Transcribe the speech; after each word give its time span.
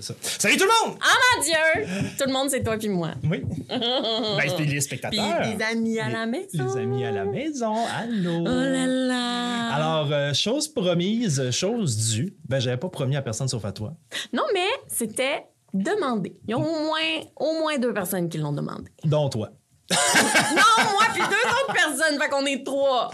C'est 0.00 0.12
ça. 0.12 0.14
Salut 0.38 0.56
tout 0.56 0.64
le 0.64 0.88
monde! 0.90 0.98
Ah 1.02 1.14
mon 1.36 1.42
Dieu! 1.42 1.86
Tout 2.18 2.24
le 2.26 2.32
monde, 2.32 2.50
c'est 2.50 2.62
toi 2.62 2.76
puis 2.78 2.88
moi. 2.88 3.10
Oui. 3.24 3.42
ben, 3.68 4.38
c'est 4.46 4.58
les 4.58 4.66
Puis 4.66 4.82
spectateurs. 4.82 5.40
des 5.56 5.64
amis 5.64 5.98
à 5.98 6.06
Les- 6.08 6.12
la 6.14 6.26
maison. 6.26 6.64
Les 6.74 6.76
amis 6.82 7.04
à 7.04 7.10
la 7.10 7.24
maison. 7.24 7.74
Allô? 7.98 8.40
Oh 8.42 8.44
là 8.44 8.86
là! 8.86 9.74
Alors, 9.74 10.08
euh, 10.12 10.32
chose 10.34 10.68
promise, 10.68 11.50
chose 11.50 11.96
due. 12.12 12.36
Ben, 12.48 12.60
j'avais 12.60 12.76
pas 12.76 12.88
promis 12.88 13.16
à 13.16 13.22
personne 13.22 13.48
sauf 13.48 13.64
à 13.64 13.72
toi. 13.72 13.94
Non, 14.32 14.44
mais 14.54 14.66
c'était 14.86 15.46
demandé. 15.74 16.36
Il 16.46 16.50
y 16.50 16.54
a 16.54 16.58
au 16.58 16.60
moins, 16.60 17.20
au 17.36 17.58
moins 17.60 17.78
deux 17.78 17.92
personnes 17.92 18.28
qui 18.28 18.38
l'ont 18.38 18.52
demandé. 18.52 18.90
Dont 19.04 19.28
toi. 19.28 19.50
Non, 20.54 20.84
moi 20.92 21.04
puis 21.12 21.22
deux 21.22 21.50
autres 21.50 21.72
personnes, 21.72 22.20
fait 22.20 22.28
qu'on 22.28 22.44
est 22.46 22.64
trois. 22.64 23.10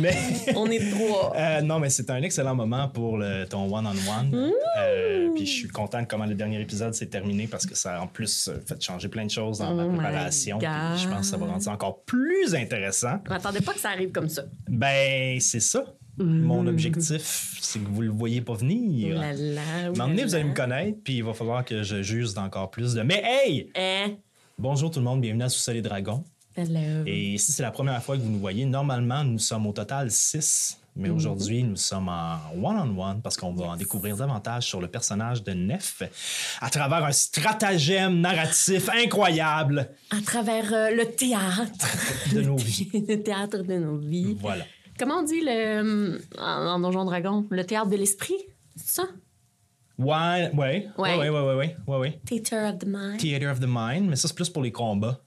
Mais. 0.00 0.16
On 0.54 0.66
est 0.70 0.90
trois. 0.90 1.32
Euh, 1.40 1.60
non, 1.62 1.78
mais 1.78 1.88
c'était 1.90 2.12
un 2.12 2.22
excellent 2.22 2.54
moment 2.54 2.88
pour 2.88 3.16
le- 3.16 3.44
ton 3.46 3.64
one-on-one. 3.74 4.50
Euh, 4.78 5.30
puis 5.34 5.46
je 5.46 5.50
suis 5.52 5.68
content 5.68 6.02
de 6.02 6.06
comment 6.06 6.26
le 6.26 6.34
dernier 6.34 6.60
épisode 6.60 6.92
s'est 6.94 7.06
terminé 7.06 7.46
parce 7.46 7.64
que 7.66 7.74
ça 7.74 7.96
a 7.96 8.00
en 8.02 8.06
plus 8.06 8.48
euh, 8.48 8.60
fait 8.66 8.82
changer 8.82 9.08
plein 9.08 9.24
de 9.24 9.30
choses 9.30 9.58
dans 9.58 9.74
ma 9.74 9.84
Oh 9.84 9.88
my 9.90 9.98
préparation. 9.98 10.58
Je 10.60 11.08
pense 11.08 11.20
que 11.20 11.26
ça 11.26 11.36
va 11.36 11.46
rendre 11.46 11.62
ça 11.62 11.72
encore 11.72 12.02
plus 12.04 12.54
intéressant. 12.54 13.20
M'attendais 13.28 13.60
pas 13.60 13.72
que 13.72 13.80
ça 13.80 13.90
arrive 13.90 14.10
comme 14.12 14.28
ça. 14.28 14.42
Ben, 14.68 15.40
c'est 15.40 15.60
ça. 15.60 15.84
Mon 16.18 16.66
objectif, 16.66 17.56
c'est 17.62 17.78
que 17.78 17.88
vous 17.88 18.02
le 18.02 18.10
voyez 18.10 18.42
pas 18.42 18.52
venir. 18.54 19.18
là 19.18 19.32
là. 19.32 19.60
un 19.98 20.14
là 20.14 20.24
vous 20.24 20.34
allez 20.34 20.44
me 20.44 20.54
connaître, 20.54 20.98
puis 21.02 21.14
il 21.18 21.24
va 21.24 21.32
falloir 21.32 21.64
que 21.64 21.82
je 21.82 22.02
juge 22.02 22.34
d'encore 22.34 22.70
plus 22.70 22.92
de. 22.94 23.02
Mais 23.02 23.22
hey! 23.24 23.70
Eh, 23.74 24.16
Bonjour 24.60 24.90
tout 24.90 24.98
le 24.98 25.04
monde, 25.06 25.20
bienvenue 25.22 25.42
à 25.44 25.48
Sous-Sol 25.48 25.76
et 25.76 25.82
Dragons. 25.82 26.22
hello. 26.54 27.04
Et 27.06 27.38
si 27.38 27.52
c'est 27.52 27.62
la 27.62 27.70
première 27.70 28.02
fois 28.02 28.16
que 28.16 28.22
vous 28.22 28.28
nous 28.28 28.38
voyez, 28.40 28.66
normalement, 28.66 29.24
nous 29.24 29.38
sommes 29.38 29.66
au 29.66 29.72
total 29.72 30.10
six. 30.10 30.76
Mais 30.96 31.08
Mhm. 31.08 31.14
aujourd'hui, 31.16 31.62
nous 31.62 31.76
sommes 31.76 32.08
en 32.08 32.38
one-on-one 32.60 33.22
parce 33.22 33.36
qu'on 33.36 33.54
va 33.54 33.66
en 33.68 33.76
découvrir 33.76 34.16
davantage 34.16 34.66
sur 34.66 34.80
le 34.80 34.88
personnage 34.88 35.42
de 35.44 35.52
Nef 35.52 36.02
à 36.60 36.68
travers 36.68 37.04
un 37.04 37.12
stratagème 37.12 38.20
narratif 38.20 38.88
incroyable 38.92 39.88
À 40.10 40.20
travers 40.20 40.70
euh, 40.74 40.90
le 40.90 41.06
théâtre. 41.06 41.86
de 42.34 42.42
nos 42.42 42.56
vies. 42.56 42.90
le 43.08 43.22
théâtre 43.22 43.58
de 43.62 43.74
nos 43.74 43.96
vies. 43.98 44.36
Voilà. 44.40 44.64
Comment 44.98 45.20
on 45.20 45.22
dit 45.22 45.40
le, 45.42 46.20
en, 46.38 46.42
en 46.66 46.80
Donjon 46.80 47.04
Dragon? 47.06 47.46
Le 47.50 47.64
théâtre 47.64 47.88
de 47.88 47.96
l'esprit? 47.96 48.34
C'est 48.76 48.88
ça? 49.02 49.04
Ouais, 50.00 50.50
ouais, 50.54 50.88
ouais, 50.96 51.16
Ouais. 51.18 51.28
ouais, 51.28 51.28
ouais, 51.30 51.76
ouais, 51.86 51.96
ouais. 51.98 52.20
Theater 52.24 52.72
of 52.72 52.78
the 52.78 52.86
mind? 52.86 53.18
Theater 53.18 53.50
of 53.50 53.60
the 53.60 53.66
Mind, 53.68 54.08
mais 54.08 54.16
ça, 54.16 54.28
c'est 54.28 54.34
plus 54.34 54.48
pour 54.48 54.62
les 54.62 54.72
combats 54.72 55.20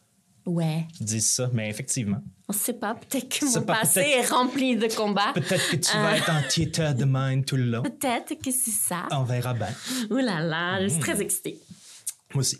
Ouais. 0.45 0.86
qui 0.98 1.03
disent 1.03 1.30
ça, 1.30 1.49
mais 1.53 1.70
effectivement. 1.70 2.17
On 2.49 2.53
sait 2.53 2.73
pas. 2.73 2.95
Peut-être 2.95 3.30
que 3.30 3.45
mon 3.45 3.61
pas- 3.65 3.75
passé 3.81 3.99
est 4.02 4.25
rempli 4.27 4.75
de 4.75 4.87
combats. 4.93 5.31
Peut-être 5.33 5.70
que 5.70 5.75
tu 5.77 5.95
vas 5.95 6.17
être 6.17 6.30
en 6.30 6.42
Theater 6.49 6.92
of 6.92 6.98
the 6.98 7.05
Mind 7.08 7.45
tout 7.45 7.55
le 7.55 7.65
long. 7.65 7.83
Peut-être 7.83 8.33
que 8.42 8.52
c'est 8.52 8.71
ça. 8.71 9.08
On 9.11 9.23
verra 9.23 9.53
bien. 9.53 9.70
Ouh 10.09 10.17
là 10.17 10.42
là, 10.42 10.81
je 10.81 10.87
suis 10.87 10.98
Mm. 10.98 11.02
très 11.02 11.21
excitée. 11.21 11.59
Moi 12.33 12.42
aussi. 12.42 12.58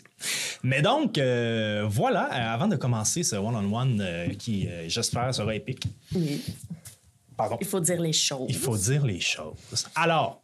Mais 0.62 0.80
donc, 0.82 1.18
euh, 1.18 1.84
voilà, 1.88 2.26
euh, 2.32 2.54
avant 2.54 2.68
de 2.68 2.76
commencer 2.76 3.24
ce 3.24 3.34
one-on-one 3.34 4.00
euh, 4.00 4.28
qui, 4.38 4.68
euh, 4.68 4.84
j'espère, 4.88 5.34
sera 5.34 5.52
épique. 5.54 5.88
Oui. 6.14 6.40
Pardon. 7.36 7.58
Il 7.60 7.66
faut 7.66 7.80
dire 7.80 8.00
les 8.00 8.12
choses. 8.12 8.46
Il 8.48 8.54
faut 8.56 8.76
dire 8.78 9.04
les 9.04 9.18
choses. 9.20 9.56
Alors, 9.96 10.42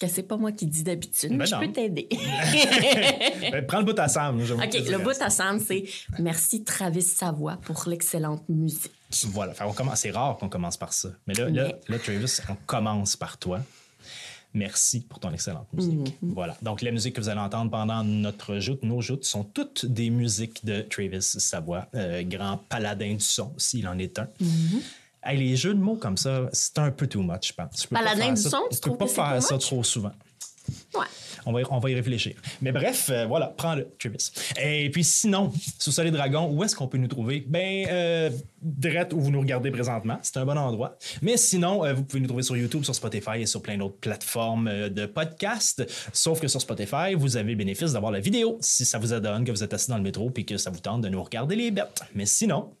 Que 0.00 0.08
c'est 0.08 0.22
pas 0.22 0.38
moi 0.38 0.50
qui 0.50 0.64
dis 0.66 0.82
d'habitude, 0.82 1.28
Ben 1.30 1.36
mais 1.36 1.46
je 1.46 1.54
non. 1.54 1.60
peux 1.60 1.72
t'aider. 1.72 2.08
ben, 3.52 3.66
prends 3.66 3.80
le 3.80 3.84
bout 3.84 3.98
à 3.98 4.08
Sam. 4.08 4.40
OK, 4.40 4.48
le 4.74 4.98
bout 4.98 5.20
à 5.20 5.28
Sam, 5.28 5.60
c'est 5.60 5.84
merci 6.18 6.64
Travis 6.64 7.02
Savoie 7.02 7.58
pour 7.58 7.84
l'excellente 7.86 8.42
musique. 8.48 8.90
Voilà, 9.26 9.52
fait, 9.52 9.64
on 9.64 9.72
commence. 9.74 10.00
c'est 10.00 10.10
rare 10.10 10.38
qu'on 10.38 10.48
commence 10.48 10.78
par 10.78 10.92
ça. 10.94 11.10
Mais 11.26 11.34
là, 11.34 11.50
là, 11.50 11.64
Mais- 11.88 11.94
là, 11.94 11.98
Travis, 11.98 12.38
on 12.48 12.56
commence 12.66 13.16
par 13.16 13.36
toi. 13.36 13.60
Merci 14.54 15.00
pour 15.02 15.20
ton 15.20 15.30
excellente 15.32 15.68
musique. 15.72 16.16
Mhm. 16.22 16.32
Voilà. 16.34 16.56
Donc, 16.62 16.80
les 16.82 16.90
musiques 16.90 17.14
que 17.14 17.20
vous 17.20 17.28
allez 17.28 17.38
entendre 17.40 17.70
pendant 17.70 18.02
notre 18.02 18.58
joute, 18.58 18.82
nos 18.82 19.00
joutes, 19.00 19.24
sont 19.24 19.44
toutes 19.44 19.86
des 19.86 20.10
musiques 20.10 20.64
de 20.64 20.80
Travis 20.80 21.20
Savoie, 21.22 21.86
euh, 21.94 22.22
grand 22.24 22.56
paladin 22.68 23.12
du 23.14 23.20
son, 23.24 23.52
s'il 23.58 23.86
en 23.86 23.96
est 23.98 24.18
un. 24.18 24.28
Mhm. 24.40 24.80
Hey, 25.22 25.38
les 25.38 25.56
jeux 25.56 25.74
de 25.74 25.80
mots 25.80 25.96
comme 25.96 26.16
ça, 26.16 26.48
c'est 26.52 26.78
un 26.78 26.90
peu 26.90 27.06
too 27.06 27.22
much, 27.22 27.48
je 27.48 27.52
pense. 27.52 27.82
Je 27.82 27.88
peux 27.88 27.94
pas 27.94 28.04
Paladin 28.04 28.32
du 28.32 28.40
son, 28.40 28.62
Je 28.70 28.78
tu 28.78 28.90
peux 28.90 28.96
pas 28.96 29.06
faire 29.06 29.42
ça 29.42 29.58
trop 29.58 29.84
souvent. 29.84 30.12
Ouais. 30.94 31.06
On 31.46 31.52
va, 31.52 31.60
y, 31.62 31.64
on 31.70 31.78
va 31.78 31.90
y 31.90 31.94
réfléchir. 31.94 32.34
Mais 32.60 32.72
bref, 32.72 33.08
euh, 33.10 33.26
voilà, 33.26 33.46
prends-le, 33.46 33.88
Travis. 33.98 34.30
Et 34.62 34.90
puis 34.90 35.04
sinon, 35.04 35.52
sous 35.78 35.90
Sol 35.90 36.06
et 36.06 36.10
Dragon, 36.10 36.50
où 36.50 36.62
est-ce 36.62 36.76
qu'on 36.76 36.86
peut 36.86 36.98
nous 36.98 37.08
trouver? 37.08 37.44
Ben, 37.48 37.86
euh, 37.88 38.30
direct 38.60 39.12
où 39.12 39.20
vous 39.20 39.30
nous 39.30 39.40
regardez 39.40 39.70
présentement. 39.70 40.18
C'est 40.22 40.36
un 40.36 40.44
bon 40.44 40.58
endroit. 40.58 40.96
Mais 41.22 41.36
sinon, 41.36 41.84
euh, 41.84 41.94
vous 41.94 42.04
pouvez 42.04 42.20
nous 42.20 42.28
trouver 42.28 42.42
sur 42.42 42.56
YouTube, 42.56 42.84
sur 42.84 42.94
Spotify 42.94 43.40
et 43.40 43.46
sur 43.46 43.62
plein 43.62 43.78
d'autres 43.78 43.96
plateformes 43.96 44.90
de 44.90 45.06
podcast. 45.06 45.84
Sauf 46.12 46.40
que 46.40 46.48
sur 46.48 46.60
Spotify, 46.60 47.14
vous 47.16 47.36
avez 47.36 47.52
le 47.52 47.56
bénéfice 47.56 47.92
d'avoir 47.92 48.12
la 48.12 48.20
vidéo 48.20 48.58
si 48.60 48.84
ça 48.84 48.98
vous 48.98 49.12
adonne, 49.12 49.44
que 49.44 49.50
vous 49.50 49.64
êtes 49.64 49.74
assis 49.74 49.90
dans 49.90 49.96
le 49.96 50.02
métro 50.02 50.30
et 50.36 50.44
que 50.44 50.56
ça 50.56 50.70
vous 50.70 50.80
tente 50.80 51.00
de 51.02 51.08
nous 51.08 51.22
regarder 51.22 51.56
les 51.56 51.70
bêtes. 51.70 52.02
Mais 52.14 52.26
sinon, 52.26 52.74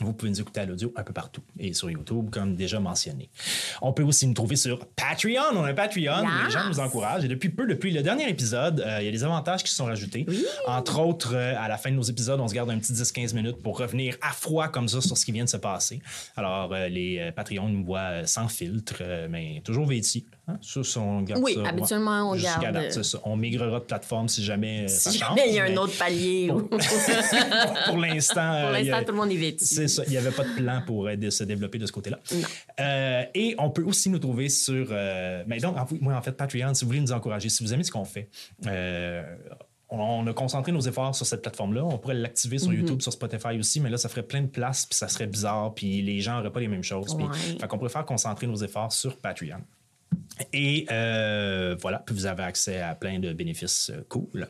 vous 0.00 0.12
pouvez 0.12 0.30
nous 0.30 0.40
écouter 0.40 0.60
à 0.60 0.66
l'audio 0.66 0.92
un 0.96 1.02
peu 1.02 1.12
partout 1.12 1.42
et 1.58 1.72
sur 1.72 1.90
YouTube, 1.90 2.30
comme 2.30 2.54
déjà 2.56 2.78
mentionné. 2.80 3.28
On 3.82 3.92
peut 3.92 4.02
aussi 4.02 4.26
nous 4.26 4.34
trouver 4.34 4.56
sur 4.56 4.86
Patreon. 4.86 5.42
On 5.54 5.64
a 5.64 5.68
un 5.70 5.74
Patreon 5.74 6.24
où 6.24 6.44
les 6.44 6.50
gens 6.50 6.68
nous 6.68 6.80
encouragent. 6.80 7.24
Et 7.24 7.28
depuis 7.28 7.48
peu, 7.48 7.66
depuis 7.66 7.90
le 7.90 8.02
dernier 8.02 8.28
épisode, 8.28 8.80
euh, 8.80 8.98
il 9.00 9.06
y 9.06 9.08
a 9.08 9.12
des 9.12 9.24
avantages 9.24 9.62
qui 9.62 9.70
se 9.70 9.76
sont 9.76 9.86
rajoutés. 9.86 10.26
Entre 10.66 10.98
autres, 11.00 11.34
euh, 11.34 11.54
à 11.58 11.68
la 11.68 11.76
fin 11.78 11.90
de 11.90 11.96
nos 11.96 12.02
épisodes, 12.02 12.38
on 12.40 12.48
se 12.48 12.54
garde 12.54 12.70
un 12.70 12.78
petit 12.78 12.92
10-15 12.92 13.34
minutes 13.34 13.62
pour 13.62 13.78
revenir 13.78 14.16
à 14.22 14.32
froid 14.32 14.68
comme 14.68 14.88
ça 14.88 15.00
sur 15.00 15.16
ce 15.16 15.24
qui 15.24 15.32
vient 15.32 15.44
de 15.44 15.48
se 15.48 15.56
passer. 15.56 16.00
Alors, 16.36 16.72
euh, 16.72 16.88
les 16.88 17.30
Patreons 17.34 17.68
nous 17.68 17.84
voient 17.84 18.26
sans 18.26 18.48
filtre, 18.48 19.02
mais 19.28 19.60
toujours 19.64 19.86
vêtis. 19.86 20.26
Hein? 20.46 20.58
Ça, 20.62 20.82
ça, 20.82 21.00
on 21.00 21.20
garde 21.22 21.42
Oui, 21.42 21.54
ça, 21.54 21.60
ouais. 21.62 21.68
habituellement, 21.68 22.30
on 22.30 22.34
Jusqu'à 22.34 22.58
garde, 22.60 22.74
date, 22.76 23.02
ça. 23.04 23.18
On 23.24 23.36
migrera 23.36 23.80
de 23.80 23.84
plateforme 23.84 24.28
si 24.28 24.42
jamais 24.42 24.88
ça 24.88 25.10
Si 25.10 25.18
change. 25.18 25.28
jamais 25.36 25.48
il 25.50 25.54
y 25.54 25.60
a 25.60 25.64
un 25.64 25.76
autre 25.76 25.92
palier. 25.98 26.50
ou- 26.50 26.60
Pour 26.62 26.78
pour 27.86 27.96
l'instant, 27.98 28.52
a- 28.52 29.04
tout 29.04 29.12
le 29.12 29.18
monde 29.18 29.30
est 29.30 29.36
vêtu. 29.36 29.64
C'est 29.88 29.96
ça. 29.96 30.02
Il 30.06 30.10
n'y 30.10 30.16
avait 30.16 30.30
pas 30.30 30.44
de 30.44 30.54
plan 30.54 30.82
pour 30.86 31.06
euh, 31.08 31.30
se 31.30 31.44
développer 31.44 31.78
de 31.78 31.86
ce 31.86 31.92
côté-là. 31.92 32.18
Euh, 32.80 33.24
et 33.34 33.54
on 33.58 33.70
peut 33.70 33.82
aussi 33.84 34.10
nous 34.10 34.18
trouver 34.18 34.48
sur. 34.48 34.88
euh, 34.90 35.42
mais 35.46 35.58
donc, 35.58 35.76
en- 35.76 35.86
moi, 36.00 36.14
en 36.14 36.22
fait, 36.22 36.32
Patreon, 36.32 36.74
si 36.74 36.84
vous 36.84 36.88
voulez 36.90 37.00
nous 37.00 37.12
encourager, 37.12 37.48
si 37.48 37.62
vous 37.64 37.72
aimez 37.74 37.84
ce 37.84 37.90
qu'on 37.90 38.04
fait. 38.04 38.28
euh, 38.66 39.22
on, 39.90 40.26
a 40.26 40.32
concentré 40.34 40.70
nos 40.70 40.82
efforts 40.82 41.14
sur 41.14 41.24
cette 41.24 41.40
plateforme-là. 41.40 41.82
On 41.82 41.96
pourrait 41.96 42.12
l'activer 42.14 42.58
sur 42.58 42.72
YouTube, 42.74 43.00
sur 43.00 43.10
Spotify 43.12 43.58
aussi, 43.58 43.80
mais 43.80 43.88
là, 43.88 43.96
ça 43.96 44.10
ferait 44.10 44.22
plein 44.22 44.42
de 44.42 44.46
place, 44.48 44.84
puis 44.84 44.96
ça 44.98 45.08
serait 45.08 45.26
bizarre, 45.26 45.72
puis 45.74 46.02
les 46.02 46.20
gens 46.20 46.36
n'auraient 46.36 46.52
pas 46.52 46.60
les 46.60 46.68
mêmes 46.68 46.82
choses. 46.84 47.16
Puis, 47.16 47.24
Ouais. 47.24 47.58
fait 47.58 47.66
qu'on 47.66 47.78
préfère 47.78 48.04
concentrer 48.04 48.46
nos 48.46 48.56
efforts 48.56 48.92
sur 48.92 49.16
Patreon. 49.16 49.62
Et 50.52 50.84
euh, 50.92 51.74
voilà, 51.80 52.00
puis 52.04 52.14
vous 52.14 52.26
avez 52.26 52.42
accès 52.42 52.80
à 52.82 52.94
plein 52.94 53.18
de 53.18 53.32
bénéfices 53.32 53.90
cool. 54.10 54.46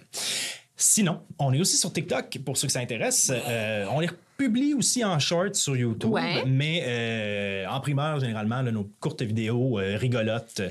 Sinon, 0.76 1.22
on 1.38 1.52
est 1.52 1.60
aussi 1.60 1.76
sur 1.76 1.92
TikTok 1.92 2.38
pour 2.44 2.56
ceux 2.56 2.66
que 2.66 2.72
ça 2.72 2.80
intéresse. 2.80 3.30
Euh, 3.32 3.86
on 3.90 4.00
les 4.00 4.08
publie 4.38 4.72
aussi 4.72 5.04
en 5.04 5.18
short 5.18 5.54
sur 5.56 5.76
YouTube, 5.76 6.12
Ouais. 6.12 6.44
mais 6.46 6.82
euh, 6.86 7.66
en 7.68 7.80
primeur, 7.80 8.20
généralement, 8.20 8.62
là, 8.62 8.70
nos 8.72 8.88
courtes 9.00 9.20
vidéos 9.22 9.78
euh, 9.78 9.96
rigolotes. 9.98 10.62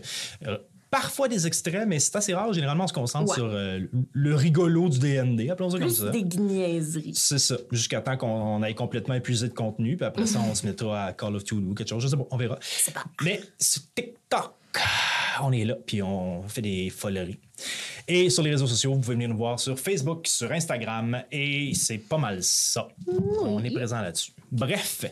euh, 0.48 0.58
Parfois 0.90 1.28
des 1.28 1.46
extraits, 1.46 1.86
mais 1.86 2.00
c'est 2.00 2.16
assez 2.16 2.34
rare. 2.34 2.54
Généralement, 2.54 2.86
on 2.86 2.88
se 2.88 2.94
concentre 2.94 3.30
Ouais. 3.32 3.36
sur 3.36 3.44
euh, 3.52 3.80
le 4.14 4.36
rigolo 4.36 4.88
du 4.88 5.00
DND, 5.00 5.50
appelons 5.50 5.70
ça 5.70 5.78
comme 5.80 5.88
Plus 5.88 5.98
ça. 5.98 6.10
des 6.12 6.24
niaiseries. 6.24 7.12
C'est 7.14 7.40
ça, 7.40 7.58
jusqu'à 7.74 8.00
temps 8.00 8.16
qu'on 8.16 8.64
ait 8.64 8.74
complètement 8.74 9.14
épuisé 9.16 9.50
de 9.50 9.54
contenu, 9.54 9.98
puis 9.98 10.06
après 10.06 10.26
ça, 10.26 10.40
on 10.50 10.56
se 10.56 10.66
mettra 10.66 11.04
à 11.08 11.12
Call 11.14 11.36
of 11.36 11.44
Duty 11.44 11.56
ou 11.56 11.74
quelque 11.74 11.90
chose, 11.90 12.02
je 12.04 12.08
sais 12.08 12.16
pas, 12.16 12.26
on 12.32 12.38
verra. 12.38 12.56
Pas. 12.94 13.04
Mais 13.22 13.42
sur 13.60 13.82
TikTok, 13.96 14.54
on 15.42 15.52
est 15.52 15.66
là, 15.66 15.76
puis 15.86 16.02
on 16.02 16.48
fait 16.48 16.62
des 16.62 16.90
foleries. 16.90 17.40
Et 18.08 18.30
sur 18.30 18.44
les 18.44 18.52
réseaux 18.52 18.68
sociaux, 18.68 18.94
vous 18.94 19.00
pouvez 19.02 19.16
venir 19.16 19.30
nous 19.30 19.38
voir 19.38 19.60
sur 19.60 19.78
Facebook, 19.80 20.28
sur 20.28 20.52
Instagram, 20.52 21.24
et 21.32 21.74
c'est 21.76 21.98
pas 21.98 22.18
mal 22.18 22.42
ça. 22.44 22.88
On 23.42 23.64
est 23.64 23.72
présent 23.72 24.02
là-dessus. 24.02 24.32
Bref, 24.52 25.06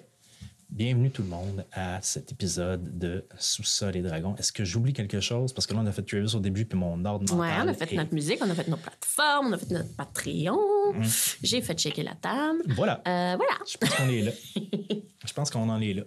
bienvenue 0.69 1.11
tout 1.11 1.21
le 1.23 1.27
monde 1.27 1.65
à 1.73 1.99
cet 2.01 2.31
épisode 2.31 2.97
de 2.97 3.25
Sous-sol 3.37 3.95
et 3.97 4.01
Dragons. 4.01 4.35
Est-ce 4.37 4.51
que 4.53 4.63
j'oublie 4.63 4.93
quelque 4.93 5.19
chose? 5.19 5.51
Parce 5.53 5.67
que 5.67 5.73
là, 5.73 5.81
on 5.83 5.85
a 5.87 5.91
fait 5.91 6.03
Travis 6.03 6.33
au 6.35 6.39
début, 6.39 6.65
puis 6.65 6.77
mon 6.79 7.03
ordre 7.05 7.33
Ouais, 7.35 7.49
on 7.63 7.67
a 7.67 7.73
fait 7.73 7.91
est- 7.93 7.97
notre 7.97 8.13
musique, 8.13 8.39
on 8.41 8.49
a 8.49 8.55
fait 8.55 8.67
nos 8.67 8.77
plateformes, 8.77 9.47
on 9.47 9.53
a 9.53 9.57
fait 9.57 9.71
notre 9.71 9.95
Patreon. 9.95 10.57
Mm. 10.93 11.03
J'ai 11.43 11.61
fait 11.61 11.73
checker 11.77 12.03
la 12.03 12.15
table. 12.15 12.61
Voilà. 12.69 13.01
Euh, 13.07 13.35
voilà. 13.35 13.57
Je 13.69 13.77
pense 13.77 13.89
qu'on 13.95 14.09
est 14.09 14.21
là. 14.21 14.31
Je 15.27 15.33
pense 15.33 15.49
qu'on 15.49 15.69
en 15.69 15.81
est 15.81 15.93
là. 15.93 16.03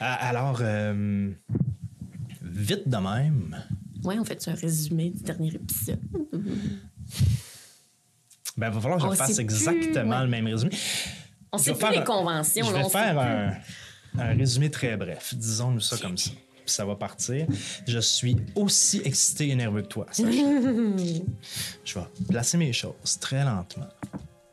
Ah, 0.00 0.28
Alors, 0.28 0.58
euh, 0.62 1.30
vite 2.54 2.88
de 2.88 2.96
même. 2.96 3.62
Ouais, 4.04 4.18
on 4.18 4.24
fait 4.24 4.48
un 4.48 4.54
résumé 4.54 5.10
du 5.10 5.22
dernier 5.22 5.54
épisode? 5.54 6.00
Ben, 8.56 8.70
va 8.70 8.80
falloir 8.80 9.00
que 9.00 9.06
On 9.06 9.10
je 9.10 9.16
fasse 9.16 9.32
plus, 9.32 9.40
exactement 9.40 10.22
le 10.22 10.28
même 10.28 10.46
résumé. 10.46 10.70
On 11.52 11.58
sait 11.58 11.74
plus 11.74 11.90
les 11.90 12.04
conventions. 12.04 12.64
Je 12.64 12.72
vais 12.72 12.84
on 12.84 12.88
faire 12.88 13.18
un, 13.18 13.52
un 14.16 14.36
résumé 14.36 14.70
très 14.70 14.96
bref. 14.96 15.34
Disons-nous 15.34 15.80
ça 15.80 15.96
comme 15.98 16.16
ça. 16.16 16.30
Puis 16.30 16.72
ça 16.72 16.84
va 16.84 16.94
partir. 16.94 17.46
Je 17.86 17.98
suis 17.98 18.36
aussi 18.54 19.02
excité 19.04 19.48
et 19.48 19.56
nerveux 19.56 19.82
que 19.82 19.88
toi. 19.88 20.06
je 20.16 20.24
vais 21.94 22.06
placer 22.28 22.56
mes 22.56 22.72
choses 22.72 23.18
très 23.20 23.44
lentement. 23.44 23.88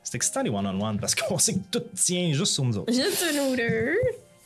C'est 0.04 0.16
excitant 0.16 0.42
les 0.42 0.50
one-on-one 0.50 1.00
parce 1.00 1.14
qu'on 1.14 1.38
sait 1.38 1.54
que 1.54 1.60
tout 1.70 1.84
tient 1.96 2.34
juste 2.34 2.54
sur 2.54 2.66
nous 2.66 2.78
autres. 2.80 2.92
Juste 2.92 3.24
une 3.32 3.54
odeur. 3.54 3.96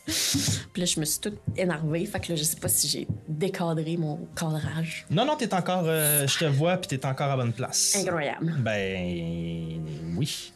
Puis 0.05 0.81
là, 0.81 0.85
je 0.85 0.99
me 0.99 1.05
suis 1.05 1.19
toute 1.19 1.39
énervée. 1.57 2.05
Fait 2.05 2.19
que 2.19 2.31
là, 2.31 2.35
je 2.35 2.43
sais 2.43 2.57
pas 2.57 2.67
si 2.67 2.87
j'ai 2.87 3.07
décadré 3.27 3.97
mon 3.97 4.27
cadrage. 4.35 5.05
Non, 5.09 5.25
non, 5.25 5.35
t'es 5.35 5.53
encore. 5.53 5.83
euh, 5.85 6.27
je 6.27 6.37
te 6.37 6.45
vois, 6.45 6.77
puis 6.77 6.87
t'es 6.89 7.05
encore 7.05 7.31
à 7.31 7.35
bonne 7.35 7.53
place. 7.53 7.95
Incroyable. 7.99 8.55
Ben. 8.59 9.81
Oui. 10.15 10.51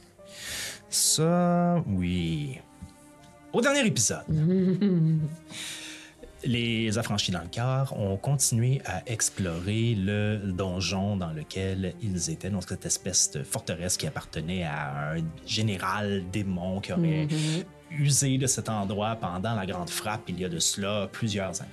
Ça, 0.90 1.84
oui. 1.88 2.60
Au 3.54 3.62
dernier 3.62 3.86
épisode, 3.86 4.24
les 6.44 6.98
affranchis 6.98 7.32
dans 7.32 7.42
le 7.42 7.48
quart 7.48 8.00
ont 8.00 8.16
continué 8.18 8.82
à 8.86 9.02
explorer 9.08 9.96
le 9.96 10.38
donjon 10.54 11.18
dans 11.18 11.32
lequel 11.34 11.94
ils 12.02 12.30
étaient, 12.30 12.50
donc 12.50 12.64
cette 12.68 12.86
espèce 12.86 13.32
de 13.32 13.44
forteresse 13.44 13.98
qui 13.98 14.08
appartenait 14.08 14.64
à 14.64 15.14
un 15.16 15.24
général 15.46 16.24
démon 16.32 16.80
qui 16.80 16.94
aurait 16.94 17.28
usé 17.92 18.38
de 18.38 18.48
cet 18.48 18.70
endroit 18.70 19.16
pendant 19.16 19.56
la 19.56 19.66
Grande 19.66 19.90
Frappe 19.90 20.24
il 20.30 20.40
y 20.40 20.46
a 20.46 20.50
de 20.50 20.60
cela 20.60 21.08
plusieurs 21.12 21.62
années. 21.62 21.70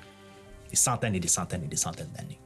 Des 0.70 0.76
centaines 0.76 1.14
et 1.14 1.20
des 1.20 1.28
centaines 1.28 1.64
et 1.64 1.68
des 1.68 1.76
centaines 1.76 2.10
d'années. 2.16 2.38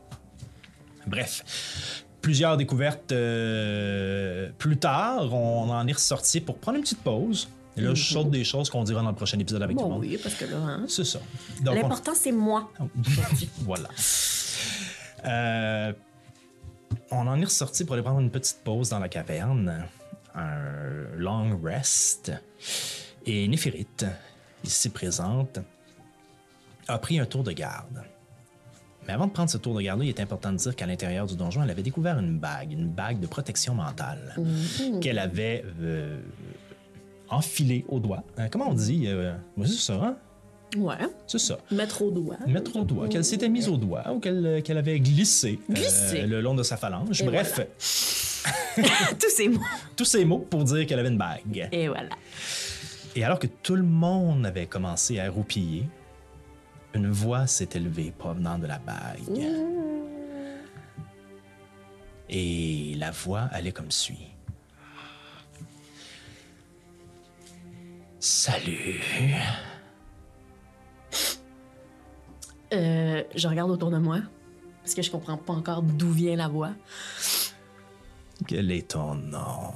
Bref, 1.06 2.04
plusieurs 2.20 2.56
découvertes 2.56 3.12
euh, 3.12 4.50
plus 4.58 4.76
tard, 4.76 5.32
on 5.32 5.70
en 5.70 5.86
est 5.86 5.92
ressorti 5.92 6.40
pour 6.40 6.58
prendre 6.58 6.76
une 6.76 6.82
petite 6.84 7.02
pause. 7.02 7.48
Et 7.76 7.82
là, 7.82 7.94
je 7.94 8.02
saute 8.12 8.30
des 8.30 8.44
choses 8.44 8.68
qu'on 8.68 8.82
dira 8.84 9.00
dans 9.02 9.08
le 9.10 9.14
prochain 9.14 9.38
épisode 9.38 9.62
avec 9.62 9.76
tout 9.76 9.82
le 9.84 9.88
Bon, 9.88 9.94
monde. 9.94 10.04
oui, 10.04 10.18
parce 10.22 10.34
que 10.34 10.44
là, 10.44 10.56
hein, 10.58 10.84
C'est 10.88 11.04
ça. 11.04 11.20
On- 11.66 11.72
l'important, 11.72 12.12
c'est 12.14 12.32
moi. 12.32 12.70
voilà. 13.60 13.88
Euh, 15.24 15.92
on 17.10 17.26
en 17.26 17.40
est 17.40 17.44
ressorti 17.44 17.84
pour 17.84 17.94
aller 17.94 18.02
prendre 18.02 18.20
une 18.20 18.30
petite 18.30 18.58
pause 18.64 18.88
dans 18.90 18.98
la 18.98 19.08
caverne, 19.08 19.86
un 20.34 21.16
long 21.16 21.58
rest. 21.62 22.32
Et 23.26 23.46
Néphérite, 23.48 24.06
ici 24.64 24.88
présente, 24.88 25.58
a 26.88 26.98
pris 26.98 27.18
un 27.20 27.26
tour 27.26 27.42
de 27.44 27.52
garde. 27.52 28.02
Mais 29.06 29.12
avant 29.14 29.26
de 29.26 29.32
prendre 29.32 29.50
ce 29.50 29.58
tour 29.58 29.74
de 29.74 29.80
garde-là, 29.82 30.04
il 30.04 30.08
est 30.08 30.20
important 30.20 30.52
de 30.52 30.56
dire 30.58 30.76
qu'à 30.76 30.86
l'intérieur 30.86 31.26
du 31.26 31.36
donjon, 31.36 31.62
elle 31.62 31.70
avait 31.70 31.82
découvert 31.82 32.18
une 32.18 32.38
bague, 32.38 32.72
une 32.72 32.88
bague 32.88 33.18
de 33.20 33.26
protection 33.26 33.74
mentale, 33.74 34.34
qu'elle 35.00 35.18
avait 35.18 35.64
euh, 35.80 36.20
enfilée 37.28 37.84
au 37.88 37.98
doigt. 37.98 38.22
Euh, 38.38 38.48
comment 38.50 38.68
on 38.70 38.74
dit 38.74 39.04
euh, 39.06 39.32
C'est 39.64 39.68
ça, 39.68 39.94
hein? 39.94 40.16
Ouais. 40.76 40.94
C'est 41.26 41.38
ça 41.40 41.58
Mettre 41.72 42.02
au 42.02 42.10
doigt. 42.12 42.36
mettre 42.46 42.76
au 42.76 42.84
doigt, 42.84 43.08
qu'elle 43.08 43.24
s'était 43.24 43.48
mise 43.48 43.68
au 43.68 43.76
doigt 43.76 44.12
ou 44.12 44.20
qu'elle 44.20 44.46
euh, 44.46 44.60
qu'elle 44.60 44.78
avait 44.78 45.00
glissé, 45.00 45.58
Glissé. 45.68 46.22
le 46.26 46.40
long 46.40 46.54
de 46.54 46.62
sa 46.62 46.76
phalange. 46.76 47.20
Et 47.22 47.24
Bref, 47.24 47.58
Tous 49.20 49.30
ces 49.30 49.48
mots. 49.48 49.60
tous 49.96 50.04
ces 50.04 50.24
mots 50.24 50.38
pour 50.48 50.62
dire 50.64 50.86
qu'elle 50.86 50.98
avait 51.00 51.08
une 51.08 51.18
bague. 51.18 51.68
Et 51.72 51.88
voilà. 51.88 52.10
Et 53.16 53.24
alors 53.24 53.38
que 53.38 53.48
tout 53.48 53.74
le 53.74 53.82
monde 53.82 54.46
avait 54.46 54.66
commencé 54.66 55.18
à 55.18 55.30
roupiller, 55.30 55.88
une 56.94 57.10
voix 57.10 57.46
s'est 57.46 57.68
élevée 57.74 58.12
provenant 58.16 58.58
de 58.58 58.66
la 58.66 58.78
bague. 58.78 59.40
Et 62.28 62.94
la 62.96 63.10
voix 63.10 63.48
allait 63.50 63.72
comme 63.72 63.90
suit. 63.90 64.28
Salut. 68.20 69.00
Euh, 72.72 73.24
je 73.34 73.48
regarde 73.48 73.70
autour 73.70 73.90
de 73.90 73.98
moi 73.98 74.20
parce 74.82 74.94
que 74.94 75.02
je 75.02 75.10
comprends 75.10 75.36
pas 75.36 75.52
encore 75.52 75.82
d'où 75.82 76.10
vient 76.10 76.36
la 76.36 76.46
voix. 76.46 76.70
Quel 78.46 78.70
est 78.70 78.90
ton 78.90 79.14
nom? 79.14 79.72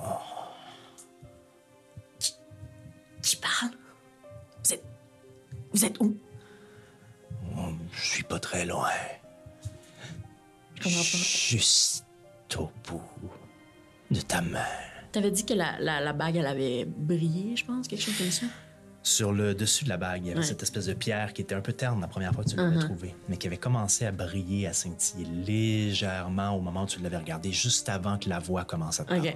Qui 3.25 3.37
parle? 3.37 3.73
Vous 4.65 4.75
êtes. 4.75 4.85
Vous 5.73 5.85
êtes 5.85 5.99
où? 6.01 6.17
Je 7.93 8.01
suis 8.07 8.23
pas 8.23 8.39
très 8.39 8.65
loin. 8.67 8.89
Je. 10.81 10.89
Juste 10.89 12.05
au 12.59 12.71
bout 12.89 13.03
de 14.11 14.21
ta 14.21 14.41
main. 14.43 14.61
T'avais 15.13 15.31
dit 15.31 15.45
que 15.47 15.55
la, 15.55 15.79
la, 15.81 16.01
la 16.01 16.13
bague, 16.13 16.37
elle 16.37 16.47
avait 16.47 16.85
brillé, 16.85 17.57
je 17.57 17.65
pense, 17.65 17.87
quelque 17.89 18.03
chose 18.03 18.17
comme 18.19 18.31
ça? 18.31 18.47
Sur 19.03 19.33
le 19.33 19.55
dessus 19.55 19.85
de 19.85 19.89
la 19.91 19.97
bague, 19.97 20.23
il 20.25 20.29
y 20.29 20.31
avait 20.31 20.41
Ouais. 20.41 20.47
cette 20.47 20.63
espèce 20.63 20.87
de 20.87 20.95
pierre 20.95 21.33
qui 21.33 21.43
était 21.43 21.55
un 21.55 21.61
peu 21.61 21.73
terne 21.73 22.01
la 22.01 22.09
première 22.09 22.33
fois 22.33 22.43
que 22.43 22.51
tu 22.51 22.57
l'avais 22.57 22.77
Uh-huh. 22.77 22.85
trouvée, 22.85 23.15
mais 23.29 23.37
qui 23.37 23.47
avait 23.47 23.57
commencé 23.59 24.07
à 24.07 24.13
briller, 24.13 24.67
à 24.67 24.73
scintiller 24.73 25.27
légèrement 25.27 26.51
au 26.57 26.61
moment 26.61 26.83
où 26.85 26.87
tu 26.87 27.01
l'avais 27.01 27.19
regardée, 27.19 27.53
juste 27.53 27.89
avant 27.89 28.19
que 28.19 28.29
la 28.29 28.39
voix 28.39 28.65
commence 28.65 29.01
à 29.01 29.05
te 29.05 29.11
parler. 29.11 29.35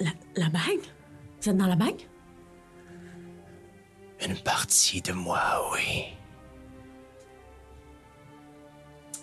La, 0.00 0.10
la 0.36 0.48
bague? 0.48 0.80
Vous 1.40 1.48
êtes 1.50 1.56
dans 1.56 1.66
la 1.66 1.76
bague? 1.76 2.00
Une 4.26 4.36
partie 4.36 5.00
de 5.00 5.12
moi, 5.12 5.70
oui. 5.72 6.04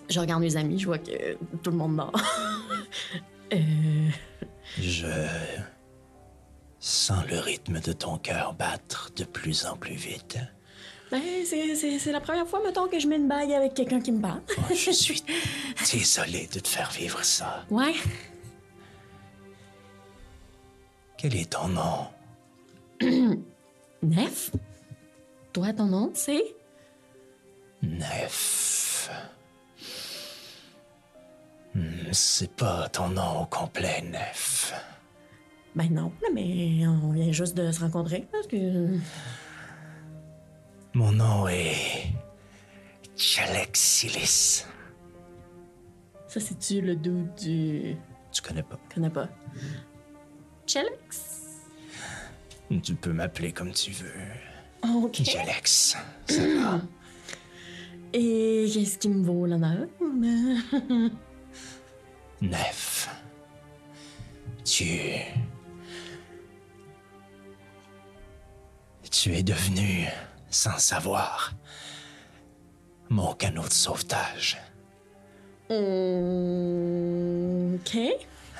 Je 0.10 0.19
regarde 0.19 0.42
mes 0.42 0.56
amis, 0.56 0.80
je 0.80 0.86
vois 0.86 0.98
que 1.00 1.33
tout 1.63 1.72
le 1.72 1.77
monde 1.77 1.98
dort. 1.98 2.13
euh, 3.54 4.10
Je 4.80 5.07
sens 6.80 7.25
le 7.30 7.39
rythme 7.39 7.80
de 7.80 7.92
ton 7.92 8.18
cœur 8.18 8.54
battre 8.54 9.12
de 9.16 9.24
plus 9.24 9.66
en 9.66 9.75
plus 9.75 9.95
vite. 9.95 10.38
ben, 11.12 11.21
c'est, 11.45 11.75
c'est, 11.75 11.98
c'est 12.00 12.12
la 12.12 12.21
première 12.21 12.48
fois, 12.48 12.62
mettons, 12.63 12.88
que 12.88 13.00
je 13.00 13.07
mets 13.07 13.16
une 13.18 13.28
bague 13.28 13.51
avec 13.51 13.74
quelqu'un 13.74 14.00
qui 14.00 14.12
me 14.12 14.21
parle. 14.21 14.42
Oh, 14.57 14.62
je 14.74 14.92
suis 14.92 15.23
désolé 15.92 16.47
de 16.54 16.59
te 16.59 16.68
faire 16.68 16.92
vivre 16.92 17.23
ça. 17.23 17.66
ouais. 17.71 17.95
Quel 21.18 21.36
est 21.36 21.52
ton 21.52 21.68
nom? 21.69 22.07
Nef? 24.04 24.52
Toi, 25.54 25.74
ton 25.74 25.86
nom, 25.86 26.12
c'est? 26.14 26.56
Nef. 27.81 29.10
Hmm, 31.74 32.12
C'est 32.12 32.52
pas 32.56 32.90
ton 32.90 33.10
nom 33.10 33.42
au 33.42 33.45
complet, 33.45 34.02
Nef. 34.02 34.74
Ben 35.76 35.90
non, 35.94 36.12
mais 36.34 36.88
on 36.88 37.12
vient 37.12 37.31
juste 37.31 37.56
de 37.56 37.72
se 37.72 37.81
rencontrer 37.81 38.28
parce 38.31 38.48
que. 38.48 38.98
Mon 40.94 41.12
nom 41.12 41.48
est. 41.48 42.14
Chalexilis. 43.18 44.66
Ça, 46.28 46.40
c'est-tu 46.40 46.81
le 46.81 46.95
doux 46.95 47.28
du. 47.42 47.95
Tu 48.31 48.42
connais 48.42 48.64
pas? 48.64 48.78
Je 48.90 48.95
connais 48.95 49.10
pas. 49.10 49.30
Chelex? 50.66 51.62
Tu 52.84 52.95
peux 52.95 53.14
m'appeler 53.14 53.52
comme 53.52 53.72
tu 53.72 53.92
veux. 53.92 54.12
Ok. 54.84 55.22
Jalex. 55.24 55.95
Ça 56.28 56.42
va? 56.42 56.81
Et 58.14 58.69
qu'est-ce 58.74 58.98
qui 58.98 59.10
me 59.10 59.24
vaut 59.24 59.45
l'honneur? 59.45 59.88
Nef. 62.42 63.10
Tu. 64.64 65.19
Tu 69.12 69.34
es 69.34 69.44
devenu, 69.44 70.07
sans 70.50 70.78
savoir, 70.78 71.54
mon 73.10 73.34
canot 73.34 73.68
de 73.68 73.74
sauvetage. 73.74 74.57
Ok. 75.69 75.76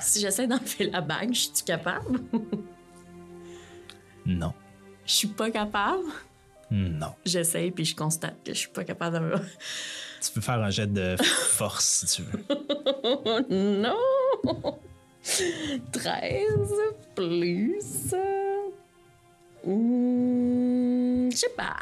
Si 0.06 0.20
j'essaie 0.20 0.46
d'enlever 0.46 0.88
la 0.90 1.00
bague, 1.00 1.34
je 1.34 1.40
suis 1.40 1.64
capable? 1.66 2.20
Non. 4.24 4.52
Je 5.04 5.12
suis 5.12 5.26
pas 5.28 5.50
capable? 5.50 6.04
Non. 6.70 7.12
J'essaie 7.24 7.72
puis 7.72 7.84
je 7.84 7.96
constate 7.96 8.36
que 8.44 8.52
je 8.54 8.58
suis 8.58 8.68
pas 8.68 8.84
capable 8.84 9.18
de. 9.32 9.36
Tu 10.20 10.32
peux 10.32 10.40
faire 10.40 10.60
un 10.62 10.70
jet 10.70 10.86
de 10.92 11.14
force 11.22 12.04
si 12.06 12.16
tu 12.16 12.22
veux. 12.22 12.42
non! 13.82 14.78
13 15.92 16.42
plus. 17.14 18.14
Hmm, 19.64 21.30
je 21.30 21.36
sais 21.36 21.54
pas. 21.56 21.76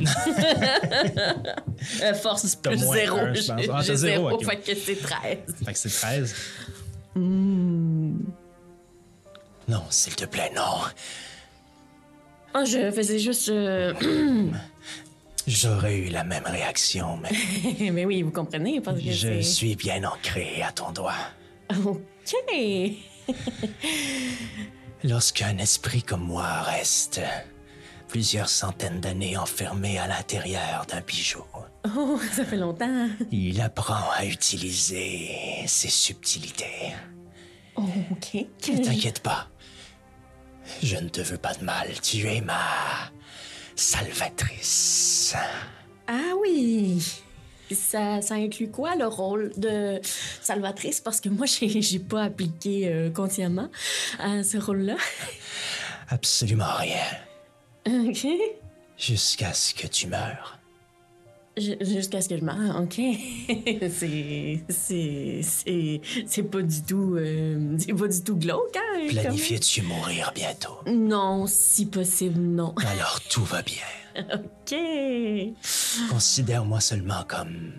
Euh, 2.02 2.14
force 2.14 2.56
plus 2.56 2.82
moins 2.82 2.94
zéro. 2.96 3.18
un, 3.18 3.34
je 3.34 3.46
pense. 3.46 3.62
J'ai 3.62 3.70
Ah, 3.70 3.72
t'as 3.76 3.82
j'ai 3.82 3.96
zéro, 3.96 4.30
zéro, 4.30 4.30
ok. 4.32 4.44
fait 4.44 4.56
que 4.56 4.74
c'est 4.74 4.96
13. 4.96 5.38
Fait 5.64 5.72
que 5.72 5.78
c'est 5.78 5.88
13. 5.90 6.34
Hmm. 7.14 7.65
Non, 9.68 9.82
s'il 9.90 10.14
te 10.14 10.24
plaît, 10.24 10.52
non. 10.54 10.80
Ah, 12.54 12.64
je 12.64 12.90
faisais 12.90 13.18
juste. 13.18 13.48
euh, 13.48 13.92
J'aurais 15.46 15.96
eu 15.98 16.08
la 16.08 16.24
même 16.24 16.44
réaction, 16.44 17.18
mais 17.18 17.90
mais 17.90 18.04
oui, 18.04 18.22
vous 18.22 18.30
comprenez, 18.32 18.80
parce 18.80 18.98
que 19.00 19.12
je 19.12 19.28
c'est. 19.28 19.42
suis 19.42 19.76
bien 19.76 20.02
ancré 20.04 20.62
à 20.62 20.72
ton 20.72 20.90
doigt. 20.92 21.14
OK. 21.84 22.02
Lorsqu'un 25.04 25.58
esprit 25.58 26.02
comme 26.02 26.22
moi 26.24 26.62
reste 26.62 27.20
plusieurs 28.08 28.48
centaines 28.48 29.00
d'années 29.00 29.36
enfermé 29.36 29.98
à 29.98 30.06
l'intérieur 30.06 30.86
d'un 30.88 31.00
bijou, 31.00 31.42
Oh, 31.96 32.18
ça 32.32 32.44
fait 32.44 32.56
longtemps. 32.56 33.08
il 33.30 33.60
apprend 33.60 34.10
à 34.16 34.24
utiliser 34.24 35.30
ses 35.66 35.88
subtilités. 35.88 36.94
Oh, 37.76 37.82
OK. 38.10 38.34
Ne 38.68 38.82
t'inquiète 38.84 39.20
pas. 39.20 39.48
Je 40.82 40.96
ne 40.96 41.08
te 41.08 41.20
veux 41.20 41.38
pas 41.38 41.54
de 41.54 41.64
mal. 41.64 41.88
Tu 42.02 42.26
es 42.26 42.40
ma 42.40 43.10
salvatrice. 43.74 45.34
Ah 46.06 46.32
oui. 46.40 47.02
Ça, 47.72 48.22
ça 48.22 48.34
inclut 48.34 48.70
quoi 48.70 48.94
le 48.94 49.06
rôle 49.06 49.52
de 49.56 50.00
salvatrice? 50.40 51.00
Parce 51.00 51.20
que 51.20 51.28
moi, 51.28 51.46
j'ai 51.60 51.98
pas 51.98 52.24
appliqué 52.24 52.88
euh, 52.88 53.10
consciemment 53.10 53.70
à 54.18 54.42
ce 54.42 54.58
rôle-là. 54.58 54.96
Absolument 56.08 56.74
rien. 56.76 57.04
OK. 58.08 58.26
Jusqu'à 58.96 59.52
ce 59.52 59.74
que 59.74 59.86
tu 59.86 60.06
meurs. 60.06 60.55
Ju- 61.58 61.76
Jusqu'à 61.80 62.20
ce 62.20 62.28
que 62.28 62.36
je 62.36 62.44
meure, 62.44 62.80
OK. 62.82 62.94
c'est. 63.90 64.60
C'est. 64.68 65.40
C'est. 65.42 66.00
C'est 66.26 66.42
pas 66.42 66.60
du 66.62 66.82
tout. 66.82 67.16
euh, 67.16 67.76
c'est 67.78 67.94
pas 67.94 68.08
du 68.08 68.22
tout 68.22 68.36
glauque, 68.36 68.76
hein? 68.76 69.06
Planifies-tu 69.08 69.82
mourir 69.82 70.32
bientôt? 70.34 70.78
Non, 70.86 71.46
si 71.46 71.86
possible, 71.86 72.38
non. 72.40 72.74
Alors 72.86 73.20
tout 73.30 73.44
va 73.44 73.62
bien. 73.62 73.82
OK. 74.34 74.74
Considère-moi 76.10 76.80
seulement 76.80 77.24
comme 77.26 77.72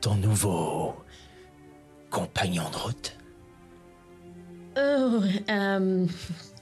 ton 0.00 0.14
nouveau 0.16 0.94
compagnon 2.10 2.64
de 2.70 2.76
route. 2.76 3.16
Oh, 4.76 5.20
euh, 5.50 6.06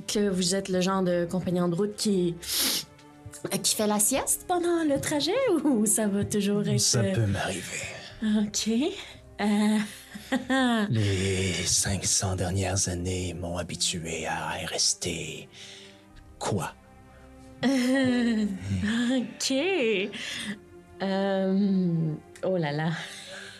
que 0.06 0.28
vous 0.28 0.54
êtes 0.54 0.68
le 0.68 0.80
genre 0.80 1.02
de 1.02 1.26
compagnon 1.30 1.68
de 1.68 1.74
route 1.74 1.94
qui. 1.96 2.34
Qui 3.62 3.74
fait 3.74 3.86
la 3.86 3.98
sieste 3.98 4.44
pendant 4.46 4.84
le 4.84 5.00
trajet 5.00 5.32
ou 5.64 5.86
ça 5.86 6.06
va 6.06 6.24
toujours 6.24 6.66
être. 6.68 6.80
Ça 6.80 7.02
peut 7.02 7.26
m'arriver. 7.26 7.80
OK. 8.22 8.70
Euh, 9.40 9.78
Les 10.90 11.52
500 11.52 12.36
dernières 12.36 12.88
années 12.88 13.34
m'ont 13.34 13.56
habitué 13.56 14.26
à 14.26 14.50
rester 14.66 15.48
quoi? 16.38 16.72
OK. 17.62 19.52
Euh, 21.02 22.14
oh 22.44 22.56
là 22.56 22.72
là. 22.72 22.90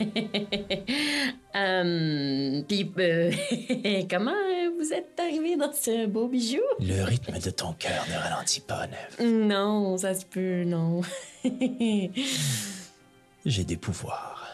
Euh, 1.56 2.62
Puis, 2.68 2.92
euh, 3.00 3.32
comment 4.08 4.30
vous 4.78 4.92
êtes 4.92 5.18
arrivé 5.18 5.56
dans 5.56 5.72
ce 5.72 6.06
beau 6.06 6.28
bijou? 6.28 6.60
Le 6.78 7.02
rythme 7.02 7.40
de 7.40 7.50
ton 7.50 7.72
cœur 7.72 8.06
ne 8.08 8.16
ralentit 8.16 8.60
pas, 8.60 8.86
Neve. 8.86 9.28
Non, 9.28 9.96
ça 9.98 10.14
se 10.14 10.24
peut, 10.24 10.62
non. 10.62 11.00
J'ai 13.44 13.64
des 13.64 13.76
pouvoirs 13.76 14.46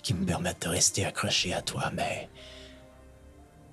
qui 0.00 0.14
me 0.14 0.24
permettent 0.24 0.62
de 0.62 0.68
rester 0.68 1.04
accroché 1.04 1.52
à 1.52 1.60
toi, 1.60 1.90
mais 1.92 2.28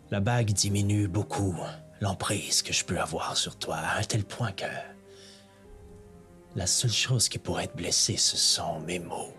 la 0.09 0.19
bague 0.19 0.51
diminue 0.51 1.07
beaucoup 1.07 1.55
l'emprise 2.01 2.63
que 2.63 2.73
je 2.73 2.83
peux 2.83 2.99
avoir 2.99 3.37
sur 3.37 3.57
toi 3.57 3.75
à 3.75 3.99
un 3.99 4.03
tel 4.03 4.23
point 4.23 4.51
que 4.51 4.65
la 6.55 6.65
seule 6.65 6.91
chose 6.91 7.29
qui 7.29 7.37
pourrait 7.37 7.67
te 7.67 7.77
blesser, 7.77 8.17
ce 8.17 8.37
sont 8.37 8.79
mes 8.81 8.99
mots. 8.99 9.33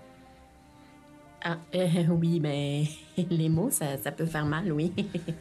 Ah, 1.42 1.58
euh, 1.74 1.86
oui, 2.10 2.40
mais 2.40 2.84
les 3.30 3.48
mots, 3.48 3.70
ça, 3.70 3.98
ça 4.02 4.10
peut 4.10 4.26
faire 4.26 4.46
mal, 4.46 4.72
oui. 4.72 4.92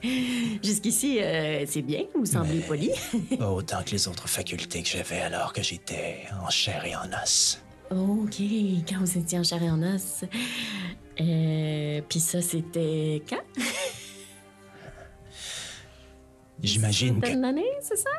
Jusqu'ici, 0.64 1.20
euh, 1.22 1.66
c'est 1.68 1.82
bien, 1.82 2.04
vous 2.14 2.26
semblez 2.26 2.60
poli? 2.60 2.92
Autant 3.40 3.82
que 3.84 3.92
les 3.92 4.08
autres 4.08 4.28
facultés 4.30 4.84
que 4.84 4.90
j'avais 4.90 5.22
alors 5.22 5.52
que 5.54 5.64
j'étais 5.64 6.26
en 6.44 6.50
chair 6.50 6.86
et 6.86 6.96
en 6.96 7.08
os. 7.24 7.62
OK, 7.92 8.42
quand 8.88 9.00
vous 9.00 9.18
étiez 9.18 9.40
en 9.40 9.44
chair 9.44 9.64
et 9.64 9.70
en 9.70 9.82
os. 9.82 10.26
Euh, 11.22 12.02
Puis 12.08 12.20
ça, 12.20 12.42
c'était 12.42 13.24
quand? 13.28 13.44
J'imagine 16.62 17.22
que, 17.22 17.46
année, 17.46 17.64
c'est 17.82 17.98
ça? 17.98 18.10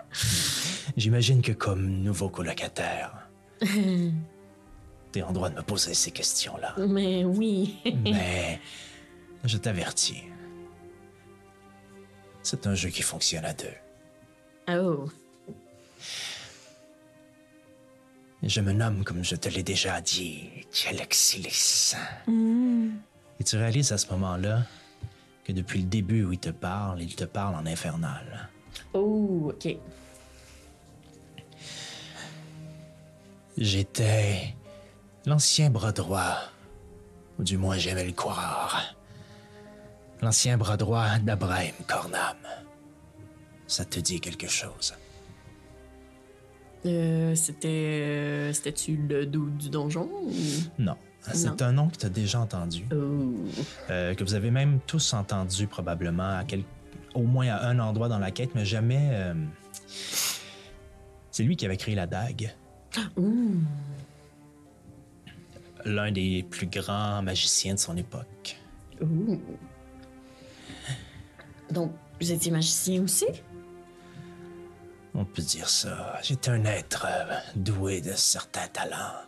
j'imagine 0.97 1.43
que 1.43 1.53
comme 1.53 1.87
nouveau 1.87 2.29
colocataire, 2.29 3.29
t'es 5.17 5.23
en 5.23 5.33
droit 5.33 5.49
de 5.49 5.55
me 5.55 5.63
poser 5.63 5.95
ces 5.95 6.11
questions-là. 6.11 6.75
Mais 6.77 7.25
oui. 7.25 7.79
Mais 8.05 8.61
je 9.45 9.57
t'avertis. 9.57 10.25
C'est 12.43 12.67
un 12.67 12.75
jeu 12.75 12.91
qui 12.91 13.01
fonctionne 13.01 13.47
à 13.47 13.55
deux. 13.55 13.79
Oh. 14.69 15.09
Je 18.43 18.61
me 18.61 18.73
nomme, 18.73 19.05
comme 19.05 19.25
je 19.25 19.37
te 19.37 19.49
l'ai 19.49 19.63
déjà 19.63 20.03
dit, 20.03 20.51
Tchelexilis. 20.71 21.95
Et 23.41 23.45
tu 23.45 23.57
réalises 23.57 23.93
à 23.93 23.99
ce 23.99 24.09
moment-là 24.11 24.65
que 25.45 25.53
depuis 25.53 25.81
le 25.81 25.87
début 25.87 26.25
où 26.25 26.33
il 26.33 26.39
te 26.39 26.51
parle, 26.51 27.01
il 27.01 27.17
te 27.17 27.25
parle 27.25 27.55
en 27.55 27.65
infernal. 27.65 28.51
Oh, 28.93 29.51
OK. 29.55 29.79
J'étais 33.57 34.55
l'ancien 35.27 35.71
bras 35.71 35.93
droit, 35.93 36.37
ou 37.39 37.43
du 37.43 37.57
moins 37.59 37.77
j'aimais 37.77 38.05
le 38.05 38.13
croire. 38.13 38.95
L'ancien 40.23 40.57
bras 40.57 40.77
droit 40.77 41.19
d'Abraham 41.19 41.73
Cornam. 41.87 42.37
Ça 43.67 43.85
te 43.85 44.01
dit 44.01 44.21
quelque 44.21 44.49
chose? 44.49 44.95
Euh, 46.87 47.35
c'était. 47.35 47.69
euh, 47.69 48.53
C'était-tu 48.53 48.97
le 48.97 49.27
dos 49.27 49.47
du 49.51 49.69
donjon? 49.69 50.09
ou- 50.23 50.33
Non. 50.79 50.97
C'est 51.35 51.61
un 51.61 51.73
nom 51.73 51.89
que 51.89 51.97
tu 51.97 52.07
as 52.07 52.09
déjà 52.09 52.39
entendu. 52.39 52.87
Oh. 52.95 53.35
Euh, 53.91 54.15
que 54.15 54.23
vous 54.23 54.35
avez 54.35 54.53
même 54.53 54.79
tous 54.87 55.13
entendu 55.13 55.67
probablement 55.67 56.39
à 56.39 56.45
quel- 56.45 56.63
au 57.15 57.25
moins 57.25 57.49
à 57.49 57.67
un 57.67 57.81
endroit 57.81 58.09
dans 58.09 58.21
la 58.21 58.31
quête, 58.31 58.55
mais 58.55 58.65
jamais. 58.65 59.09
euh, 59.11 59.35
C'est 61.33 61.43
lui 61.43 61.57
qui 61.57 61.67
avait 61.67 61.77
créé 61.77 61.97
la 61.97 62.07
dague. 62.07 62.55
Ouh. 63.17 63.57
L'un 65.87 66.11
des 66.11 66.43
plus 66.43 66.67
grands 66.67 67.23
magiciens 67.23 67.75
de 67.75 67.79
son 67.79 67.97
époque. 67.97 68.59
Ouh. 69.01 69.41
Donc, 71.71 71.93
vous 72.21 72.33
étiez 72.33 72.51
magicien 72.51 73.03
aussi? 73.03 73.27
On 75.15 75.25
peut 75.25 75.43
dire 75.43 75.69
ça. 75.69 76.19
J'étais 76.25 76.51
un 76.51 76.65
être 76.65 77.07
euh, 77.09 77.39
doué 77.55 78.01
de 78.01 78.13
certains 78.13 78.67
talents. 78.67 79.23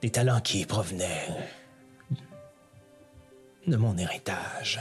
Des 0.00 0.10
talents 0.10 0.40
qui 0.40 0.64
provenaient 0.64 1.28
de 3.66 3.76
mon 3.76 3.96
héritage. 3.98 4.80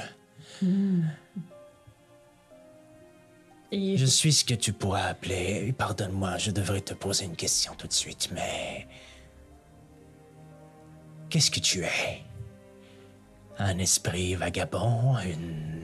Et 3.73 3.97
Je 3.97 4.05
suis 4.05 4.31
ce 4.31 4.45
que 4.45 4.53
tu 4.53 4.71
pourrais 4.71 5.01
appeler, 5.01 5.73
pardonne-moi, 5.73 6.37
je 6.37 6.51
devrais 6.51 6.81
te 6.81 6.93
poser 6.93 7.25
une 7.25 7.35
question 7.35 7.75
tout 7.75 7.87
de 7.87 7.93
suite, 7.93 8.29
mais... 8.33 8.87
Qu'est-ce 11.31 11.50
que 11.50 11.61
tu 11.61 11.81
es? 11.83 12.21
Un 13.57 13.77
esprit 13.79 14.35
vagabond 14.35 15.15
Une... 15.25 15.79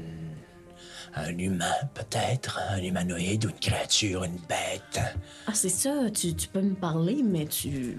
Un 1.15 1.35
humain, 1.37 1.73
peut-être 1.95 2.59
Un 2.69 2.83
humanoïde 2.83 3.45
ou 3.45 3.49
une 3.49 3.59
créature, 3.59 4.23
une 4.25 4.37
bête 4.49 4.99
Ah, 5.47 5.53
c'est 5.53 5.69
ça, 5.69 6.11
tu, 6.13 6.35
tu 6.35 6.47
peux 6.49 6.61
me 6.61 6.75
parler, 6.75 7.23
mais 7.23 7.45
tu. 7.45 7.97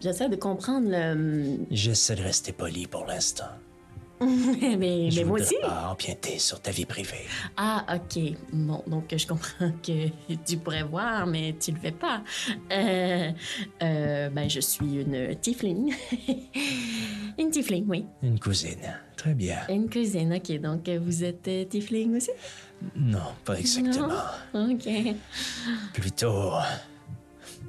J'essaie 0.00 0.28
de 0.28 0.36
comprendre 0.36 0.88
le. 0.90 1.58
J'essaie 1.70 2.16
de 2.16 2.22
rester 2.22 2.52
poli 2.52 2.86
pour 2.88 3.06
l'instant. 3.06 3.46
mais 4.60 4.76
mais 4.76 5.10
Je 5.10 5.22
moi 5.24 5.40
aussi. 5.40 5.56
pas 5.60 5.88
empiéter 5.90 6.38
sur 6.38 6.60
ta 6.60 6.70
vie 6.70 6.84
privée. 6.86 7.26
Ah, 7.56 7.84
ok. 7.94 8.34
Bon, 8.52 8.82
donc 8.86 9.14
je 9.16 9.26
comprends 9.26 9.70
que 9.82 10.08
tu 10.46 10.56
pourrais 10.58 10.82
voir, 10.82 11.26
mais 11.26 11.54
tu 11.60 11.72
le 11.72 11.78
fais 11.78 11.92
pas. 11.92 12.22
Euh, 12.72 13.30
euh, 13.82 14.28
ben, 14.30 14.48
je 14.48 14.60
suis 14.60 15.00
une 15.00 15.34
tiefling. 15.40 15.94
une 17.38 17.50
tiefling, 17.50 17.84
oui. 17.88 18.06
Une 18.22 18.38
cousine. 18.38 18.98
Très 19.16 19.34
bien. 19.34 19.58
Une 19.68 19.88
cousine, 19.88 20.32
ok. 20.34 20.60
Donc 20.60 20.88
vous 20.88 21.24
êtes 21.24 21.46
euh, 21.48 21.64
tiefling 21.64 22.16
aussi? 22.16 22.30
Non, 22.96 23.20
pas 23.44 23.58
exactement. 23.58 24.08
Non? 24.54 24.72
Ok. 24.74 25.14
plutôt 25.92 26.52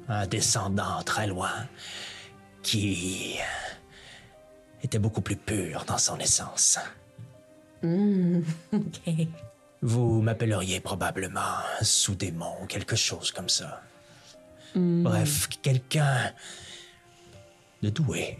un 0.08 0.26
descendant 0.26 1.02
très 1.04 1.26
loin 1.26 1.52
qui 2.62 3.36
était 4.84 4.98
beaucoup 4.98 5.22
plus 5.22 5.36
pur 5.36 5.84
dans 5.86 5.98
son 5.98 6.18
essence. 6.18 6.78
Hmm, 7.82 8.40
ok. 8.72 9.26
Vous 9.82 10.22
m'appelleriez 10.22 10.80
probablement 10.80 11.40
un 11.80 11.84
sous-démon 11.84 12.54
ou 12.62 12.66
quelque 12.66 12.96
chose 12.96 13.30
comme 13.32 13.48
ça. 13.48 13.82
Bref, 14.74 15.48
quelqu'un 15.62 16.32
de 17.82 17.90
doué. 17.90 18.38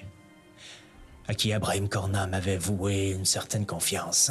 à 1.28 1.34
qui 1.34 1.52
Abraham 1.52 1.88
Corna 1.88 2.26
m'avait 2.26 2.56
voué 2.56 3.10
une 3.10 3.24
certaine 3.24 3.64
confiance. 3.64 4.30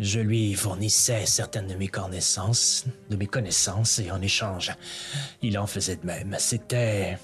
Je 0.00 0.20
lui 0.20 0.54
fournissais 0.54 1.24
certaines 1.26 1.68
de 1.68 1.74
mes 1.74 1.88
connaissances, 1.88 2.84
de 3.08 3.16
mes 3.16 3.26
connaissances, 3.26 3.98
et 3.98 4.10
en 4.10 4.20
échange, 4.20 4.72
il 5.40 5.58
en 5.58 5.66
faisait 5.66 5.96
de 5.96 6.04
même. 6.04 6.34
C'était 6.38 7.18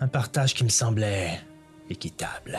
un 0.00 0.08
partage 0.08 0.54
qui 0.54 0.64
me 0.64 0.68
semblait 0.68 1.40
équitable. 1.90 2.58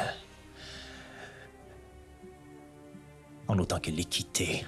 En 3.47 3.57
autant 3.57 3.79
que 3.79 3.91
l'équité 3.91 4.65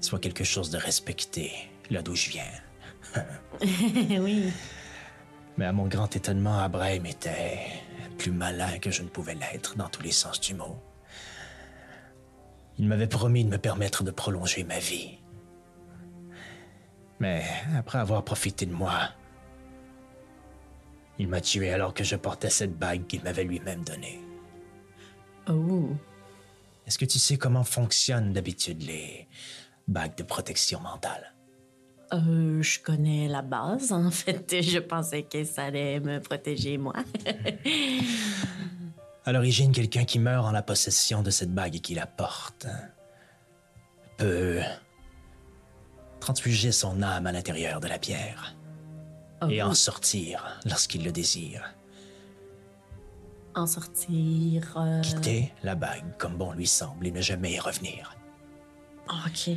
soit 0.00 0.18
quelque 0.18 0.44
chose 0.44 0.70
de 0.70 0.78
respecté, 0.78 1.52
là 1.90 2.02
d'où 2.02 2.14
je 2.14 2.30
viens. 2.30 3.22
oui. 4.20 4.52
Mais 5.56 5.64
à 5.64 5.72
mon 5.72 5.86
grand 5.86 6.14
étonnement, 6.14 6.58
Abraham 6.58 7.06
était 7.06 7.58
plus 8.18 8.30
malin 8.30 8.78
que 8.78 8.90
je 8.90 9.02
ne 9.02 9.08
pouvais 9.08 9.34
l'être 9.34 9.76
dans 9.76 9.88
tous 9.88 10.02
les 10.02 10.12
sens 10.12 10.40
du 10.40 10.54
mot. 10.54 10.76
Il 12.78 12.86
m'avait 12.86 13.08
promis 13.08 13.44
de 13.44 13.50
me 13.50 13.58
permettre 13.58 14.04
de 14.04 14.10
prolonger 14.10 14.62
ma 14.62 14.78
vie. 14.78 15.18
Mais 17.18 17.44
après 17.76 17.98
avoir 17.98 18.24
profité 18.24 18.66
de 18.66 18.72
moi, 18.72 19.10
il 21.18 21.28
m'a 21.28 21.40
tué 21.40 21.72
alors 21.72 21.94
que 21.94 22.04
je 22.04 22.16
portais 22.16 22.50
cette 22.50 22.78
bague 22.78 23.06
qu'il 23.06 23.22
m'avait 23.22 23.44
lui-même 23.44 23.82
donnée. 23.82 24.20
Oh. 25.48 25.90
Est-ce 26.86 26.98
que 26.98 27.04
tu 27.04 27.18
sais 27.18 27.36
comment 27.36 27.64
fonctionnent 27.64 28.32
d'habitude 28.32 28.82
les 28.82 29.28
bagues 29.86 30.16
de 30.16 30.22
protection 30.22 30.80
mentale? 30.80 31.34
Euh, 32.12 32.62
je 32.62 32.80
connais 32.80 33.28
la 33.28 33.42
base, 33.42 33.92
en 33.92 34.10
fait. 34.10 34.56
Je 34.62 34.78
pensais 34.78 35.24
que 35.24 35.44
ça 35.44 35.64
allait 35.64 36.00
me 36.00 36.20
protéger, 36.20 36.78
moi. 36.78 36.94
À 39.24 39.32
l'origine, 39.32 39.72
quelqu'un 39.72 40.06
qui 40.06 40.18
meurt 40.18 40.46
en 40.46 40.52
la 40.52 40.62
possession 40.62 41.22
de 41.22 41.28
cette 41.28 41.52
bague 41.52 41.76
et 41.76 41.80
qui 41.80 41.94
la 41.94 42.06
porte 42.06 42.66
peut 44.16 44.60
transfuger 46.18 46.72
son 46.72 47.02
âme 47.02 47.26
à 47.26 47.32
l'intérieur 47.32 47.80
de 47.80 47.88
la 47.88 47.98
pierre 47.98 48.56
et 49.50 49.62
en 49.62 49.74
sortir 49.74 50.58
lorsqu'il 50.64 51.04
le 51.04 51.12
désire. 51.12 51.74
En 53.54 53.66
sortir. 53.66 54.74
euh, 54.76 55.00
Quitter 55.00 55.52
la 55.62 55.74
bague 55.74 56.16
comme 56.18 56.36
bon 56.36 56.52
lui 56.52 56.66
semble 56.66 57.06
et 57.06 57.10
ne 57.10 57.20
jamais 57.20 57.52
y 57.52 57.58
revenir. 57.58 58.14
Ok. 59.08 59.50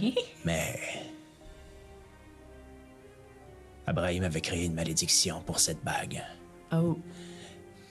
Mais 0.45 0.79
Abraham 3.87 4.23
avait 4.23 4.41
créé 4.41 4.65
une 4.65 4.73
malédiction 4.73 5.41
pour 5.41 5.59
cette 5.59 5.83
bague. 5.83 6.23
Oh. 6.71 6.97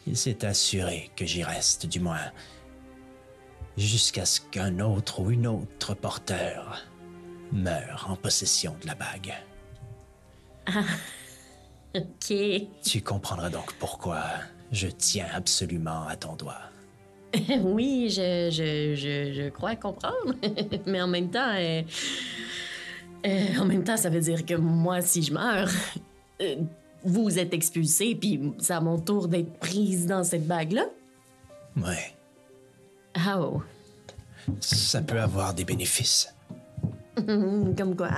Il 0.06 0.16
s'est 0.16 0.44
assuré 0.46 1.10
que 1.16 1.26
j'y 1.26 1.42
reste, 1.44 1.86
du 1.86 2.00
moins, 2.00 2.32
jusqu'à 3.76 4.24
ce 4.24 4.40
qu'un 4.40 4.78
autre 4.80 5.20
ou 5.20 5.30
une 5.30 5.46
autre 5.46 5.94
porteur 5.94 6.86
meure 7.52 8.06
en 8.08 8.16
possession 8.16 8.74
de 8.80 8.86
la 8.86 8.94
bague. 8.94 9.34
Ok. 11.94 12.34
Tu 12.82 13.02
comprendras 13.02 13.50
donc 13.50 13.72
pourquoi 13.78 14.22
je 14.70 14.86
tiens 14.88 15.26
absolument 15.34 16.06
à 16.06 16.16
ton 16.16 16.36
doigt. 16.36 16.60
oui, 17.62 18.08
je, 18.10 18.48
je, 18.50 18.94
je, 18.94 19.32
je 19.32 19.48
crois 19.50 19.76
comprendre. 19.76 20.34
Mais 20.86 21.00
en 21.00 21.08
même 21.08 21.30
temps, 21.30 21.54
euh, 21.56 21.82
euh, 23.26 23.58
en 23.58 23.64
même 23.64 23.84
temps, 23.84 23.96
ça 23.96 24.10
veut 24.10 24.20
dire 24.20 24.44
que 24.44 24.54
moi, 24.54 25.00
si 25.00 25.22
je 25.22 25.32
meurs, 25.32 25.70
euh, 26.40 26.56
vous 27.04 27.38
êtes 27.38 27.54
expulsé, 27.54 28.14
puis 28.14 28.52
c'est 28.58 28.72
à 28.74 28.80
mon 28.80 28.98
tour 28.98 29.28
d'être 29.28 29.58
prise 29.58 30.06
dans 30.06 30.24
cette 30.24 30.46
bague-là. 30.46 30.86
Ouais, 31.76 32.14
Ah 33.14 33.40
oh. 33.40 33.62
ça 34.60 35.00
peut 35.02 35.20
avoir 35.20 35.54
des 35.54 35.64
bénéfices. 35.64 36.34
Comme 37.26 37.96
quoi? 37.96 38.10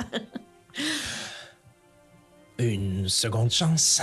Une 2.58 3.08
seconde 3.08 3.50
chance. 3.50 4.00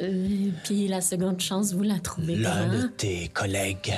Euh, 0.00 0.50
puis 0.64 0.88
la 0.88 1.00
seconde 1.00 1.40
chance, 1.40 1.72
vous 1.72 1.82
la 1.82 1.98
trouvez 1.98 2.36
L'un 2.36 2.68
de 2.68 2.86
tes 2.86 3.28
collègues 3.28 3.94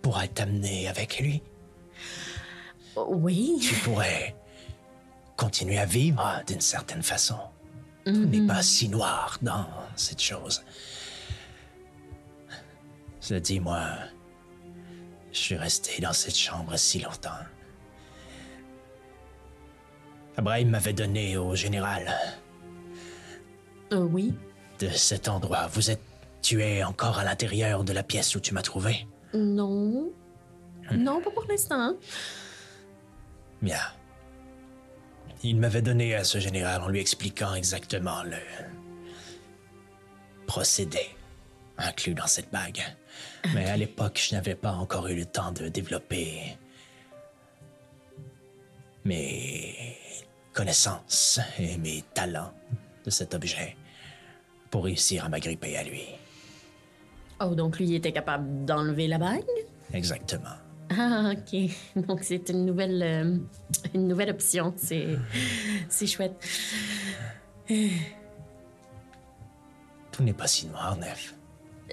pourrait 0.00 0.28
t'amener 0.28 0.88
avec 0.88 1.18
lui. 1.18 1.42
Oh, 2.96 3.06
Oui. 3.08 3.58
Tu 3.60 3.74
pourrais 3.76 4.34
continuer 5.36 5.78
à 5.78 5.86
vivre 5.86 6.42
d'une 6.46 6.60
certaine 6.60 7.02
façon. 7.02 7.38
Tout 8.04 8.12
n'est 8.12 8.46
pas 8.46 8.62
si 8.62 8.88
noir 8.88 9.38
dans 9.42 9.66
cette 9.94 10.20
chose. 10.20 10.62
Cela 13.20 13.38
dit, 13.38 13.60
moi, 13.60 13.86
je 15.32 15.38
suis 15.38 15.56
resté 15.56 16.02
dans 16.02 16.12
cette 16.12 16.36
chambre 16.36 16.76
si 16.76 16.98
longtemps. 16.98 17.30
Abraham 20.36 20.68
m'avait 20.70 20.92
donné 20.92 21.36
au 21.36 21.54
général 21.54 22.12
Euh, 23.92 24.00
oui. 24.00 24.34
de 24.78 24.88
cet 24.88 25.28
endroit. 25.28 25.66
Vous 25.68 25.90
êtes 25.90 26.00
tué 26.40 26.82
encore 26.82 27.18
à 27.18 27.24
l'intérieur 27.24 27.84
de 27.84 27.92
la 27.92 28.02
pièce 28.02 28.34
où 28.34 28.40
tu 28.40 28.54
m'as 28.54 28.62
trouvé. 28.62 29.06
Non. 29.34 30.10
Non, 30.90 31.20
pas 31.22 31.30
pour 31.30 31.44
l'instant. 31.48 31.94
Bien. 33.60 33.78
Il 35.44 35.58
m'avait 35.58 35.82
donné 35.82 36.14
à 36.14 36.24
ce 36.24 36.38
général 36.38 36.82
en 36.82 36.88
lui 36.88 37.00
expliquant 37.00 37.54
exactement 37.54 38.22
le 38.24 38.36
procédé 40.46 41.00
inclus 41.78 42.14
dans 42.14 42.26
cette 42.26 42.50
bague. 42.50 42.82
Mais 43.54 43.66
à 43.66 43.76
l'époque, 43.76 44.20
je 44.28 44.34
n'avais 44.34 44.54
pas 44.54 44.72
encore 44.72 45.06
eu 45.08 45.14
le 45.16 45.24
temps 45.26 45.52
de 45.52 45.68
développer 45.68 46.56
mes 49.04 49.96
connaissances 50.52 51.40
et 51.58 51.76
mes 51.78 52.04
talents 52.14 52.52
de 53.04 53.10
cet 53.10 53.34
objet 53.34 53.76
pour 54.70 54.84
réussir 54.84 55.24
à 55.24 55.28
m'agripper 55.28 55.76
à 55.76 55.84
lui. 55.84 56.04
Oh, 57.40 57.54
donc 57.54 57.78
lui, 57.78 57.86
il 57.86 57.94
était 57.94 58.12
capable 58.12 58.64
d'enlever 58.64 59.08
la 59.08 59.18
bague? 59.18 59.44
Exactement. 59.92 60.56
Ah, 60.90 61.32
ok. 61.32 62.04
Donc 62.06 62.20
c'est 62.22 62.48
une 62.50 62.66
nouvelle, 62.66 63.02
euh, 63.02 63.36
une 63.94 64.08
nouvelle 64.08 64.30
option. 64.30 64.74
C'est, 64.76 65.18
c'est 65.88 66.06
chouette. 66.06 66.34
Tout 70.10 70.22
n'est 70.22 70.32
pas 70.34 70.46
si 70.46 70.66
noir, 70.66 70.96
Nef. 70.96 71.34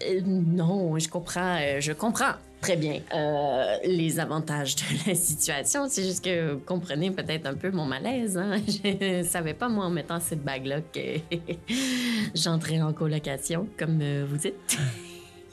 Euh, 0.03 0.21
non, 0.25 0.97
je 0.99 1.07
comprends, 1.07 1.57
euh, 1.59 1.79
je 1.79 1.93
comprends 1.93 2.33
très 2.61 2.75
bien 2.75 3.01
euh, 3.13 3.77
les 3.85 4.19
avantages 4.19 4.75
de 4.75 4.83
la 5.07 5.15
situation. 5.15 5.87
C'est 5.89 6.03
juste 6.03 6.23
que 6.23 6.53
vous 6.53 6.59
comprenez 6.59 7.11
peut-être 7.11 7.45
un 7.45 7.53
peu 7.53 7.71
mon 7.71 7.85
malaise. 7.85 8.37
Hein? 8.37 8.57
Je 8.67 9.23
savais 9.23 9.53
pas, 9.53 9.69
moi, 9.69 9.85
en 9.85 9.89
mettant 9.89 10.19
cette 10.19 10.43
bague-là, 10.43 10.81
que 10.81 11.19
j'entrais 12.35 12.81
en 12.81 12.93
colocation, 12.93 13.67
comme 13.77 13.99
euh, 14.01 14.25
vous 14.27 14.37
dites. 14.37 14.77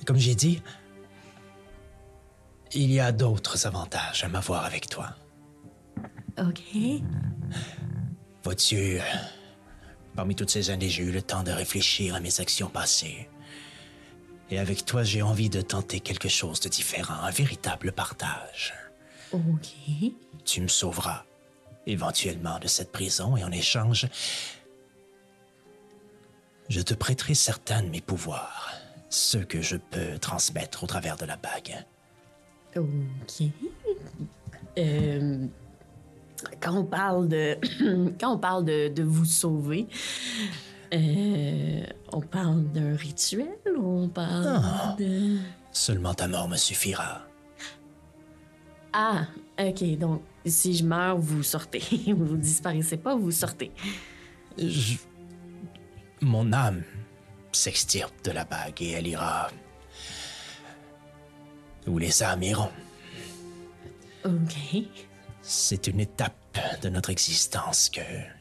Comme 0.04 0.18
j'ai 0.18 0.34
dit, 0.34 0.62
il 2.72 2.92
y 2.92 3.00
a 3.00 3.12
d'autres 3.12 3.66
avantages 3.66 4.22
à 4.22 4.28
m'avoir 4.28 4.64
avec 4.64 4.88
toi. 4.88 5.10
OK. 6.38 7.02
Vois-tu, 8.44 8.76
euh, 8.76 9.00
parmi 10.14 10.34
toutes 10.34 10.50
ces 10.50 10.70
années, 10.70 10.88
j'ai 10.88 11.02
eu 11.02 11.10
le 11.10 11.22
temps 11.22 11.42
de 11.42 11.50
réfléchir 11.50 12.14
à 12.14 12.20
mes 12.20 12.40
actions 12.40 12.68
passées. 12.68 13.28
Et 14.50 14.58
avec 14.58 14.84
toi, 14.84 15.02
j'ai 15.02 15.22
envie 15.22 15.48
de 15.48 15.60
tenter 15.60 16.00
quelque 16.00 16.28
chose 16.28 16.60
de 16.60 16.68
différent, 16.68 17.14
un 17.14 17.30
véritable 17.30 17.92
partage. 17.92 18.74
OK. 19.32 20.12
Tu 20.44 20.60
me 20.60 20.68
sauveras 20.68 21.24
éventuellement 21.86 22.58
de 22.58 22.68
cette 22.68 22.92
prison 22.92 23.36
et 23.36 23.44
en 23.44 23.50
échange, 23.50 24.06
je 26.68 26.80
te 26.80 26.94
prêterai 26.94 27.34
certains 27.34 27.82
de 27.82 27.88
mes 27.88 28.00
pouvoirs, 28.00 28.72
ceux 29.08 29.44
que 29.44 29.62
je 29.62 29.76
peux 29.76 30.18
transmettre 30.18 30.84
au 30.84 30.86
travers 30.86 31.16
de 31.16 31.24
la 31.24 31.36
bague. 31.36 31.84
OK. 32.76 33.48
Euh, 34.78 35.46
quand 36.60 36.76
on 36.76 36.84
parle 36.84 37.28
de 37.28 37.56
quand 38.20 38.34
on 38.34 38.38
parle 38.38 38.64
de, 38.64 38.88
de 38.88 39.02
vous 39.02 39.24
sauver, 39.24 39.86
euh, 40.92 41.84
on 42.12 42.20
parle 42.20 42.64
d'un 42.72 42.94
rituel 42.96 43.56
ou 43.76 44.02
on 44.04 44.08
parle 44.08 44.96
de 44.98 45.36
Seulement 45.72 46.14
ta 46.14 46.26
mort 46.28 46.48
me 46.48 46.56
suffira. 46.56 47.22
ah 48.92 49.26
ok 49.58 49.98
donc 49.98 50.22
si 50.46 50.76
je 50.76 50.84
meurs 50.84 51.18
vous 51.18 51.42
sortez 51.42 51.82
vous 52.16 52.36
disparaissez 52.36 52.96
pas 52.96 53.14
vous 53.16 53.30
sortez 53.32 53.70
Je- 54.58 54.96
Mon 56.22 56.52
âme 56.52 56.82
s'extirpe 57.52 58.24
de 58.24 58.30
la 58.30 58.44
bague 58.44 58.80
et 58.82 58.92
elle 58.92 59.06
ira 59.08 59.48
où 61.86 61.98
les 61.98 62.22
âmes 62.22 62.42
iront. 62.42 62.70
ok 64.24 64.54
C'est 65.42 65.86
une 65.86 66.00
étape 66.00 66.34
de 66.82 66.88
notre 66.88 67.10
existence 67.10 67.90
que 67.90 68.00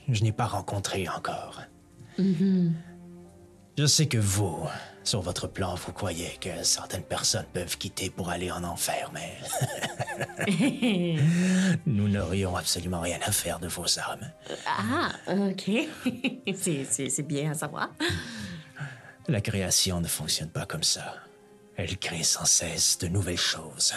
je 0.09 0.23
n'ai 0.23 0.31
pas 0.31 0.45
rencontrée 0.47 1.07
encore. 1.09 1.61
Je 2.17 3.85
sais 3.85 4.05
que 4.07 4.17
vous, 4.17 4.65
Sur 5.03 5.21
votre 5.21 5.47
plan, 5.47 5.75
vous 5.75 5.91
croyez 5.91 6.35
que 6.41 6.63
certaines 6.63 7.03
personnes 7.03 7.45
peuvent 7.53 7.77
quitter 7.77 8.09
pour 8.09 8.29
aller 8.31 8.49
en 8.51 8.63
enfer, 8.63 9.11
mais 9.13 9.37
nous 11.85 12.07
n'aurions 12.07 12.55
absolument 12.55 13.01
rien 13.01 13.19
à 13.23 13.31
faire 13.31 13.59
de 13.59 13.67
vos 13.67 13.99
âmes. 13.99 14.31
Ah, 14.65 15.11
ok. 15.27 15.69
c'est- 16.55 16.85
c'est 16.89 17.09
c'est 17.09 17.23
bien 17.27 17.51
à 17.51 17.53
savoir. 17.53 17.89
La 19.27 19.41
création 19.41 20.01
ne 20.01 20.07
fonctionne 20.07 20.49
pas 20.49 20.65
comme 20.65 20.83
ça. 20.83 21.15
Elle 21.77 21.97
crée 21.99 22.23
sans 22.23 22.45
cesse 22.45 22.97
de 22.99 23.07
nouvelles 23.07 23.37
choses. 23.37 23.93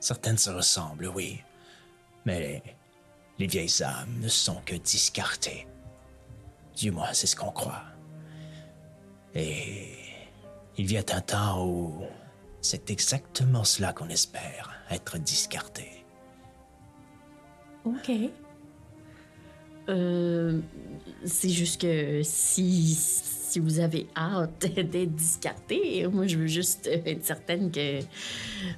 Certaines 0.00 0.38
se 0.38 0.50
ressemblent, 0.50 1.08
oui, 1.14 1.42
mais 2.24 2.62
les 3.38 3.46
vieilles 3.46 3.82
âmes 3.82 4.20
ne 4.20 4.28
sont 4.28 4.60
que 4.64 4.76
discartées. 4.76 5.66
Du 6.76 6.90
moins, 6.90 7.12
c'est 7.12 7.26
ce 7.26 7.36
qu'on 7.36 7.50
croit. 7.50 7.82
Et 9.34 9.88
il 10.76 10.86
vient 10.86 11.04
un 11.12 11.20
temps 11.20 11.66
où 11.66 12.02
c'est 12.60 12.90
exactement 12.90 13.64
cela 13.64 13.92
qu'on 13.92 14.08
espère, 14.08 14.72
être 14.90 15.18
discarté. 15.18 16.04
Ok. 17.84 18.10
Euh, 19.90 20.60
c'est 21.26 21.50
juste 21.50 21.82
que 21.82 22.22
si, 22.22 22.94
si 22.94 23.58
vous 23.60 23.80
avez 23.80 24.06
hâte 24.16 24.66
d'être 24.74 25.14
discarté, 25.14 26.06
moi 26.06 26.26
je 26.26 26.38
veux 26.38 26.46
juste 26.46 26.86
être 26.86 27.22
certaine 27.22 27.70
que 27.70 28.00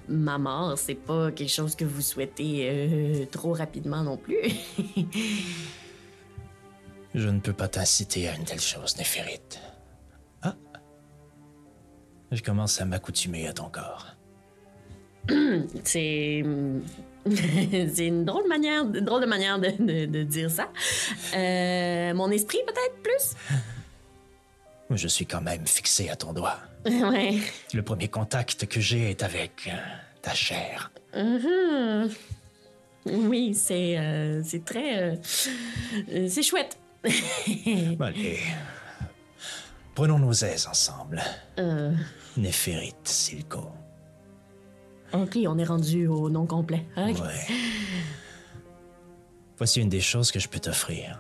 ma 0.09 0.37
mort, 0.39 0.77
c'est 0.77 0.97
pas 0.97 1.31
quelque 1.31 1.53
chose 1.53 1.77
que 1.77 1.85
vous 1.85 2.03
souhaitez 2.03 2.69
euh, 2.69 3.25
trop 3.31 3.53
rapidement 3.53 4.03
non 4.03 4.17
plus. 4.17 4.41
Je 7.17 7.29
ne 7.31 7.41
peux 7.41 7.55
pas 7.55 7.67
t'inciter 7.67 8.29
à 8.29 8.35
une 8.37 8.45
telle 8.45 8.61
chose, 8.61 8.99
Néphérite. 8.99 9.59
Ah. 10.43 10.55
Je 12.31 12.43
commence 12.43 12.79
à 12.81 12.85
m'accoutumer 12.85 13.49
à 13.49 13.55
ton 13.55 13.71
corps. 13.71 14.15
c'est. 15.85 16.45
c'est 17.27 18.07
une 18.07 18.27
drôle, 18.27 18.47
manière, 18.49 18.83
une 18.85 19.01
drôle 19.01 19.23
de 19.23 19.27
manière 19.27 19.59
de, 19.59 19.71
de- 19.71 20.05
de 20.05 20.23
dire 20.25 20.51
ça. 20.51 20.69
Euh, 21.35 22.13
mon 22.13 22.31
esprit, 22.31 22.59
peut-être 22.67 23.03
plus? 23.03 23.35
Je 24.91 25.09
suis 25.09 25.25
quand 25.25 25.41
même 25.41 25.67
fixé 25.67 26.11
à 26.11 26.17
ton 26.17 26.35
doigt. 26.35 26.59
ouais. 26.85 27.39
Le 27.73 27.81
premier 27.83 28.09
contact 28.09 28.67
que 28.67 28.79
j'ai 28.81 29.11
est 29.11 29.23
avec 29.23 29.69
euh, 29.73 29.77
ta 30.21 30.35
chair. 30.35 30.93
Mhm. 31.17 32.11
Oui, 33.07 33.55
c'est 33.55 33.97
euh, 33.99 34.43
c'est 34.45 34.65
très. 34.67 35.03
euh, 35.03 36.29
c'est 36.29 36.43
chouette. 36.43 36.77
Allez. 38.01 38.41
Prenons 39.95 40.19
nos 40.19 40.33
aises 40.33 40.67
ensemble. 40.67 41.23
Euh, 41.59 41.93
Silco. 43.05 43.71
ok, 45.13 45.39
on 45.47 45.59
est 45.59 45.65
rendu 45.65 46.07
au 46.07 46.29
nom 46.29 46.47
complet. 46.47 46.85
Ouais. 46.97 47.15
Voici 49.57 49.81
une 49.81 49.89
des 49.89 50.03
choses 50.03 50.31
que 50.31 50.39
je 50.39 50.49
peux 50.49 50.59
t'offrir. 50.59 51.19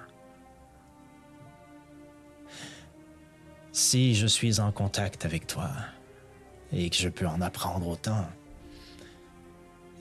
Si 3.73 4.15
je 4.15 4.27
suis 4.27 4.61
en 4.61 4.73
contact 4.73 5.25
avec 5.25 5.47
toi 5.47 5.71
et 6.73 6.91
que 6.91 6.97
je 6.97 7.09
peux 7.09 7.27
en 7.27 7.41
apprendre 7.41 7.89
autant, 7.89 8.27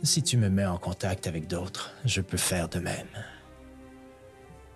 si 0.03 0.21
tu 0.21 0.37
me 0.37 0.49
mets 0.49 0.65
en 0.65 0.77
contact 0.77 1.27
avec 1.27 1.47
d'autres, 1.47 1.93
je 2.03 2.21
peux 2.21 2.37
faire 2.37 2.67
de 2.67 2.79
même. 2.79 3.07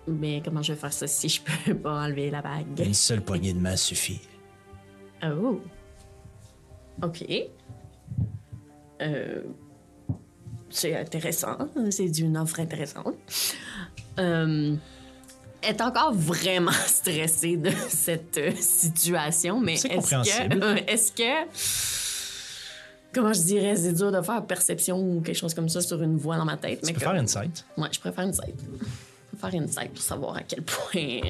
Mais 0.08 0.42
comment 0.44 0.62
je 0.62 0.72
vais 0.72 0.78
faire 0.78 0.92
ça 0.92 1.06
si 1.06 1.28
je 1.28 1.40
peux 1.42 1.74
pas 1.82 2.04
enlever 2.04 2.30
la 2.30 2.42
bague? 2.42 2.78
Une 2.78 2.94
seule 2.94 3.22
poignée 3.22 3.52
de 3.52 3.60
main 3.60 3.76
suffit. 3.76 4.20
Oh. 5.24 5.60
Ok. 7.02 7.24
Euh, 9.02 9.42
c'est 10.68 10.96
intéressant. 10.96 11.56
C'est 11.90 12.18
une 12.18 12.36
offre 12.36 12.60
intéressante. 12.60 13.16
Euh, 14.18 14.76
elle 15.62 15.76
est 15.76 15.82
encore 15.82 16.14
vraiment 16.14 16.70
stressée 16.86 17.56
de 17.56 17.70
cette 17.88 18.38
euh, 18.38 18.52
situation, 18.56 19.60
mais 19.60 19.74
est-ce 19.74 19.88
que, 19.88 20.90
est-ce 20.90 21.12
que, 21.12 21.48
comment 23.12 23.32
je 23.32 23.42
dirais, 23.42 23.76
c'est 23.76 23.92
dur 23.92 24.10
de 24.12 24.20
faire 24.22 24.44
perception 24.46 24.98
ou 24.98 25.20
quelque 25.20 25.36
chose 25.36 25.54
comme 25.54 25.68
ça 25.68 25.80
sur 25.80 26.02
une 26.02 26.16
voix 26.16 26.36
dans 26.36 26.44
ma 26.44 26.56
tête. 26.56 26.80
Tu 26.80 26.86
mais 26.86 26.92
peux 26.94 27.00
faire 27.00 27.12
insight. 27.12 27.64
Ouais, 27.76 27.88
je 27.92 28.00
préfère 28.00 28.24
une 28.24 28.32
site. 28.32 28.64
Préfère 29.40 29.60
une 29.60 29.68
pour 29.88 30.02
savoir 30.02 30.36
à 30.36 30.42
quel 30.42 30.62
point 30.62 31.20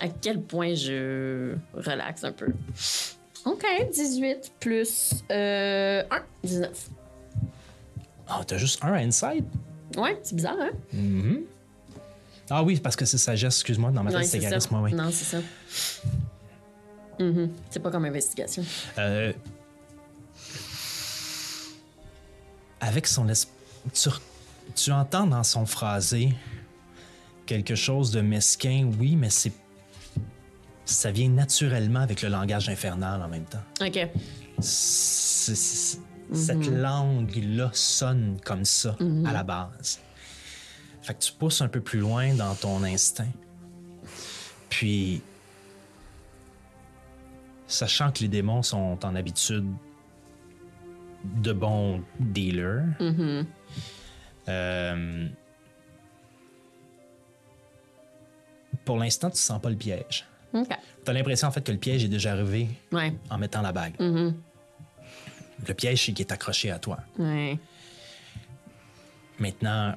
à 0.00 0.08
quel 0.08 0.40
point 0.40 0.74
je 0.74 1.54
relaxe 1.74 2.24
un 2.24 2.32
peu. 2.32 2.46
OK, 3.44 3.64
18 3.92 4.52
plus 4.58 5.22
euh, 5.30 6.02
1, 6.10 6.22
19. 6.44 6.88
Ah, 8.28 8.40
t'as 8.46 8.56
juste 8.58 8.82
un 8.82 8.92
insight? 8.94 9.44
Ouais, 9.96 10.18
c'est 10.22 10.34
bizarre, 10.36 10.56
hein? 10.60 10.70
Ah 12.50 12.62
oui, 12.62 12.80
parce 12.80 12.96
que 12.96 13.04
c'est 13.04 13.18
sagesse, 13.18 13.56
excuse-moi, 13.56 13.90
dans 13.90 14.02
ma 14.02 14.10
tête, 14.12 14.24
c'est 14.26 14.38
charisme, 14.40 14.76
oui. 14.82 14.94
Non, 14.94 15.10
c'est 15.12 15.24
ça. 15.24 15.38
Mhm. 17.18 17.50
C'est 17.70 17.80
pas 17.80 17.90
comme 17.90 18.04
investigation. 18.06 18.64
Euh, 18.96 19.32
avec 22.80 23.06
son 23.06 23.28
es- 23.28 23.46
tu, 23.92 24.08
re- 24.08 24.20
tu 24.74 24.92
entends 24.92 25.26
dans 25.26 25.42
son 25.42 25.66
phrasé 25.66 26.32
quelque 27.48 27.74
chose 27.74 28.10
de 28.12 28.20
mesquin, 28.20 28.88
oui, 29.00 29.16
mais 29.16 29.30
c'est 29.30 29.52
ça 30.84 31.10
vient 31.10 31.28
naturellement 31.30 32.00
avec 32.00 32.22
le 32.22 32.28
langage 32.28 32.68
infernal 32.68 33.20
en 33.22 33.28
même 33.28 33.44
temps. 33.44 33.62
OK. 33.84 34.08
C'est- 34.60 36.00
Cette 36.32 36.66
langue-là 36.66 37.70
sonne 37.72 38.38
comme 38.44 38.64
ça 38.66 38.96
à 39.26 39.32
la 39.32 39.42
base. 39.42 39.98
Fait 41.02 41.14
que 41.14 41.20
tu 41.20 41.32
pousses 41.32 41.62
un 41.62 41.68
peu 41.68 41.80
plus 41.80 42.00
loin 42.00 42.34
dans 42.34 42.54
ton 42.54 42.82
instinct. 42.84 43.32
Puis, 44.68 45.22
sachant 47.66 48.10
que 48.12 48.20
les 48.20 48.28
démons 48.28 48.62
sont 48.62 48.98
en 49.04 49.14
habitude 49.14 49.66
de 51.42 51.52
bons 51.52 52.02
dealers, 52.20 52.84
euh, 54.48 55.28
pour 58.88 58.96
l'instant, 58.96 59.28
tu 59.28 59.36
sens 59.36 59.60
pas 59.60 59.68
le 59.68 59.76
piège. 59.76 60.24
OK. 60.54 60.66
Tu 61.04 61.10
as 61.10 61.12
l'impression 61.12 61.46
en 61.46 61.50
fait 61.50 61.60
que 61.60 61.70
le 61.72 61.76
piège 61.76 62.04
est 62.04 62.08
déjà 62.08 62.32
arrivé 62.32 62.68
Ouais. 62.90 63.12
en 63.28 63.36
mettant 63.36 63.60
la 63.60 63.70
bague. 63.70 63.92
Le 64.00 64.32
piège, 65.76 66.06
c'est 66.06 66.12
qu'il 66.14 66.24
est 66.24 66.32
accroché 66.32 66.70
à 66.70 66.78
toi. 66.78 66.96
Ouais. 67.18 67.58
Maintenant, 69.38 69.94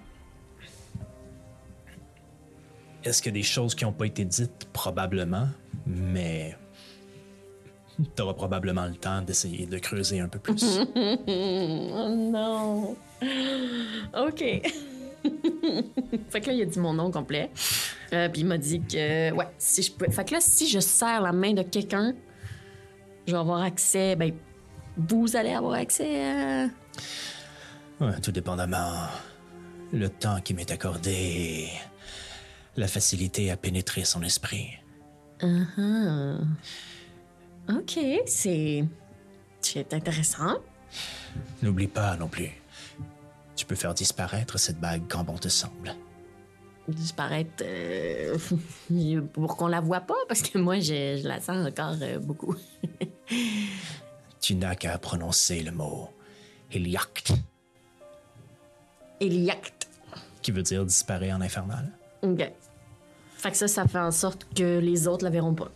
est-ce 3.05 3.21
qu'il 3.21 3.31
y 3.31 3.35
a 3.35 3.39
des 3.39 3.43
choses 3.47 3.73
qui 3.75 3.85
n'ont 3.85 3.93
pas 3.93 4.07
été 4.07 4.25
dites? 4.25 4.67
Probablement, 4.73 5.47
mais 5.85 6.57
tu 8.13 8.21
auras 8.21 8.33
probablement 8.33 8.87
le 8.87 8.95
temps 8.95 9.21
d'essayer 9.21 9.65
de 9.67 9.77
creuser 9.77 10.19
un 10.19 10.27
peu 10.27 10.39
plus. 10.39 10.79
Oh 11.27 12.09
non. 12.09 12.97
OK. 14.27 14.43
fait 16.29 16.41
que 16.41 16.47
là, 16.47 16.53
il 16.53 16.61
a 16.61 16.65
dit 16.65 16.79
mon 16.79 16.93
nom 16.93 17.11
complet. 17.11 17.51
Euh, 18.13 18.29
puis 18.29 18.41
il 18.41 18.47
m'a 18.47 18.57
dit 18.57 18.81
que, 18.81 19.31
ouais, 19.31 19.47
si 19.57 19.83
je 19.83 19.91
peux. 19.91 20.09
Fait 20.09 20.25
que 20.25 20.33
là, 20.33 20.41
si 20.41 20.67
je 20.67 20.79
serre 20.79 21.21
la 21.21 21.31
main 21.31 21.53
de 21.53 21.61
quelqu'un, 21.61 22.13
je 23.27 23.31
vais 23.31 23.39
avoir 23.39 23.61
accès. 23.61 24.15
Ben, 24.15 24.33
vous 24.97 25.35
allez 25.35 25.53
avoir 25.53 25.73
accès 25.73 26.23
à. 26.23 26.67
Ouais, 27.99 28.19
tout 28.21 28.31
dépendamment 28.31 29.07
le 29.93 30.09
temps 30.09 30.41
qui 30.41 30.53
m'est 30.53 30.71
accordé 30.71 31.67
la 32.75 32.87
facilité 32.87 33.51
à 33.51 33.57
pénétrer 33.57 34.03
son 34.03 34.21
esprit. 34.23 34.69
Ah. 35.41 36.37
OK, 37.69 37.99
c'est. 38.25 38.85
C'est 39.61 39.93
intéressant. 39.93 40.57
N'oublie 41.61 41.87
pas 41.87 42.17
non 42.17 42.27
plus, 42.27 42.49
tu 43.61 43.67
peux 43.67 43.75
faire 43.75 43.93
disparaître 43.93 44.57
cette 44.57 44.79
bague 44.79 45.03
quand 45.07 45.23
bon 45.23 45.37
te 45.37 45.47
semble. 45.47 45.93
Disparaître 46.87 47.61
euh, 47.61 48.35
pour 49.33 49.55
qu'on 49.55 49.67
la 49.67 49.81
voie 49.81 49.99
pas, 49.99 50.15
parce 50.27 50.41
que 50.41 50.57
moi, 50.57 50.79
je, 50.79 51.19
je 51.21 51.27
la 51.27 51.39
sens 51.39 51.67
encore 51.67 51.95
euh, 52.01 52.17
beaucoup. 52.17 52.55
Tu 54.41 54.55
n'as 54.55 54.73
qu'à 54.73 54.97
prononcer 54.97 55.61
le 55.61 55.71
mot 55.71 56.09
Iliact, 56.73 57.33
Eliact. 59.19 59.87
qui 60.41 60.49
veut 60.49 60.63
dire 60.63 60.83
disparaît 60.83 61.31
en 61.31 61.41
infernal. 61.41 61.91
OK. 62.23 62.51
Fait 63.37 63.51
que 63.51 63.57
ça, 63.57 63.67
ça 63.67 63.87
fait 63.87 63.99
en 63.99 64.09
sorte 64.09 64.47
que 64.55 64.79
les 64.79 65.07
autres 65.07 65.23
la 65.23 65.29
verront 65.29 65.53
pas. 65.53 65.69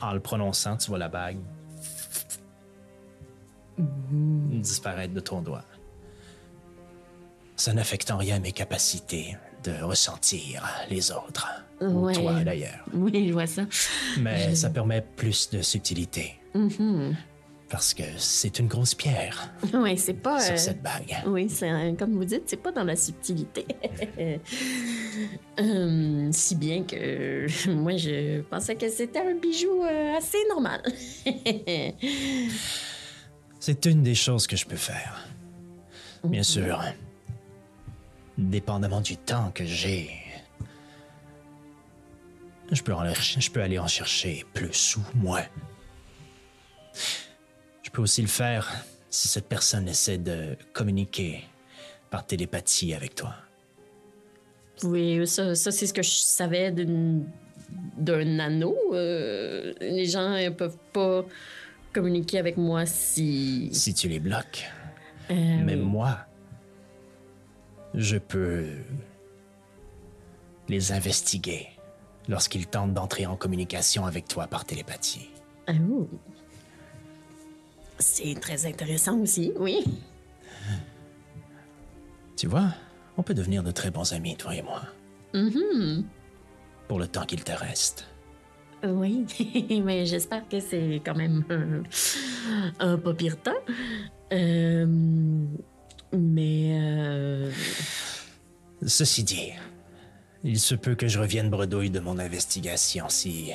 En 0.00 0.12
le 0.12 0.18
prononçant, 0.18 0.76
tu 0.76 0.88
vois 0.88 0.98
la 0.98 1.08
bague 1.08 1.38
disparaître 3.78 5.14
de 5.14 5.20
ton 5.20 5.40
doigt. 5.40 5.64
Ça 7.58 7.74
n'affecte 7.74 8.10
en 8.10 8.16
rien 8.16 8.38
mes 8.38 8.52
capacités 8.52 9.36
de 9.64 9.72
ressentir 9.82 10.64
les 10.88 11.10
autres. 11.10 11.46
Ou 11.80 12.06
Ouais. 12.06 12.14
toi 12.14 12.40
d'ailleurs. 12.44 12.84
Oui, 12.94 13.26
je 13.28 13.32
vois 13.32 13.46
ça. 13.46 13.62
Mais 14.20 14.54
ça 14.54 14.70
permet 14.70 15.02
plus 15.16 15.50
de 15.50 15.60
subtilité. 15.60 16.36
Parce 17.68 17.92
que 17.92 18.02
c'est 18.16 18.58
une 18.60 18.66
grosse 18.66 18.94
pierre 18.94 19.52
Oui, 19.74 19.98
c'est 19.98 20.14
pas. 20.14 20.40
sur 20.40 20.54
euh, 20.54 20.56
cette 20.56 20.80
bague. 20.82 21.14
Oui, 21.26 21.50
c'est 21.50 21.68
comme 21.98 22.12
vous 22.14 22.24
dites, 22.24 22.44
c'est 22.46 22.56
pas 22.62 22.72
dans 22.72 22.84
la 22.84 22.96
subtilité. 22.96 23.66
Hum, 25.58 26.30
si 26.32 26.54
bien 26.54 26.84
que 26.84 27.46
moi, 27.70 27.96
je 27.96 28.40
pensais 28.42 28.76
que 28.76 28.88
c'était 28.88 29.18
un 29.18 29.34
bijou 29.34 29.82
euh, 29.82 30.16
assez 30.16 30.38
normal. 30.48 30.80
C'est 33.58 33.84
une 33.86 34.04
des 34.04 34.14
choses 34.14 34.46
que 34.46 34.56
je 34.56 34.64
peux 34.64 34.76
faire. 34.76 35.28
Bien 36.22 36.44
sûr, 36.44 36.80
dépendamment 38.38 39.00
du 39.00 39.16
temps 39.16 39.50
que 39.50 39.64
j'ai, 39.64 40.10
je 42.70 42.82
peux, 42.82 42.94
en- 42.94 43.12
je 43.12 43.50
peux 43.50 43.60
aller 43.62 43.78
en 43.78 43.86
chercher 43.88 44.44
plus 44.54 44.96
ou 44.96 45.00
moins. 45.16 45.44
Je 47.82 47.90
peux 47.90 48.02
aussi 48.02 48.22
le 48.22 48.28
faire 48.28 48.70
si 49.10 49.28
cette 49.28 49.48
personne 49.48 49.88
essaie 49.88 50.18
de 50.18 50.56
communiquer 50.72 51.44
par 52.10 52.24
télépathie 52.26 52.94
avec 52.94 53.14
toi. 53.14 53.34
oui, 54.84 55.26
ça, 55.26 55.54
ça 55.54 55.70
c'est 55.70 55.86
ce 55.86 55.92
que 55.94 56.02
je 56.02 56.10
savais 56.10 56.70
d'un 56.70 58.38
anneau. 58.38 58.76
Euh, 58.92 59.72
les 59.80 60.06
gens 60.06 60.30
ne 60.30 60.50
peuvent 60.50 60.78
pas 60.92 61.24
communiquer 61.92 62.38
avec 62.38 62.56
moi 62.56 62.86
si. 62.86 63.70
Si 63.72 63.94
tu 63.94 64.08
les 64.08 64.20
bloques. 64.20 64.64
Euh, 65.30 65.34
Mais 65.64 65.74
oui. 65.74 65.80
moi, 65.80 66.18
je 67.98 68.16
peux 68.16 68.64
les 70.68 70.92
investiguer 70.92 71.66
lorsqu'ils 72.28 72.68
tentent 72.68 72.94
d'entrer 72.94 73.26
en 73.26 73.36
communication 73.36 74.06
avec 74.06 74.28
toi 74.28 74.46
par 74.46 74.64
télépathie. 74.64 75.30
Ah, 75.66 75.72
ouh. 75.72 76.08
C'est 77.98 78.38
très 78.40 78.66
intéressant 78.66 79.18
aussi, 79.18 79.52
oui. 79.58 79.84
Tu 82.36 82.46
vois, 82.46 82.72
on 83.16 83.24
peut 83.24 83.34
devenir 83.34 83.64
de 83.64 83.72
très 83.72 83.90
bons 83.90 84.12
amis, 84.12 84.36
toi 84.36 84.54
et 84.54 84.62
moi. 84.62 84.82
Pour 86.86 87.00
le 87.00 87.08
temps 87.08 87.24
qu'il 87.26 87.42
te 87.42 87.52
reste. 87.52 88.06
Oui, 88.84 89.26
mais 89.84 90.06
j'espère 90.06 90.48
que 90.48 90.60
c'est 90.60 91.02
quand 91.04 91.16
même 91.16 91.44
un, 91.50 91.82
un 92.78 92.96
pas 92.96 93.12
pire 93.12 93.42
temps. 93.42 93.50
Euh, 94.32 94.86
mais 96.12 96.78
euh, 96.80 97.50
Ceci 98.86 99.24
dit, 99.24 99.52
il 100.44 100.60
se 100.60 100.74
peut 100.74 100.94
que 100.94 101.08
je 101.08 101.18
revienne 101.18 101.50
bredouille 101.50 101.90
de 101.90 101.98
mon 101.98 102.18
investigation 102.18 103.08
si 103.08 103.50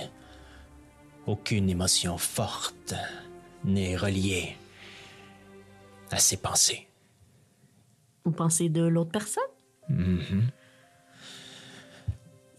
aucune 1.25 1.69
émotion 1.69 2.17
forte 2.17 2.93
n'est 3.63 3.95
reliée 3.95 4.57
à 6.11 6.17
ces 6.19 6.37
pensées. 6.37 6.87
vous 8.25 8.31
pensez 8.31 8.67
de 8.67 8.83
l'autre 8.83 9.11
personne? 9.11 9.43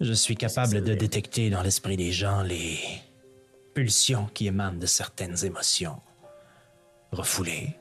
Je 0.00 0.12
suis 0.12 0.36
capable 0.36 0.82
de 0.82 0.94
détecter 0.94 1.50
dans 1.50 1.62
l'esprit 1.62 1.96
des 1.98 2.12
gens 2.12 2.42
les 2.42 2.78
pulsions 3.74 4.26
qui 4.32 4.46
émanent 4.46 4.78
de 4.78 4.86
certaines 4.86 5.44
émotions 5.44 6.00
refoulées, 7.12 7.76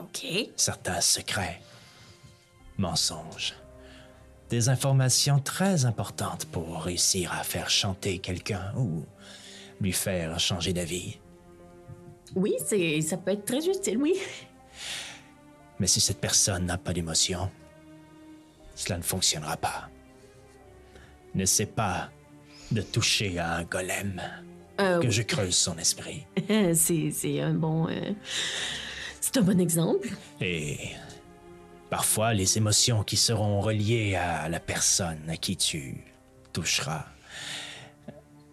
OK. 0.00 0.26
certains 0.56 1.00
secrets, 1.00 1.60
mensonges, 2.78 3.54
des 4.48 4.68
informations 4.68 5.38
très 5.38 5.84
importantes 5.84 6.46
pour 6.46 6.82
réussir 6.82 7.32
à 7.32 7.42
faire 7.44 7.70
chanter 7.70 8.18
quelqu'un 8.18 8.72
ou 8.76 9.04
lui 9.80 9.92
faire 9.92 10.38
changer 10.40 10.72
d'avis. 10.72 11.18
Oui, 12.34 12.54
c'est, 12.64 13.00
ça 13.00 13.16
peut 13.16 13.32
être 13.32 13.44
très 13.44 13.66
utile, 13.66 13.98
oui. 13.98 14.14
Mais 15.78 15.86
si 15.86 16.00
cette 16.00 16.20
personne 16.20 16.66
n'a 16.66 16.78
pas 16.78 16.92
d'émotion, 16.92 17.50
cela 18.74 18.98
ne 18.98 19.02
fonctionnera 19.02 19.56
pas. 19.56 19.88
N'essaie 21.34 21.66
pas 21.66 22.10
de 22.70 22.82
toucher 22.82 23.38
à 23.38 23.54
un 23.56 23.64
golem, 23.64 24.20
Euh, 24.80 24.98
que 25.00 25.10
je 25.10 25.22
creuse 25.22 25.56
son 25.56 25.76
esprit. 25.78 26.26
c'est, 26.74 27.10
c'est 27.10 27.40
un 27.40 27.54
bon... 27.54 27.88
euh, 27.88 28.12
c'est 29.20 29.36
un 29.36 29.42
bon 29.42 29.60
exemple. 29.60 30.08
Et 30.40 30.78
parfois, 31.90 32.32
les 32.34 32.56
émotions 32.58 33.02
qui 33.02 33.16
seront 33.16 33.60
reliées 33.60 34.14
à 34.16 34.48
la 34.48 34.60
personne 34.60 35.20
à 35.28 35.36
qui 35.36 35.56
tu 35.56 36.04
toucheras 36.52 37.04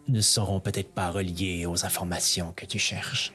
ne 0.07 0.21
seront 0.21 0.59
peut-être 0.59 0.91
pas 0.91 1.09
reliées 1.11 1.65
aux 1.65 1.85
informations 1.85 2.53
que 2.55 2.65
tu 2.65 2.79
cherches. 2.79 3.33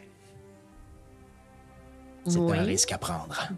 C'est 2.27 2.38
Oui. 2.38 2.57
un 2.57 2.62
risque 2.62 2.92
à 2.92 2.99
prendre. 2.99 3.49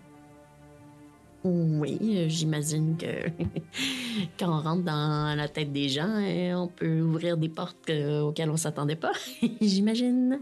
Oui, 1.44 2.24
j'imagine 2.30 2.96
que 2.96 3.28
quand 4.38 4.48
on 4.48 4.62
rentre 4.62 4.82
dans 4.84 5.36
la 5.36 5.46
tête 5.48 5.70
des 5.72 5.90
gens, 5.90 6.08
euh, 6.08 6.54
on 6.54 6.68
peut 6.68 7.02
ouvrir 7.02 7.36
des 7.36 7.50
portes 7.50 7.90
euh, 7.90 8.22
auxquelles 8.22 8.48
on 8.48 8.56
s'attendait 8.56 8.96
pas. 8.96 9.12
j'imagine. 9.60 10.38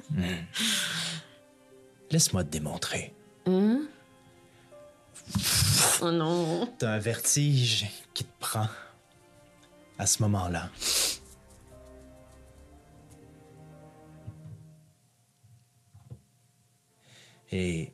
Laisse-moi 2.12 2.45
te 2.45 2.51
démontrer. 2.51 3.12
Hein? 3.46 3.88
Oh 6.00 6.11
non. 6.11 6.66
T'as 6.78 6.92
un 6.94 6.98
vertige 6.98 7.87
qui 8.14 8.24
te 8.24 8.40
prend 8.40 8.68
à 9.98 10.07
ce 10.07 10.22
moment-là. 10.22 10.70
Et 17.52 17.92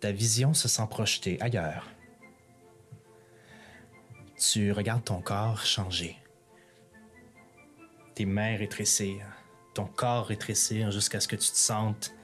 ta 0.00 0.10
vision 0.10 0.54
se 0.54 0.66
sent 0.66 0.86
projetée 0.88 1.40
ailleurs. 1.40 1.86
Tu 4.38 4.72
regardes 4.72 5.04
ton 5.04 5.20
corps 5.20 5.64
changer. 5.66 6.16
Tes 8.14 8.24
mains 8.24 8.56
rétrécir, 8.56 9.26
ton 9.74 9.84
corps 9.84 10.26
rétrécir 10.26 10.90
jusqu'à 10.90 11.20
ce 11.20 11.28
que 11.28 11.36
tu 11.36 11.50
te 11.50 11.56
sentes 11.56 12.14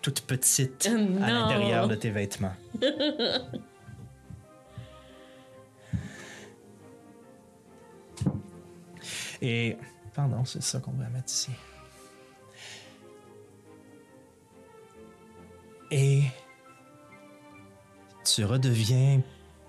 toute 0.00 0.22
petite 0.22 0.86
à 0.86 1.30
l'intérieur 1.30 1.88
de 1.88 1.94
tes 1.94 2.10
vêtements. 2.10 2.54
Et. 9.42 9.76
Pardon, 10.14 10.44
c'est 10.44 10.62
ça 10.62 10.78
qu'on 10.78 10.92
va 10.92 11.08
mettre 11.08 11.32
ici. 11.32 11.50
Et. 15.90 16.22
Tu 18.24 18.44
redeviens 18.44 19.20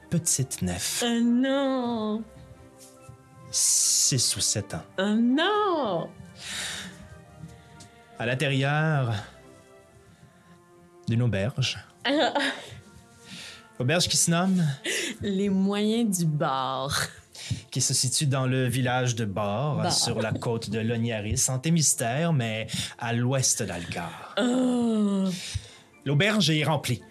petite 0.09 0.61
nef. 0.61 1.03
Oh 1.05 1.19
non. 1.21 2.23
6 3.49 4.35
ou 4.35 4.39
7 4.39 4.73
ans. 4.75 4.83
Oh 4.99 5.15
non. 5.15 6.09
À 8.19 8.25
l'intérieur 8.25 9.13
d'une 11.07 11.21
auberge. 11.21 11.77
auberge 13.79 14.07
qui 14.07 14.17
se 14.17 14.31
nomme, 14.31 14.63
Les 15.21 15.49
moyens 15.49 16.17
du 16.19 16.25
bord. 16.25 16.93
qui 17.71 17.81
se 17.81 17.93
situe 17.93 18.25
dans 18.27 18.45
le 18.45 18.67
village 18.67 19.15
de 19.15 19.25
Bar, 19.25 19.77
Bar. 19.77 19.91
sur 19.91 20.21
la 20.21 20.31
côte 20.31 20.69
de 20.69 20.79
Lognaris, 20.79 21.47
en 21.49 21.59
Mystère, 21.71 22.31
mais 22.33 22.67
à 22.99 23.13
l'ouest 23.13 23.63
d'Algar. 23.63 24.35
Oh. 24.41 25.25
L'auberge 26.05 26.49
est 26.49 26.63
remplie. 26.63 27.01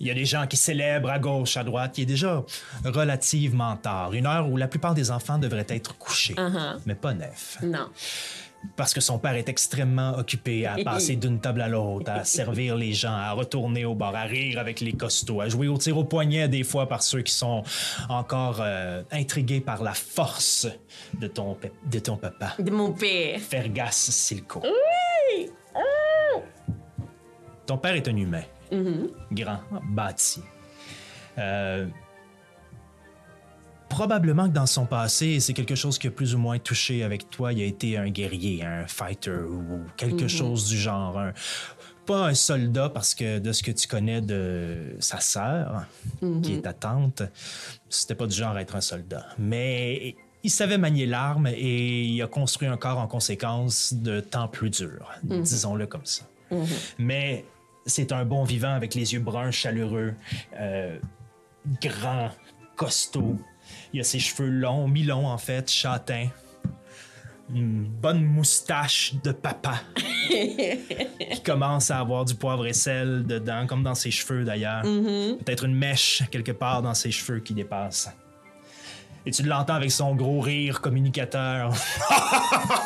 Il 0.00 0.08
y 0.08 0.10
a 0.10 0.14
des 0.14 0.24
gens 0.24 0.46
qui 0.46 0.56
célèbrent 0.56 1.08
à 1.08 1.18
gauche, 1.18 1.56
à 1.56 1.64
droite. 1.64 1.96
Il 1.98 2.02
est 2.02 2.06
déjà 2.06 2.44
relativement 2.84 3.76
tard, 3.76 4.12
une 4.12 4.26
heure 4.26 4.48
où 4.50 4.56
la 4.56 4.66
plupart 4.68 4.92
des 4.92 5.10
enfants 5.10 5.38
devraient 5.38 5.66
être 5.68 5.96
couchés, 5.96 6.34
Uh-huh. 6.34 6.78
mais 6.84 6.94
pas 6.94 7.14
neuf. 7.14 7.58
Non. 7.62 7.88
Parce 8.76 8.94
que 8.94 9.00
son 9.00 9.18
père 9.18 9.34
est 9.34 9.48
extrêmement 9.48 10.16
occupé 10.16 10.66
à 10.66 10.76
passer 10.84 11.16
d'une 11.16 11.40
table 11.40 11.60
à 11.60 11.68
l'autre, 11.68 12.10
à 12.10 12.24
servir 12.24 12.76
les 12.76 12.92
gens, 12.92 13.14
à 13.14 13.32
retourner 13.32 13.84
au 13.84 13.94
bar, 13.94 14.14
à 14.14 14.22
rire 14.22 14.58
avec 14.58 14.80
les 14.80 14.92
costauds, 14.92 15.40
à 15.40 15.48
jouer 15.48 15.68
au 15.68 15.78
tir 15.78 15.96
au 15.98 16.04
poignet 16.04 16.48
des 16.48 16.64
fois 16.64 16.88
par 16.88 17.02
ceux 17.02 17.22
qui 17.22 17.32
sont 17.32 17.62
encore 18.08 18.58
euh, 18.60 19.02
intrigués 19.12 19.60
par 19.60 19.82
la 19.82 19.94
force 19.94 20.66
de 21.20 21.26
ton, 21.26 21.56
de 21.90 21.98
ton 21.98 22.16
papa, 22.16 22.54
De 22.58 22.70
mon 22.70 22.92
père. 22.92 23.40
Fergas 23.40 23.92
Silco. 24.10 24.62
Oui. 24.62 25.50
Ton 27.66 27.78
père 27.78 27.94
est 27.94 28.06
un 28.08 28.16
humain, 28.16 28.42
grand, 29.32 29.60
bâti. 29.88 30.42
Euh, 31.38 31.86
probablement 33.94 34.48
que 34.48 34.52
dans 34.54 34.66
son 34.66 34.86
passé, 34.86 35.38
c'est 35.40 35.52
quelque 35.52 35.76
chose 35.76 35.98
qui 35.98 36.08
a 36.08 36.10
plus 36.10 36.34
ou 36.34 36.38
moins 36.38 36.58
touché 36.58 37.04
avec 37.04 37.30
toi. 37.30 37.52
Il 37.52 37.60
a 37.62 37.64
été 37.64 37.96
un 37.96 38.10
guerrier, 38.10 38.64
un 38.64 38.86
fighter 38.88 39.38
ou 39.48 39.82
quelque 39.96 40.26
chose 40.28 40.68
du 40.68 40.76
genre. 40.78 41.18
un- 41.18 41.32
pas 42.06 42.26
un 42.26 42.34
soldat 42.34 42.90
parce 42.90 43.14
que 43.14 43.38
de 43.38 43.50
ce 43.52 43.62
que 43.62 43.70
tu 43.70 43.88
connais 43.88 44.20
de 44.20 44.94
sa 44.98 45.20
sœur, 45.20 45.86
qui 46.42 46.52
est 46.54 46.60
ta 46.62 46.74
tante, 46.74 47.22
c'était 47.88 48.14
pas 48.14 48.26
du 48.26 48.34
genre 48.36 48.54
à 48.56 48.60
être 48.60 48.76
un 48.76 48.82
soldat. 48.82 49.24
Mais 49.38 50.14
il 50.42 50.50
savait 50.50 50.76
manier 50.76 51.06
l'arme 51.06 51.46
et 51.46 52.02
il 52.02 52.20
a 52.20 52.26
construit 52.26 52.68
un 52.68 52.76
corps 52.76 52.98
en 52.98 53.06
conséquence 53.06 53.94
de 53.94 54.20
temps 54.20 54.48
plus 54.48 54.68
dur, 54.68 55.12
disons-le 55.22 55.86
comme 55.86 56.04
ça. 56.04 56.24
Mais 56.98 57.46
c'est 57.86 58.12
un 58.12 58.26
bon 58.26 58.44
vivant 58.44 58.74
avec 58.74 58.94
les 58.94 59.14
yeux 59.14 59.20
bruns 59.20 59.50
chaleureux, 59.50 60.12
euh, 60.60 60.98
grand, 61.80 62.30
costaud. 62.76 63.38
Il 63.94 64.00
a 64.00 64.02
ses 64.02 64.18
cheveux 64.18 64.50
longs, 64.50 64.88
mi-longs 64.88 65.28
en 65.28 65.38
fait, 65.38 65.70
châtains. 65.70 66.26
Une 67.54 67.84
bonne 67.84 68.24
moustache 68.24 69.14
de 69.22 69.30
papa 69.30 69.82
qui 70.28 71.42
commence 71.44 71.92
à 71.92 72.00
avoir 72.00 72.24
du 72.24 72.34
poivre 72.34 72.66
et 72.66 72.72
sel 72.72 73.24
dedans, 73.24 73.68
comme 73.68 73.84
dans 73.84 73.94
ses 73.94 74.10
cheveux 74.10 74.42
d'ailleurs. 74.42 74.82
Peut-être 74.82 75.64
une 75.64 75.76
mèche 75.76 76.24
quelque 76.32 76.50
part 76.50 76.82
dans 76.82 76.94
ses 76.94 77.12
cheveux 77.12 77.38
qui 77.38 77.54
dépasse. 77.54 78.10
Et 79.26 79.30
tu 79.30 79.44
l'entends 79.44 79.74
avec 79.74 79.92
son 79.92 80.16
gros 80.16 80.40
rire 80.40 80.80
communicateur. 80.80 81.72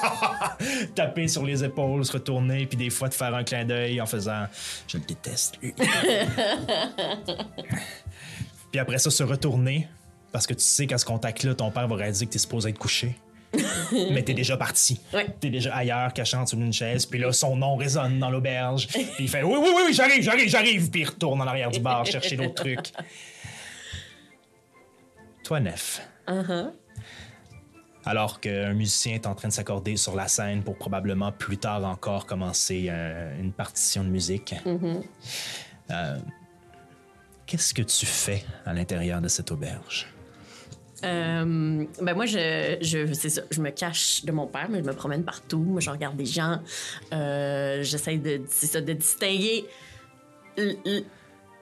Taper 0.95 1.27
sur 1.27 1.43
les 1.47 1.65
épaules, 1.65 2.05
se 2.05 2.13
retourner, 2.13 2.67
puis 2.67 2.77
des 2.77 2.91
fois 2.91 3.09
te 3.09 3.15
faire 3.15 3.35
un 3.35 3.45
clin 3.45 3.65
d'œil 3.65 3.99
en 3.99 4.07
faisant 4.07 4.47
Je 4.87 4.99
le 4.99 5.05
déteste, 5.05 5.59
lui. 5.63 5.73
puis 8.71 8.79
après 8.79 8.99
ça, 8.99 9.11
se 9.11 9.23
retourner, 9.23 9.89
parce 10.39 10.47
que 10.47 10.55
tu 10.55 10.63
sais 10.63 10.87
qu'à 10.87 10.99
ce 10.99 11.05
contact-là, 11.05 11.57
ton 11.57 11.73
père 11.73 11.89
va 11.89 11.97
réaliser 11.97 12.25
que 12.25 12.31
t'es 12.31 12.39
supposé 12.39 12.71
être 12.71 12.79
couché. 12.79 13.17
Mais 13.93 14.23
t'es 14.23 14.35
déjà 14.35 14.57
parti. 14.57 15.01
Ouais. 15.13 15.27
T'es 15.41 15.51
déjà 15.51 15.75
ailleurs, 15.75 16.13
cachant 16.13 16.47
sur 16.47 16.61
une 16.61 16.73
chaise. 16.73 17.07
Puis 17.07 17.19
là, 17.19 17.33
son 17.33 17.57
nom 17.57 17.75
résonne 17.75 18.21
dans 18.21 18.31
l'auberge. 18.31 18.87
Puis 18.93 19.05
il 19.19 19.29
fait 19.29 19.43
Oui, 19.43 19.57
oui, 19.59 19.69
oui, 19.75 19.83
oui, 19.89 19.93
j'arrive, 19.93 20.23
j'arrive, 20.23 20.49
j'arrive. 20.49 20.91
Puis 20.91 21.01
il 21.01 21.07
retourne 21.07 21.41
en 21.41 21.47
arrière 21.49 21.73
du 21.73 21.81
bar 21.81 22.07
chercher 22.07 22.37
d'autres 22.37 22.55
trucs. 22.63 22.93
Toi, 25.43 25.59
Nef. 25.59 26.09
Alors 28.05 28.39
qu'un 28.39 28.75
musicien 28.75 29.15
est 29.15 29.27
en 29.27 29.35
train 29.35 29.49
de 29.49 29.53
s'accorder 29.53 29.97
sur 29.97 30.15
la 30.15 30.29
scène 30.29 30.63
pour 30.63 30.79
probablement 30.79 31.33
plus 31.33 31.59
tard 31.59 31.85
encore 31.85 32.27
commencer 32.27 32.87
euh, 32.91 33.37
une 33.41 33.51
partition 33.51 34.05
de 34.05 34.09
musique. 34.09 34.55
Euh, 35.91 36.17
Qu'est-ce 37.49 37.73
que 37.73 37.81
tu 37.81 38.05
fais 38.05 38.45
à 38.67 38.75
l'intérieur 38.75 39.23
de 39.23 39.27
cette 39.29 39.51
auberge? 39.51 40.07
Euh, 41.05 41.85
ben 42.03 42.15
moi, 42.15 42.27
je, 42.27 42.77
je, 42.81 43.13
c'est 43.13 43.29
ça, 43.31 43.43
je 43.51 43.61
me 43.61 43.71
cache 43.71 44.25
de 44.25 44.33
mon 44.33 44.47
père, 44.47 44.67
mais 44.71 44.79
je 44.79 44.85
me 44.85 44.93
promène 44.93 45.23
partout. 45.25 45.59
Moi, 45.61 45.81
je 45.81 45.91
regarde 45.91 46.17
des 46.17 46.27
gens. 46.27 46.61
Euh, 47.13 47.83
J'essaie 47.83 48.17
de, 48.19 48.43
ça, 48.49 48.81
de 48.81 48.93
distinguer 48.93 49.65
le, 50.57 50.75
le- 50.85 51.05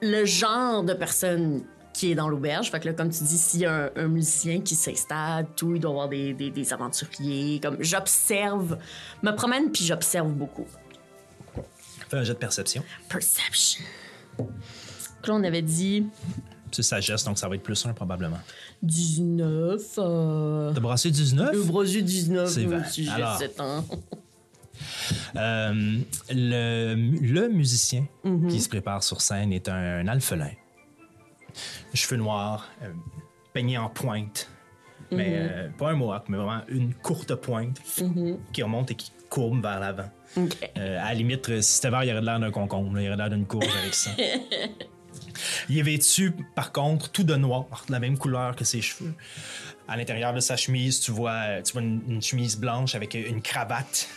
le 0.01 0.25
genre 0.25 0.83
de 0.83 0.93
personne 0.93 1.63
qui 1.93 2.11
est 2.11 2.15
dans 2.15 2.29
l'auberge. 2.29 2.69
Fait 2.71 2.79
que 2.79 2.85
là, 2.87 2.93
comme 2.93 3.09
tu 3.09 3.23
dis, 3.23 3.37
s'il 3.37 3.61
y 3.61 3.65
a 3.65 3.85
un, 3.85 3.89
un 3.95 4.07
musicien 4.07 4.61
qui 4.61 4.75
s'installe, 4.75 5.47
tout, 5.55 5.73
il 5.75 5.81
doit 5.81 5.89
avoir 5.91 6.09
des, 6.09 6.33
des, 6.33 6.51
des 6.51 6.73
aventuriers. 6.73 7.59
Comme 7.59 7.77
j'observe, 7.81 8.77
me 9.23 9.31
promène 9.31 9.71
puis 9.71 9.83
j'observe 9.83 10.31
beaucoup. 10.31 10.67
Fais 12.09 12.17
un 12.17 12.23
jet 12.23 12.33
de 12.33 12.37
perception. 12.39 12.83
Perception. 13.09 13.83
Donc 14.37 14.47
là, 15.27 15.33
on 15.33 15.43
avait 15.43 15.61
dit 15.63 16.05
C'est 16.71 16.83
sagesse, 16.83 17.23
donc 17.23 17.37
ça 17.39 17.49
va 17.49 17.55
être 17.55 17.63
plus 17.63 17.83
un 17.87 17.93
probablement. 17.93 18.39
19. 18.83 19.81
Euh... 19.97 20.73
T'as 20.73 20.79
brassé 20.79 21.11
19? 21.11 21.51
Le 21.53 21.63
brossu 21.63 22.01
19, 22.03 22.49
C'est 22.49 22.65
vrai. 22.65 22.81
j'ai 22.93 23.09
Alors. 23.09 23.37
7 23.37 23.59
ans. 23.61 23.85
Euh, 25.35 25.97
le, 26.29 26.95
le 26.95 27.49
musicien 27.49 28.05
Mhm. 28.23 28.47
qui 28.49 28.59
se 28.61 28.69
prépare 28.69 29.03
sur 29.03 29.21
scène 29.21 29.51
est 29.51 29.69
un, 29.69 29.75
un 29.75 30.07
alphelin. 30.07 30.51
Cheveux 31.93 32.17
noirs, 32.17 32.67
euh, 32.83 32.91
peigné 33.53 33.77
en 33.77 33.89
pointe. 33.89 34.49
Mais 35.11 35.29
Mhm. 35.29 35.49
euh, 35.51 35.69
pas 35.77 35.89
un 35.91 35.95
mohawk, 35.95 36.23
mais 36.29 36.37
vraiment 36.37 36.61
une 36.67 36.93
courte 36.93 37.33
pointe 37.35 37.77
qui 38.53 38.61
remonte 38.63 38.91
et 38.91 38.95
qui 38.95 39.11
courbe 39.29 39.61
vers 39.61 39.79
l'avant. 39.79 40.09
Euh, 40.37 40.99
à 41.01 41.05
la 41.09 41.13
limite, 41.13 41.61
si 41.61 41.73
c'était 41.75 41.89
vert, 41.89 42.03
il 42.03 42.11
aurait 42.11 42.21
l'air 42.21 42.39
d'un 42.39 42.51
concombre. 42.51 42.99
Il 42.99 43.07
aurait 43.07 43.17
l'air 43.17 43.29
d'une 43.29 43.45
courge 43.45 43.67
avec 43.81 43.93
ça. 43.93 44.11
Il 45.69 45.77
est 45.77 45.83
vêtu, 45.83 46.33
par 46.55 46.71
contre, 46.71 47.11
tout 47.11 47.23
de 47.23 47.35
noir, 47.35 47.65
de 47.87 47.91
la 47.91 47.99
même 47.99 48.17
couleur 48.17 48.55
que 48.55 48.65
ses 48.65 48.81
cheveux. 48.81 49.13
À 49.87 49.97
l'intérieur 49.97 50.33
de 50.33 50.39
sa 50.39 50.57
chemise, 50.57 50.99
tu 50.99 51.11
vois, 51.11 51.31
euh, 51.31 51.61
tu 51.61 51.73
vois 51.73 51.81
une, 51.81 52.01
une 52.07 52.21
chemise 52.21 52.57
blanche 52.57 52.95
avec 52.95 53.13
une 53.13 53.41
cravate 53.41 54.09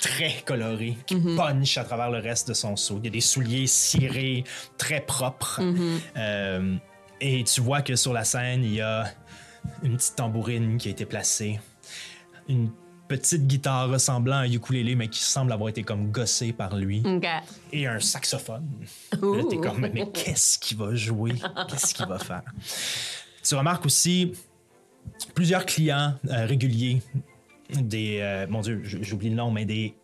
très 0.00 0.42
colorée 0.44 0.96
qui 1.06 1.16
punch 1.36 1.78
à 1.78 1.84
travers 1.84 2.10
le 2.10 2.18
reste 2.18 2.48
de 2.48 2.54
son 2.54 2.76
seau. 2.76 2.98
Il 2.98 3.06
y 3.06 3.08
a 3.08 3.10
des 3.10 3.20
souliers 3.20 3.66
cirés, 3.66 4.44
très 4.78 5.00
propres. 5.00 5.60
Euh, 6.16 6.76
et 7.20 7.44
tu 7.44 7.60
vois 7.60 7.82
que 7.82 7.96
sur 7.96 8.12
la 8.12 8.24
scène, 8.24 8.62
il 8.64 8.74
y 8.74 8.80
a 8.80 9.06
une 9.82 9.96
petite 9.96 10.16
tambourine 10.16 10.76
qui 10.76 10.88
a 10.88 10.90
été 10.90 11.06
placée, 11.06 11.58
une 12.48 12.70
petite 13.08 13.46
guitare 13.46 13.88
ressemblant 13.88 14.36
à 14.36 14.40
un 14.40 14.50
ukulélé, 14.52 14.94
mais 14.94 15.08
qui 15.08 15.22
semble 15.22 15.52
avoir 15.52 15.68
été 15.68 15.82
comme 15.82 16.10
gossée 16.10 16.52
par 16.52 16.76
lui 16.76 17.02
et 17.72 17.86
un 17.86 18.00
saxophone. 18.00 18.68
Là, 19.12 19.42
t'es 19.48 19.58
comme, 19.58 19.88
mais 19.92 20.10
qu'est-ce 20.12 20.58
qu'il 20.58 20.76
va 20.76 20.94
jouer? 20.94 21.32
Qu'est-ce 21.68 21.94
qu'il 21.94 22.06
va 22.06 22.18
faire? 22.18 22.42
Tu 23.42 23.54
remarques 23.54 23.86
aussi 23.86 24.32
plusieurs 25.34 25.64
clients 25.66 26.14
euh, 26.28 26.46
réguliers 26.46 27.00
des. 27.70 28.18
euh, 28.20 28.46
mon 28.48 28.60
Dieu, 28.60 28.80
j'oublie 28.84 29.30
le 29.30 29.36
nom, 29.36 29.50
mais 29.50 29.64
des. 29.64 29.94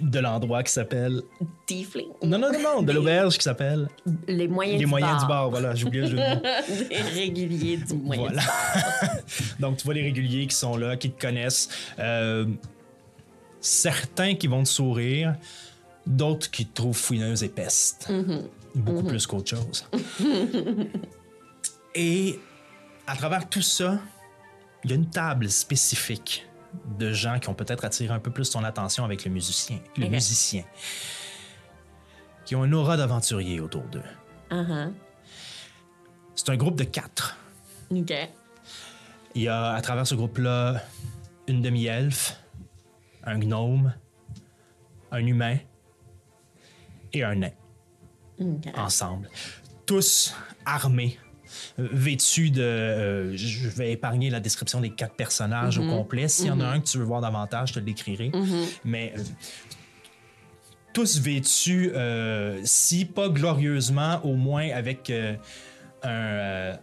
De 0.00 0.18
l'endroit 0.18 0.62
qui 0.64 0.72
s'appelle. 0.72 1.22
Tiefling. 1.66 2.08
Non, 2.22 2.36
non, 2.38 2.50
non, 2.52 2.58
non, 2.60 2.82
de 2.82 2.90
l'auberge 2.92 3.38
qui 3.38 3.44
s'appelle. 3.44 3.88
Les 4.26 4.48
moyens, 4.48 4.78
Les 4.78 4.84
du, 4.84 4.90
moyens 4.90 5.12
bar. 5.12 5.20
du 5.20 5.26
bar, 5.28 5.50
voilà, 5.50 5.74
j'ai 5.76 5.86
oublié 5.86 6.02
le 6.04 6.10
jeu 6.10 6.16
de 6.16 6.22
mots. 6.34 6.42
Les 6.90 7.00
réguliers 7.02 7.76
du 7.76 7.94
moyen 7.94 8.22
Voilà. 8.22 8.40
du 8.42 8.46
bar. 8.46 9.16
Donc, 9.60 9.76
tu 9.76 9.84
vois 9.84 9.94
les 9.94 10.02
réguliers 10.02 10.46
qui 10.48 10.56
sont 10.56 10.76
là, 10.76 10.96
qui 10.96 11.10
te 11.12 11.20
connaissent. 11.20 11.68
Euh, 12.00 12.46
certains 13.60 14.34
qui 14.34 14.48
vont 14.48 14.64
te 14.64 14.68
sourire, 14.68 15.36
d'autres 16.06 16.50
qui 16.50 16.66
te 16.66 16.74
trouvent 16.74 16.96
fouineuse 16.96 17.44
et 17.44 17.48
peste. 17.48 18.10
Beaucoup 18.74 19.04
plus 19.04 19.26
qu'autre 19.28 19.50
chose. 19.56 19.86
et 21.94 22.38
à 23.06 23.16
travers 23.16 23.48
tout 23.48 23.62
ça, 23.62 24.00
il 24.82 24.90
y 24.90 24.92
a 24.92 24.96
une 24.96 25.08
table 25.08 25.48
spécifique 25.50 26.46
de 26.98 27.12
gens 27.12 27.38
qui 27.38 27.48
ont 27.48 27.54
peut-être 27.54 27.84
attiré 27.84 28.12
un 28.12 28.18
peu 28.18 28.30
plus 28.30 28.50
ton 28.50 28.64
attention 28.64 29.04
avec 29.04 29.24
le 29.24 29.30
musicien. 29.30 29.78
Le 29.96 30.08
musicien. 30.08 30.64
Qui 32.44 32.56
ont 32.56 32.64
une 32.64 32.74
aura 32.74 32.96
d'aventurier 32.96 33.60
autour 33.60 33.82
d'eux. 33.84 34.02
Uh-huh. 34.50 34.92
C'est 36.34 36.50
un 36.50 36.56
groupe 36.56 36.76
de 36.76 36.84
quatre. 36.84 37.36
OK. 37.90 38.12
Il 39.34 39.42
y 39.42 39.48
a 39.48 39.72
à 39.72 39.80
travers 39.80 40.06
ce 40.06 40.14
groupe-là 40.14 40.82
une 41.48 41.60
demi-elfe, 41.60 42.38
un 43.24 43.38
gnome, 43.38 43.92
un 45.10 45.26
humain 45.26 45.58
et 47.12 47.24
un 47.24 47.34
nain 47.36 47.50
ensemble. 48.76 49.28
Tous 49.86 50.34
armés, 50.64 51.18
vêtus 51.78 52.50
de. 52.50 52.62
euh, 52.62 53.36
je 53.36 53.68
vais 53.68 53.92
épargner 53.92 54.30
la 54.30 54.40
description 54.40 54.80
des 54.80 54.90
quatre 54.90 55.14
personnages 55.14 55.78
au 55.78 55.82
complet. 55.88 56.28
S'il 56.28 56.46
y 56.46 56.50
en 56.50 56.60
a 56.60 56.66
un 56.66 56.80
que 56.80 56.86
tu 56.86 56.98
veux 56.98 57.04
voir 57.04 57.20
davantage, 57.20 57.70
je 57.70 57.74
te 57.74 57.80
l'écrirai. 57.80 58.30
Mais. 58.84 59.12
euh, 59.16 59.22
tous 60.92 61.18
vêtus, 61.18 61.90
euh, 61.92 62.60
si 62.62 63.04
pas 63.04 63.28
glorieusement, 63.28 64.20
au 64.22 64.34
moins 64.36 64.70
avec 64.70 65.10
euh, 65.10 65.34
un, 66.04 66.08
euh, 66.08 66.76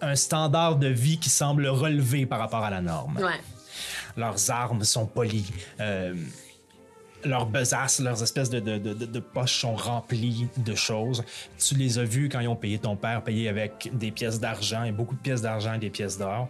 un 0.00 0.14
standard 0.14 0.76
de 0.76 0.86
vie 0.86 1.18
qui 1.18 1.30
semble 1.30 1.66
relevé 1.66 2.26
par 2.26 2.38
rapport 2.38 2.62
à 2.62 2.70
la 2.70 2.80
norme. 2.80 3.16
Ouais. 3.16 3.40
Leurs 4.16 4.50
armes 4.52 4.84
sont 4.84 5.04
polies. 5.04 5.50
Leurs 7.24 7.46
besaces, 7.46 8.00
leurs 8.00 8.22
espèces 8.22 8.50
de, 8.50 8.60
de, 8.60 8.78
de- 8.78 8.94
de- 8.94 9.04
de 9.06 9.20
poches 9.20 9.60
sont 9.60 9.74
remplies 9.74 10.46
de 10.56 10.74
choses. 10.74 11.22
Tu 11.58 11.74
les 11.74 11.98
as 11.98 12.04
vus 12.04 12.28
quand 12.28 12.40
ils 12.40 12.48
ont 12.48 12.56
payé 12.56 12.78
ton 12.78 12.96
père, 12.96 13.22
payé 13.22 13.48
avec 13.48 13.90
des 13.92 14.10
pièces 14.10 14.40
d'argent, 14.40 14.84
et 14.84 14.92
beaucoup 14.92 15.14
de 15.14 15.20
pièces 15.20 15.42
d'argent 15.42 15.74
et 15.74 15.78
des 15.78 15.90
pièces 15.90 16.18
d'or. 16.18 16.48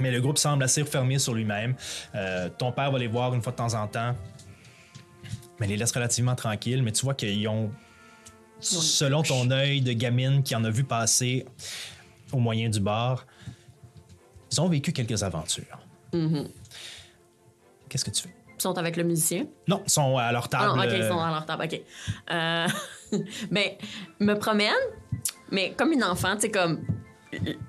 Mais 0.00 0.10
le 0.10 0.20
groupe 0.20 0.38
semble 0.38 0.62
assez 0.62 0.82
refermé 0.82 1.18
sur 1.18 1.34
lui-même. 1.34 1.74
Euh, 2.14 2.48
ton 2.56 2.72
père 2.72 2.90
va 2.90 2.98
les 2.98 3.06
voir 3.06 3.34
une 3.34 3.42
fois 3.42 3.52
de 3.52 3.56
temps 3.56 3.74
en 3.74 3.86
temps, 3.86 4.14
mais 5.58 5.66
les 5.66 5.76
laisse 5.76 5.92
relativement 5.92 6.34
tranquilles. 6.34 6.82
Mais 6.82 6.92
tu 6.92 7.02
vois 7.04 7.14
qu'ils 7.14 7.48
ont, 7.48 7.70
selon 8.60 9.22
ton 9.22 9.50
œil 9.50 9.80
de 9.80 9.92
gamine 9.92 10.42
qui 10.42 10.54
en 10.54 10.64
a 10.64 10.70
vu 10.70 10.84
passer 10.84 11.46
au 12.32 12.38
moyen 12.38 12.68
du 12.68 12.80
bar, 12.80 13.26
ils 14.52 14.60
ont 14.60 14.68
vécu 14.68 14.92
quelques 14.92 15.22
aventures. 15.22 15.78
Qu'est-ce 17.88 18.04
que 18.04 18.10
tu 18.10 18.22
fais? 18.22 18.34
Sont 18.58 18.78
avec 18.78 18.96
le 18.96 19.04
musicien? 19.04 19.46
Non, 19.68 19.82
ils 19.86 19.90
sont 19.90 20.16
à 20.16 20.32
leur 20.32 20.46
Ah, 20.46 20.48
table. 20.48 20.78
OK, 20.78 20.84
ils 20.86 21.02
euh, 21.02 21.08
sont 21.08 21.16
dans 21.16 21.28
leur 21.28 21.44
table. 21.44 21.64
OK. 21.64 21.80
Euh, 22.30 22.66
ben, 23.50 23.70
me 24.20 24.34
promène, 24.34 24.72
mais 25.50 25.74
comme 25.76 25.92
une 25.92 26.04
enfant, 26.04 26.34
tu 26.34 26.42
sais, 26.42 26.50
comme. 26.50 26.80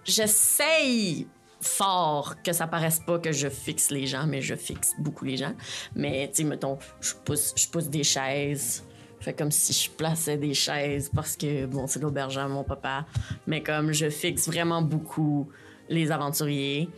J'essaye 0.05 1.27
fort 1.59 2.35
que 2.43 2.53
ça 2.53 2.67
paraisse 2.67 2.99
pas 2.99 3.19
que 3.19 3.31
je 3.31 3.49
fixe 3.49 3.91
les 3.91 4.07
gens, 4.07 4.25
mais 4.27 4.41
je 4.41 4.55
fixe 4.55 4.93
beaucoup 4.99 5.25
les 5.25 5.37
gens. 5.37 5.53
Mais, 5.95 6.29
tu 6.29 6.37
sais, 6.37 6.43
mettons, 6.43 6.77
je 7.01 7.13
pousse, 7.25 7.53
je 7.55 7.67
pousse 7.67 7.89
des 7.89 8.03
chaises. 8.03 8.83
Fait 9.19 9.33
comme 9.33 9.51
si 9.51 9.73
je 9.73 9.89
plaçais 9.89 10.37
des 10.37 10.53
chaises 10.53 11.09
parce 11.13 11.35
que, 11.35 11.65
bon, 11.65 11.87
c'est 11.87 11.99
l'auberge 11.99 12.37
à 12.37 12.47
mon 12.47 12.63
papa. 12.63 13.05
Mais 13.47 13.61
comme 13.61 13.91
je 13.91 14.09
fixe 14.09 14.47
vraiment 14.47 14.81
beaucoup 14.81 15.49
les 15.89 16.11
aventuriers, 16.11 16.89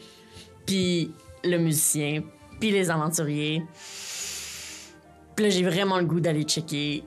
puis 0.65 1.11
le 1.43 1.57
musicien, 1.57 2.21
puis 2.59 2.71
les 2.71 2.89
aventuriers. 2.89 3.63
Puis 5.35 5.45
là, 5.45 5.49
j'ai 5.49 5.63
vraiment 5.63 5.97
le 5.97 6.05
goût 6.05 6.19
d'aller 6.19 6.43
checker 6.43 7.03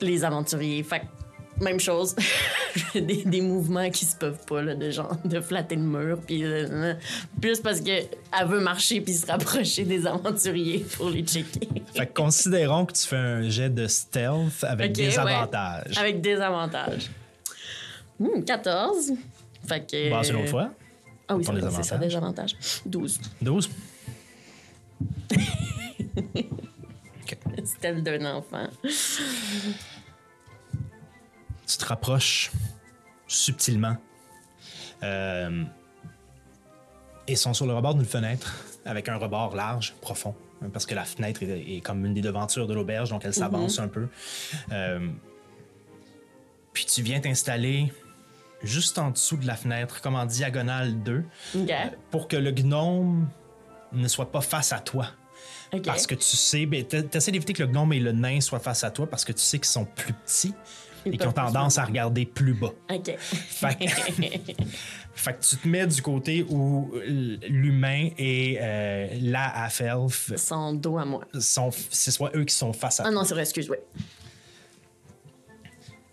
les 0.00 0.24
aventuriers. 0.24 0.82
Fait 0.82 1.00
que, 1.00 1.64
même 1.64 1.80
chose. 1.80 2.14
des, 2.94 3.24
des 3.24 3.40
mouvements 3.40 3.90
qui 3.90 4.04
se 4.04 4.16
peuvent 4.16 4.44
pas, 4.46 4.62
là, 4.62 4.74
de 4.74 4.90
genre, 4.90 5.16
de 5.24 5.40
flatter 5.40 5.76
le 5.76 5.82
mur, 5.82 6.18
puis 6.24 6.44
euh, 6.44 6.94
plus 7.40 7.60
parce 7.60 7.80
que 7.80 7.90
elle 7.90 8.46
veut 8.46 8.60
marcher 8.60 9.00
puis 9.00 9.14
se 9.14 9.26
rapprocher 9.26 9.84
des 9.84 10.06
aventuriers 10.06 10.84
pour 10.96 11.10
les 11.10 11.22
checker. 11.22 11.68
Fait 11.94 12.06
que 12.06 12.12
considérons 12.12 12.86
que 12.86 12.92
tu 12.92 13.06
fais 13.06 13.16
un 13.16 13.48
jet 13.48 13.70
de 13.70 13.86
stealth 13.86 14.62
avec 14.62 14.90
Ok, 14.90 14.96
des 14.96 15.08
ouais. 15.08 15.18
avantages. 15.18 15.98
Avec 15.98 16.20
des 16.20 16.36
avantages. 16.36 17.10
Hmm, 18.18 18.42
14. 18.44 19.12
Fait 19.66 19.80
que. 19.80 20.10
Bon, 20.10 20.22
c'est 20.22 20.32
l'autre 20.32 20.48
fois. 20.48 20.70
Ah 21.28 21.36
oui, 21.36 21.44
c'est 21.44 21.82
ça, 21.84 21.98
des 21.98 22.16
avantages. 22.16 22.56
12. 22.86 23.20
12. 23.42 23.68
C'est 27.64 27.80
tel 27.80 28.02
d'un 28.02 28.24
enfant. 28.36 28.66
Tu 28.82 28.88
te 31.76 31.84
rapproches 31.84 32.50
subtilement. 33.26 33.96
Euh, 35.02 35.64
et 37.26 37.36
sont 37.36 37.52
sur 37.54 37.66
le 37.66 37.74
rebord 37.74 37.94
d'une 37.94 38.04
fenêtre 38.06 38.64
avec 38.86 39.08
un 39.08 39.16
rebord 39.16 39.54
large, 39.54 39.94
profond. 40.00 40.34
hein, 40.62 40.68
Parce 40.72 40.86
que 40.86 40.94
la 40.94 41.04
fenêtre 41.04 41.42
est, 41.42 41.76
est 41.76 41.80
comme 41.80 42.04
une 42.06 42.14
des 42.14 42.22
devantures 42.22 42.66
de 42.66 42.74
l'auberge, 42.74 43.10
donc 43.10 43.24
elle 43.24 43.34
s'avance 43.34 43.78
un 43.78 43.88
peu. 43.88 44.08
Euh, 44.72 45.08
puis 46.72 46.86
tu 46.86 47.02
viens 47.02 47.20
t'installer 47.20 47.92
juste 48.62 48.98
en 48.98 49.10
dessous 49.10 49.36
de 49.36 49.46
la 49.46 49.56
fenêtre, 49.56 50.00
comme 50.00 50.16
en 50.16 50.26
diagonale 50.26 51.00
2, 51.02 51.24
OK. 51.56 51.72
pour 52.10 52.28
que 52.28 52.36
le 52.36 52.50
gnome 52.50 53.28
ne 53.92 54.08
soit 54.08 54.30
pas 54.30 54.40
face 54.40 54.72
à 54.72 54.80
toi. 54.80 55.06
Parce 55.84 56.06
que 56.06 56.14
tu 56.14 56.24
sais, 56.36 56.64
ben, 56.66 56.84
tu 56.86 56.96
essaies 57.14 57.30
d'éviter 57.30 57.52
que 57.52 57.62
le 57.62 57.68
gnome 57.68 57.92
et 57.92 58.00
le 58.00 58.12
nain 58.12 58.40
soient 58.40 58.58
face 58.58 58.84
à 58.84 58.90
toi 58.90 59.06
parce 59.08 59.24
que 59.24 59.32
tu 59.32 59.40
sais 59.42 59.58
qu'ils 59.58 59.66
sont 59.66 59.84
plus 59.84 60.14
petits 60.14 60.54
et 61.04 61.16
qu'ils 61.16 61.28
ont 61.28 61.32
tendance 61.32 61.76
à 61.78 61.84
regarder 61.84 62.24
plus 62.24 62.54
bas. 62.54 62.72
OK. 62.90 63.16
Fait 63.18 63.74
que, 63.78 63.84
fait 65.14 65.32
que 65.34 65.44
tu 65.44 65.56
te 65.58 65.68
mets 65.68 65.86
du 65.86 66.00
côté 66.00 66.42
où 66.48 66.90
l'humain 67.48 68.08
et 68.16 68.58
euh, 68.60 69.08
la 69.20 69.46
half-elf 69.64 70.32
Son 70.36 70.72
dos 70.72 70.96
à 70.98 71.04
moi. 71.04 71.20
sont, 71.38 71.70
c'est 71.90 72.10
soit 72.12 72.34
eux 72.34 72.44
qui 72.44 72.54
sont 72.54 72.72
face 72.72 73.00
à 73.00 73.02
Ah 73.02 73.10
toi. 73.10 73.14
non, 73.14 73.24
c'est 73.24 73.34
vrai, 73.34 73.42
excuse, 73.42 73.68
oui. 73.68 73.76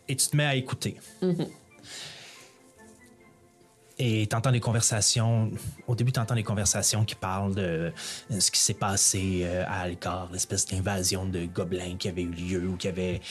Et 0.07 0.15
tu 0.15 0.27
te 0.27 0.35
mets 0.35 0.45
à 0.45 0.55
écouter. 0.55 0.97
Mm-hmm. 1.23 1.47
Et 3.97 4.27
tu 4.27 4.35
entends 4.35 4.51
des 4.51 4.59
conversations. 4.59 5.49
Au 5.87 5.95
début, 5.95 6.11
tu 6.11 6.19
entends 6.19 6.35
des 6.35 6.43
conversations 6.43 7.05
qui 7.05 7.15
parlent 7.15 7.55
de 7.55 7.61
euh, 8.31 8.39
ce 8.39 8.51
qui 8.51 8.59
s'est 8.59 8.73
passé 8.73 9.41
euh, 9.45 9.63
à 9.67 9.81
Alcar, 9.81 10.29
l'espèce 10.33 10.65
d'invasion 10.67 11.25
de 11.25 11.45
gobelins 11.45 11.95
qui 11.97 12.09
avait 12.09 12.23
eu 12.23 12.29
lieu 12.31 12.67
ou 12.67 12.75
qui 12.75 12.87
avait 12.89 13.21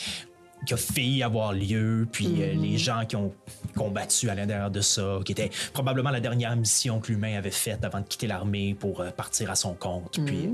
qui 0.67 0.73
a 0.73 0.79
failli 0.79 1.23
avoir 1.23 1.53
lieu, 1.53 2.09
puis 2.11 2.43
euh, 2.43 2.55
les 2.55 2.79
gens 2.79 3.05
qui 3.05 3.17
ont 3.17 3.35
combattu 3.77 4.31
à 4.31 4.35
l'intérieur 4.35 4.71
de 4.71 4.81
ça, 4.81 5.19
qui 5.23 5.33
était 5.33 5.51
probablement 5.75 6.09
la 6.09 6.21
dernière 6.21 6.57
mission 6.57 7.01
que 7.01 7.13
l'humain 7.13 7.37
avait 7.37 7.51
faite 7.51 7.85
avant 7.85 8.01
de 8.01 8.07
quitter 8.07 8.27
l'armée 8.27 8.73
pour 8.73 9.05
partir 9.15 9.51
à 9.51 9.57
son 9.57 9.75
compte. 9.75 10.19
Puis 10.25 10.49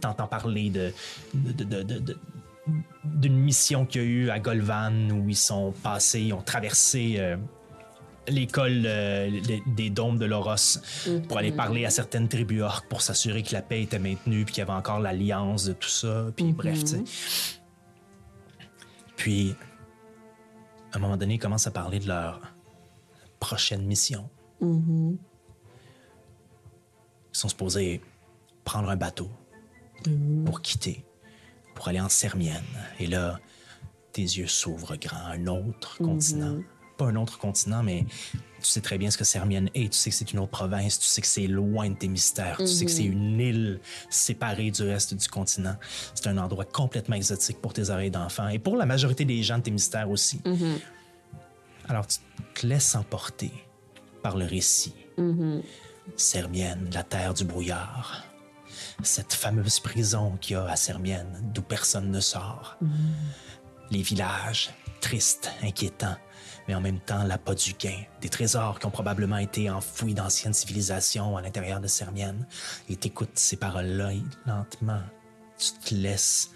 t'entends 0.00 0.28
parler 0.28 0.70
de, 0.70 0.92
de- 1.34 1.64
de- 1.64 1.82
de- 1.82 1.98
de- 1.98 2.18
d'une 3.02 3.36
mission 3.36 3.84
qu'il 3.84 4.02
y 4.02 4.04
a 4.04 4.08
eu 4.08 4.30
à 4.30 4.38
Golvan 4.38 5.10
où 5.10 5.28
ils 5.28 5.34
sont 5.36 5.72
passés, 5.82 6.20
ils 6.20 6.32
ont 6.32 6.42
traversé 6.42 7.16
euh, 7.18 7.36
l'école 8.28 8.82
euh, 8.86 9.30
des, 9.66 9.90
dômes 9.90 10.18
de 10.18 10.26
l'Oros 10.26 10.80
pour 11.28 11.38
aller 11.38 11.52
parler 11.52 11.84
à 11.84 11.90
certaines 11.90 12.28
tribus 12.28 12.62
orques 12.62 12.88
pour 12.88 13.02
s'assurer 13.02 13.42
que 13.42 13.52
la 13.52 13.62
paix 13.62 13.82
était 13.82 13.98
maintenue 13.98 14.44
puis 14.44 14.54
qu'il 14.54 14.60
y 14.60 14.66
avait 14.66 14.72
encore 14.72 15.00
l'alliance 15.00 15.64
de 15.64 15.72
tout 15.72 15.88
ça. 15.88 16.26
Puis 16.36 16.52
bref, 16.52 16.80
tu 16.80 16.86
sais. 16.86 17.04
Puis, 19.16 19.56
à 20.92 20.96
un 20.96 21.00
moment 21.00 21.16
donné, 21.16 21.34
ils 21.34 21.38
commencent 21.38 21.66
à 21.66 21.70
parler 21.70 21.98
de 21.98 22.08
leur 22.08 22.40
prochaine 23.40 23.84
mission. 23.86 24.28
Ils 24.60 25.16
sont 27.32 27.48
supposés 27.48 28.00
prendre 28.64 28.88
un 28.90 28.96
bateau 28.96 29.30
pour 30.44 30.60
quitter, 30.60 31.04
pour 31.74 31.88
aller 31.88 32.00
en 32.00 32.08
Sermienne. 32.08 32.62
Et 32.98 33.06
là, 33.06 33.40
tes 34.12 34.22
yeux 34.22 34.46
s'ouvrent 34.46 34.96
grand. 34.96 35.26
Un 35.26 35.46
autre 35.46 35.98
continent. 35.98 36.60
Pas 36.96 37.06
un 37.06 37.16
autre 37.16 37.38
continent, 37.38 37.82
mais 37.82 38.06
tu 38.32 38.72
sais 38.72 38.80
très 38.80 38.98
bien 38.98 39.10
ce 39.10 39.18
que 39.18 39.24
Sermienne 39.24 39.70
est. 39.74 39.92
Tu 39.92 39.98
sais 39.98 40.10
que 40.10 40.16
c'est 40.16 40.32
une 40.32 40.38
autre 40.38 40.50
province. 40.50 40.98
Tu 40.98 41.06
sais 41.06 41.20
que 41.20 41.26
c'est 41.26 41.46
loin 41.46 41.90
de 41.90 41.94
tes 41.94 42.08
mystères. 42.08 42.56
Tu 42.58 42.66
sais 42.66 42.84
que 42.84 42.90
c'est 42.90 43.04
une 43.04 43.38
île 43.38 43.80
séparée 44.08 44.70
du 44.70 44.82
reste 44.82 45.14
du 45.14 45.28
continent. 45.28 45.76
C'est 46.14 46.26
un 46.26 46.38
endroit 46.38 46.64
complètement 46.64 47.16
exotique 47.16 47.60
pour 47.60 47.72
tes 47.72 47.90
oreilles 47.90 48.10
d'enfant 48.10 48.48
et 48.48 48.58
pour 48.58 48.76
la 48.76 48.86
majorité 48.86 49.24
des 49.24 49.42
gens 49.42 49.58
de 49.58 49.64
tes 49.64 49.70
mystères 49.70 50.10
aussi. 50.10 50.40
Alors, 51.88 52.06
tu 52.06 52.18
te 52.54 52.66
laisses 52.66 52.94
emporter 52.94 53.52
par 54.22 54.36
le 54.36 54.44
récit. 54.46 54.94
Sermienne, 56.16 56.88
la 56.92 57.02
terre 57.02 57.34
du 57.34 57.44
brouillard. 57.44 58.24
Cette 59.02 59.34
fameuse 59.34 59.80
prison 59.80 60.36
qu'il 60.40 60.54
y 60.54 60.56
a 60.56 60.64
à 60.64 60.76
Sermienne, 60.76 61.50
d'où 61.54 61.62
personne 61.62 62.10
ne 62.10 62.20
sort. 62.20 62.78
Les 63.90 64.02
villages, 64.02 64.70
tristes, 65.00 65.50
inquiétants, 65.62 66.16
mais 66.68 66.74
en 66.74 66.80
même 66.80 66.98
temps 66.98 67.24
l'appât 67.24 67.54
du 67.54 67.72
gain, 67.74 68.02
des 68.20 68.28
trésors 68.28 68.78
qui 68.78 68.86
ont 68.86 68.90
probablement 68.90 69.38
été 69.38 69.70
enfouis 69.70 70.14
d'anciennes 70.14 70.52
civilisations 70.52 71.36
à 71.36 71.42
l'intérieur 71.42 71.80
de 71.80 71.86
Sermienne. 71.86 72.46
Et 72.88 72.96
t'écoutes 72.96 73.38
ces 73.38 73.56
paroles-là 73.56 74.12
et 74.12 74.22
lentement, 74.46 75.00
tu 75.58 75.72
te 75.72 75.94
laisses 75.94 76.50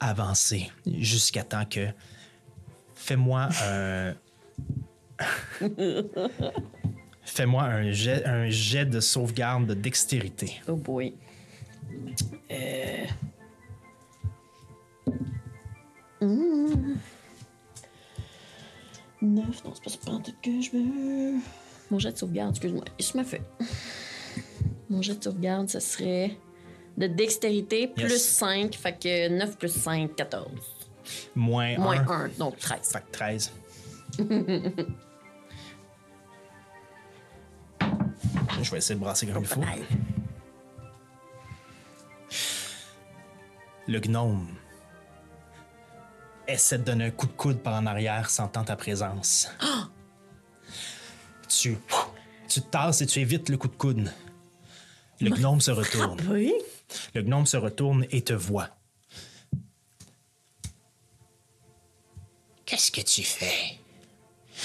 avancer 0.00 0.70
jusqu'à 0.86 1.44
temps 1.44 1.64
que... 1.64 1.88
Fais-moi 2.94 3.48
un... 3.64 4.14
Fais-moi 7.24 7.62
un 7.62 7.92
jet, 7.92 8.24
un 8.26 8.48
jet 8.48 8.84
de 8.84 9.00
sauvegarde 9.00 9.66
de 9.66 9.74
dextérité. 9.74 10.60
Oh 10.68 10.76
boy. 10.76 11.14
Euh... 12.50 13.06
Mmh. 16.20 16.94
9, 19.22 19.64
non, 19.64 19.72
c'est 19.74 19.84
pas 19.84 19.90
ce 19.90 19.96
que 20.42 20.60
je 20.60 20.76
me. 20.76 21.38
Mon 21.90 21.98
jet 21.98 22.12
de 22.12 22.18
sauvegarde, 22.18 22.50
excuse-moi, 22.50 22.84
je 22.98 23.18
me 23.18 23.22
fais. 23.24 23.42
Mon 24.90 25.00
jet 25.00 25.14
de 25.14 25.22
sauvegarde, 25.22 25.68
ce 25.68 25.78
serait 25.80 26.36
de 26.96 27.06
dextérité 27.06 27.86
plus 27.86 28.20
5, 28.20 28.74
fait 28.74 28.98
que 28.98 29.28
9 29.28 29.56
plus 29.58 29.72
5, 29.72 30.14
14. 30.16 30.50
Moins, 31.34 31.78
Moins 31.78 32.06
1. 32.08 32.28
donc 32.38 32.58
13. 32.58 32.78
Fait 32.92 33.00
que 33.00 33.10
13. 33.12 33.52
je 38.62 38.70
vais 38.70 38.78
essayer 38.78 38.94
de 38.94 39.00
brasser 39.00 39.26
comme 39.26 39.42
il 39.42 39.48
faut. 39.48 39.60
Le 43.88 44.00
gnome 44.00 44.48
essaie 46.52 46.78
de 46.78 46.84
donner 46.84 47.06
un 47.06 47.10
coup 47.10 47.26
de 47.26 47.32
coude 47.32 47.58
par 47.58 47.74
en 47.74 47.86
arrière, 47.86 48.30
sentant 48.30 48.64
ta 48.64 48.76
présence. 48.76 49.48
Tu, 51.48 51.76
tu 52.48 52.62
te 52.62 52.66
tasses 52.66 53.02
et 53.02 53.06
tu 53.06 53.20
évites 53.20 53.50
le 53.50 53.58
coup 53.58 53.68
de 53.68 53.76
coude. 53.76 54.10
Le 55.20 55.28
gnome 55.28 55.60
se 55.60 55.70
retourne. 55.70 56.18
Oui? 56.30 56.54
Le 57.14 57.22
gnome 57.22 57.44
se 57.44 57.58
retourne 57.58 58.06
et 58.10 58.22
te 58.22 58.32
voit. 58.32 58.70
Qu'est-ce 62.64 62.90
que 62.90 63.02
tu 63.02 63.22
fais? 63.22 63.78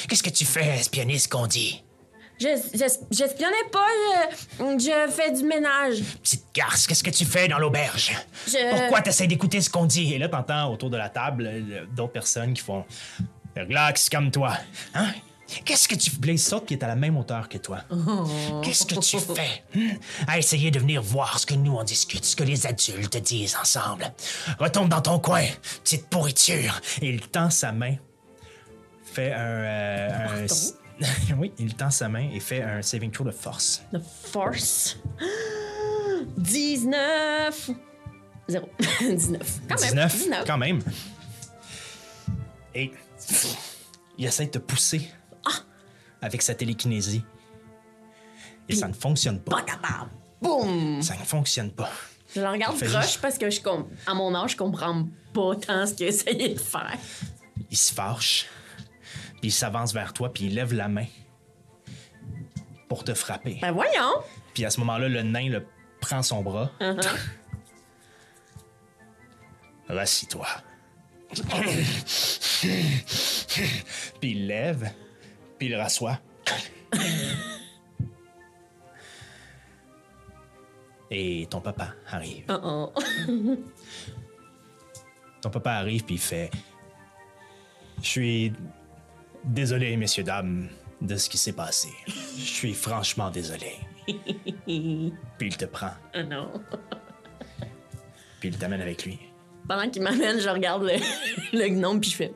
Qu'est-ce 0.07 0.23
que 0.23 0.29
tu 0.29 0.45
fais, 0.45 0.79
espionner 0.79 1.19
ce 1.19 1.27
qu'on 1.27 1.45
dit? 1.45 1.83
Je- 2.39 2.77
j'es- 2.77 2.99
J'espionnais 3.11 3.63
pas, 3.71 3.87
je, 4.59 4.63
je 4.79 5.11
fais 5.11 5.31
du 5.31 5.43
ménage. 5.43 6.01
Petite 6.21 6.45
garce, 6.53 6.85
qu'est-ce 6.85 7.03
que 7.03 7.09
tu 7.09 7.25
fais 7.25 7.47
dans 7.47 7.57
l'auberge? 7.57 8.15
Je- 8.47 8.69
Pourquoi 8.77 9.01
t'essaies 9.01 9.27
d'écouter 9.27 9.59
ce 9.61 9.69
qu'on 9.69 9.85
dit? 9.85 10.13
Et 10.13 10.17
là, 10.19 10.27
t'entends 10.29 10.71
autour 10.71 10.89
de 10.89 10.97
la 10.97 11.09
table 11.09 11.47
euh, 11.51 11.85
d'autres 11.95 12.13
personnes 12.13 12.53
qui 12.53 12.61
font 12.61 12.85
Relax, 13.55 14.07
calme-toi. 14.09 14.53
Hein? 14.93 15.07
Qu'est-ce 15.65 15.87
que 15.87 15.95
tu 15.95 16.09
fais? 16.11 16.17
Blaze 16.17 16.43
saute 16.43 16.65
qui 16.67 16.73
est 16.75 16.83
à 16.83 16.87
la 16.87 16.95
même 16.95 17.17
hauteur 17.17 17.47
que 17.49 17.57
toi. 17.57 17.79
Qu'est-ce 18.63 18.85
que 18.85 18.95
tu 18.99 19.17
fais? 19.17 19.63
hmm? 19.73 19.95
À 20.27 20.37
essayer 20.37 20.69
de 20.69 20.77
venir 20.77 21.01
voir 21.01 21.39
ce 21.39 21.45
que 21.45 21.53
nous 21.55 21.73
on 21.73 21.83
discute, 21.83 22.23
ce 22.25 22.35
que 22.35 22.43
les 22.43 22.67
adultes 22.67 23.17
disent 23.17 23.55
ensemble. 23.59 24.13
Retourne 24.59 24.89
dans 24.89 25.01
ton 25.01 25.17
coin, 25.19 25.43
petite 25.83 26.07
pourriture. 26.09 26.79
Et 27.01 27.09
il 27.09 27.21
tend 27.21 27.49
sa 27.49 27.71
main, 27.71 27.95
fait 29.05 29.31
un. 29.33 29.37
euh, 29.39 30.09
un- 30.43 30.47
oui, 31.37 31.51
il 31.59 31.75
tend 31.75 31.89
sa 31.91 32.09
main 32.09 32.29
et 32.33 32.39
fait 32.39 32.61
un 32.61 32.81
saving 32.81 33.11
throw 33.11 33.25
de 33.25 33.31
force. 33.31 33.83
The 33.93 33.99
Force? 34.31 34.97
19. 36.37 37.71
0. 38.49 38.69
19. 39.01 39.61
Quand 39.69 39.81
même. 39.81 40.07
19, 40.07 40.43
quand 40.45 40.57
même. 40.57 40.79
Et 42.73 42.91
il 44.17 44.25
essaie 44.25 44.45
de 44.45 44.51
te 44.51 44.57
pousser 44.59 45.09
avec 46.21 46.41
sa 46.41 46.55
télékinésie. 46.55 47.23
Et 48.69 48.75
ça 48.75 48.87
ne 48.87 48.93
fonctionne 48.93 49.39
pas. 49.39 49.57
Pas 49.57 49.61
capable. 49.63 50.11
Boum! 50.41 51.01
Ça 51.01 51.15
ne 51.15 51.23
fonctionne 51.23 51.71
pas. 51.71 51.89
Je 52.35 52.41
le 52.41 52.47
regarde 52.49 52.75
proche 52.77 52.89
juste- 53.01 53.21
parce 53.21 53.37
que 53.37 53.49
je 53.49 53.59
à 54.05 54.13
mon 54.13 54.35
âge, 54.35 54.51
je 54.51 54.57
comprends 54.57 55.07
pas 55.33 55.55
tant 55.55 55.85
ce 55.85 55.93
qu'il 55.93 56.07
essayait 56.07 56.49
de 56.53 56.59
faire. 56.59 56.97
Il 57.71 57.77
se 57.77 57.93
fâche, 57.93 58.45
puis 59.41 59.49
il 59.49 59.51
s'avance 59.51 59.93
vers 59.93 60.13
toi, 60.13 60.33
puis 60.33 60.45
il 60.45 60.55
lève 60.55 60.73
la 60.73 60.87
main 60.87 61.05
pour 62.87 63.03
te 63.03 63.13
frapper. 63.13 63.57
Ben 63.61 63.71
voyons! 63.71 64.21
Puis 64.53 64.65
à 64.65 64.69
ce 64.69 64.79
moment-là, 64.79 65.09
le 65.09 65.21
nain 65.21 65.49
le 65.49 65.65
prend 66.01 66.23
son 66.23 66.41
bras. 66.41 66.71
Rassis-toi. 69.89 70.47
puis 74.19 74.31
il 74.31 74.47
lève, 74.47 74.91
puis 75.57 75.67
il 75.67 75.71
le 75.71 75.77
rassoit. 75.77 76.19
Et 81.09 81.47
ton 81.49 81.61
papa 81.61 81.93
arrive. 82.09 82.45
Oh 82.49 82.59
oh. 82.63 82.93
Ton 85.41 85.49
papa 85.49 85.73
arrive 85.73 86.03
puis 86.03 86.15
il 86.15 86.21
fait 86.21 86.49
Je 88.01 88.07
suis 88.07 88.53
désolé, 89.43 89.95
messieurs, 89.97 90.23
dames, 90.23 90.67
de 91.01 91.15
ce 91.15 91.29
qui 91.29 91.37
s'est 91.37 91.53
passé. 91.53 91.89
Je 92.07 92.41
suis 92.41 92.73
franchement 92.73 93.29
désolé. 93.29 93.73
puis 94.07 95.47
il 95.47 95.57
te 95.57 95.65
prend, 95.65 95.91
Oh 96.15 96.23
non. 96.23 96.49
puis 98.39 98.49
il 98.49 98.57
t'amène 98.57 98.81
avec 98.81 99.05
lui. 99.05 99.19
Pendant 99.67 99.89
qu'il 99.89 100.01
m'amène, 100.01 100.39
je 100.39 100.49
regarde 100.49 100.83
le, 100.83 100.93
le 101.57 101.67
gnome 101.69 101.99
puis 101.99 102.09
je 102.11 102.15
fais. 102.15 102.33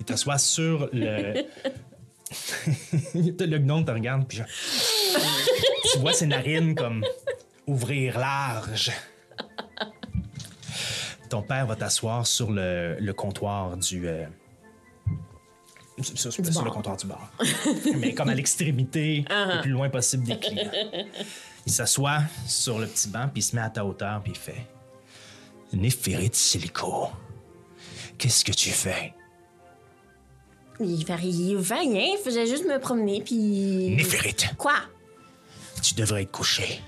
Il 0.00 0.06
t'assoit 0.06 0.38
sur 0.38 0.88
le. 0.92 1.34
le 3.14 3.58
gnome 3.58 3.84
te 3.84 3.90
regarde, 3.90 4.26
puis 4.26 4.38
genre. 4.38 4.46
tu 5.92 5.98
vois 5.98 6.12
ses 6.14 6.26
narines 6.26 6.74
comme 6.74 7.04
ouvrir 7.66 8.18
large. 8.18 8.90
Ton 11.28 11.42
père 11.42 11.66
va 11.66 11.76
t'asseoir 11.76 12.26
sur 12.26 12.50
le, 12.50 12.96
le 12.98 13.12
comptoir 13.12 13.76
du. 13.76 14.08
euh, 14.08 14.24
sur, 16.02 16.64
le 16.64 16.70
comptoir 16.70 16.96
du 16.96 17.06
bar. 17.06 17.30
Mais 17.96 18.14
comme 18.14 18.28
à 18.28 18.34
l'extrémité, 18.34 19.24
le 19.28 19.60
plus 19.62 19.70
loin 19.70 19.88
possible 19.88 20.24
des 20.24 20.38
clients. 20.38 20.70
Il 21.66 21.72
s'assoit 21.72 22.22
sur 22.46 22.78
le 22.78 22.86
petit 22.86 23.08
banc, 23.08 23.28
puis 23.32 23.40
il 23.40 23.44
se 23.44 23.54
met 23.54 23.62
à 23.62 23.70
ta 23.70 23.84
hauteur, 23.84 24.22
puis 24.22 24.32
il 24.32 24.38
fait 24.38 24.66
Néphérite 25.72 26.34
Silico, 26.34 27.08
qu'est-ce 28.18 28.44
que 28.44 28.52
tu 28.52 28.70
fais 28.70 29.14
Il 30.80 31.04
fait, 31.04 31.14
il 31.22 31.62
fait 31.62 31.74
rien, 31.74 32.14
il 32.14 32.20
faisait 32.24 32.46
juste 32.46 32.66
me 32.66 32.78
promener 32.78 33.22
puis. 33.22 33.94
Néphérite, 33.94 34.54
Quoi? 34.58 34.74
tu 35.82 35.94
devrais 35.94 36.22
être 36.22 36.30
couché. 36.30 36.80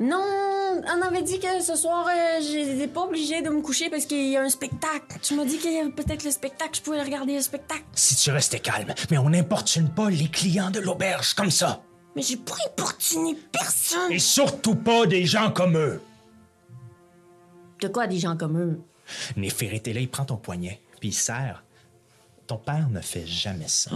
Non, 0.00 0.80
on 0.82 1.02
avait 1.02 1.22
dit 1.22 1.38
que 1.38 1.60
ce 1.62 1.76
soir, 1.76 2.08
euh, 2.08 2.40
j'étais 2.40 2.88
pas 2.88 3.02
obligée 3.02 3.42
de 3.42 3.50
me 3.50 3.60
coucher 3.60 3.90
parce 3.90 4.06
qu'il 4.06 4.30
y 4.30 4.36
a 4.36 4.42
un 4.42 4.48
spectacle. 4.48 5.18
Tu 5.20 5.34
m'as 5.34 5.44
dit 5.44 5.58
qu'il 5.58 5.74
y 5.74 5.78
avait 5.78 5.90
peut-être 5.90 6.24
le 6.24 6.30
spectacle, 6.30 6.70
je 6.74 6.80
pouvais 6.80 7.02
regarder 7.02 7.34
le 7.34 7.42
spectacle. 7.42 7.84
Si 7.92 8.16
tu 8.16 8.30
restais 8.30 8.60
calme, 8.60 8.94
mais 9.10 9.18
on 9.18 9.28
n'importune 9.28 9.90
pas 9.90 10.08
les 10.08 10.28
clients 10.28 10.70
de 10.70 10.80
l'auberge 10.80 11.34
comme 11.34 11.50
ça. 11.50 11.82
Mais 12.16 12.22
j'ai 12.22 12.38
pas 12.38 12.54
importuné 12.66 13.36
personne. 13.52 14.10
Et 14.10 14.18
surtout 14.18 14.74
pas 14.74 15.04
des 15.04 15.26
gens 15.26 15.50
comme 15.52 15.76
eux. 15.76 16.00
De 17.80 17.88
quoi 17.88 18.06
des 18.06 18.18
gens 18.18 18.36
comme 18.36 18.58
eux? 18.58 18.80
Néphérite 19.36 19.86
est 19.88 19.92
là, 19.92 20.00
il 20.00 20.08
prend 20.08 20.24
ton 20.24 20.36
poignet, 20.36 20.80
puis 20.98 21.10
il 21.10 21.14
serre. 21.14 21.62
Ton 22.46 22.56
père 22.56 22.88
ne 22.88 23.00
fait 23.00 23.26
jamais 23.26 23.68
ça. 23.68 23.90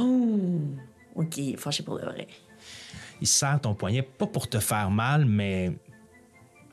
Ok, 1.15 1.41
fâché 1.57 1.83
pour 1.83 1.97
le 1.97 2.05
vrai. 2.05 2.29
Il 3.21 3.27
serre 3.27 3.61
ton 3.61 3.75
poignet, 3.75 4.03
pas 4.03 4.27
pour 4.27 4.49
te 4.49 4.59
faire 4.59 4.91
mal, 4.91 5.25
mais 5.25 5.73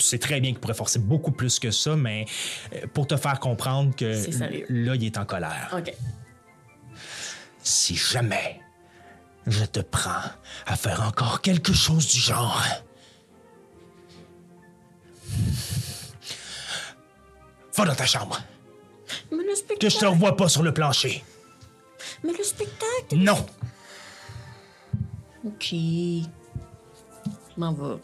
tu 0.02 0.08
sais 0.08 0.18
très 0.18 0.40
bien 0.42 0.52
qu'il 0.52 0.60
pourrait 0.60 0.74
forcer 0.74 1.00
beaucoup 1.00 1.32
plus 1.32 1.60
que 1.60 1.72
ça, 1.72 1.96
mais 1.96 2.26
euh, 2.74 2.88
pour 2.94 3.08
te 3.08 3.16
faire 3.18 3.40
comprendre 3.40 3.96
que 3.96 4.06
là, 4.70 4.96
il 4.96 5.04
est 5.06 5.18
en 5.18 5.26
colère. 5.26 5.74
Ok. 5.78 5.94
Si 7.64 7.96
jamais 7.96 8.60
je 9.48 9.64
te 9.66 9.80
prends 9.80 10.24
à 10.66 10.76
faire 10.76 11.02
encore 11.04 11.42
quelque 11.42 11.74
chose 11.74 12.08
du 12.08 12.20
genre, 12.20 12.64
va 17.78 17.86
dans 17.86 17.96
ta 17.96 18.06
chambre, 18.06 18.40
Mais 19.32 19.38
le 19.38 19.50
que 19.50 19.56
spectacle. 19.56 19.94
je 19.94 19.98
te 20.00 20.06
revois 20.06 20.36
pas 20.36 20.50
sur 20.50 20.64
le 20.64 20.74
plancher. 20.74 21.24
Mais 22.24 22.34
le 22.38 22.44
spectacle. 22.44 23.16
Non! 23.16 23.46
Ok. 25.46 25.74
M'en 27.58 27.74
vais. 27.74 27.96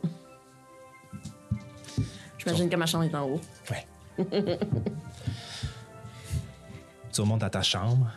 J'imagine 2.48 2.70
que 2.70 2.76
ma 2.76 2.86
chambre 2.86 3.06
est 3.06 3.16
en 3.16 3.28
haut. 3.30 3.42
Ouais. 3.72 3.88
tu 7.14 7.22
remontes 7.22 7.44
à 7.44 7.50
ta 7.50 7.62
chambre. 7.62 8.12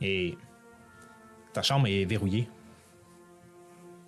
Et 0.00 0.36
ta 1.52 1.62
chambre 1.62 1.86
est 1.88 2.04
verrouillée. 2.04 2.48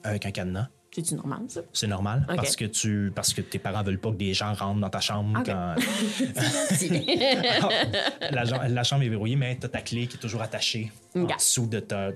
Avec 0.04 0.26
un 0.26 0.30
cadenas. 0.30 0.68
C'est-tu 0.94 1.14
normal, 1.14 1.40
ça? 1.48 1.60
C'est 1.74 1.86
normal 1.88 2.24
parce 2.26 2.56
que 2.56 2.64
tu 2.64 3.12
parce 3.14 3.34
que 3.34 3.42
tes 3.42 3.58
parents 3.58 3.82
veulent 3.82 4.00
pas 4.00 4.10
que 4.12 4.16
des 4.16 4.32
gens 4.32 4.54
rentrent 4.54 4.80
dans 4.80 4.88
ta 4.88 5.00
chambre 5.00 5.40
Ok. 5.40 5.44
quand 5.46 5.74
la, 8.30 8.44
ja- 8.46 8.68
la 8.68 8.82
chambre 8.82 9.02
est 9.02 9.08
verrouillée, 9.10 9.36
mais 9.36 9.56
t'as 9.56 9.68
ta 9.68 9.82
clé 9.82 10.06
qui 10.06 10.16
est 10.16 10.20
toujours 10.20 10.40
attachée 10.40 10.90
en 11.14 11.24
dessous 11.24 11.66
de 11.66 11.80
ta- 11.80 12.12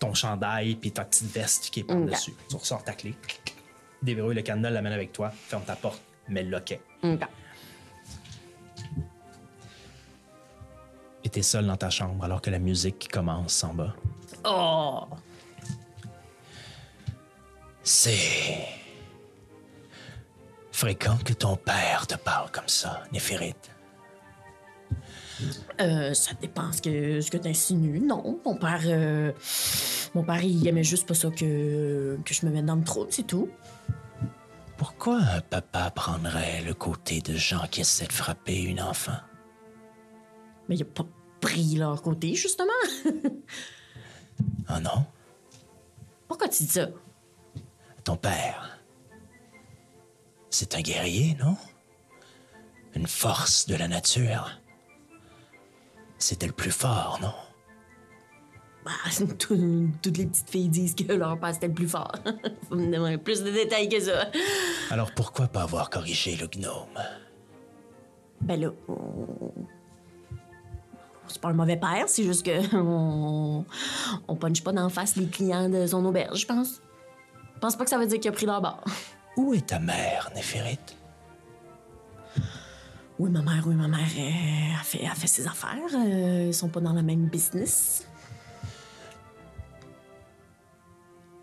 ton 0.00 0.12
chandail 0.12 0.74
puis 0.74 0.90
ta 0.90 1.04
petite 1.04 1.32
veste 1.32 1.70
qui 1.70 1.80
est 1.80 1.84
par-dessus. 1.84 2.34
Tu 2.48 2.56
ressors 2.56 2.82
ta 2.82 2.94
clé, 2.94 3.14
déverrouille 4.02 4.34
le 4.34 4.42
cadenas, 4.42 4.70
l'amène 4.70 4.92
avec 4.92 5.12
toi, 5.12 5.30
ferme 5.30 5.64
ta 5.64 5.76
porte, 5.76 6.02
mets 6.28 6.42
le 6.42 6.50
loquet. 6.50 6.80
Ok. 7.02 7.20
Et 11.24 11.28
t'es 11.28 11.42
seul 11.42 11.66
dans 11.66 11.76
ta 11.76 11.90
chambre 11.90 12.24
alors 12.24 12.40
que 12.40 12.50
la 12.50 12.60
musique 12.60 13.08
commence 13.10 13.64
en 13.64 13.74
bas. 13.74 13.94
Oh! 14.44 15.08
C'est 17.82 18.68
fréquent 20.70 21.16
que 21.24 21.32
ton 21.32 21.56
père 21.56 22.06
te 22.06 22.14
parle 22.16 22.50
comme 22.50 22.68
ça, 22.68 23.02
Néphérite. 23.12 23.70
Euh, 25.80 26.14
ça 26.14 26.32
dépend 26.40 26.72
ce 26.72 26.80
que, 26.82 27.20
ce 27.20 27.30
que 27.30 27.36
t'insinues. 27.36 28.00
Non, 28.00 28.40
mon 28.44 28.56
père... 28.56 28.82
euh, 28.86 29.32
mon 30.14 30.24
père, 30.24 30.42
il 30.42 30.66
aimait 30.66 30.84
juste 30.84 31.06
pas 31.06 31.14
ça 31.14 31.30
que, 31.30 32.18
que 32.24 32.34
je 32.34 32.46
me 32.46 32.50
mette 32.50 32.64
dans 32.64 32.76
le 32.76 32.84
trou, 32.84 33.06
c'est 33.10 33.26
tout. 33.26 33.48
Pourquoi 34.76 35.18
un 35.18 35.40
papa 35.40 35.90
prendrait 35.90 36.62
le 36.62 36.74
côté 36.74 37.20
de 37.20 37.34
gens 37.34 37.66
qui 37.70 37.80
essaient 37.80 38.06
de 38.06 38.12
frapper 38.12 38.62
une 38.62 38.80
enfant? 38.80 39.18
Mais 40.68 40.76
il 40.76 40.82
a 40.82 40.86
pas 40.86 41.06
pris 41.40 41.76
leur 41.76 42.02
côté, 42.02 42.34
justement. 42.34 42.72
Oh 43.04 44.78
non? 44.82 45.04
Pourquoi 46.28 46.48
tu 46.48 46.64
dis 46.64 46.68
ça? 46.68 46.88
Ton 48.04 48.16
père. 48.16 48.78
C'est 50.50 50.74
un 50.74 50.80
guerrier, 50.80 51.36
non? 51.38 51.56
Une 52.94 53.06
force 53.06 53.66
de 53.66 53.76
la 53.76 53.88
nature. 53.88 54.60
C'était 56.26 56.46
le 56.48 56.52
plus 56.52 56.72
fort, 56.72 57.20
non? 57.22 57.32
Bah, 58.84 58.90
tout- 59.38 59.88
toutes 60.02 60.16
les 60.16 60.26
petites 60.26 60.50
filles 60.50 60.68
disent 60.68 60.96
que 60.96 61.12
leur 61.12 61.38
père 61.38 61.54
c'était 61.54 61.68
le 61.68 61.72
plus 61.74 61.86
fort. 61.86 62.10
Faut 62.68 62.74
me 62.74 62.90
demander 62.92 63.16
plus 63.16 63.44
de 63.44 63.50
détails 63.52 63.88
que 63.88 64.00
ça. 64.00 64.24
Alors 64.90 65.12
pourquoi 65.14 65.46
pas 65.46 65.62
avoir 65.62 65.88
corrigé 65.88 66.34
le 66.34 66.48
gnome? 66.48 66.98
Ben 68.40 68.60
là, 68.60 68.70
on... 68.88 69.52
c'est 71.28 71.40
pas 71.40 71.50
un 71.50 71.52
mauvais 71.52 71.76
père, 71.76 72.08
c'est 72.08 72.24
juste 72.24 72.44
que 72.44 72.74
on... 72.76 73.64
on 74.26 74.34
punche 74.34 74.64
pas 74.64 74.72
d'en 74.72 74.88
face 74.88 75.14
les 75.14 75.28
clients 75.28 75.68
de 75.68 75.86
son 75.86 76.04
auberge, 76.04 76.40
je 76.40 76.46
pense. 76.48 76.80
Je 77.54 77.60
pense 77.60 77.76
pas 77.76 77.84
que 77.84 77.90
ça 77.90 77.98
veut 77.98 78.06
dire 78.08 78.18
qu'il 78.18 78.30
a 78.30 78.32
pris 78.32 78.46
leur 78.46 78.60
bord. 78.60 78.82
Où 79.36 79.54
est 79.54 79.68
ta 79.68 79.78
mère, 79.78 80.28
Néphérite? 80.34 80.95
Oui, 83.18 83.30
ma 83.30 83.40
mère, 83.40 83.66
oui, 83.66 83.74
ma 83.74 83.88
mère, 83.88 84.06
euh, 84.18 84.78
a, 84.78 84.82
fait, 84.82 85.06
a 85.06 85.14
fait 85.14 85.26
ses 85.26 85.46
affaires. 85.46 85.78
euh, 85.94 86.46
ils 86.48 86.54
sont 86.54 86.68
pas 86.68 86.80
dans 86.80 86.92
la 86.92 87.02
même 87.02 87.26
business. 87.28 88.06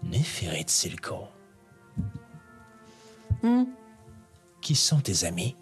Néphérite 0.03 0.69
Silco. 0.69 1.27
Hmm? 3.41 3.63
Qui 4.61 4.75
sont 4.75 4.99
tes 4.99 5.25
amis? 5.25 5.55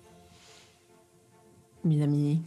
Mes 1.86 2.04
amis. 2.04 2.42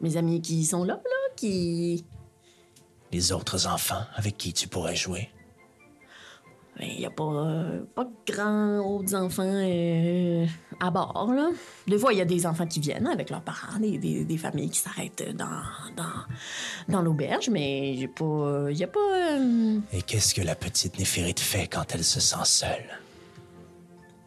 Mes 0.00 0.16
amis 0.16 0.40
qui 0.40 0.64
sont 0.64 0.84
là, 0.84 0.94
là, 0.94 1.34
qui. 1.36 2.04
Les 3.12 3.30
autres 3.30 3.66
enfants 3.66 4.04
avec 4.14 4.38
qui 4.38 4.52
tu 4.52 4.68
pourrais 4.68 4.96
jouer? 4.96 5.28
Il 6.80 6.98
n'y 6.98 7.06
a 7.06 7.10
pas, 7.10 7.22
euh, 7.22 7.84
pas 7.94 8.04
de 8.04 8.32
grands 8.32 8.78
autres 8.78 9.14
enfants 9.14 9.44
euh, 9.44 10.44
à 10.80 10.90
bord. 10.90 11.30
Là. 11.34 11.50
Des 11.86 11.98
fois, 11.98 12.12
il 12.12 12.18
y 12.18 12.22
a 12.22 12.24
des 12.24 12.46
enfants 12.46 12.66
qui 12.66 12.80
viennent 12.80 13.06
avec 13.06 13.30
leurs 13.30 13.40
parents, 13.42 13.78
des, 13.78 13.98
des- 13.98 14.24
des 14.24 14.38
familles 14.38 14.70
qui 14.70 14.78
s'arrêtent 14.78 15.34
dans, 15.36 15.62
dans, 15.96 16.12
dans 16.88 17.02
l'auberge, 17.02 17.48
mais 17.50 17.96
j'ai 17.98 18.08
pas. 18.08 18.66
Il 18.70 18.76
n'y 18.76 18.84
a 18.84 18.88
pas. 18.88 19.00
euh, 19.00 19.78
Et 19.92 20.02
qu'est-ce 20.02 20.34
que 20.34 20.42
la 20.42 20.54
petite 20.54 20.98
Néphérite 20.98 21.40
fait 21.40 21.66
quand 21.68 21.84
elle 21.94 22.04
se 22.04 22.20
sent 22.20 22.44
seule? 22.44 22.84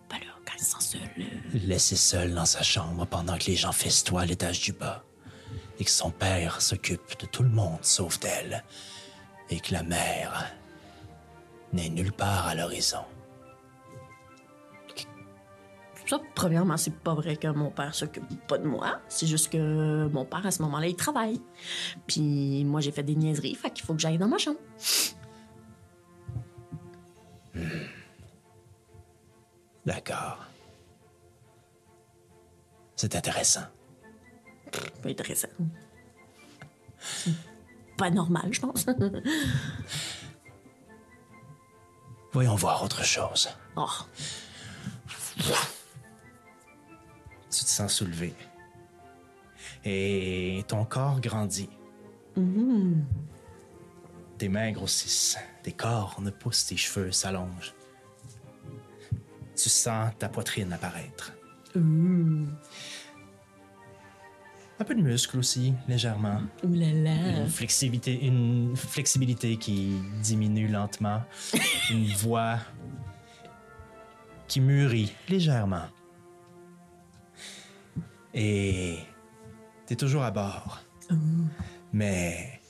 ben 0.09 0.17
là, 0.19 0.33
quand 0.45 0.53
ils 0.59 0.63
sont 0.65 0.79
seuls. 0.79 1.01
euh, 1.19 1.59
Laissée 1.65 1.95
seule 1.95 2.33
dans 2.33 2.45
sa 2.45 2.63
chambre 2.63 3.05
pendant 3.05 3.37
que 3.37 3.45
les 3.45 3.55
gens 3.55 3.71
festoient 3.71 4.21
à 4.21 4.25
l'étage 4.25 4.61
du 4.61 4.71
bas. 4.73 5.03
Et 5.79 5.83
que 5.85 5.91
son 5.91 6.09
père 6.09 6.61
s'occupe 6.61 7.19
de 7.19 7.25
tout 7.27 7.43
le 7.43 7.49
monde 7.49 7.79
sauf 7.83 8.19
d'elle. 8.19 8.63
Et 9.49 9.59
que 9.59 9.73
la 9.73 9.83
mère 9.83 10.51
n'est 11.73 11.89
nulle 11.89 12.11
part 12.11 12.47
à 12.47 12.55
l'horizon. 12.55 13.03
Ça, 16.07 16.21
premièrement, 16.35 16.77
c'est 16.77 16.95
pas 16.95 17.13
vrai 17.13 17.35
que 17.35 17.47
mon 17.49 17.69
père 17.69 17.93
s'occupe 17.93 18.23
pas 18.47 18.57
de 18.57 18.65
moi. 18.65 19.01
C'est 19.09 19.27
juste 19.27 19.51
que 19.51 20.07
mon 20.07 20.23
père, 20.23 20.45
à 20.45 20.51
ce 20.51 20.61
moment-là, 20.61 20.87
il 20.87 20.95
travaille. 20.95 21.41
Puis 22.07 22.63
moi, 22.63 22.79
j'ai 22.79 22.91
fait 22.91 23.03
des 23.03 23.15
niaiseries, 23.15 23.55
fait 23.55 23.71
qu'il 23.71 23.85
faut 23.85 23.93
que 23.93 23.99
j'aille 23.99 24.17
dans 24.17 24.29
ma 24.29 24.37
chambre. 24.37 24.59
D'accord. 29.85 30.45
C'est 32.95 33.13
intéressant. 33.15 33.65
Pas 35.01 35.09
intéressant. 35.09 35.49
Pas 37.97 38.09
normal, 38.09 38.47
je 38.51 38.61
pense. 38.61 38.85
Voyons 42.31 42.55
voir 42.55 42.83
autre 42.83 43.03
chose. 43.03 43.49
oh. 43.75 43.87
Tu 47.57 47.63
te 47.63 47.69
sens 47.69 47.91
soulevé. 47.91 48.35
Et 49.83 50.63
ton 50.67 50.85
corps 50.85 51.19
grandit. 51.19 51.71
Tes 54.37 54.47
mains 54.47 54.71
grossissent. 54.71 55.39
Tes 55.63 55.71
cornes 55.71 56.29
poussent, 56.29 56.67
tes 56.67 56.77
cheveux 56.77 57.11
s'allongent. 57.11 57.73
Tu 59.55 59.69
sens 59.69 60.11
ta 60.19 60.29
poitrine 60.29 60.71
apparaître. 60.71 61.33
Un 61.75 62.45
peu 64.85 64.93
de 64.93 65.01
muscle 65.01 65.39
aussi, 65.39 65.73
légèrement. 65.87 66.41
Ouh 66.63 66.75
là 66.75 66.91
là. 66.91 67.39
Une 67.39 67.49
flexibilité, 67.49 68.23
une 68.23 68.75
flexibilité 68.75 69.57
qui 69.57 69.97
diminue 70.21 70.67
lentement. 70.67 71.23
une 71.89 72.05
voix 72.13 72.59
qui 74.47 74.61
mûrit 74.61 75.11
légèrement. 75.27 75.87
Et 78.39 78.99
t'es 79.87 79.95
toujours 79.95 80.21
à 80.21 80.29
bord. 80.29 80.83
Mais 81.91 82.61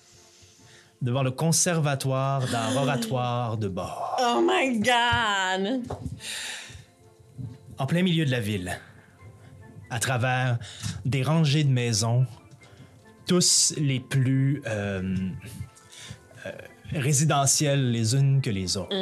devant 1.02 1.24
le 1.24 1.32
conservatoire 1.32 2.48
d'art 2.48 2.78
oratoire 2.78 3.58
de 3.58 3.68
bord, 3.68 4.18
Oh 4.20 4.42
my 4.42 4.80
god! 4.80 5.84
en 7.78 7.86
plein 7.86 8.02
milieu 8.02 8.26
de 8.26 8.32
la 8.32 8.40
ville, 8.40 8.80
à 9.90 10.00
travers 10.00 10.58
des 11.04 11.22
rangées 11.22 11.66
de 11.66 11.70
maisons, 11.70 12.26
tous 13.28 13.74
les 13.78 14.00
plus 14.00 14.62
euh, 14.68 15.16
euh, 16.46 16.52
résidentielles 16.94 17.92
les 17.92 18.16
unes 18.16 18.42
que 18.42 18.50
les 18.50 18.78
autres. 18.78 18.96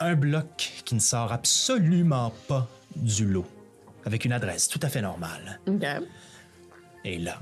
Un 0.00 0.14
bloc 0.14 0.72
qui 0.84 0.94
ne 0.94 1.00
sort 1.00 1.30
absolument 1.30 2.32
pas 2.48 2.66
du 2.96 3.26
lot, 3.26 3.46
avec 4.04 4.24
une 4.24 4.32
adresse 4.32 4.68
tout 4.68 4.80
à 4.82 4.88
fait 4.88 5.02
normale. 5.02 5.60
OK. 5.66 5.84
Et 7.04 7.18
là, 7.18 7.38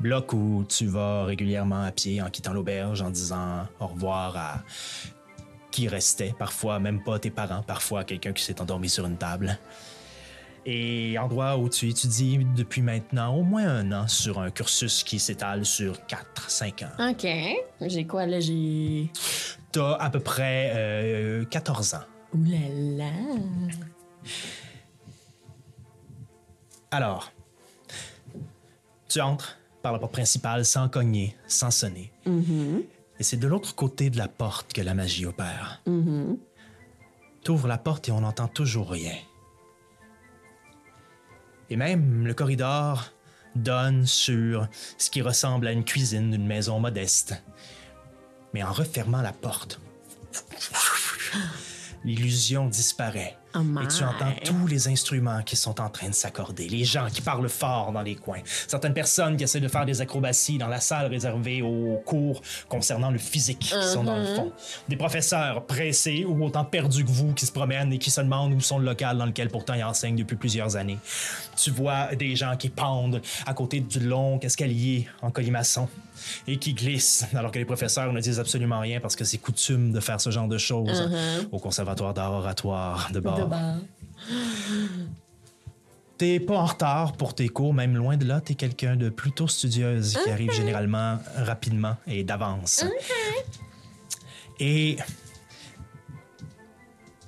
bloc 0.00 0.32
où 0.32 0.64
tu 0.68 0.86
vas 0.86 1.24
régulièrement 1.24 1.82
à 1.82 1.92
pied 1.92 2.22
en 2.22 2.30
quittant 2.30 2.52
l'auberge, 2.52 3.02
en 3.02 3.10
disant 3.10 3.66
au 3.80 3.86
revoir 3.86 4.36
à 4.36 4.62
qui 5.70 5.88
restait, 5.88 6.34
parfois 6.38 6.78
même 6.78 7.02
pas 7.02 7.18
tes 7.18 7.30
parents, 7.30 7.62
parfois 7.62 8.04
quelqu'un 8.04 8.32
qui 8.32 8.42
s'est 8.42 8.60
endormi 8.60 8.88
sur 8.88 9.06
une 9.06 9.18
table. 9.18 9.58
Et 10.64 11.16
endroit 11.18 11.58
où 11.58 11.68
tu 11.68 11.88
étudies 11.88 12.38
depuis 12.56 12.82
maintenant 12.82 13.36
au 13.36 13.42
moins 13.42 13.68
un 13.68 13.92
an 13.92 14.08
sur 14.08 14.40
un 14.40 14.50
cursus 14.50 15.04
qui 15.04 15.20
s'étale 15.20 15.64
sur 15.64 15.98
4-5 16.08 16.84
ans. 16.84 17.10
OK. 17.10 17.88
J'ai 17.88 18.04
quoi, 18.06 18.26
là? 18.26 18.40
J'ai... 18.40 19.12
T'as 19.70 19.94
à 19.94 20.10
peu 20.10 20.18
près 20.18 20.72
euh, 20.74 21.44
14 21.44 21.94
ans. 21.94 22.00
Ouh 22.34 22.42
là 22.44 22.58
là! 22.96 23.12
Alors, 26.96 27.30
tu 29.06 29.20
entres 29.20 29.58
par 29.82 29.92
la 29.92 29.98
porte 29.98 30.12
principale 30.12 30.64
sans 30.64 30.88
cogner, 30.88 31.36
sans 31.46 31.70
sonner. 31.70 32.10
Et 33.18 33.22
c'est 33.22 33.36
de 33.36 33.46
l'autre 33.46 33.74
côté 33.74 34.08
de 34.08 34.16
la 34.16 34.28
porte 34.28 34.72
que 34.72 34.80
la 34.80 34.94
magie 34.94 35.26
opère. 35.26 35.82
T'ouvres 37.44 37.68
la 37.68 37.76
porte 37.76 38.08
et 38.08 38.12
on 38.12 38.22
n'entend 38.22 38.48
toujours 38.48 38.90
rien. 38.92 39.12
Et 41.68 41.76
même 41.76 42.26
le 42.26 42.32
corridor 42.32 43.12
donne 43.54 44.06
sur 44.06 44.66
ce 44.96 45.10
qui 45.10 45.20
ressemble 45.20 45.66
à 45.66 45.72
une 45.72 45.84
cuisine 45.84 46.30
d'une 46.30 46.46
maison 46.46 46.80
modeste. 46.80 47.34
Mais 48.54 48.62
en 48.62 48.72
refermant 48.72 49.20
la 49.20 49.34
porte, 49.34 49.80
l'illusion 52.04 52.66
disparaît. 52.66 53.36
Oh 53.54 53.60
et 53.82 53.88
tu 53.88 54.04
entends 54.04 54.32
tous 54.44 54.66
les 54.66 54.88
instruments 54.88 55.42
qui 55.42 55.56
sont 55.56 55.80
en 55.80 55.88
train 55.88 56.08
de 56.08 56.14
s'accorder, 56.14 56.68
les 56.68 56.84
gens 56.84 57.06
qui 57.10 57.22
parlent 57.22 57.48
fort 57.48 57.90
dans 57.90 58.02
les 58.02 58.14
coins, 58.14 58.40
certaines 58.44 58.92
personnes 58.92 59.36
qui 59.36 59.44
essaient 59.44 59.60
de 59.60 59.68
faire 59.68 59.86
des 59.86 60.02
acrobaties 60.02 60.58
dans 60.58 60.68
la 60.68 60.80
salle 60.80 61.06
réservée 61.06 61.62
aux 61.62 62.02
cours 62.04 62.42
concernant 62.68 63.10
le 63.10 63.18
physique 63.18 63.60
qui 63.60 63.82
sont 63.82 64.04
dans 64.04 64.18
le 64.18 64.26
fond, 64.26 64.52
des 64.88 64.96
professeurs 64.96 65.64
pressés 65.64 66.26
ou 66.28 66.44
autant 66.44 66.64
perdus 66.64 67.04
que 67.04 67.10
vous 67.10 67.32
qui 67.32 67.46
se 67.46 67.52
promènent 67.52 67.92
et 67.92 67.98
qui 67.98 68.10
se 68.10 68.20
demandent 68.20 68.52
où 68.52 68.60
sont 68.60 68.78
le 68.78 68.84
local 68.84 69.16
dans 69.16 69.26
lequel 69.26 69.48
pourtant 69.48 69.72
ils 69.72 69.84
enseignent 69.84 70.16
depuis 70.16 70.36
plusieurs 70.36 70.76
années. 70.76 70.98
Tu 71.56 71.70
vois 71.70 72.14
des 72.14 72.36
gens 72.36 72.56
qui 72.56 72.68
pendent 72.68 73.22
à 73.46 73.54
côté 73.54 73.80
du 73.80 74.00
long 74.00 74.38
escalier 74.40 75.08
en 75.22 75.30
colimaçon 75.30 75.88
et 76.46 76.58
qui 76.58 76.74
glissent 76.74 77.26
alors 77.34 77.50
que 77.50 77.58
les 77.58 77.64
professeurs 77.64 78.12
ne 78.12 78.20
disent 78.20 78.40
absolument 78.40 78.80
rien 78.80 79.00
parce 79.00 79.16
que 79.16 79.24
c'est 79.24 79.38
coutume 79.38 79.92
de 79.92 80.00
faire 80.00 80.20
ce 80.20 80.30
genre 80.30 80.48
de 80.48 80.58
choses 80.58 81.10
au 81.52 81.58
conservatoire 81.58 82.14
d'art 82.14 82.32
oratoire 82.32 83.10
de 83.12 83.20
bord. 83.20 83.50
T'es 86.18 86.40
pas 86.40 86.56
en 86.56 86.64
retard 86.64 87.12
pour 87.12 87.34
tes 87.34 87.48
cours, 87.48 87.74
même 87.74 87.94
loin 87.94 88.16
de 88.16 88.24
là. 88.24 88.40
T'es 88.40 88.54
quelqu'un 88.54 88.96
de 88.96 89.10
plutôt 89.10 89.48
studieuse 89.48 90.16
qui 90.24 90.30
arrive 90.30 90.50
généralement 90.50 91.18
rapidement 91.36 91.96
et 92.06 92.24
d'avance. 92.24 92.86
Et 94.58 94.96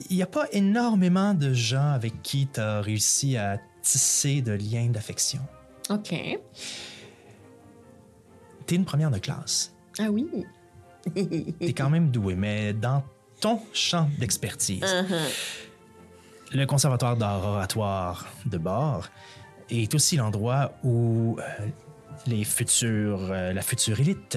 il 0.08 0.16
n'y 0.16 0.22
a 0.22 0.26
pas 0.26 0.46
énormément 0.52 1.34
de 1.34 1.52
gens 1.52 1.90
avec 1.90 2.22
qui 2.22 2.46
t'as 2.46 2.80
réussi 2.80 3.36
à 3.36 3.58
tisser 3.82 4.40
de 4.40 4.52
liens 4.52 4.88
d'affection. 4.88 5.40
OK. 5.90 6.14
T'es 8.68 8.74
une 8.74 8.84
première 8.84 9.10
de 9.10 9.18
classe. 9.18 9.72
Ah 9.98 10.10
oui. 10.10 10.28
T'es 11.58 11.72
quand 11.72 11.88
même 11.88 12.10
doué, 12.10 12.34
mais 12.34 12.74
dans 12.74 13.02
ton 13.40 13.62
champ 13.72 14.10
d'expertise, 14.18 14.84
le 16.52 16.66
conservatoire 16.66 17.16
d'art 17.16 17.46
oratoire 17.46 18.26
de 18.44 18.58
bord 18.58 19.08
est 19.70 19.94
aussi 19.94 20.16
l'endroit 20.16 20.72
où 20.84 21.38
euh, 21.38 21.66
les 22.26 22.44
futurs, 22.44 23.30
euh, 23.30 23.54
la 23.54 23.62
future 23.62 24.00
élite, 24.00 24.36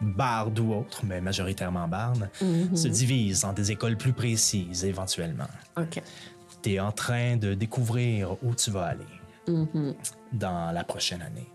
barde 0.00 0.56
ou 0.60 0.72
autre, 0.72 1.04
mais 1.04 1.20
majoritairement 1.20 1.88
barde, 1.88 2.30
se 2.74 2.86
divisent 2.86 3.44
en 3.44 3.52
des 3.52 3.72
écoles 3.72 3.96
plus 3.96 4.12
précises 4.12 4.84
éventuellement. 4.84 5.48
OK. 5.76 6.00
Tu 6.62 6.74
es 6.74 6.80
en 6.80 6.92
train 6.92 7.36
de 7.36 7.54
découvrir 7.54 8.36
où 8.44 8.54
tu 8.54 8.70
vas 8.70 8.84
aller 8.84 9.04
dans 10.32 10.72
la 10.72 10.84
prochaine 10.84 11.22
année. 11.22 11.50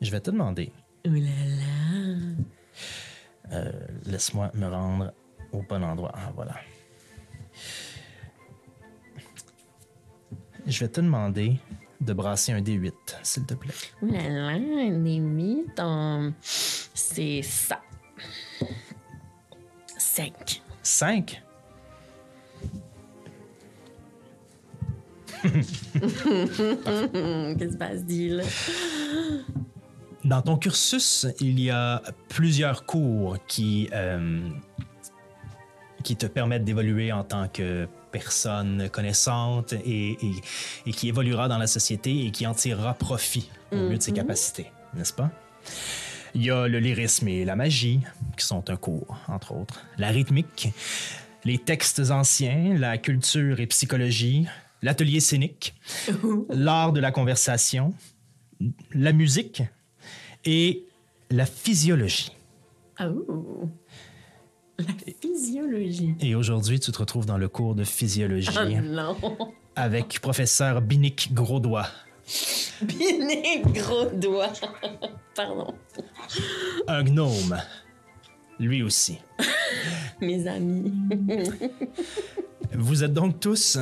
Je 0.00 0.10
vais 0.10 0.20
te 0.20 0.30
demander, 0.30 0.72
Ouh 1.06 1.12
là 1.12 1.20
là. 1.20 2.16
euh, 3.52 3.72
laisse-moi 4.06 4.50
me 4.54 4.66
rendre 4.66 5.12
au 5.52 5.62
bon 5.62 5.82
endroit. 5.84 6.12
Ah, 6.14 6.32
voilà. 6.34 6.54
Je 10.66 10.80
vais 10.80 10.88
te 10.88 11.00
demander 11.00 11.58
de 12.00 12.12
brasser 12.12 12.52
un 12.52 12.60
D8, 12.62 12.92
s'il 13.22 13.44
te 13.44 13.54
plaît. 13.54 13.74
Ouh 14.02 14.10
là 14.10 14.28
là, 14.28 14.58
mythes, 14.58 15.78
on- 15.80 16.32
c'est 16.42 17.42
ça. 17.42 17.80
Cinq. 19.98 20.62
5. 20.82 21.42
Hum, 25.44 25.50
Qu'est-ce 27.58 27.58
qui 27.58 27.72
se 27.72 27.76
passe, 27.76 28.02
là? 28.08 28.44
Dans 30.24 30.42
ton 30.42 30.56
cursus, 30.56 31.26
il 31.40 31.58
y 31.60 31.70
a 31.70 32.02
plusieurs 32.28 32.84
cours 32.84 33.38
qui, 33.46 33.88
euh, 33.92 34.48
qui 36.04 36.16
te 36.16 36.26
permettent 36.26 36.64
d'évoluer 36.64 37.12
en 37.12 37.24
tant 37.24 37.48
que 37.48 37.88
personne 38.12 38.88
connaissante 38.90 39.72
et, 39.72 40.12
et- 40.12 40.34
et 40.86 40.92
qui 40.92 41.08
évoluera 41.08 41.48
dans 41.48 41.58
la 41.58 41.66
société 41.66 42.26
et 42.26 42.30
qui 42.32 42.46
en 42.46 42.54
tirera 42.54 42.94
profit 42.94 43.48
au 43.72 43.76
mieux 43.76 43.96
de 43.98 44.02
ses 44.02 44.12
capacités, 44.12 44.66
n'est-ce 44.94 45.12
pas? 45.12 45.30
Il 46.34 46.44
y 46.44 46.50
a 46.50 46.66
le 46.68 46.78
lyrisme 46.80 47.28
et 47.28 47.44
la 47.44 47.56
magie, 47.56 48.00
qui 48.36 48.44
sont 48.46 48.68
un 48.70 48.76
cours, 48.76 49.16
entre 49.28 49.52
autres. 49.52 49.84
La 49.98 50.08
rythmique, 50.08 50.68
les 51.44 51.58
textes 51.58 52.10
anciens, 52.10 52.74
la 52.78 52.98
culture 52.98 53.58
et 53.60 53.66
psychologie, 53.66 54.46
l'atelier 54.82 55.20
scénique, 55.20 55.74
l'art 56.50 56.92
de 56.92 57.00
la 57.00 57.10
conversation, 57.12 57.94
la 58.92 59.12
musique 59.12 59.62
et 60.44 60.84
la 61.30 61.46
physiologie. 61.46 62.32
Oh. 63.00 63.68
La 64.78 64.84
physiologie. 65.20 66.14
Et 66.20 66.34
aujourd'hui, 66.34 66.80
tu 66.80 66.90
te 66.90 66.98
retrouves 66.98 67.26
dans 67.26 67.38
le 67.38 67.48
cours 67.48 67.74
de 67.74 67.84
physiologie 67.84 68.48
Oh 68.58 68.80
non. 68.82 69.16
avec 69.76 70.20
professeur 70.20 70.80
Binic 70.80 71.32
Grosdois. 71.32 71.86
Biné, 72.82 73.62
gros 73.66 74.06
doigt. 74.10 74.52
Pardon. 75.34 75.74
Un 76.86 77.02
gnome, 77.04 77.58
lui 78.58 78.82
aussi. 78.82 79.18
Mes 80.20 80.46
amis. 80.46 80.92
Vous 82.72 83.02
êtes 83.04 83.12
donc 83.12 83.40
tous 83.40 83.78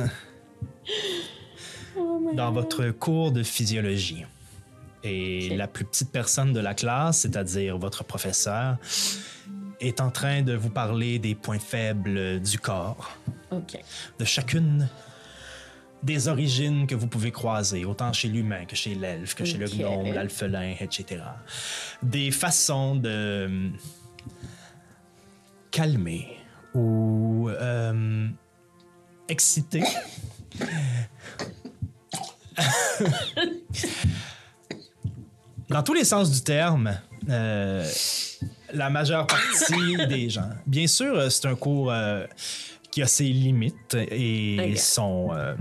Oh 1.97 2.31
dans 2.33 2.51
God. 2.51 2.63
votre 2.63 2.89
cours 2.91 3.31
de 3.31 3.43
physiologie. 3.43 4.25
Et 5.03 5.55
la 5.55 5.67
plus 5.67 5.85
petite 5.85 6.11
personne 6.11 6.51
de 6.51 6.59
la 6.59 6.73
classe, 6.73 7.19
c'est-à-dire 7.19 7.77
votre 7.77 8.03
professeur, 8.03 8.77
est 9.79 10.01
en 10.01 10.09
train 10.09 10.41
de 10.41 10.53
vous 10.53 10.69
parler 10.69 11.19
des 11.19 11.35
points 11.35 11.59
faibles 11.59 12.39
du 12.41 12.59
corps, 12.59 13.17
OK. 13.51 13.79
de 14.19 14.25
chacune 14.25 14.89
des 16.03 16.27
origines 16.27 16.87
que 16.87 16.95
vous 16.95 17.07
pouvez 17.07 17.31
croiser, 17.31 17.85
autant 17.85 18.11
chez 18.13 18.27
l'humain 18.29 18.65
que 18.65 18.75
chez 18.75 18.95
l'elfe, 18.95 19.35
que 19.35 19.45
chez 19.45 19.57
le 19.57 19.67
gnome, 19.67 20.13
l'alphelin, 20.13 20.75
etc. 20.79 21.21
Des 22.01 22.31
façons 22.31 22.95
de 22.95 23.09
euh, 23.09 23.69
calmer 25.71 26.37
ou 26.73 27.49
euh, 27.49 28.27
exciter. 29.27 29.83
Dans 35.69 35.83
tous 35.83 35.93
les 35.93 36.03
sens 36.03 36.31
du 36.31 36.41
terme, 36.41 36.97
euh, 37.29 37.87
la 38.73 38.89
majeure 38.89 39.27
partie 39.27 39.97
des 40.09 40.29
gens. 40.29 40.49
Bien 40.65 40.87
sûr, 40.87 41.13
euh, 41.15 41.29
c'est 41.29 41.47
un 41.47 41.55
cours 41.55 41.91
euh, 41.91 42.25
qui 42.91 43.01
a 43.03 43.07
ses 43.07 43.25
limites 43.25 43.95
et 43.95 44.73
son, 44.77 45.29
euh, 45.33 45.53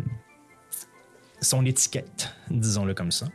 son 1.42 1.66
étiquette, 1.66 2.30
disons-le 2.50 2.94
comme 2.94 3.12
ça, 3.12 3.26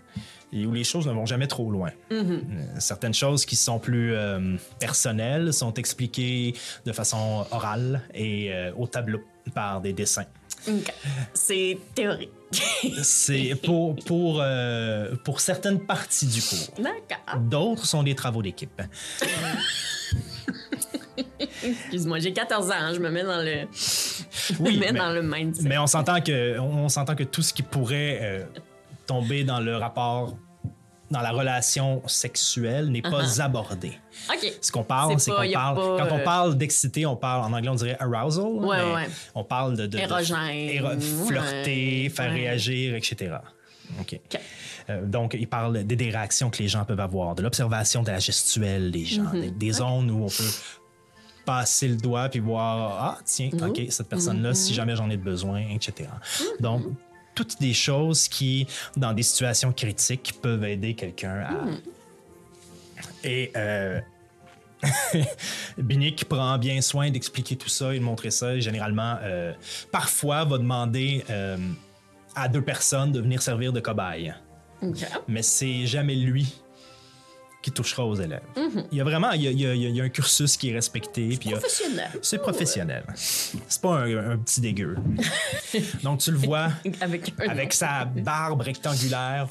et 0.51 0.65
où 0.65 0.71
les 0.73 0.83
choses 0.83 1.07
ne 1.07 1.13
vont 1.13 1.27
jamais 1.27 1.45
trop 1.47 1.69
loin. 1.69 1.91
Euh, 2.11 2.39
Certaines 2.79 3.13
choses 3.13 3.45
qui 3.45 3.55
sont 3.55 3.77
plus 3.77 4.15
personnelles 4.79 5.53
sont 5.53 5.73
expliquées 5.75 6.55
de 6.85 6.91
façon 6.91 7.45
orale 7.51 8.01
et 8.15 8.51
au 8.77 8.87
tableau 8.87 9.19
par 9.53 9.79
des 9.81 9.93
dessins. 9.93 10.25
OK. 10.67 10.91
C'est 11.33 11.77
théorique. 11.93 12.31
C'est 13.03 13.55
pour, 13.63 13.95
pour, 13.95 14.39
euh, 14.41 15.15
pour 15.23 15.39
certaines 15.39 15.79
parties 15.79 16.27
du 16.27 16.41
cours. 16.41 16.75
D'accord. 16.77 17.39
D'autres 17.41 17.85
sont 17.85 18.03
des 18.03 18.15
travaux 18.15 18.41
d'équipe. 18.41 18.81
Excuse-moi, 21.63 22.19
j'ai 22.19 22.33
14 22.33 22.69
ans, 22.69 22.73
hein, 22.77 22.93
je 22.93 22.99
me 22.99 23.09
mets 23.09 23.23
dans 23.23 23.41
le, 23.41 23.65
Oui, 24.59 24.73
je 24.73 24.79
me 24.79 24.79
mets 24.79 24.91
mais- 24.91 24.99
dans 24.99 25.11
le 25.11 25.21
mindset. 25.21 25.63
Mais 25.63 25.77
on 25.77 25.87
s'entend 25.87 26.19
que, 26.21 26.59
on 26.59 26.89
s'entend 26.89 27.15
que 27.15 27.23
tout 27.23 27.41
ce 27.41 27.53
qui 27.53 27.63
pourrait 27.63 28.19
euh, 28.21 28.43
tomber 29.05 29.43
dans 29.43 29.59
le 29.59 29.75
rapport, 29.77 30.35
dans 31.13 31.21
la 31.21 31.31
relation 31.31 32.01
sexuelle, 32.07 32.89
n'est 32.89 33.01
pas 33.01 33.41
abordé. 33.41 33.93
OK. 34.29 34.51
Ce 34.61 34.71
qu'on 34.71 34.83
parle, 34.83 35.17
C'est 35.19 35.31
qu'on 35.31 35.49
parle. 35.53 35.75
pas, 35.75 35.97
quand 36.07 36.15
on 36.15 36.19
euh, 36.19 36.23
parle 36.23 36.57
d'excité, 36.57 37.05
on 37.05 37.15
parle 37.15 37.43
en 37.43 37.55
anglais, 37.55 37.69
on 37.69 37.75
dirait 37.75 37.97
arousal. 37.99 38.43
Ouais, 38.45 38.77
mais 38.85 38.93
ouais. 38.95 39.07
On 39.35 39.43
parle 39.43 39.77
de, 39.77 39.85
de- 39.85 39.97
Érogène, 39.97 40.37
éro- 40.69 40.99
flirter, 41.27 42.03
ouais, 42.03 42.09
faire 42.09 42.31
réagir, 42.31 42.95
etc. 42.95 43.35
OK. 44.01 44.19
Euh, 44.89 45.05
donc, 45.05 45.35
il 45.39 45.47
parle 45.47 45.83
des, 45.85 45.95
des 45.95 46.09
réactions 46.09 46.49
que 46.49 46.57
les 46.57 46.67
gens 46.67 46.83
peuvent 46.83 46.99
avoir, 46.99 47.35
de 47.35 47.41
l'observation 47.43 48.03
de 48.03 48.09
la 48.11 48.19
gestuelle 48.19 48.91
des 48.91 49.05
gens, 49.05 49.23
Mhm. 49.33 49.41
des, 49.41 49.51
des 49.51 49.71
zones 49.71 50.11
où 50.11 50.23
on 50.25 50.29
peut 50.29 50.51
passer 51.45 51.89
le 51.89 51.95
doigt 51.97 52.29
puis 52.29 52.39
voir 52.39 52.97
ah 53.01 53.17
tiens 53.25 53.49
Mhm. 53.51 53.69
ok 53.69 53.81
cette 53.89 54.07
personne 54.07 54.41
là 54.41 54.53
si 54.53 54.73
jamais 54.73 54.95
j'en 54.95 55.09
ai 55.09 55.17
besoin 55.17 55.59
etc 55.75 56.09
donc 56.61 56.83
toutes 57.35 57.59
des 57.59 57.73
choses 57.73 58.27
qui 58.27 58.67
dans 58.95 59.13
des 59.13 59.23
situations 59.23 59.71
critiques 59.71 60.35
peuvent 60.41 60.63
aider 60.63 60.93
quelqu'un 60.93 61.39
à 61.47 61.51
Mhm. 61.51 61.81
et 63.23 63.51
euh, 63.55 63.99
Binic 65.77 66.25
prend 66.25 66.57
bien 66.57 66.81
soin 66.81 67.09
d'expliquer 67.09 67.55
tout 67.55 67.69
ça 67.69 67.93
et 67.93 67.99
de 67.99 68.03
montrer 68.03 68.31
ça. 68.31 68.55
Et 68.55 68.61
généralement, 68.61 69.15
euh, 69.21 69.53
parfois, 69.91 70.43
va 70.43 70.57
demander 70.57 71.23
euh, 71.29 71.57
à 72.35 72.47
deux 72.49 72.61
personnes 72.61 73.11
de 73.11 73.21
venir 73.21 73.41
servir 73.41 73.71
de 73.71 73.79
cobaye. 73.79 74.33
Mais 75.29 75.41
c'est 75.41 75.85
jamais 75.85 76.15
lui 76.15 76.53
qui 77.63 77.71
touchera 77.71 78.05
aux 78.05 78.15
élèves. 78.15 78.43
Il 78.91 78.97
y 78.97 79.01
a 79.01 79.03
vraiment 79.03 79.31
il 79.31 79.41
y 79.41 79.47
a, 79.47 79.51
il 79.51 79.59
y 79.59 79.65
a- 79.65 79.73
il 79.73 79.95
y 79.95 80.01
a 80.01 80.03
un 80.03 80.09
cursus 80.09 80.57
qui 80.57 80.69
est 80.69 80.73
respecté. 80.73 81.39
a- 81.47 81.51
Professionnel. 81.51 82.09
c'est 82.21 82.37
professionnel. 82.37 83.03
C'est 83.15 83.81
pas 83.81 84.01
un, 84.01 84.31
un 84.33 84.37
petit 84.37 84.61
dégueu. 84.61 84.95
Donc, 86.03 86.19
tu 86.19 86.31
le 86.31 86.37
vois 86.37 86.69
Avec 87.47 87.73
sa 87.73 88.05
barbe 88.05 88.61
rectangulaire 88.61 89.47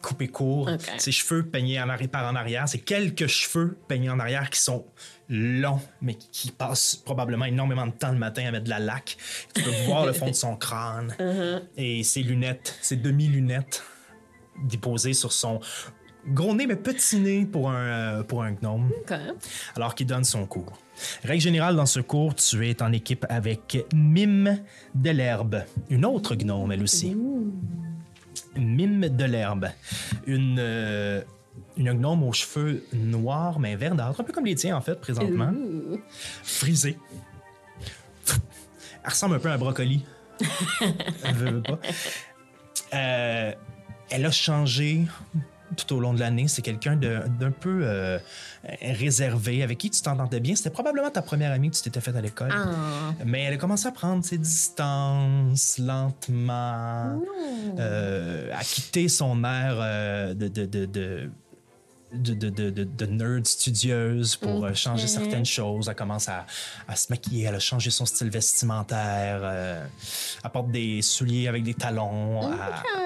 coupée 0.00 0.28
court, 0.28 0.70
ses 0.98 1.12
cheveux 1.12 1.44
peignés 1.46 1.80
en 1.80 1.86
arri- 1.88 2.08
par 2.08 2.30
en 2.30 2.34
arrière, 2.36 2.68
c'est 2.68 2.78
quelques 2.78 3.26
cheveux 3.26 3.78
peignés 3.88 4.10
en 4.10 4.18
arrière 4.18 4.50
qui 4.50 4.58
sont 4.60 4.84
longs, 5.30 5.80
mais 6.02 6.14
qui 6.14 6.50
passent 6.50 6.96
probablement 6.96 7.46
énormément 7.46 7.86
de 7.86 7.92
temps 7.92 8.12
le 8.12 8.18
matin 8.18 8.44
à 8.46 8.50
mettre 8.50 8.64
de 8.64 8.70
la 8.70 8.80
laque. 8.80 9.16
Tu 9.54 9.62
peux 9.62 9.70
voir 9.86 10.04
le 10.04 10.12
fond 10.12 10.28
de 10.28 10.34
son 10.34 10.56
crâne 10.56 11.14
et 11.78 12.02
ses 12.02 12.22
lunettes, 12.22 12.76
ses 12.82 12.96
demi-lunettes 12.96 13.82
déposées 14.64 15.14
sur 15.14 15.32
son 15.32 15.60
gros 16.28 16.54
nez, 16.54 16.66
mais 16.66 16.76
petit 16.76 17.18
nez 17.18 17.44
pour 17.44 17.70
un, 17.70 17.74
euh, 17.74 18.22
pour 18.22 18.42
un 18.42 18.52
gnome 18.52 18.90
alors 19.76 19.94
qu'il 19.94 20.06
donne 20.06 20.24
son 20.24 20.46
cours. 20.46 20.78
Règle 21.24 21.42
générale, 21.42 21.76
dans 21.76 21.86
ce 21.86 22.00
cours, 22.00 22.34
tu 22.34 22.68
es 22.68 22.82
en 22.82 22.92
équipe 22.92 23.26
avec 23.28 23.84
Mime 23.92 24.60
de 24.94 25.10
l'herbe, 25.10 25.64
une 25.90 26.04
autre 26.04 26.34
gnome, 26.34 26.72
elle 26.72 26.82
aussi. 26.82 27.16
Mime 28.56 29.08
de 29.08 29.24
l'herbe, 29.24 29.68
une, 30.26 30.58
euh, 30.60 31.22
une 31.76 31.92
gnome 31.92 32.22
aux 32.22 32.32
cheveux 32.32 32.84
noirs, 32.92 33.58
mais 33.58 33.74
verdâtres, 33.74 34.20
un 34.20 34.24
peu 34.24 34.32
comme 34.32 34.46
les 34.46 34.54
tiens, 34.54 34.76
en 34.76 34.80
fait, 34.80 35.00
présentement. 35.00 35.50
Ouh. 35.50 36.00
Frisée. 36.42 36.98
Elle 39.02 39.10
ressemble 39.10 39.36
un 39.36 39.38
peu 39.38 39.50
à 39.50 39.54
un 39.54 39.58
brocoli. 39.58 40.04
Pas. 40.40 41.78
Euh, 42.94 43.52
elle 44.10 44.26
a 44.26 44.30
changé 44.30 45.02
tout 45.74 45.94
au 45.94 46.00
long 46.00 46.14
de 46.14 46.20
l'année. 46.20 46.48
C'est 46.48 46.62
quelqu'un 46.62 46.96
d'un 46.96 47.50
peu 47.50 47.80
euh, 47.82 48.18
réservé, 48.80 49.62
avec 49.62 49.78
qui 49.78 49.90
tu 49.90 50.00
t'entendais 50.02 50.40
bien. 50.40 50.54
C'était 50.54 50.70
probablement 50.70 51.10
ta 51.10 51.22
première 51.22 51.52
amie 51.52 51.70
que 51.70 51.76
tu 51.76 51.82
t'étais 51.82 52.00
faite 52.00 52.16
à 52.16 52.20
l'école. 52.20 52.50
Ah. 52.52 53.12
Mais 53.24 53.42
elle 53.42 53.54
a 53.54 53.56
commencé 53.56 53.86
à 53.86 53.92
prendre 53.92 54.24
ses 54.24 54.38
distances 54.38 55.78
lentement, 55.78 57.20
euh, 57.78 58.50
à 58.54 58.62
quitter 58.62 59.08
son 59.08 59.44
air 59.44 59.76
euh, 59.78 60.34
de, 60.34 60.48
de, 60.48 60.64
de, 60.66 60.86
de, 60.86 61.30
de, 62.14 62.34
de, 62.34 62.70
de- 62.70 62.84
de- 62.84 63.06
nerd 63.06 63.46
studieuse 63.46 64.36
pour 64.36 64.64
euh, 64.64 64.74
changer 64.74 65.06
certaines 65.06 65.44
choses. 65.44 65.88
Elle 65.88 65.94
commence 65.94 66.28
à, 66.28 66.46
à 66.88 66.96
se 66.96 67.06
maquiller, 67.10 67.44
elle 67.44 67.54
a 67.54 67.58
changé 67.60 67.90
son 67.90 68.06
style 68.06 68.30
vestimentaire, 68.30 69.40
euh, 69.42 69.86
elle 70.44 70.50
porte 70.50 70.70
des 70.70 71.02
souliers 71.02 71.48
avec 71.48 71.62
des 71.62 71.74
talons, 71.74 72.52
elle, 72.52 72.58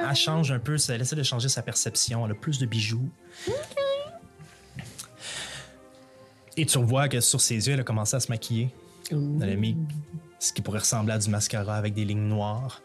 elle 0.08 0.16
change 0.16 0.52
un 0.52 0.58
peu, 0.58 0.76
elle 0.88 1.00
essaie 1.00 1.16
de 1.16 1.22
changer 1.22 1.48
sa 1.48 1.62
perception, 1.62 2.24
elle 2.26 2.32
a 2.32 2.34
plus 2.34 2.58
de 2.58 2.66
bijoux. 2.66 3.08
Et 6.56 6.66
tu 6.66 6.78
revois 6.78 7.08
que 7.08 7.20
sur 7.20 7.40
ses 7.40 7.66
yeux, 7.66 7.74
elle 7.74 7.80
a 7.80 7.84
commencé 7.84 8.16
à 8.16 8.20
se 8.20 8.28
maquiller. 8.30 8.70
Elle 9.10 9.50
a 9.50 9.54
mis 9.56 9.76
ce 10.40 10.52
qui 10.52 10.60
pourrait 10.62 10.80
ressembler 10.80 11.14
à 11.14 11.18
du 11.18 11.30
mascara 11.30 11.76
avec 11.76 11.94
des 11.94 12.04
lignes 12.04 12.28
noires. 12.28 12.82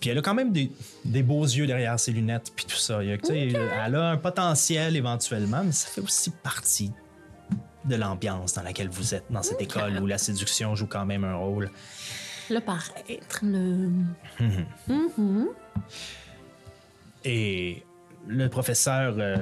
Puis 0.00 0.10
elle 0.10 0.18
a 0.18 0.22
quand 0.22 0.34
même 0.34 0.52
des, 0.52 0.72
des 1.04 1.22
beaux 1.22 1.44
yeux 1.44 1.66
derrière 1.66 1.98
ses 2.00 2.12
lunettes, 2.12 2.52
puis 2.56 2.64
tout 2.64 2.76
ça. 2.76 3.02
Il 3.04 3.10
Elle 3.30 3.94
a 3.94 4.10
un 4.10 4.16
potentiel 4.16 4.96
éventuellement, 4.96 5.62
mais 5.62 5.72
ça 5.72 5.88
fait 5.88 6.00
aussi 6.00 6.30
partie 6.30 6.90
de 7.84 7.96
l'ambiance 7.96 8.54
dans 8.54 8.62
laquelle 8.62 8.88
vous 8.88 9.14
êtes, 9.14 9.24
dans 9.30 9.42
cette 9.42 9.60
école 9.60 9.98
où 10.00 10.06
la 10.06 10.18
séduction 10.18 10.74
joue 10.74 10.86
quand 10.86 11.06
même 11.06 11.24
un 11.24 11.36
rôle. 11.36 11.70
Le 12.48 12.60
paraître, 12.60 13.40
le. 13.42 13.90
Et 17.24 17.82
le 18.26 18.48
professeur 18.48 19.14
euh, 19.18 19.36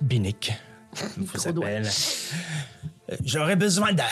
Binic 0.00 0.52
vous 1.16 1.48
appelle. 1.48 1.86
Euh, 3.10 3.16
J'aurais 3.24 3.56
besoin 3.56 3.92
d'un 3.92 4.04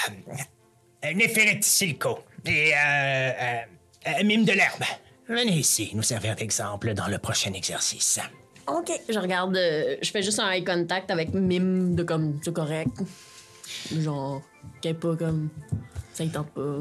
un 1.03 1.15
Néphérite 1.15 1.65
Silico 1.65 2.21
et 2.45 2.73
euh, 2.75 2.77
euh, 2.79 3.61
un 4.07 4.23
mime 4.25 4.45
de 4.45 4.53
l'herbe. 4.53 4.83
Venez 5.29 5.59
ici 5.59 5.91
nous 5.95 6.03
servir 6.03 6.35
d'exemple 6.35 6.95
dans 6.95 7.07
le 7.09 7.19
prochain 7.19 7.53
exercice. 7.53 8.19
OK. 8.67 8.91
Je 9.09 9.19
regarde. 9.19 9.57
euh, 9.57 9.97
je 10.03 10.11
fais 10.11 10.23
juste 10.23 10.39
un 10.41 10.51
eye 10.51 10.65
contact 10.65 11.11
avec 11.11 11.33
Mime 11.35 11.95
de 11.95 12.03
comme 12.03 12.41
c'est 12.43 12.53
correct. 12.53 12.91
Genre, 13.93 14.43
qu'elle 14.81 14.93
est 14.93 14.95
pas 14.95 15.17
comme. 15.17 15.49
Ça 16.13 16.25
y 16.25 16.29
tente 16.31 16.51
pas. 16.51 16.79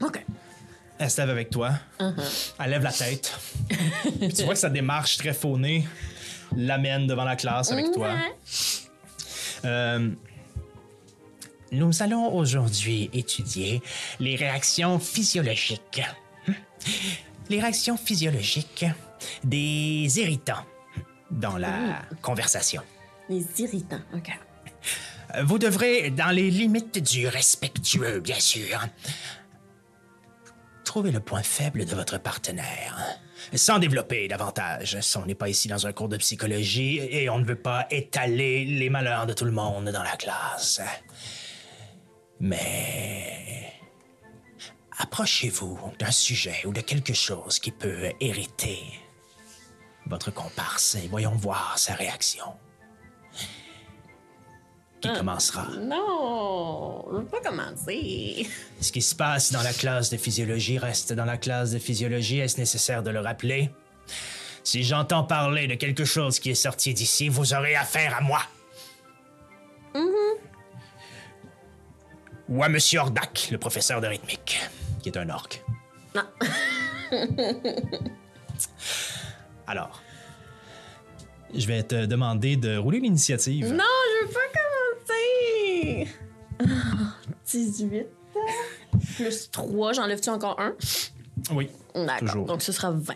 OK. 0.00 0.24
Elle 0.98 1.10
se 1.10 1.20
lève 1.20 1.30
avec 1.30 1.50
toi. 1.50 1.72
Elle 1.98 2.70
lève 2.70 2.82
la 2.82 2.92
tête. 2.92 3.32
Puis 4.20 4.32
tu 4.32 4.44
vois 4.44 4.54
que 4.54 4.60
sa 4.60 4.70
démarche 4.70 5.16
très 5.18 5.32
faunée 5.34 5.86
l'amène 6.56 7.06
devant 7.06 7.24
la 7.24 7.36
classe 7.36 7.72
avec 7.72 7.90
toi. 7.92 8.14
Euh, 9.64 10.10
Nous 11.72 12.02
allons 12.02 12.34
aujourd'hui 12.34 13.08
étudier 13.14 13.80
les 14.20 14.36
réactions 14.36 14.98
physiologiques. 14.98 16.02
Les 17.48 17.58
réactions 17.60 17.96
physiologiques 17.96 18.84
des 19.42 20.18
irritants 20.18 20.66
dans 21.30 21.56
la 21.56 22.02
conversation. 22.20 22.82
Les 23.30 23.46
irritants. 23.58 24.02
OK. 24.14 24.30
Vous 25.44 25.58
devrez, 25.58 26.10
dans 26.10 26.28
les 26.28 26.50
limites 26.50 26.98
du 26.98 27.26
respectueux, 27.26 28.20
bien 28.20 28.38
sûr, 28.38 28.86
trouver 30.84 31.10
le 31.10 31.20
point 31.20 31.42
faible 31.42 31.86
de 31.86 31.94
votre 31.94 32.18
partenaire. 32.18 32.98
Sans 33.54 33.78
développer 33.78 34.28
davantage. 34.28 34.98
On 35.16 35.24
n'est 35.24 35.34
pas 35.34 35.48
ici 35.48 35.68
dans 35.68 35.86
un 35.86 35.92
cours 35.94 36.10
de 36.10 36.18
psychologie 36.18 36.98
et 36.98 37.30
on 37.30 37.38
ne 37.38 37.46
veut 37.46 37.56
pas 37.56 37.86
étaler 37.90 38.66
les 38.66 38.90
malheurs 38.90 39.26
de 39.26 39.32
tout 39.32 39.46
le 39.46 39.52
monde 39.52 39.88
dans 39.88 40.02
la 40.02 40.16
classe. 40.16 40.82
Mais 42.44 43.72
approchez-vous 44.98 45.78
d'un 46.00 46.10
sujet 46.10 46.66
ou 46.66 46.72
de 46.72 46.80
quelque 46.80 47.14
chose 47.14 47.60
qui 47.60 47.70
peut 47.70 48.10
hériter 48.18 48.80
votre 50.06 50.32
comparse 50.32 50.96
et 50.96 51.06
voyons 51.06 51.36
voir 51.36 51.78
sa 51.78 51.94
réaction. 51.94 52.46
Qui 55.00 55.12
commencera? 55.12 55.68
Non, 55.82 57.04
je 57.12 57.16
veux 57.18 57.26
pas 57.26 57.40
commencer. 57.40 58.48
Ce 58.80 58.90
qui 58.90 59.02
se 59.02 59.14
passe 59.14 59.52
dans 59.52 59.62
la 59.62 59.72
classe 59.72 60.10
de 60.10 60.16
physiologie 60.16 60.78
reste 60.78 61.12
dans 61.12 61.24
la 61.24 61.36
classe 61.36 61.70
de 61.70 61.78
physiologie. 61.78 62.40
Est-ce 62.40 62.58
nécessaire 62.58 63.04
de 63.04 63.10
le 63.10 63.20
rappeler? 63.20 63.70
Si 64.64 64.82
j'entends 64.82 65.22
parler 65.22 65.68
de 65.68 65.76
quelque 65.76 66.04
chose 66.04 66.40
qui 66.40 66.50
est 66.50 66.56
sorti 66.56 66.92
d'ici, 66.92 67.28
vous 67.28 67.54
aurez 67.54 67.76
affaire 67.76 68.16
à 68.16 68.20
moi. 68.20 68.42
Ou 72.52 72.62
à 72.62 72.68
Monsieur 72.68 73.00
Ordak, 73.00 73.48
le 73.50 73.56
professeur 73.56 74.02
de 74.02 74.06
rythmique, 74.06 74.60
qui 75.02 75.08
est 75.08 75.16
un 75.16 75.30
orc. 75.30 75.64
Non. 76.14 76.22
alors, 79.66 80.02
je 81.54 81.66
vais 81.66 81.82
te 81.82 82.04
demander 82.04 82.56
de 82.56 82.76
rouler 82.76 83.00
l'initiative. 83.00 83.72
Non, 83.72 83.84
je 84.20 84.26
veux 84.26 84.32
pas 84.32 84.40
commencer. 84.52 86.08
Ah, 86.64 87.16
18. 87.46 88.06
Plus 89.16 89.50
3, 89.50 89.94
j'enlève-tu 89.94 90.28
encore 90.28 90.60
un? 90.60 90.74
Oui, 91.50 91.70
D'accord. 91.94 92.18
toujours. 92.20 92.46
Donc 92.46 92.62
ce 92.62 92.70
sera 92.70 92.90
20. 92.92 93.14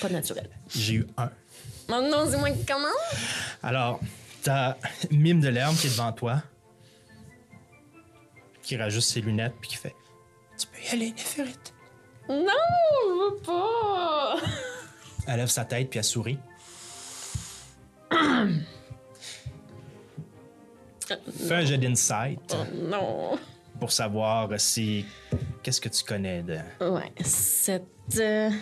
Pas 0.00 0.08
naturel. 0.08 0.48
J'ai 0.74 0.94
eu 0.94 1.06
un. 1.18 1.30
Non, 1.88 2.08
non, 2.10 2.26
c'est 2.28 2.38
moi 2.38 2.50
qui 2.50 2.64
commence? 2.64 2.90
Alors, 3.62 4.00
t'as 4.42 4.76
Mime 5.10 5.40
de 5.40 5.48
l'herbe 5.48 5.76
qui 5.76 5.86
est 5.86 5.90
devant 5.90 6.10
toi, 6.12 6.42
qui 8.62 8.76
rajoute 8.76 9.02
ses 9.02 9.20
lunettes 9.20 9.54
puis 9.60 9.70
qui 9.70 9.76
fait 9.76 9.94
Tu 10.58 10.66
peux 10.66 10.78
y 10.80 10.88
aller, 10.94 11.10
Néphérite. 11.12 11.74
Non, 12.28 12.36
je 12.46 13.12
veux 13.34 13.36
pas. 13.42 14.36
Elle 15.26 15.36
lève 15.38 15.48
sa 15.48 15.64
tête 15.64 15.90
puis 15.90 15.98
elle 15.98 16.04
sourit. 16.04 16.38
Fais 21.48 21.54
un 21.54 21.64
jet 21.64 21.78
d'insight 21.78 22.40
Oh, 22.54 22.64
non. 22.74 23.38
pour 23.80 23.90
savoir 23.90 24.48
si. 24.58 25.04
Qu'est-ce 25.62 25.80
que 25.80 25.88
tu 25.88 26.04
connais 26.04 26.42
de. 26.42 26.58
Ouais, 26.80 27.12
7. 27.24 27.82
Ben, 28.16 28.52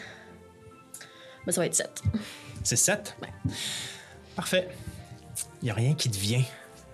ça 1.53 1.61
va 1.61 1.67
être 1.67 1.75
7. 1.75 2.03
C'est 2.65 2.77
7? 2.77 3.17
Ouais. 3.23 3.29
Parfait. 4.35 4.69
Il 5.61 5.67
n'y 5.67 5.71
a 5.71 5.75
rien 5.75 5.95
qui 5.95 6.11
te 6.11 6.17
vient 6.17 6.43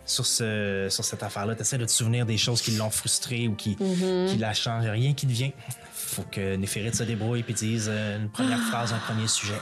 sur, 0.07 0.27
ce, 0.27 0.87
sur 0.91 1.05
cette 1.05 1.23
affaire-là. 1.23 1.55
Tu 1.55 1.63
essaies 1.63 1.79
de 1.79 1.85
te 1.87 1.91
souvenir 1.91 2.27
des 2.27 2.37
choses 2.37 2.61
qui 2.63 2.73
l'ont 2.73 2.91
frustrée 2.91 3.49
ou 3.49 3.55
qui, 3.55 3.77
qui 3.77 4.37
la 4.39 4.53
changent. 4.55 4.87
Rien 4.87 5.15
qui 5.15 5.27
te 5.27 5.33
vient. 5.33 5.51
faut 5.93 6.23
que 6.31 6.57
Néphérite 6.57 6.95
se 6.95 7.03
débrouille 7.05 7.43
puis 7.43 7.55
dise 7.55 7.89
euh, 7.93 8.19
une 8.21 8.29
première 8.31 8.61
phrase, 8.69 8.93
un 8.93 8.99
premier 8.99 9.27
sujet. 9.29 9.55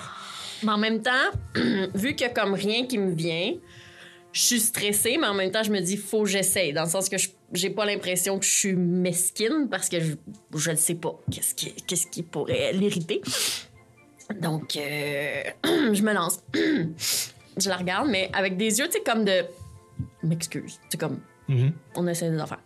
Mais 0.62 0.72
en 0.72 0.78
même 0.78 1.03
temps, 1.03 1.11
vu 1.95 2.14
qu'il 2.14 2.26
y 2.26 2.30
a 2.30 2.32
comme 2.32 2.55
rien 2.55 2.86
qui 2.86 2.99
me 2.99 3.12
vient, 3.14 3.53
je 4.32 4.40
suis 4.40 4.61
stressée, 4.61 5.18
mais 5.20 5.26
en 5.26 5.34
même 5.34 5.51
temps, 5.51 5.62
je 5.62 5.70
me 5.70 5.80
dis, 5.80 5.97
faut 5.97 6.22
que 6.22 6.28
j'essaye. 6.28 6.72
Dans 6.72 6.84
le 6.84 6.88
sens 6.90 7.09
que 7.09 7.18
je- 7.18 7.28
j'ai 7.53 7.68
pas 7.70 7.84
l'impression 7.84 8.38
que 8.38 8.47
je 8.47 8.51
suis 8.51 8.72
mesquine 8.74 9.68
parce 9.70 9.88
que 9.90 10.01
je, 10.01 10.12
je 10.57 10.70
ne 10.70 10.76
sais 10.76 10.95
pas 10.95 11.14
qu'est-ce 11.30 11.55
qui, 11.55 11.72
qu'est-ce 11.86 12.07
qui 12.07 12.22
pourrait 12.22 12.72
l'irriter. 12.72 13.20
Donc, 14.40 14.76
euh, 14.76 15.43
je 15.93 16.03
me 16.03 16.12
lance. 16.14 16.40
je 16.55 17.68
la 17.68 17.76
regarde, 17.76 18.09
mais 18.09 18.30
avec 18.32 18.57
des 18.57 18.78
yeux, 18.78 18.86
tu 18.86 18.93
sais, 18.93 19.03
comme 19.05 19.24
de. 19.24 19.45
M'excuse. 20.22 20.80
C'est 20.88 20.98
comme. 20.98 21.20
Mhm. 21.48 21.72
On 21.96 22.07
essaie 22.07 22.30
des 22.30 22.38
affaires. 22.38 22.62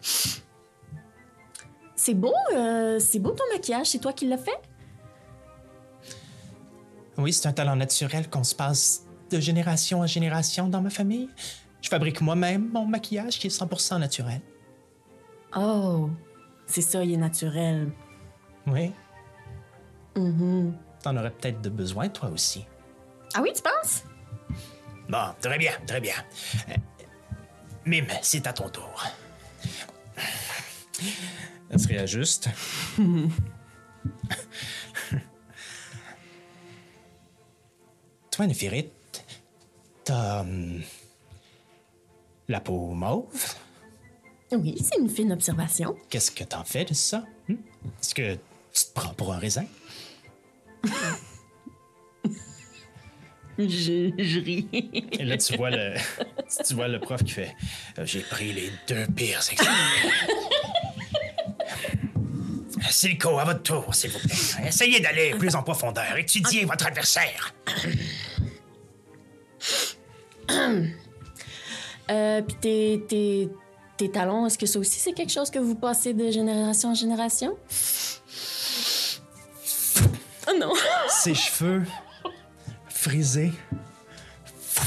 C'est 1.95 2.15
beau, 2.15 2.35
euh, 2.55 2.99
c'est 2.99 3.19
beau 3.19 3.31
ton 3.31 3.45
maquillage. 3.53 3.87
C'est 3.89 3.99
toi 3.99 4.13
qui 4.13 4.27
l'as 4.27 4.39
fait? 4.39 4.61
Oui, 7.19 7.33
c'est 7.33 7.49
un 7.49 7.53
talent 7.53 7.77
naturel 7.77 8.29
qu'on 8.29 8.45
se 8.45 8.55
passe 8.55 9.07
de 9.31 9.41
génération 9.41 10.01
en 10.01 10.07
génération 10.07 10.69
dans 10.69 10.83
ma 10.83 10.91
famille. 10.91 11.29
Je 11.81 11.89
fabrique 11.89 12.21
moi-même 12.21 12.69
mon 12.73 12.85
maquillage 12.85 13.39
qui 13.39 13.47
est 13.47 13.51
100% 13.51 13.99
naturel. 13.99 14.41
Oh, 15.57 16.11
c'est 16.67 16.83
ça, 16.83 17.03
il 17.03 17.13
est 17.13 17.17
naturel. 17.17 17.91
Oui. 18.67 18.93
Mhm. 20.17 20.77
T'en 21.03 21.17
aurais 21.17 21.31
peut-être 21.31 21.63
de 21.63 21.71
besoin, 21.71 22.09
toi 22.09 22.29
aussi. 22.29 22.67
Ah 23.35 23.41
oui, 23.43 23.51
tu 23.55 23.63
penses? 23.63 24.05
Bon, 25.09 25.33
très 25.41 25.59
bien, 25.59 25.73
très 25.87 26.01
bien. 26.01 26.15
Euh, 26.69 26.75
Mime, 27.87 28.07
c'est 28.23 28.47
à 28.47 28.53
ton 28.53 28.69
tour. 28.69 29.05
Elle 31.71 31.79
se 31.81 31.89
réajuste. 31.89 32.49
Toi, 38.31 38.47
Néphérite, 38.47 39.25
t'as. 40.05 40.41
hum, 40.41 40.83
la 42.49 42.61
peau 42.61 42.91
mauve? 42.91 43.55
Oui, 44.53 44.77
c'est 44.83 44.99
une 45.01 45.09
fine 45.09 45.33
observation. 45.33 45.97
Qu'est-ce 46.09 46.31
que 46.31 46.45
t'en 46.45 46.63
fais 46.65 46.85
de 46.85 46.95
ça? 46.95 47.25
hum? 47.49 47.57
Est-ce 48.01 48.15
que 48.15 48.35
tu 48.35 48.85
te 48.85 48.93
prends 48.95 49.15
pour 49.15 49.33
un 49.33 49.39
raisin? 49.39 49.65
Je, 53.59 54.13
je 54.19 54.41
ris. 54.41 54.67
Et 55.19 55.25
là, 55.25 55.37
tu 55.39 55.57
vois 55.57 55.71
le, 55.71 55.95
tu 56.67 56.75
vois 56.75 56.89
le 56.89 57.01
prof 57.01 57.23
qui 57.25 57.33
fait 57.33 57.55
Euh, 57.99 58.05
J'ai 58.05 58.21
pris 58.21 58.53
les 58.53 58.71
deux 58.89 59.07
pires. 59.15 59.41
Silco, 62.91 63.39
à 63.39 63.45
votre 63.45 63.63
tour, 63.63 63.95
s'il 63.95 64.11
vous 64.11 64.19
plaît. 64.21 64.69
Essayez 64.69 65.01
d'aller 65.01 65.31
plus 65.31 65.55
en 65.57 65.63
profondeur. 65.63 66.17
Étudiez 66.17 66.65
votre 66.65 66.87
adversaire. 66.87 67.55
Euh, 72.09 72.41
puis 72.41 72.57
tes, 72.61 73.03
tes, 73.09 73.49
tes 73.97 74.09
talons, 74.13 74.47
est-ce 74.47 74.57
que 74.57 74.67
ça 74.67 74.79
aussi 74.79 75.01
c'est 75.01 75.13
quelque 75.13 75.33
chose 75.33 75.51
que 75.51 75.59
vous 75.59 75.75
passez 75.75 76.15
de 76.15 76.31
génération 76.31 76.91
en 76.91 76.95
génération? 76.95 77.57
Oh 80.49 80.53
non! 80.57 80.73
ses 81.09 81.35
cheveux 81.35 81.83
frisés 83.07 83.53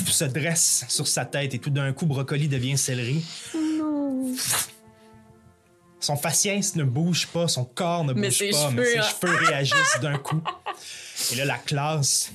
se 0.08 0.26
dressent 0.26 0.86
sur 0.90 1.08
sa 1.08 1.24
tête 1.24 1.54
et 1.54 1.60
tout 1.60 1.70
d'un 1.70 1.94
coup, 1.94 2.06
Brocoli 2.06 2.50
devient 2.50 2.78
céleri. 2.78 3.26
non! 3.56 4.36
Son 6.02 6.18
faciès 6.18 6.76
ne 6.76 6.84
bouge 6.84 7.28
pas, 7.28 7.48
son 7.48 7.64
corps 7.64 8.04
ne 8.04 8.14
bouge 8.14 8.30
ses 8.30 8.50
pas, 8.52 8.72
mais 8.72 8.86
ses 8.86 8.98
hein. 9.00 9.04
cheveux 9.04 9.36
réagissent 9.46 10.00
d'un 10.02 10.18
coup. 10.18 10.42
Et 11.32 11.36
là, 11.36 11.46
la 11.46 11.58
classe 11.58 12.32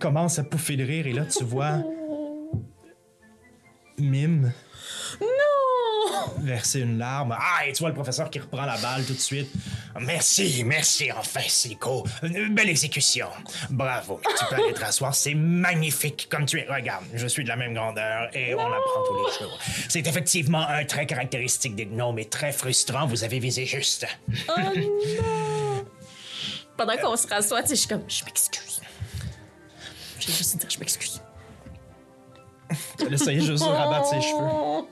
commence 0.00 0.38
à 0.38 0.44
pouffer 0.44 0.76
de 0.76 0.84
rire. 0.84 1.06
Et 1.06 1.12
là, 1.12 1.24
tu 1.26 1.42
vois 1.44 1.82
Mime 3.98 4.52
Non! 5.20 5.26
verser 6.38 6.80
une 6.80 6.98
larme. 6.98 7.36
Ah, 7.38 7.66
et 7.66 7.72
tu 7.72 7.80
vois 7.80 7.88
le 7.88 7.94
professeur 7.94 8.30
qui 8.30 8.38
reprend 8.38 8.66
la 8.66 8.76
balle 8.78 9.04
tout 9.04 9.14
de 9.14 9.18
suite. 9.18 9.50
Merci, 10.00 10.64
merci, 10.64 11.10
enfin, 11.12 11.40
Siko. 11.46 12.04
Une 12.22 12.54
belle 12.54 12.68
exécution. 12.68 13.28
Bravo. 13.70 14.20
Tu 14.38 14.44
peux 14.46 14.62
aller 14.62 14.72
te 14.72 14.80
rasseoir. 14.80 15.14
C'est 15.14 15.34
magnifique 15.34 16.28
comme 16.30 16.46
tu 16.46 16.60
es. 16.60 16.66
Regarde, 16.68 17.04
je 17.14 17.26
suis 17.26 17.44
de 17.44 17.48
la 17.48 17.56
même 17.56 17.74
grandeur 17.74 18.28
et 18.34 18.54
on 18.54 18.60
apprend 18.60 19.02
tous 19.06 19.16
les 19.16 19.46
jours. 19.46 19.58
C'est 19.88 20.06
effectivement 20.06 20.66
un 20.68 20.84
trait 20.84 21.06
caractéristique 21.06 21.74
des 21.74 21.86
gnomes 21.86 22.18
et 22.18 22.26
très 22.26 22.52
frustrant. 22.52 23.06
Vous 23.06 23.24
avez 23.24 23.38
visé 23.38 23.66
juste. 23.66 24.06
Oh 24.48 24.52
non! 24.60 25.84
Pendant 26.76 26.96
qu'on 26.96 27.16
se 27.16 27.26
rassoit, 27.26 27.62
tu 27.62 27.68
sais, 27.68 27.74
je 27.74 27.80
suis 27.80 27.88
comme, 27.88 28.04
je 28.08 28.24
m'excuse. 28.24 28.80
J'ai 30.20 30.32
juste 30.32 30.58
dit, 30.58 30.66
je 30.68 30.78
m'excuse. 30.78 31.22
Elle 33.00 33.14
essayait 33.14 33.40
juste 33.40 33.64
de 33.64 33.68
rabattre 33.72 34.08
ses 34.08 34.20
cheveux. 34.20 34.84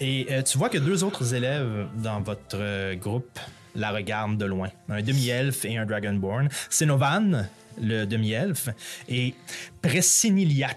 Et 0.00 0.26
euh, 0.30 0.42
tu 0.42 0.58
vois 0.58 0.68
que 0.68 0.78
deux 0.78 1.02
autres 1.04 1.34
élèves 1.34 1.88
dans 1.96 2.20
votre 2.20 2.56
euh, 2.56 2.94
groupe 2.94 3.38
la 3.74 3.90
regardent 3.90 4.38
de 4.38 4.44
loin. 4.44 4.70
Un 4.88 5.02
demi-elfe 5.02 5.64
et 5.64 5.76
un 5.76 5.86
dragonborn. 5.86 6.48
Sénovan, 6.70 7.48
le 7.80 8.04
demi-elfe, 8.04 8.68
et 9.08 9.34
Pressiniliat, 9.82 10.76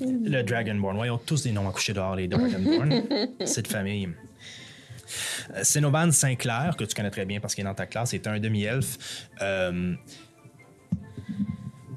le 0.00 0.42
dragonborn. 0.42 0.98
Ouais, 0.98 1.08
ils 1.08 1.10
ont 1.10 1.18
tous 1.18 1.42
des 1.42 1.52
noms 1.52 1.68
à 1.68 1.72
coucher 1.72 1.92
dehors, 1.92 2.16
les 2.16 2.28
dragonborn. 2.28 3.02
C'est 3.44 3.62
de 3.62 3.68
famille. 3.68 4.08
Euh, 5.54 5.64
Sénovan 5.64 6.12
Sinclair, 6.12 6.76
que 6.76 6.84
tu 6.84 6.94
connais 6.94 7.10
très 7.10 7.26
bien 7.26 7.40
parce 7.40 7.54
qu'il 7.54 7.62
est 7.62 7.68
dans 7.68 7.74
ta 7.74 7.86
classe, 7.86 8.14
est 8.14 8.26
un 8.26 8.38
demi-elfe. 8.38 9.28
euh, 9.42 9.94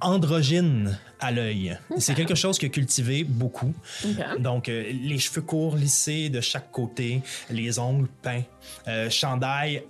androgyne 0.01 0.99
à 1.23 1.31
l'œil. 1.31 1.77
C'est 1.97 2.13
quelque 2.15 2.35
chose 2.35 2.57
que 2.59 2.67
cultivé 2.67 3.23
beaucoup. 3.23 3.73
Donc, 4.39 4.69
euh, 4.69 4.83
les 4.91 5.17
cheveux 5.19 5.41
courts 5.41 5.75
lissés 5.75 6.29
de 6.29 6.41
chaque 6.41 6.71
côté, 6.71 7.21
les 7.49 7.79
ongles 7.79 8.09
peints, 8.21 8.43
euh, 8.87 9.09
chandail. 9.09 9.83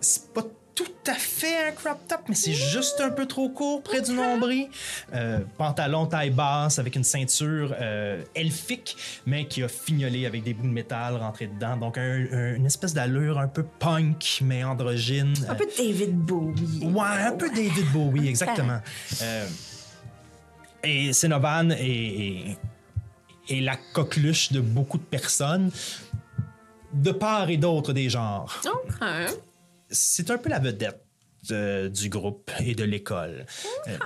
C'est 0.00 0.32
pas 0.32 0.42
tout 0.74 0.84
à 1.08 1.14
fait 1.14 1.66
un 1.68 1.72
crop 1.72 1.98
top, 2.06 2.20
mais 2.28 2.36
c'est 2.36 2.52
juste 2.52 3.00
un 3.00 3.10
peu 3.10 3.26
trop 3.26 3.48
court 3.48 3.82
près 3.82 4.00
du 4.00 4.12
nombril. 4.12 4.68
Euh, 5.12 5.40
pantalon 5.56 6.06
taille 6.06 6.30
basse 6.30 6.78
avec 6.78 6.94
une 6.94 7.02
ceinture 7.02 7.74
euh, 7.80 8.22
elfique, 8.36 8.96
mais 9.26 9.46
qui 9.48 9.64
a 9.64 9.68
fignolé 9.68 10.24
avec 10.26 10.44
des 10.44 10.54
bouts 10.54 10.68
de 10.68 10.72
métal 10.72 11.16
rentrés 11.16 11.48
dedans. 11.48 11.76
Donc, 11.76 11.98
un- 11.98 12.26
un- 12.30 12.54
une 12.54 12.66
espèce 12.66 12.94
d'allure 12.94 13.38
un 13.40 13.48
peu 13.48 13.64
punk, 13.64 14.38
mais 14.44 14.62
androgyne. 14.62 15.34
Un 15.48 15.54
peu 15.56 15.66
David 15.76 16.14
Bowie. 16.16 16.84
Ouais, 16.84 17.22
un 17.26 17.32
peu 17.32 17.48
David 17.48 17.90
Bowie, 17.92 18.28
exactement. 18.28 18.78
Euh, 19.22 19.46
et 20.84 21.12
Cénovan 21.12 21.70
est, 21.72 21.78
est- 21.80 22.58
est 23.50 23.60
la 23.60 23.76
coqueluche 23.94 24.52
de 24.52 24.60
beaucoup 24.60 24.98
de 24.98 25.02
personnes, 25.04 25.70
de 26.92 27.10
part 27.12 27.48
et 27.50 27.56
d'autre 27.56 27.92
des 27.92 28.08
genres. 28.10 28.60
Ok. 28.66 29.08
C'est 29.90 30.30
un 30.30 30.36
peu 30.38 30.50
la 30.50 30.58
vedette 30.58 31.02
euh, 31.50 31.88
du 31.88 32.08
groupe 32.10 32.50
et 32.60 32.74
de 32.74 32.84
l'école. 32.84 33.46
Euh, 33.86 33.96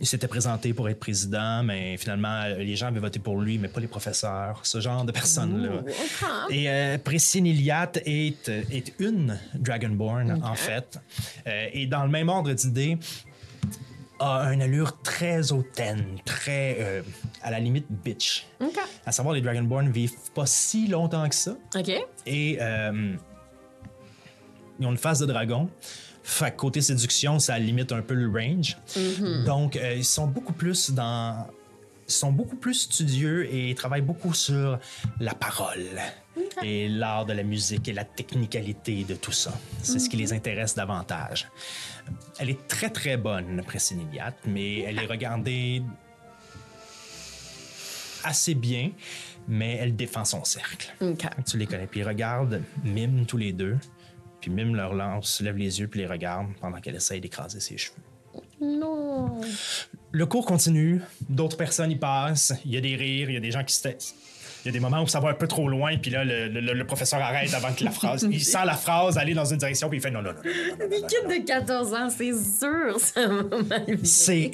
il 0.00 0.06
s'était 0.06 0.26
présenté 0.28 0.74
pour 0.74 0.88
être 0.88 0.98
président, 0.98 1.62
mais 1.62 1.96
finalement, 1.96 2.44
les 2.58 2.74
gens 2.76 2.88
avaient 2.88 2.98
voté 3.00 3.18
pour 3.20 3.40
lui, 3.40 3.56
mais 3.56 3.68
pas 3.68 3.80
les 3.80 3.86
professeurs, 3.86 4.60
ce 4.64 4.80
genre 4.80 5.04
de 5.04 5.12
personnes-là. 5.12 5.76
Ok. 5.80 6.50
Et 6.50 6.68
euh, 6.68 6.98
Priscine 6.98 7.46
Iliat 7.46 7.92
est, 8.04 8.48
est 8.48 8.92
une 8.98 9.38
Dragonborn, 9.54 10.42
en 10.44 10.54
fait. 10.54 10.98
Euh, 11.46 11.68
et 11.72 11.86
dans 11.86 12.02
le 12.02 12.10
même 12.10 12.28
ordre 12.28 12.52
d'idée, 12.52 12.98
a 14.22 14.52
une 14.52 14.62
allure 14.62 15.00
très 15.02 15.52
hautaine, 15.52 16.18
très, 16.24 16.76
euh, 16.80 17.02
à 17.42 17.50
la 17.50 17.60
limite, 17.60 17.86
bitch. 17.90 18.46
Ok. 18.60 18.78
À 19.04 19.12
savoir, 19.12 19.34
les 19.34 19.40
Dragonborn 19.40 19.90
vivent 19.90 20.30
pas 20.34 20.46
si 20.46 20.86
longtemps 20.86 21.28
que 21.28 21.34
ça. 21.34 21.56
Ok. 21.74 21.90
Et 22.26 22.58
euh, 22.60 23.14
ils 24.78 24.86
ont 24.86 24.90
une 24.90 24.98
face 24.98 25.18
de 25.18 25.26
dragon. 25.26 25.68
Fait 26.22 26.54
côté 26.54 26.80
séduction, 26.80 27.38
ça 27.38 27.58
limite 27.58 27.90
un 27.90 28.02
peu 28.02 28.14
le 28.14 28.30
range. 28.30 28.76
Donc, 29.44 29.76
euh, 29.76 29.94
ils 29.96 30.04
sont 30.04 30.26
beaucoup 30.26 30.52
plus 30.52 30.90
dans. 30.90 31.46
Ils 32.08 32.12
sont 32.12 32.32
beaucoup 32.32 32.56
plus 32.56 32.74
studieux 32.74 33.46
et 33.46 33.70
ils 33.70 33.74
travaillent 33.74 34.02
beaucoup 34.02 34.34
sur 34.34 34.78
la 35.20 35.34
parole 35.34 35.86
et 36.62 36.88
l'art 36.88 37.26
de 37.26 37.32
la 37.32 37.42
musique 37.42 37.88
et 37.88 37.92
la 37.92 38.04
technicalité 38.04 39.04
de 39.04 39.14
tout 39.14 39.32
ça. 39.32 39.52
C'est 39.82 39.98
ce 39.98 40.10
qui 40.10 40.16
les 40.16 40.32
intéresse 40.32 40.74
davantage. 40.74 41.48
Elle 42.38 42.50
est 42.50 42.66
très 42.68 42.90
très 42.90 43.16
bonne, 43.16 43.62
Pressiniliat, 43.64 44.34
mais 44.46 44.80
elle 44.80 44.98
est 44.98 45.06
regardée 45.06 45.82
assez 48.24 48.54
bien, 48.54 48.90
mais 49.48 49.76
elle 49.76 49.96
défend 49.96 50.24
son 50.24 50.44
cercle. 50.44 50.94
Tu 51.46 51.58
les 51.58 51.66
connais. 51.66 51.86
Puis 51.86 52.00
ils 52.00 52.06
regardent 52.06 52.62
Mime 52.84 53.26
tous 53.26 53.36
les 53.36 53.52
deux. 53.52 53.76
Puis 54.40 54.50
Mime 54.50 54.74
leur 54.74 54.94
lance, 54.94 55.40
lève 55.40 55.56
les 55.56 55.80
yeux, 55.80 55.88
puis 55.88 56.00
les 56.00 56.06
regarde 56.06 56.48
pendant 56.60 56.80
qu'elle 56.80 56.96
essaye 56.96 57.20
d'écraser 57.20 57.60
ses 57.60 57.78
cheveux. 57.78 57.98
Non. 58.60 59.40
Le 60.10 60.26
cours 60.26 60.46
continue. 60.46 61.00
D'autres 61.28 61.56
personnes 61.56 61.90
y 61.90 61.96
passent. 61.96 62.52
Il 62.64 62.72
y 62.72 62.76
a 62.76 62.80
des 62.80 62.96
rires, 62.96 63.30
il 63.30 63.34
y 63.34 63.36
a 63.36 63.40
des 63.40 63.50
gens 63.50 63.64
qui 63.64 63.74
se 63.74 63.82
taisent. 63.82 64.14
Il 64.64 64.66
y 64.66 64.68
a 64.68 64.72
des 64.72 64.80
moments 64.80 65.02
où 65.02 65.08
ça 65.08 65.18
va 65.18 65.30
un 65.30 65.34
peu 65.34 65.48
trop 65.48 65.68
loin, 65.68 65.96
puis 65.98 66.10
là, 66.12 66.24
le, 66.24 66.46
le- 66.48 66.72
le 66.72 66.86
professeur 66.86 67.20
arrête 67.20 67.52
avant 67.52 67.72
que 67.72 67.82
la 67.82 67.90
phrase. 67.90 68.26
Il 68.30 68.42
sent 68.44 68.64
la 68.64 68.76
phrase 68.76 69.18
aller 69.18 69.34
dans 69.34 69.44
une 69.44 69.56
direction, 69.58 69.88
puis 69.88 69.98
il 69.98 70.00
fait 70.00 70.10
non, 70.12 70.22
non, 70.22 70.32
non. 70.32 70.40
non, 70.80 70.88
Des 70.88 71.40
de 71.40 71.44
14 71.46 71.94
ans, 71.94 72.08
c'est 72.10 72.32
sûr, 72.32 72.98
ça 73.00 73.26
va 73.26 73.42
mal 73.62 73.84
virer. 73.86 74.04
C'est. 74.04 74.50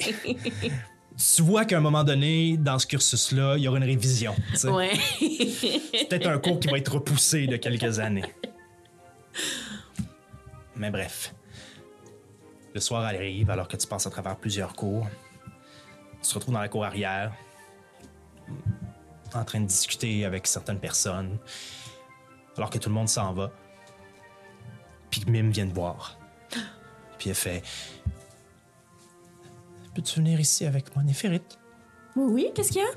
Tu 1.35 1.41
vois 1.43 1.65
qu'à 1.65 1.77
un 1.77 1.81
moment 1.81 2.03
donné, 2.03 2.55
dans 2.57 2.79
ce 2.79 2.87
cursus-là, 2.87 3.55
il 3.57 3.63
y 3.63 3.67
aura 3.67 3.77
une 3.77 3.83
révision. 3.83 4.33
tu 4.51 4.57
sais. 4.57 4.69
Ouais. 4.69 4.91
peut-être 6.09 6.27
un 6.27 6.39
cours 6.39 6.59
qui 6.59 6.69
va 6.69 6.77
être 6.77 6.93
repoussé 6.93 7.45
de 7.45 7.57
quelques 7.57 7.99
années. 7.99 8.23
Mais 10.75 10.89
bref. 10.91 11.33
Le 12.73 12.79
soir 12.79 13.03
arrive 13.03 13.49
alors 13.49 13.67
que 13.67 13.75
tu 13.77 13.85
passes 13.85 14.07
à 14.07 14.09
travers 14.09 14.37
plusieurs 14.37 14.73
cours. 14.73 15.07
Tu 16.23 16.29
te 16.29 16.33
retrouves 16.35 16.53
dans 16.53 16.61
la 16.61 16.69
cour 16.69 16.85
arrière, 16.85 17.31
en 19.35 19.43
train 19.45 19.61
de 19.61 19.65
discuter 19.67 20.25
avec 20.25 20.47
certaines 20.47 20.79
personnes, 20.79 21.37
alors 22.57 22.69
que 22.69 22.77
tout 22.77 22.89
le 22.89 22.95
monde 22.95 23.09
s'en 23.09 23.33
va. 23.33 23.51
Puis 25.09 25.23
Mime 25.27 25.51
vient 25.51 25.67
te 25.67 25.73
voir. 25.73 26.17
Puis 27.17 27.29
elle 27.29 27.35
fait 27.35 27.63
Peux-tu 29.95 30.19
venir 30.19 30.39
ici 30.39 30.65
avec 30.65 30.93
moi, 30.95 31.03
Néphérite? 31.03 31.57
Oui, 32.15 32.31
oui, 32.31 32.51
qu'est-ce 32.55 32.71
qu'il 32.71 32.81
y 32.81 32.85
a? 32.85 32.89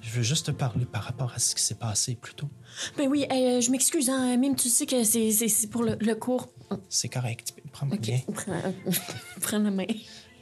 Je 0.00 0.10
veux 0.10 0.22
juste 0.22 0.46
te 0.46 0.50
parler 0.50 0.84
par 0.84 1.04
rapport 1.04 1.32
à 1.32 1.38
ce 1.38 1.54
qui 1.54 1.62
s'est 1.62 1.76
passé 1.76 2.16
plus 2.16 2.34
tôt. 2.34 2.48
Ben 2.96 3.08
oui, 3.08 3.24
euh, 3.30 3.60
je 3.60 3.70
m'excuse, 3.70 4.08
hein, 4.10 4.36
Mime, 4.36 4.56
tu 4.56 4.68
sais 4.68 4.84
que 4.86 5.04
c'est, 5.04 5.70
pour 5.70 5.82
le, 5.84 5.96
le 6.00 6.14
cours. 6.14 6.48
C'est 6.88 7.08
correct. 7.08 7.54
Prends 7.72 7.86
Ok, 7.88 8.00
bien. 8.00 8.20
prends, 8.34 8.74
prends 9.40 9.58
la 9.58 9.70
main. 9.70 9.86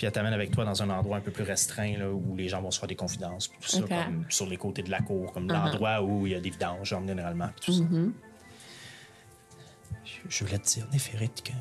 Puis 0.00 0.06
elle 0.06 0.12
t'amène 0.14 0.32
avec 0.32 0.50
toi 0.50 0.64
dans 0.64 0.82
un 0.82 0.88
endroit 0.88 1.18
un 1.18 1.20
peu 1.20 1.30
plus 1.30 1.44
restreint 1.44 1.98
là, 1.98 2.10
où 2.10 2.34
les 2.34 2.48
gens 2.48 2.62
vont 2.62 2.70
se 2.70 2.78
faire 2.78 2.88
des 2.88 2.96
confidences, 2.96 3.48
puis 3.48 3.58
tout 3.60 3.68
ça, 3.68 3.80
Ok. 3.80 3.88
comme 3.90 4.24
sur 4.30 4.46
les 4.46 4.56
côtés 4.56 4.82
de 4.82 4.90
la 4.90 5.02
cour, 5.02 5.30
comme 5.30 5.46
Uh-huh. 5.46 5.52
l'endroit 5.52 6.00
où 6.00 6.26
il 6.26 6.32
y 6.32 6.34
a 6.34 6.40
des 6.40 6.48
vidanges, 6.48 6.88
genre, 6.88 7.06
généralement, 7.06 7.48
puis 7.48 7.66
tout 7.66 7.72
ça. 7.74 7.82
Mm-hmm. 7.84 8.12
Je, 10.06 10.10
je 10.26 10.44
voulais 10.44 10.58
te 10.58 10.66
dire, 10.70 10.86
Néphérite, 10.90 11.42
que 11.42 11.52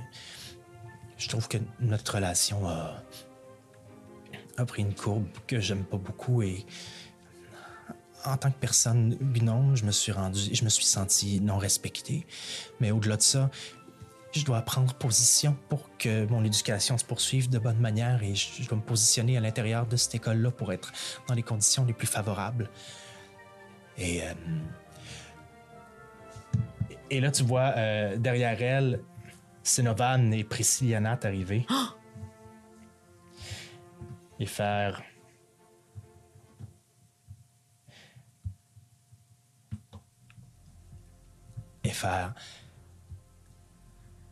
je 1.17 1.27
trouve 1.27 1.49
que 1.49 1.57
notre 1.81 2.15
relation 2.15 2.65
a, 2.65 3.03
a 4.55 4.65
pris 4.65 4.83
une 4.83 4.95
courbe 4.95 5.27
que 5.45 5.59
j'aime 5.59 5.83
pas 5.83 5.97
beaucoup 5.97 6.41
et 6.41 6.65
en 8.23 8.37
tant 8.37 8.51
que 8.51 8.57
personne 8.57 9.17
gnome, 9.19 9.75
je 9.75 9.83
me 9.83 9.91
suis 9.91 10.13
rendu, 10.13 10.39
je 10.53 10.63
me 10.63 10.69
suis 10.69 10.85
senti 10.85 11.41
non 11.41 11.57
respecté. 11.57 12.25
Mais 12.79 12.91
au-delà 12.91 13.17
de 13.17 13.21
ça, 13.21 13.49
je 14.31 14.45
dois 14.45 14.61
prendre 14.61 14.93
position 14.93 15.57
pour 15.69 15.89
que 15.97 16.25
mon 16.27 16.43
éducation 16.43 16.97
se 16.97 17.05
poursuive 17.05 17.49
de 17.49 17.57
bonne 17.57 17.79
manière 17.79 18.21
et 18.21 18.35
je, 18.35 18.67
dois 18.67 18.77
me 18.77 18.83
positionner 18.83 19.37
à 19.37 19.39
l'intérieur 19.39 19.87
de 19.87 19.95
cette 19.97 20.15
école-là 20.15 20.51
pour 20.51 20.71
être 20.71 20.91
dans 21.27 21.33
les 21.33 21.43
conditions 21.43 21.85
les 21.85 21.93
plus 21.93 22.07
favorables. 22.07 22.69
Et, 23.97 24.21
euh, 24.23 24.33
et 27.09 27.19
là, 27.19 27.31
tu 27.31 27.43
vois 27.43 27.73
euh, 27.75 28.17
derrière 28.17 28.61
elle, 28.61 29.01
Sénovan 29.63 30.31
et 30.33 30.43
Priscillianat 30.43 31.19
arriver. 31.23 31.65
Et 34.39 34.45
faire. 34.45 35.01
Et 41.83 41.89
faire. 41.89 42.33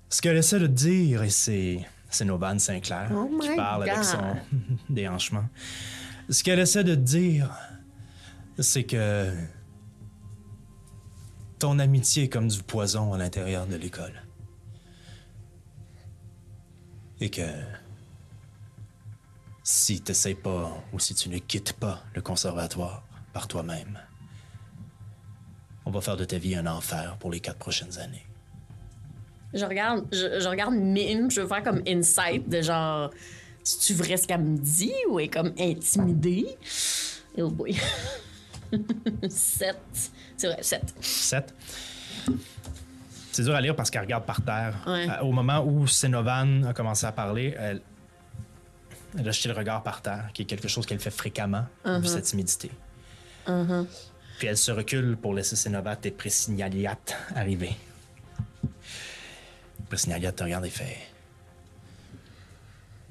Ce 0.10 0.22
qu'elle 0.22 0.38
essaie 0.38 0.60
de 0.60 0.68
dire, 0.68 1.24
et 1.24 1.30
c'est 1.30 1.86
c'est 2.10 2.26
Novan 2.26 2.58
Sinclair 2.58 3.12
Oh 3.14 3.30
qui 3.42 3.56
parle 3.56 3.90
avec 3.90 4.04
son 4.04 4.38
déhanchement. 4.90 5.46
Ce 6.30 6.44
qu'elle 6.44 6.60
essaie 6.60 6.84
de 6.84 6.96
dire, 6.96 7.52
c'est 8.60 8.84
que 8.84 9.34
ton 11.60 11.80
amitié 11.80 12.24
est 12.24 12.30
comme 12.30 12.48
du 12.48 12.62
poison 12.64 13.14
à 13.14 13.18
l'intérieur 13.18 13.68
de 13.68 13.76
l'école. 13.76 14.24
Et 17.20 17.30
que 17.30 17.50
si 19.64 20.02
tu 20.02 20.36
pas 20.36 20.84
ou 20.94 21.00
si 21.00 21.16
tu 21.16 21.30
ne 21.30 21.40
quittes 21.40 21.74
pas 21.74 22.04
le 22.14 22.22
conservatoire 22.22 23.04
par 23.34 23.48
toi-même, 23.48 24.00
on 25.86 25.92
va 25.92 26.02
faire 26.02 26.18
de 26.18 26.26
ta 26.26 26.38
vie 26.38 26.56
un 26.56 26.68
enfer 26.68 27.18
pour 27.18 27.32
les 27.32 27.40
quatre 27.40 27.58
prochaines 27.58 27.98
années. 27.98 28.27
Je 29.58 29.66
regarde, 29.66 30.06
je, 30.12 30.40
je 30.40 30.48
regarde 30.48 30.74
Mime, 30.76 31.30
je 31.32 31.42
veux 31.42 31.48
faire 31.48 31.64
comme 31.64 31.82
insight 31.88 32.48
de 32.48 32.62
genre, 32.62 33.10
c'est-tu 33.64 33.94
vrai 33.94 34.16
ce 34.18 34.28
qu'elle 34.28 34.42
me 34.42 34.58
dit 34.58 34.94
ou 35.10 35.20
elle 35.20 35.26
est 35.26 35.30
comme 35.30 35.54
intimidée? 35.60 36.46
Oh 37.38 37.50
boy. 37.50 37.76
7. 39.30 39.76
C'est 40.38 40.48
vrai, 40.48 40.62
7. 40.62 40.82
7. 41.02 41.54
C'est 43.32 43.44
dur 43.44 43.56
à 43.56 43.62
lire 43.62 43.76
parce 43.76 43.90
qu'elle 43.90 44.02
regarde 44.02 44.26
par 44.26 44.42
terre. 44.42 44.76
Ouais. 44.88 45.08
Euh, 45.10 45.22
Au 45.24 45.32
moment 45.32 45.64
où 45.66 45.88
Sénovan 45.88 46.64
a 46.66 46.74
commencé 46.74 47.06
à 47.06 47.12
parler, 47.12 47.56
elle, 47.58 47.82
elle 49.18 49.28
a 49.28 49.32
jeté 49.32 49.50
le 49.50 49.56
regard 49.56 49.84
par 49.84 50.02
terre, 50.02 50.30
qui 50.34 50.42
est 50.42 50.46
quelque 50.46 50.68
chose 50.68 50.86
qu'elle 50.86 51.00
fait 51.00 51.12
fréquemment, 51.12 51.66
vu 51.86 52.08
sa 52.08 52.22
timidité. 52.22 52.72
Puis 54.40 54.48
elle 54.48 54.58
se 54.58 54.72
recule 54.72 55.18
pour 55.18 55.34
laisser 55.34 55.56
Sénovat 55.56 55.98
et 56.04 56.12
Présignaliat 56.12 56.98
arriver. 57.36 57.76
Présignaliat 59.90 60.32
te 60.32 60.44
regarde 60.44 60.66
et 60.66 60.70
fait 60.70 60.98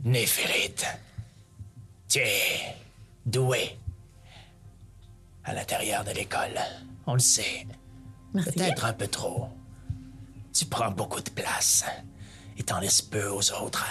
Néphérite, 0.05 0.87
tu 2.09 2.19
es 2.19 2.77
doué 3.25 3.79
à 5.45 5.55
l'intérieur 5.55 6.05
de 6.05 6.11
l'école. 6.11 6.59
On 7.07 7.15
le 7.15 7.19
sait. 7.19 7.67
Peut-être 8.33 8.85
un 8.85 8.93
peu 8.93 9.09
trop. 9.09 9.49
Tu 10.53 10.67
prends 10.67 10.91
beaucoup 10.91 11.21
de 11.21 11.31
place 11.31 11.85
et 12.59 12.63
t'en 12.63 12.81
laisses 12.81 13.03
peu 13.03 13.27
aux 13.29 13.53
autres. 13.53 13.87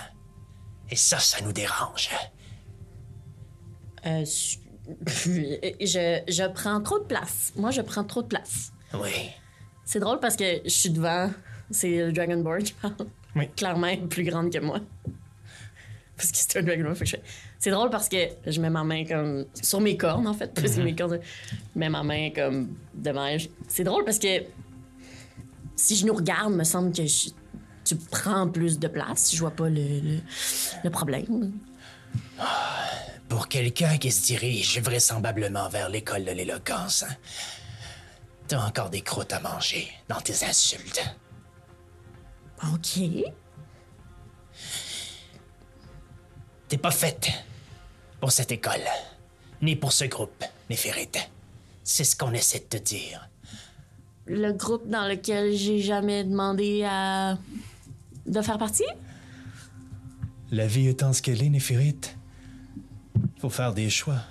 Et 0.89 0.95
ça, 0.95 1.19
ça 1.19 1.41
nous 1.41 1.51
dérange. 1.51 2.09
Euh, 4.05 4.23
je, 5.05 6.21
je 6.27 6.47
prends 6.53 6.81
trop 6.81 6.99
de 6.99 7.05
place. 7.05 7.51
Moi, 7.55 7.71
je 7.71 7.81
prends 7.81 8.03
trop 8.03 8.21
de 8.21 8.27
place. 8.27 8.71
Oui. 8.93 9.31
C'est 9.83 9.99
drôle 9.99 10.19
parce 10.19 10.35
que 10.35 10.61
je 10.63 10.69
suis 10.69 10.89
devant. 10.91 11.31
C'est 11.71 11.97
le 12.05 12.11
Dragonborn 12.11 12.63
qui 12.63 12.73
parle. 12.73 12.95
Oui. 13.35 13.49
Clairement, 13.55 13.87
elle 13.87 13.99
est 13.99 14.07
plus 14.07 14.23
grande 14.23 14.51
que 14.51 14.59
moi. 14.59 14.79
Parce 16.15 16.31
que 16.31 16.37
c'est 16.37 16.57
un 16.59 16.63
Dragonborn. 16.63 16.95
je 16.95 17.03
fais- 17.05 17.23
C'est 17.59 17.71
drôle 17.71 17.89
parce 17.89 18.07
que 18.07 18.17
je 18.45 18.61
mets 18.61 18.69
ma 18.69 18.83
main 18.83 19.03
comme 19.05 19.45
sur 19.61 19.81
mes 19.81 19.97
cornes, 19.97 20.27
en 20.27 20.33
fait. 20.33 20.53
Pas 20.53 20.67
sur 20.71 20.83
mes 20.83 20.95
cornes. 20.95 21.19
Je 21.73 21.79
mets 21.79 21.89
ma 21.89 22.03
main 22.03 22.29
comme 22.29 22.75
devant. 22.93 23.35
C'est 23.67 23.83
drôle 23.83 24.05
parce 24.05 24.19
que 24.19 24.43
si 25.75 25.95
je 25.95 26.05
nous 26.05 26.13
regarde, 26.13 26.53
me 26.53 26.63
semble 26.63 26.93
que 26.93 27.05
je- 27.05 27.29
tu 27.83 27.95
prends 27.95 28.47
plus 28.47 28.79
de 28.79 28.87
place. 28.87 29.33
Je 29.33 29.39
vois 29.39 29.51
pas 29.51 29.67
le, 29.69 29.81
le, 29.99 30.19
le 30.83 30.89
problème. 30.89 31.51
Pour 33.27 33.47
quelqu'un 33.47 33.97
qui 33.97 34.11
se 34.11 34.25
dirige 34.25 34.79
vraisemblablement 34.81 35.67
vers 35.69 35.89
l'école 35.89 36.23
de 36.25 36.31
l'éloquence, 36.31 37.03
hein, 37.03 37.13
t'as 38.47 38.59
encore 38.65 38.89
des 38.89 39.01
croûtes 39.01 39.33
à 39.33 39.39
manger 39.39 39.87
dans 40.07 40.21
tes 40.21 40.45
insultes. 40.45 41.03
OK. 42.63 42.99
T'es 46.67 46.77
pas 46.77 46.91
faite 46.91 47.29
pour 48.19 48.31
cette 48.31 48.51
école, 48.51 48.81
ni 49.61 49.75
pour 49.75 49.91
ce 49.91 50.05
groupe, 50.05 50.43
Néphérite. 50.69 51.29
C'est 51.83 52.03
ce 52.03 52.15
qu'on 52.15 52.33
essaie 52.33 52.59
de 52.59 52.65
te 52.65 52.77
dire. 52.77 53.29
Le 54.25 54.51
groupe 54.53 54.87
dans 54.87 55.07
lequel 55.07 55.53
j'ai 55.53 55.79
jamais 55.79 56.23
demandé 56.23 56.83
à. 56.83 57.37
de 58.25 58.41
faire 58.41 58.57
partie? 58.57 58.85
La 60.51 60.65
vie 60.65 60.87
étant 60.87 61.13
ce 61.13 61.21
qu'elle 61.21 61.43
est, 61.43 61.49
Néphérite, 61.49 62.17
faut 63.39 63.49
faire 63.49 63.73
des 63.73 63.89
choix. 63.89 64.21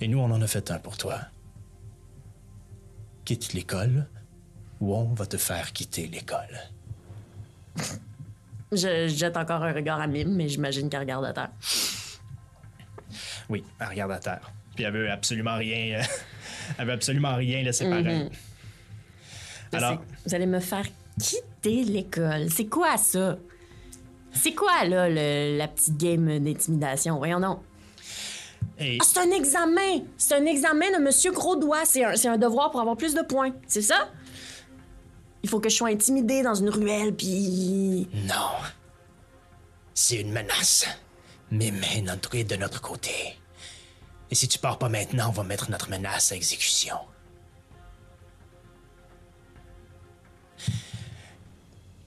Et 0.00 0.08
nous, 0.08 0.18
on 0.18 0.30
en 0.30 0.40
a 0.42 0.46
fait 0.46 0.70
un 0.70 0.78
pour 0.78 0.96
toi. 0.96 1.20
Quitte 3.24 3.52
l'école 3.52 4.08
ou 4.82 4.94
on 4.96 5.04
va 5.14 5.26
te 5.26 5.36
faire 5.36 5.72
quitter 5.72 6.08
l'école. 6.08 6.58
Je 8.72 9.06
jette 9.06 9.36
encore 9.36 9.62
un 9.62 9.72
regard 9.72 10.00
à 10.00 10.08
Mime, 10.08 10.34
mais 10.34 10.48
j'imagine 10.48 10.90
qu'elle 10.90 11.00
regarde 11.00 11.24
à 11.24 11.32
terre. 11.32 11.50
Oui, 13.48 13.62
elle 13.78 13.86
regarde 13.88 14.10
à 14.10 14.18
terre. 14.18 14.50
Puis 14.74 14.84
elle 14.84 14.92
veut 14.92 15.10
absolument 15.10 15.56
rien. 15.56 16.00
euh, 16.00 16.02
elle 16.78 16.86
veut 16.86 16.92
absolument 16.94 17.36
rien 17.36 17.62
laisser 17.62 17.88
pareil. 17.88 18.28
Alors, 19.72 20.02
Vous 20.26 20.34
allez 20.34 20.46
me 20.46 20.58
faire 20.60 20.86
quitter 21.20 21.84
l'école. 21.84 22.50
C'est 22.50 22.66
quoi 22.66 22.96
ça? 22.96 23.38
C'est 24.32 24.52
quoi, 24.54 24.84
là, 24.84 25.08
le- 25.08 25.58
la 25.58 25.68
petite 25.68 25.96
game 25.96 26.38
d'intimidation? 26.40 27.18
Voyons 27.18 27.38
donc. 27.40 27.60
Ah, 28.80 28.84
c'est 29.04 29.18
un 29.20 29.30
examen! 29.30 30.00
C'est 30.16 30.34
un 30.34 30.44
examen 30.46 30.90
de 30.98 31.02
Monsieur 31.04 31.30
Gros-Doigt. 31.30 31.84
C'est 31.84 32.04
un, 32.04 32.16
c'est 32.16 32.28
un 32.28 32.38
devoir 32.38 32.70
pour 32.72 32.80
avoir 32.80 32.96
plus 32.96 33.14
de 33.14 33.22
points. 33.22 33.52
C'est 33.68 33.82
ça? 33.82 34.08
Il 35.42 35.48
faut 35.48 35.60
que 35.60 35.68
je 35.68 35.76
sois 35.76 35.88
intimidée 35.88 36.42
dans 36.42 36.54
une 36.54 36.70
ruelle, 36.70 37.14
puis... 37.14 38.08
Non. 38.26 38.52
C'est 39.94 40.20
une 40.20 40.32
menace. 40.32 40.86
Est 41.60 42.02
notre 42.02 42.34
est 42.34 42.44
de 42.44 42.56
notre 42.56 42.80
côté. 42.80 43.36
Et 44.30 44.34
si 44.34 44.48
tu 44.48 44.58
pars 44.58 44.78
pas 44.78 44.88
maintenant, 44.88 45.28
on 45.28 45.32
va 45.32 45.44
mettre 45.44 45.70
notre 45.70 45.90
menace 45.90 46.32
à 46.32 46.36
exécution. 46.36 46.96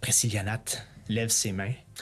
Précilianat 0.02 0.64
lève 1.10 1.30
ses 1.30 1.52
mains 1.52 1.74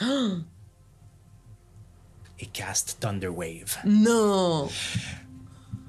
et 2.38 2.46
caste 2.46 2.96
Thunder 3.00 3.28
Wave. 3.28 3.76
Non! 3.84 4.70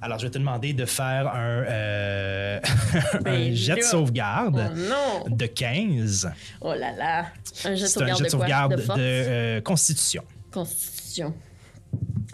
Alors, 0.01 0.19
je 0.19 0.25
vais 0.25 0.31
te 0.31 0.37
demander 0.37 0.73
de 0.73 0.85
faire 0.85 1.27
un, 1.33 1.63
euh, 1.67 2.59
un 3.13 3.19
Ben 3.21 3.55
jet 3.55 3.77
de 3.77 3.81
sauvegarde 3.81 4.71
Oh 4.75 5.29
de 5.29 5.45
15. 5.47 6.29
Oh 6.61 6.73
là 6.73 6.91
là! 6.91 7.25
Un 7.63 7.75
jet 7.75 7.83
de 7.83 7.87
C'est 7.87 8.01
un 8.03 8.13
sauvegarde 8.13 8.17
jet 8.19 8.23
de 8.25 8.29
de 8.29 8.29
quoi? 8.29 8.29
sauvegarde 8.29 8.75
De 8.75 8.81
de, 8.81 8.91
euh, 8.99 9.61
constitution. 9.61 10.23
Constitution. 10.51 11.33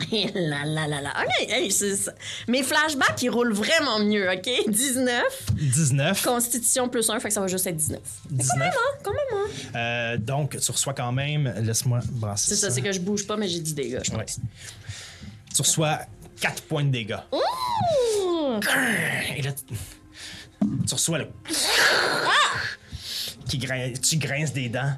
Et 0.12 0.26
là 0.34 0.66
là 0.66 0.88
là 0.88 1.02
là. 1.02 1.14
OK, 1.24 1.50
hey, 1.50 1.72
ça. 1.72 2.12
Mes 2.48 2.64
flashbacks, 2.64 3.22
ils 3.22 3.30
roulent 3.30 3.54
vraiment 3.54 4.00
mieux, 4.00 4.28
OK? 4.32 4.50
19. 4.68 5.24
19. 5.54 6.24
Constitution 6.26 6.90
plus 6.90 7.08
1, 7.10 7.20
fait 7.20 7.28
que 7.28 7.34
ça 7.34 7.42
va 7.42 7.48
juste 7.48 7.68
être 7.68 7.76
19. 7.78 8.00
19. 8.32 8.74
Ah, 8.74 8.98
quand 9.04 9.12
même, 9.12 9.20
hein? 9.34 9.78
Euh, 9.78 10.18
donc, 10.18 10.58
tu 10.60 10.72
reçois 10.72 10.94
quand 10.96 11.12
même. 11.12 11.54
Laisse-moi 11.62 12.00
brasser 12.10 12.50
C'est 12.50 12.56
ça, 12.56 12.72
c'est 12.72 12.82
que 12.82 12.92
je 12.92 13.00
bouge 13.00 13.28
pas, 13.28 13.38
mais 13.38 13.48
j'ai 13.48 13.60
du 13.60 13.74
dégâts, 13.74 14.00
je 14.04 14.12
Ouais. 14.12 14.18
pense. 14.26 14.40
Tu 15.56 15.62
reçois 15.62 16.00
4 16.42 16.64
points 16.64 16.84
de 16.84 16.90
dégâts. 16.90 17.18
Ouh! 17.32 18.60
Et 19.38 19.42
là, 19.42 19.52
tu, 19.54 19.74
tu 20.88 20.94
reçois 20.94 21.20
le. 21.20 21.28
Qui 23.48 23.58
grin- 23.58 23.94
tu 23.94 24.18
grinces 24.18 24.52
des 24.54 24.68
dents. 24.70 24.94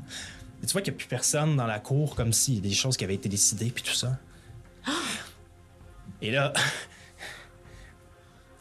Et 0.62 0.66
tu 0.66 0.72
vois 0.74 0.82
qu'il 0.82 0.94
n'y 0.94 0.98
a 0.98 1.00
plus 1.00 1.08
personne 1.08 1.56
dans 1.56 1.68
la 1.68 1.80
cour, 1.80 2.16
comme 2.16 2.32
s'il 2.34 2.56
y 2.56 2.58
a 2.60 2.62
des 2.62 2.74
choses 2.74 2.96
qui 2.98 3.04
avaient 3.04 3.16
été 3.16 3.30
décidées, 3.30 3.70
puis 3.70 3.84
tout 3.84 3.94
ça. 3.94 4.18
Et 6.22 6.32
là. 6.32 6.54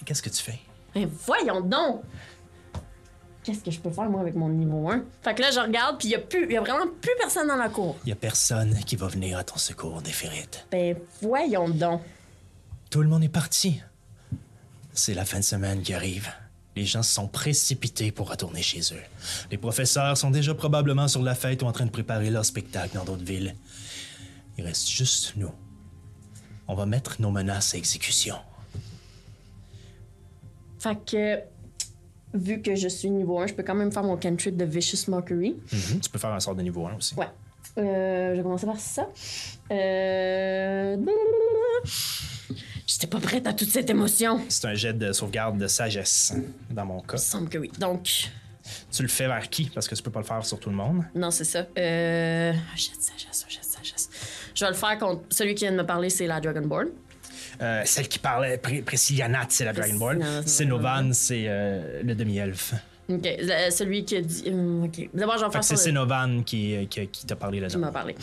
Qu'est-ce 0.04 0.22
que 0.22 0.30
tu 0.30 0.42
fais? 0.42 0.58
Mais 0.96 1.06
voyons 1.06 1.60
donc! 1.60 2.02
Qu'est-ce 3.44 3.60
que 3.64 3.70
je 3.70 3.80
peux 3.80 3.90
faire, 3.90 4.08
moi, 4.10 4.20
avec 4.20 4.34
mon 4.34 4.48
niveau 4.48 4.88
1? 4.90 5.04
Fait 5.22 5.34
que 5.34 5.42
là, 5.42 5.50
je 5.50 5.58
regarde, 5.60 5.98
puis 5.98 6.08
il 6.08 6.12
y 6.12 6.56
a, 6.56 6.58
a 6.60 6.62
vraiment 6.62 6.86
plus 7.00 7.12
personne 7.18 7.48
dans 7.48 7.56
la 7.56 7.68
cour. 7.68 7.96
Il 8.04 8.08
y 8.10 8.12
a 8.12 8.16
personne 8.16 8.74
qui 8.84 8.94
va 8.96 9.06
venir 9.08 9.38
à 9.38 9.44
ton 9.44 9.56
secours, 9.56 10.00
Néphérite. 10.02 10.66
Ben, 10.70 10.96
voyons 11.20 11.68
donc. 11.68 12.02
Tout 12.92 13.00
le 13.00 13.08
monde 13.08 13.24
est 13.24 13.30
parti. 13.30 13.80
C'est 14.92 15.14
la 15.14 15.24
fin 15.24 15.38
de 15.38 15.44
semaine 15.44 15.80
qui 15.80 15.94
arrive. 15.94 16.28
Les 16.76 16.84
gens 16.84 17.02
se 17.02 17.14
sont 17.14 17.26
précipités 17.26 18.12
pour 18.12 18.28
retourner 18.28 18.60
chez 18.60 18.80
eux. 18.92 19.00
Les 19.50 19.56
professeurs 19.56 20.18
sont 20.18 20.30
déjà 20.30 20.54
probablement 20.54 21.08
sur 21.08 21.22
la 21.22 21.34
fête 21.34 21.62
ou 21.62 21.66
en 21.66 21.72
train 21.72 21.86
de 21.86 21.90
préparer 21.90 22.28
leur 22.28 22.44
spectacle 22.44 22.94
dans 22.94 23.04
d'autres 23.04 23.24
villes. 23.24 23.56
Il 24.58 24.64
reste 24.66 24.90
juste 24.90 25.32
nous. 25.36 25.50
On 26.68 26.74
va 26.74 26.84
mettre 26.84 27.16
nos 27.22 27.30
menaces 27.30 27.74
à 27.74 27.78
exécution. 27.78 28.36
Fait 30.78 30.98
que, 31.02 31.40
vu 32.34 32.60
que 32.60 32.74
je 32.74 32.88
suis 32.88 33.08
niveau 33.08 33.38
1, 33.40 33.46
je 33.46 33.54
peux 33.54 33.62
quand 33.62 33.74
même 33.74 33.90
faire 33.90 34.04
mon 34.04 34.18
cantrip 34.18 34.54
de 34.54 34.66
Vicious 34.66 35.10
Mockery. 35.10 35.56
Mhm, 35.72 36.00
Tu 36.00 36.10
peux 36.10 36.18
faire 36.18 36.32
un 36.32 36.40
sort 36.40 36.54
de 36.54 36.60
niveau 36.60 36.86
1 36.86 36.96
aussi. 36.96 37.14
Ouais. 37.14 37.30
Euh, 37.78 38.32
je 38.32 38.36
vais 38.36 38.42
commencer 38.42 38.66
par 38.66 38.78
ça. 38.78 39.08
Euh... 39.70 40.96
J'étais 42.86 43.06
pas 43.06 43.20
prête 43.20 43.46
à 43.46 43.52
toute 43.52 43.70
cette 43.70 43.88
émotion. 43.90 44.40
C'est 44.48 44.66
un 44.66 44.74
jet 44.74 44.92
de 44.92 45.12
sauvegarde 45.12 45.56
de 45.58 45.66
sagesse, 45.66 46.34
dans 46.70 46.84
mon 46.84 47.00
cas. 47.00 47.12
Il 47.12 47.12
me 47.14 47.18
semble 47.18 47.48
que 47.48 47.58
oui. 47.58 47.70
Donc, 47.78 48.30
Tu 48.90 49.02
le 49.02 49.08
fais 49.08 49.26
vers 49.26 49.48
qui? 49.48 49.66
Parce 49.74 49.88
que 49.88 49.94
tu 49.94 50.02
peux 50.02 50.10
pas 50.10 50.20
le 50.20 50.26
faire 50.26 50.44
sur 50.44 50.58
tout 50.60 50.70
le 50.70 50.76
monde. 50.76 51.02
non, 51.14 51.30
c'est 51.30 51.44
ça. 51.44 51.66
Euh... 51.78 52.52
un 52.52 52.76
jet 52.76 52.92
de 52.96 53.02
sagesse, 53.02 53.46
un 53.46 53.50
jet 53.50 53.60
de 53.60 53.64
sagesse. 53.64 54.08
Je 54.54 54.64
vais 54.64 54.70
le 54.70 54.76
faire 54.76 54.98
contre 54.98 55.22
celui 55.30 55.54
qui 55.54 55.64
vient 55.64 55.72
de 55.72 55.76
me 55.78 55.86
parler, 55.86 56.10
c'est 56.10 56.26
la 56.26 56.40
Dragonborn. 56.40 56.88
Euh, 57.60 57.82
celle 57.84 58.08
qui 58.08 58.18
parlait, 58.18 58.58
Pré 58.58 58.82
Précilianat, 58.82 59.46
c'est 59.48 59.64
la 59.64 59.72
Dragonborn. 59.72 60.24
C'est 60.42 60.48
Cénovan, 60.48 61.12
c'est 61.12 61.44
euh, 61.46 62.02
le 62.02 62.14
demi-elfe. 62.14 62.74
Ok, 63.08 63.26
celui 63.70 64.04
qui 64.04 64.16
a 64.16 64.20
dit. 64.22 64.44
hum, 64.48 64.84
ok. 64.84 65.08
D'abord, 65.12 65.36
je 65.38 65.44
vais 65.44 65.50
faire 65.50 65.62
c'est 65.64 65.76
sur. 65.76 65.84
le- 65.86 65.92
Cénovan 65.92 66.42
qui, 66.44 66.86
qui, 66.88 67.06
qui 67.08 67.26
t'a 67.26 67.36
parlé 67.36 67.58
Qui 67.58 67.62
là-dedans. 67.62 67.78
m'a 67.80 67.90
parlé. 67.92 68.14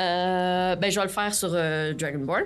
Euh, 0.00 0.76
ben, 0.76 0.90
je 0.90 0.98
vais 1.00 1.06
le 1.06 1.10
faire 1.12 1.34
sur 1.34 1.50
euh, 1.52 1.94
Dragonborn. 1.94 2.44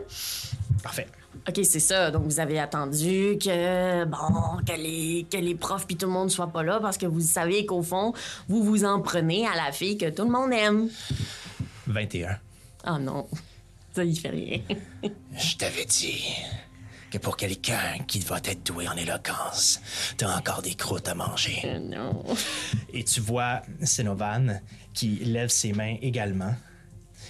Parfait. 0.82 1.06
OK, 1.48 1.60
c'est 1.64 1.80
ça. 1.80 2.10
Donc, 2.10 2.24
vous 2.24 2.40
avez 2.40 2.58
attendu 2.58 3.38
que, 3.42 4.04
bon, 4.04 4.62
que 4.66 4.76
les, 4.76 5.26
que 5.30 5.36
les 5.36 5.54
profs 5.54 5.86
puis 5.86 5.96
tout 5.96 6.06
le 6.06 6.12
monde 6.12 6.30
soient 6.30 6.52
pas 6.52 6.62
là 6.62 6.80
parce 6.80 6.98
que 6.98 7.06
vous 7.06 7.20
savez 7.20 7.64
qu'au 7.66 7.82
fond, 7.82 8.12
vous 8.48 8.62
vous 8.62 8.84
en 8.84 9.00
prenez 9.00 9.46
à 9.46 9.54
la 9.54 9.72
fille 9.72 9.96
que 9.96 10.10
tout 10.10 10.24
le 10.24 10.30
monde 10.30 10.52
aime. 10.52 10.88
21. 11.86 12.38
Oh 12.86 12.98
non. 12.98 13.26
Ça, 13.94 14.04
il 14.04 14.18
fait 14.18 14.28
rien. 14.28 14.60
Je 15.36 15.56
t'avais 15.56 15.84
dit 15.84 16.24
que 17.10 17.18
pour 17.18 17.36
quelqu'un 17.36 17.98
qui 18.06 18.20
va 18.20 18.38
être 18.38 18.64
doué 18.64 18.86
en 18.86 18.96
éloquence, 18.96 19.80
t'as 20.16 20.36
encore 20.36 20.62
des 20.62 20.74
croûtes 20.74 21.08
à 21.08 21.14
manger. 21.14 21.60
Euh, 21.64 21.78
non. 21.78 22.24
Et 22.92 23.02
tu 23.02 23.20
vois 23.20 23.62
Sénovan 23.82 24.60
qui 24.94 25.16
lève 25.16 25.48
ses 25.48 25.72
mains 25.72 25.96
également 26.02 26.54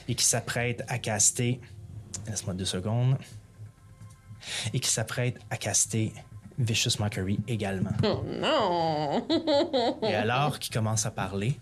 et 0.09 0.15
qui 0.15 0.25
s'apprête 0.25 0.83
à 0.89 0.99
caster. 0.99 1.61
Laisse-moi 2.27 2.55
deux 2.55 2.65
secondes. 2.65 3.17
Et 4.73 4.81
qui 4.81 4.91
s'apprête 4.91 5.39
à 5.51 5.57
caster 5.57 6.13
Vicious 6.59 7.01
Mockery 7.01 7.41
également. 7.49 7.93
Oh 8.05 8.23
non. 8.27 9.27
Et 10.03 10.15
alors 10.15 10.59
qu'il 10.59 10.73
commence 10.73 11.07
à 11.07 11.11
parler, 11.11 11.59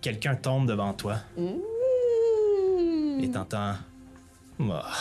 quelqu'un 0.00 0.34
tombe 0.34 0.66
devant 0.66 0.92
toi 0.92 1.18
et 3.22 3.30
t'entends. 3.30 3.74
Ah, 4.60 4.92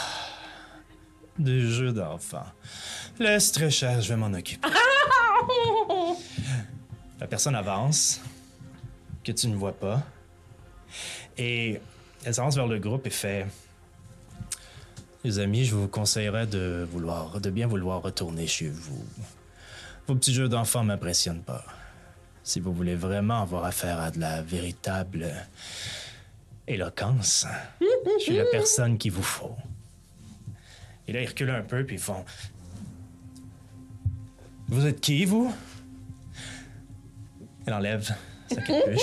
des 1.37 1.61
jeux 1.61 1.91
d'enfants. 1.91 2.45
Laisse 3.17 3.51
très 3.51 3.69
cher, 3.69 4.01
je 4.01 4.09
vais 4.09 4.15
m'en 4.15 4.33
occuper. 4.33 4.67
La 7.19 7.27
personne 7.27 7.55
avance, 7.55 8.21
que 9.23 9.31
tu 9.31 9.47
ne 9.47 9.55
vois 9.55 9.73
pas, 9.73 10.01
et 11.37 11.81
elle 12.25 12.33
s'avance 12.33 12.55
vers 12.55 12.67
le 12.67 12.79
groupe 12.79 13.07
et 13.07 13.11
fait. 13.11 13.45
Les 15.23 15.39
amis, 15.39 15.65
je 15.65 15.75
vous 15.75 15.87
conseillerais 15.87 16.47
de 16.47 16.87
vouloir, 16.89 17.41
de 17.41 17.49
bien 17.49 17.67
vouloir 17.67 18.01
retourner 18.01 18.47
chez 18.47 18.69
vous. 18.69 19.03
Vos 20.07 20.15
petits 20.15 20.33
jeux 20.33 20.49
d'enfants 20.49 20.83
m'impressionnent 20.83 21.43
pas. 21.43 21.65
Si 22.43 22.59
vous 22.59 22.73
voulez 22.73 22.95
vraiment 22.95 23.41
avoir 23.41 23.65
affaire 23.65 23.99
à 23.99 24.11
de 24.11 24.19
la 24.19 24.41
véritable 24.41 25.27
éloquence, 26.67 27.45
je 27.81 28.23
suis 28.23 28.37
la 28.37 28.45
personne 28.51 28.97
qu'il 28.97 29.11
vous 29.11 29.23
faut. 29.23 29.55
Et 31.07 31.11
là, 31.11 31.21
ils 31.21 31.27
reculent 31.27 31.49
un 31.49 31.63
peu, 31.63 31.83
puis 31.85 31.97
ils 31.97 32.01
font. 32.01 32.23
Vous 34.67 34.85
êtes 34.85 35.01
qui, 35.01 35.25
vous? 35.25 35.53
Elle 37.65 37.73
enlève 37.73 38.15
sa 38.49 38.61
capuche, 38.61 39.01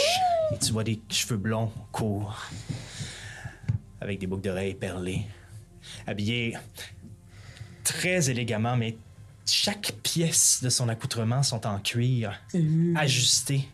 et 0.53 0.59
tu 0.61 0.73
vois 0.73 0.85
des 0.85 1.01
cheveux 1.09 1.37
blonds 1.37 1.73
courts, 1.93 2.47
avec 4.07 4.21
des 4.21 4.27
boucles 4.27 4.43
d'oreilles 4.45 4.75
perlées, 4.75 5.23
habillée 6.07 6.57
très 7.85 8.31
élégamment, 8.31 8.77
mais 8.77 8.97
chaque 9.45 9.93
pièce 10.03 10.61
de 10.63 10.69
son 10.71 10.89
accoutrement 10.89 11.43
sont 11.43 11.67
en 11.67 11.79
cuir, 11.81 12.33
ajustées. 12.95 13.69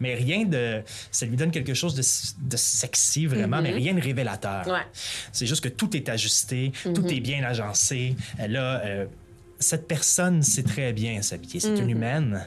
Mais 0.00 0.14
rien 0.14 0.44
de. 0.44 0.82
Ça 1.12 1.26
lui 1.26 1.36
donne 1.36 1.50
quelque 1.50 1.74
chose 1.74 1.94
de, 1.94 2.02
de 2.48 2.56
sexy, 2.56 3.26
vraiment, 3.26 3.60
mais 3.62 3.70
rien 3.70 3.94
de 3.94 4.00
révélateur. 4.00 4.66
Ouais. 4.66 4.80
C'est 5.30 5.46
juste 5.46 5.62
que 5.62 5.68
tout 5.68 5.94
est 5.96 6.08
ajusté, 6.08 6.72
tout 6.94 7.06
est 7.06 7.20
bien 7.20 7.44
agencé. 7.44 8.16
Elle 8.38 8.56
a. 8.56 8.80
euh, 8.84 9.06
cette 9.60 9.86
personne 9.88 10.42
sait 10.42 10.62
très 10.62 10.92
bien 10.92 11.20
s'habiller. 11.22 11.60
C'est 11.60 11.76
une 11.78 11.90
humaine. 11.90 12.46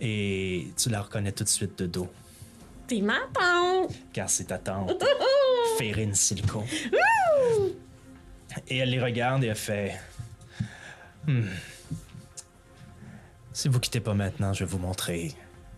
Et 0.00 0.68
tu 0.76 0.88
la 0.90 1.00
reconnais 1.02 1.32
tout 1.32 1.44
de 1.44 1.48
suite 1.48 1.78
de 1.78 1.86
dos, 1.86 2.08
T'es 2.86 3.00
ma 3.00 3.18
tante. 3.32 3.92
car 4.12 4.28
c'est 4.28 4.44
ta 4.44 4.58
tante, 4.58 4.90
Férine 5.78 6.14
Silco. 6.14 6.64
Et 8.68 8.78
elle 8.78 8.90
les 8.90 9.00
regarde 9.00 9.42
et 9.44 9.48
elle 9.48 9.56
fait. 9.56 9.98
Hmm. 11.26 11.48
Si 13.52 13.68
vous 13.68 13.80
quittez 13.80 14.00
pas 14.00 14.14
maintenant, 14.14 14.52
je 14.52 14.64
vais 14.64 14.70
vous 14.70 14.78
montrer 14.78 15.32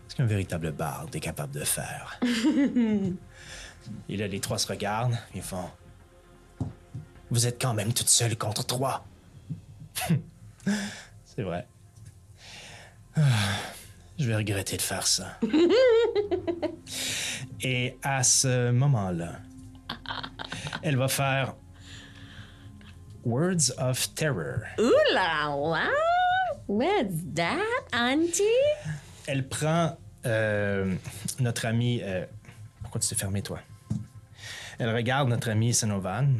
ce 0.07 0.15
qu'un 0.15 0.25
véritable 0.25 0.71
barde 0.71 1.15
est 1.15 1.19
capable 1.19 1.53
de 1.53 1.63
faire. 1.63 2.19
et 4.09 4.17
là, 4.17 4.27
les 4.27 4.39
trois 4.39 4.57
se 4.57 4.67
regardent, 4.67 5.17
ils 5.35 5.41
font. 5.41 5.69
Vous 7.29 7.45
êtes 7.47 7.61
quand 7.61 7.73
même 7.73 7.93
toute 7.93 8.09
seule 8.09 8.37
contre 8.37 8.65
trois. 8.65 9.05
C'est 11.25 11.43
vrai. 11.43 11.67
Ah, 13.15 13.21
Je 14.17 14.25
vais 14.27 14.35
regretter 14.35 14.77
de 14.77 14.81
faire 14.81 15.07
ça. 15.07 15.39
Et 17.61 17.97
à 18.03 18.23
ce 18.23 18.71
moment-là, 18.71 19.39
elle 20.81 20.97
va 20.97 21.07
faire 21.07 21.55
Words 23.25 23.71
of 23.77 24.13
Terror. 24.15 24.59
Ouh 24.79 25.13
là 25.13 25.49
là. 25.49 25.89
What's 26.67 27.15
that, 27.35 27.57
auntie? 27.93 28.43
Elle 29.25 29.47
prend 29.47 29.97
euh, 30.25 30.95
notre 31.39 31.65
ami. 31.65 32.01
euh, 32.03 32.25
pourquoi 32.81 33.01
tu 33.01 33.07
t'es 33.09 33.15
fermé, 33.15 33.41
toi? 33.41 33.59
Elle 34.79 34.93
regarde 34.93 35.29
notre 35.29 35.49
ami 35.49 35.73
Senovan, 35.73 36.39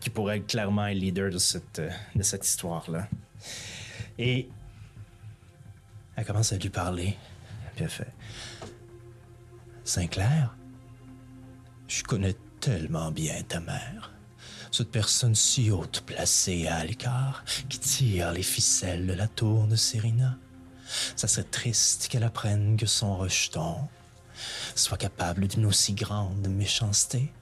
qui 0.00 0.10
pourrait 0.10 0.38
être 0.38 0.46
clairement 0.46 0.86
être 0.86 0.96
leader 0.96 1.30
de 1.30 1.38
cette, 1.38 1.78
euh, 1.78 1.90
de 2.14 2.22
cette 2.22 2.46
histoire-là. 2.46 3.08
Et 4.18 4.48
elle 6.16 6.24
commence 6.24 6.52
à 6.52 6.56
lui 6.56 6.70
parler. 6.70 7.16
Puis 7.74 7.84
elle 7.84 7.90
fait 7.90 8.12
Sinclair, 9.84 10.56
je 11.88 12.02
connais 12.02 12.36
tellement 12.60 13.10
bien 13.10 13.42
ta 13.42 13.60
mère. 13.60 14.12
Cette 14.70 14.90
personne 14.90 15.34
si 15.34 15.70
haute 15.70 16.02
placée 16.04 16.66
à 16.66 16.76
Alcar 16.76 17.44
qui 17.68 17.78
tire 17.78 18.32
les 18.32 18.42
ficelles 18.42 19.06
de 19.06 19.12
la 19.12 19.28
tour 19.28 19.66
de 19.66 19.76
Serena. 19.76 20.36
Ça 21.16 21.28
serait 21.28 21.44
triste 21.44 22.08
qu'elle 22.08 22.24
apprenne 22.24 22.76
que 22.76 22.86
son 22.86 23.16
rejeton 23.16 23.76
soit 24.74 24.98
capable 24.98 25.46
d'une 25.46 25.66
aussi 25.66 25.94
grande 25.94 26.48
méchanceté. 26.48 27.32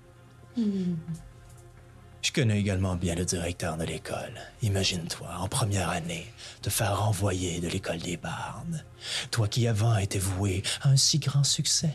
Je 2.23 2.31
connais 2.33 2.61
également 2.61 2.95
bien 2.95 3.15
le 3.15 3.25
directeur 3.25 3.77
de 3.77 3.85
l'école. 3.85 4.35
Imagine-toi, 4.63 5.29
en 5.39 5.49
première 5.49 5.89
année, 5.89 6.33
te 6.61 6.71
faire 6.71 7.01
renvoyer 7.01 7.61
de 7.61 7.69
l'école 7.69 7.99
des 7.99 8.17
bardes. 8.17 8.85
Toi 9.31 9.49
qui 9.49 9.67
avant 9.67 9.97
étais 9.97 10.19
voué 10.19 10.63
à 10.83 10.91
un 10.91 10.97
si 10.97 11.19
grand 11.19 11.43
succès, 11.45 11.95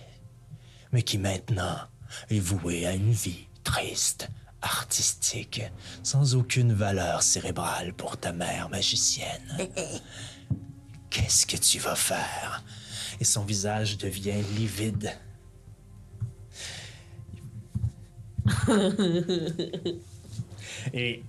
mais 0.91 1.03
qui 1.03 1.17
maintenant 1.17 1.77
est 2.29 2.39
voué 2.39 2.85
à 2.85 2.93
une 2.93 3.11
vie 3.11 3.47
triste, 3.63 4.29
artistique, 4.61 5.61
sans 6.03 6.35
aucune 6.35 6.73
valeur 6.73 7.21
cérébrale 7.21 7.93
pour 7.93 8.17
ta 8.17 8.31
mère 8.31 8.69
magicienne. 8.69 9.69
Qu'est-ce 11.09 11.45
que 11.45 11.57
tu 11.57 11.79
vas 11.79 11.95
faire? 11.95 12.63
Et 13.19 13.23
son 13.23 13.43
visage 13.43 13.97
devient 13.97 14.41
livide. 14.55 15.17
Et. 20.93 21.23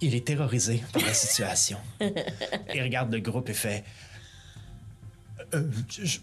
Il 0.00 0.14
est 0.14 0.26
terrorisé 0.26 0.82
par 0.92 1.02
la 1.02 1.14
situation. 1.14 1.78
Il 2.00 2.82
regarde 2.82 3.12
le 3.12 3.20
groupe 3.20 3.48
et 3.48 3.54
fait. 3.54 3.84
Euh, 5.54 5.62
je- 5.88 6.04
je- 6.04 6.18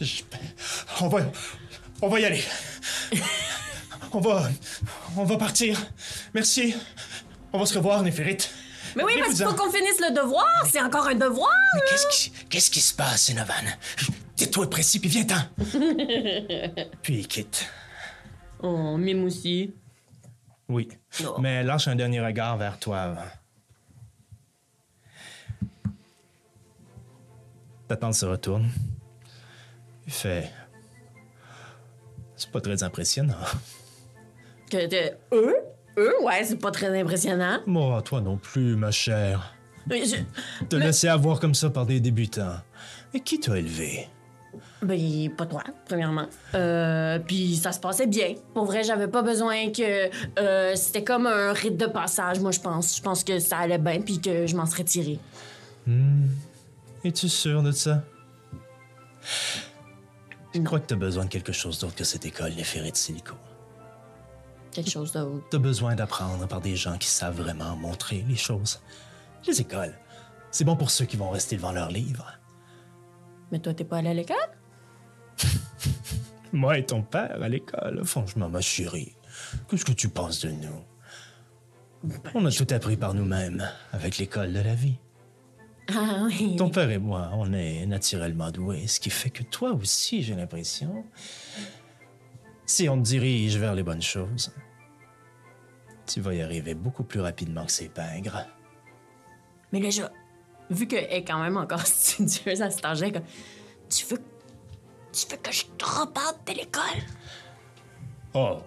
je- 0.00 0.22
on 1.00 1.08
va. 1.08 1.20
On 2.02 2.08
va 2.08 2.20
y 2.20 2.24
aller. 2.24 2.44
On 4.12 4.20
va. 4.20 4.48
On 5.16 5.24
va 5.24 5.36
partir. 5.36 5.78
Merci. 6.34 6.74
On 7.52 7.58
va 7.58 7.66
se 7.66 7.74
revoir, 7.76 8.02
Néphérite. 8.02 8.50
Mais 8.94 9.04
oui, 9.04 9.14
parce 9.18 9.34
qu'il 9.34 9.44
faut 9.46 9.54
qu'on 9.54 9.70
finisse 9.70 10.00
le 10.00 10.14
devoir. 10.14 10.46
C'est 10.70 10.80
encore 10.80 11.06
un 11.08 11.14
devoir. 11.14 11.50
Mais 11.74 11.80
qu'est-ce 11.88 12.06
qui, 12.08 12.30
qu'est-ce 12.48 12.70
qui 12.70 12.80
se 12.80 12.94
passe, 12.94 13.30
Enovan? 13.30 13.64
Dis-toi 14.36 14.68
précis, 14.70 14.98
puis 15.00 15.08
viens-t'en. 15.08 15.42
puis 17.02 17.26
quitte. 17.26 17.66
Oh, 18.62 18.96
mime 18.96 19.24
aussi. 19.24 19.74
Oui. 20.68 20.88
Mais 21.38 21.62
lâche 21.62 21.88
un 21.88 21.94
dernier 21.94 22.20
regard 22.20 22.56
vers 22.56 22.78
toi 22.78 23.00
avant. 23.00 23.26
Ta 27.88 27.96
tante 27.96 28.14
se 28.14 28.26
retourne. 28.26 28.68
Il 30.06 30.12
fait. 30.12 30.50
C'est 32.36 32.50
pas 32.50 32.60
très 32.60 32.82
impressionnant. 32.82 33.34
Que, 34.70 34.88
que- 34.88 35.14
eux? 35.32 35.56
Eux, 35.98 36.12
ouais, 36.22 36.44
c'est 36.44 36.56
pas 36.60 36.70
très 36.70 36.98
impressionnant. 37.00 37.60
Moi, 37.66 38.02
toi 38.02 38.20
non 38.20 38.36
plus, 38.36 38.76
ma 38.76 38.90
chère. 38.90 39.54
Mais 39.86 40.04
je- 40.04 40.64
Te 40.66 40.76
laisser 40.76 41.08
avoir 41.08 41.40
comme 41.40 41.54
ça 41.54 41.70
par 41.70 41.86
des 41.86 42.00
débutants. 42.00 42.56
Et 43.14 43.20
qui 43.20 43.38
t'a 43.40 43.56
élevé? 43.56 44.08
Ben, 44.82 45.30
pas 45.36 45.46
toi, 45.46 45.62
premièrement. 45.88 46.26
Euh, 46.54 47.18
puis 47.20 47.56
ça 47.56 47.72
se 47.72 47.80
passait 47.80 48.06
bien. 48.06 48.34
Pour 48.52 48.66
vrai, 48.66 48.82
j'avais 48.84 49.08
pas 49.08 49.22
besoin 49.22 49.70
que. 49.70 50.10
euh, 50.38 50.74
C'était 50.76 51.04
comme 51.04 51.26
un 51.26 51.52
rite 51.52 51.76
de 51.78 51.86
passage, 51.86 52.40
moi, 52.40 52.50
je 52.50 52.60
pense. 52.60 52.96
Je 52.96 53.02
pense 53.02 53.24
que 53.24 53.38
ça 53.38 53.58
allait 53.58 53.78
bien, 53.78 54.00
puis 54.02 54.20
que 54.20 54.46
je 54.46 54.54
m'en 54.56 54.66
serais 54.66 54.84
tirée. 54.84 55.18
Es-tu 57.06 57.28
sûr 57.28 57.62
de 57.62 57.70
ça? 57.70 58.02
Je 60.52 60.60
crois 60.62 60.80
que 60.80 60.86
t'as 60.86 60.96
besoin 60.96 61.24
de 61.26 61.28
quelque 61.28 61.52
chose 61.52 61.78
d'autre 61.78 61.94
que 61.94 62.02
cette 62.02 62.26
école, 62.26 62.50
les 62.50 62.64
ferrés 62.64 62.90
de 62.90 62.96
silico. 62.96 63.36
Quelque 64.72 64.90
chose 64.90 65.12
d'autre. 65.12 65.46
T'as 65.48 65.58
besoin 65.58 65.94
d'apprendre 65.94 66.48
par 66.48 66.60
des 66.60 66.74
gens 66.74 66.98
qui 66.98 67.06
savent 67.06 67.40
vraiment 67.40 67.76
montrer 67.76 68.24
les 68.26 68.34
choses. 68.34 68.82
Les 69.46 69.60
écoles, 69.60 69.96
c'est 70.50 70.64
bon 70.64 70.74
pour 70.74 70.90
ceux 70.90 71.04
qui 71.04 71.16
vont 71.16 71.30
rester 71.30 71.54
devant 71.54 71.70
leurs 71.70 71.92
livres. 71.92 72.26
Mais 73.52 73.60
toi, 73.60 73.72
t'es 73.72 73.84
pas 73.84 73.98
allé 73.98 74.08
à 74.08 74.14
l'école? 74.14 74.36
Moi 76.52 76.78
et 76.78 76.86
ton 76.86 77.02
père 77.02 77.40
à 77.40 77.48
l'école, 77.48 78.04
franchement, 78.04 78.48
ma 78.48 78.60
chérie, 78.60 79.14
qu'est-ce 79.70 79.84
que 79.84 79.92
tu 79.92 80.08
penses 80.08 80.40
de 80.40 80.50
nous? 80.50 82.10
On 82.34 82.44
a 82.46 82.50
tout 82.50 82.66
appris 82.74 82.96
par 82.96 83.14
nous-mêmes 83.14 83.64
avec 83.92 84.18
l'école 84.18 84.52
de 84.52 84.60
la 84.60 84.74
vie. 84.74 84.98
Ah 85.94 86.24
oui. 86.24 86.56
Ton 86.56 86.68
père 86.68 86.90
et 86.90 86.98
moi, 86.98 87.30
on 87.34 87.52
est 87.52 87.86
naturellement 87.86 88.50
doués, 88.50 88.86
ce 88.86 88.98
qui 88.98 89.10
fait 89.10 89.30
que 89.30 89.44
toi 89.44 89.72
aussi, 89.72 90.22
j'ai 90.22 90.34
l'impression, 90.34 91.04
si 92.64 92.88
on 92.88 92.96
te 92.96 93.02
dirige 93.02 93.56
vers 93.56 93.74
les 93.74 93.84
bonnes 93.84 94.02
choses, 94.02 94.52
tu 96.06 96.20
vas 96.20 96.34
y 96.34 96.42
arriver 96.42 96.74
beaucoup 96.74 97.04
plus 97.04 97.20
rapidement 97.20 97.64
que 97.64 97.72
ces 97.72 97.88
pingres. 97.88 98.46
Mais 99.72 99.80
là, 99.80 99.90
je... 99.90 100.02
vu 100.70 100.86
qu'elle 100.86 101.12
est 101.12 101.24
quand 101.24 101.40
même 101.40 101.56
encore 101.56 101.86
studieuse 101.86 102.62
à 102.62 102.70
cet 102.70 102.84
âge 102.84 103.00
comme... 103.12 103.22
tu 103.88 104.06
veux... 104.06 104.22
Tu 105.12 105.26
veux 105.30 105.36
que 105.38 105.52
je 105.52 105.64
drop 105.78 106.18
out 106.18 106.36
de 106.46 106.58
l'école? 106.58 107.02
Oh! 108.34 108.58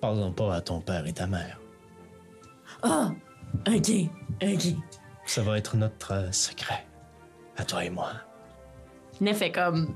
Parlons 0.00 0.32
pas 0.32 0.56
à 0.56 0.60
ton 0.60 0.80
père 0.80 1.06
et 1.06 1.12
ta 1.12 1.26
mère. 1.26 1.60
Ah! 2.82 3.10
OK, 3.66 3.90
OK. 4.42 4.99
Ça 5.30 5.42
va 5.42 5.58
être 5.58 5.76
notre 5.76 6.12
euh, 6.12 6.32
secret. 6.32 6.84
À 7.56 7.64
toi 7.64 7.84
et 7.84 7.90
moi. 7.90 8.14
Nef 9.20 9.38
fait 9.38 9.52
comme... 9.52 9.94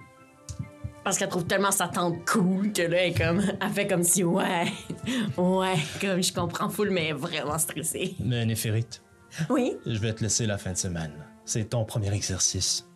Parce 1.02 1.18
qu'elle 1.18 1.28
trouve 1.28 1.44
tellement 1.44 1.72
sa 1.72 1.88
tante 1.88 2.24
cool 2.24 2.72
que 2.72 2.82
là, 2.82 2.98
elle, 2.98 3.10
est 3.10 3.18
comme... 3.18 3.42
elle 3.60 3.70
fait 3.72 3.88
comme 3.88 4.04
si, 4.04 4.22
ouais, 4.22 4.72
ouais, 5.36 5.74
comme 6.00 6.22
je 6.22 6.32
comprends 6.32 6.68
full, 6.68 6.90
mais 6.90 7.10
vraiment 7.10 7.58
stressée. 7.58 8.14
Mais 8.20 8.46
Néphérite, 8.46 9.02
Oui? 9.50 9.76
je 9.84 9.98
vais 9.98 10.12
te 10.12 10.22
laisser 10.22 10.46
la 10.46 10.56
fin 10.56 10.70
de 10.70 10.76
semaine. 10.76 11.12
C'est 11.44 11.70
ton 11.70 11.84
premier 11.84 12.14
exercice. 12.14 12.86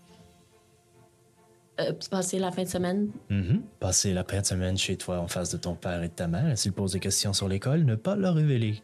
Euh, 1.81 1.93
passer 2.09 2.39
la 2.39 2.53
fin 2.53 2.63
de 2.63 2.69
semaine? 2.69 3.11
Mhm. 3.31 3.65
Passer 3.81 4.13
la 4.13 4.23
fin 4.23 4.43
de 4.43 4.47
semaine 4.47 4.79
chez 4.79 4.97
toi 4.97 5.19
en 5.19 5.27
face 5.27 5.51
de 5.51 5.57
ton 5.57 5.75
père 5.75 6.05
et 6.05 6.09
de 6.09 6.15
ta 6.15 6.29
mère, 6.29 6.49
et 6.51 6.55
s'il 6.55 6.73
pose 6.73 6.93
des 6.93 7.01
questions 7.01 7.33
sur 7.33 7.49
l'école, 7.49 7.85
ne 7.85 7.97
pas 7.97 8.15
leur 8.15 8.37
révéler 8.37 8.81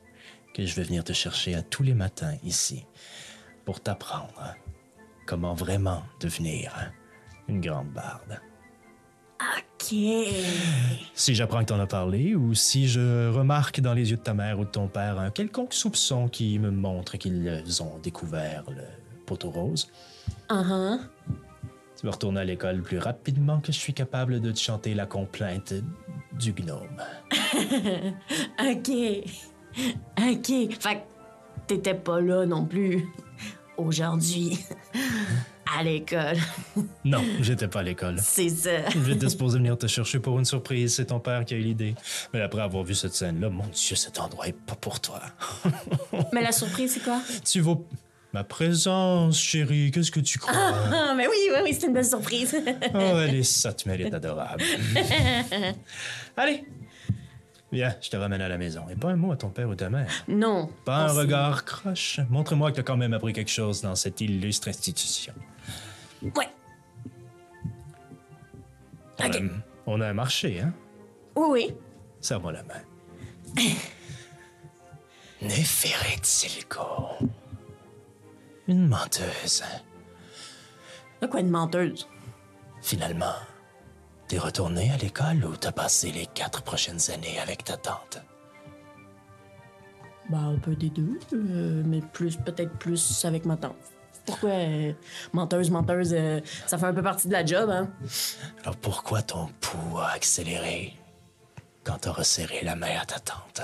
que 0.55 0.67
je 0.67 0.75
vais 0.75 0.83
venir 0.83 1.05
te 1.05 1.13
chercher 1.13 1.55
à 1.55 1.63
tous 1.63 1.85
les 1.85 1.95
matins 1.95 2.35
ici 2.43 2.85
pour 3.65 3.81
t'apprendre 3.81 4.55
comment 5.27 5.55
vraiment 5.55 6.03
devenir 6.21 6.93
une 7.49 7.61
grande 7.61 7.89
barde. 7.89 8.41
OK. 9.41 9.95
Si 11.15 11.35
j'apprends 11.35 11.61
que 11.61 11.67
t'en 11.67 11.81
as 11.81 11.87
parlé, 11.87 12.35
ou 12.35 12.55
si 12.55 12.89
je 12.89 13.29
remarque 13.31 13.81
dans 13.81 13.93
les 13.93 14.11
yeux 14.11 14.17
de 14.17 14.23
ta 14.23 14.33
mère 14.35 14.59
ou 14.59 14.65
de 14.65 14.71
ton 14.71 14.89
père 14.89 15.19
un 15.19 15.31
quelconque 15.31 15.75
soupçon 15.75 16.29
qui 16.29 16.59
me 16.59 16.71
montre 16.71 17.17
qu'ils 17.19 17.83
ont 17.83 17.99
découvert 18.03 18.65
le 18.71 18.83
poteau 19.27 19.51
rose, 19.51 19.91
Uh-huh. 20.49 20.99
tu 21.99 22.07
vas 22.07 22.13
retourner 22.13 22.41
à 22.41 22.45
l'école 22.45 22.81
plus 22.83 22.99
rapidement 22.99 23.61
que 23.61 23.73
je 23.73 23.79
suis 23.79 23.93
capable 23.93 24.41
de 24.41 24.53
te 24.53 24.59
chanter 24.59 24.95
la 24.95 25.05
complainte 25.05 25.75
du 26.33 26.53
gnome. 26.55 27.03
OK. 28.59 28.91
OK. 30.19 30.47
Fait 30.81 30.95
que 30.97 31.01
t'étais 31.67 31.95
pas 31.95 32.21
là 32.21 32.47
non 32.47 32.65
plus 32.65 33.07
aujourd'hui 33.77 34.59
à 35.79 35.83
l'école. 35.83 36.37
Non, 37.05 37.23
j'étais 37.41 37.69
pas 37.69 37.81
à 37.81 37.83
l'école. 37.83 38.17
C'est 38.23 38.49
ça. 38.49 38.89
J'étais 39.07 39.29
supposé 39.29 39.59
venir 39.59 39.77
te 39.77 39.87
chercher 39.87 40.19
pour 40.21 40.39
une 40.39 40.47
surprise, 40.47 40.95
c'est 40.95 41.07
ton 41.07 41.21
père 41.21 41.45
qui 41.45 41.53
a 41.53 41.59
eu 41.59 41.61
l'idée. 41.61 41.95
Mais 42.33 42.41
après 42.41 42.63
avoir 42.63 42.83
vu 42.83 42.95
cette 42.95 43.15
scène-là, 43.15 43.51
mon 43.51 43.67
Dieu, 43.67 43.95
cet 43.95 44.19
endroit 44.19 44.49
est 44.49 44.57
pas 44.59 44.75
pour 44.75 45.01
toi. 45.01 45.21
Mais 46.33 46.43
la 46.43 46.53
surprise, 46.53 46.95
c'est 46.95 47.05
quoi? 47.05 47.21
Tu 47.45 47.61
vas... 47.61 47.77
Ma 48.33 48.43
présence, 48.43 49.39
chérie, 49.39 49.91
qu'est-ce 49.93 50.11
que 50.11 50.19
tu 50.19 50.39
crois? 50.39 50.55
Ah, 50.57 51.15
mais 51.15 51.29
oui, 51.29 51.37
oui, 51.53 51.59
oui, 51.63 51.77
c'est 51.79 51.87
une 51.87 51.93
belle 51.93 52.07
surprise. 52.07 52.57
Oh, 52.93 52.97
allez, 52.97 53.45
ça, 53.45 53.73
tu 53.75 53.87
mérites 53.89 54.13
adorable. 54.15 54.65
allez, 56.37 56.65
viens, 57.75 57.95
je 58.01 58.09
te 58.11 58.17
ramène 58.17 58.41
à 58.41 58.49
la 58.49 58.57
maison. 58.59 58.87
Et 58.91 58.97
pas 58.97 59.11
un 59.11 59.17
mot 59.17 59.33
à 59.33 59.37
ton 59.37 59.51
père 59.51 59.69
ou 59.69 59.75
ta 59.75 59.91
mère. 59.91 60.11
non. 60.29 60.71
Pas 60.85 61.11
un 61.11 61.13
regard 61.13 61.65
croche. 61.65 62.21
Montre-moi 62.31 62.71
que 62.71 62.77
tu 62.77 62.81
as 62.81 62.85
quand 62.85 62.97
même 62.97 63.13
appris 63.13 63.33
quelque 63.33 63.51
chose 63.51 63.83
dans 63.83 63.95
cette 63.95 64.21
illustre 64.21 64.69
institution. 64.69 65.35
Ouais. 66.23 66.49
On, 69.21 69.25
a, 69.31 69.39
on 69.87 70.01
a 70.01 70.09
un 70.09 70.15
marché, 70.15 70.61
hein? 70.61 70.73
Oui, 71.37 71.47
oui. 71.51 71.75
Serre-moi 72.21 72.53
la 72.53 72.63
main. 72.63 72.83
Silico. 76.23 77.09
Une 78.67 78.89
menteuse. 78.89 79.63
De 81.21 81.27
quoi 81.27 81.41
une 81.41 81.51
menteuse? 81.51 82.09
Finalement, 82.81 83.35
t'es 84.29 84.39
retourné 84.39 84.91
à 84.91 84.97
l'école 84.97 85.45
ou 85.45 85.57
t'as 85.57 85.73
passé 85.73 86.11
les 86.11 86.27
quatre 86.27 86.63
prochaines 86.63 87.11
années 87.11 87.39
avec 87.41 87.65
ta 87.65 87.77
tante? 87.77 88.19
Bah, 90.31 90.39
un 90.39 90.59
peu 90.59 90.75
des 90.75 90.89
deux, 90.89 91.19
euh, 91.35 91.83
mais 91.85 92.01
plus, 92.01 92.37
peut-être 92.37 92.73
plus 92.79 93.25
avec 93.25 93.45
ma 93.45 93.57
tante. 93.57 93.77
Pourquoi 94.25 94.51
euh, 94.51 94.93
menteuse, 95.35 95.71
menteuse, 95.71 96.15
euh, 96.15 96.41
ça 96.67 96.79
fait 96.79 96.87
un 96.87 96.95
peu 96.95 97.03
partie 97.03 97.29
de 97.29 97.33
la 97.35 97.45
job, 97.45 97.69
hein? 97.69 97.91
Alors 98.63 98.77
pourquoi 98.77 99.21
ton 99.21 99.49
pouls 99.61 99.99
a 99.99 100.13
accéléré 100.13 100.95
quand 101.85 101.99
t'as 102.01 102.13
resserré 102.13 102.63
la 102.63 102.75
main 102.75 102.97
à 103.03 103.05
ta 103.05 103.19
tante? 103.19 103.61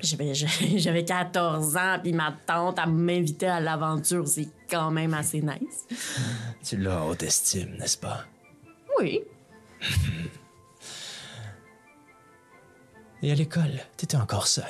J'avais, 0.00 0.34
j'avais 0.76 1.04
14 1.04 1.76
ans, 1.76 1.98
puis 2.02 2.12
ma 2.12 2.34
tante, 2.44 2.80
elle 2.82 2.90
m'invitait 2.90 3.46
à 3.46 3.60
l'aventure. 3.60 4.26
C'est 4.26 4.48
quand 4.68 4.90
même 4.90 5.14
assez 5.14 5.40
nice. 5.40 5.86
Tu 6.64 6.76
l'as 6.78 7.04
haute 7.04 7.22
estime, 7.22 7.76
n'est-ce 7.78 7.96
pas? 7.96 8.24
Oui. 8.98 9.22
Et 13.22 13.32
à 13.32 13.34
l'école, 13.34 13.80
t'étais 13.96 14.16
encore 14.16 14.46
seule? 14.46 14.64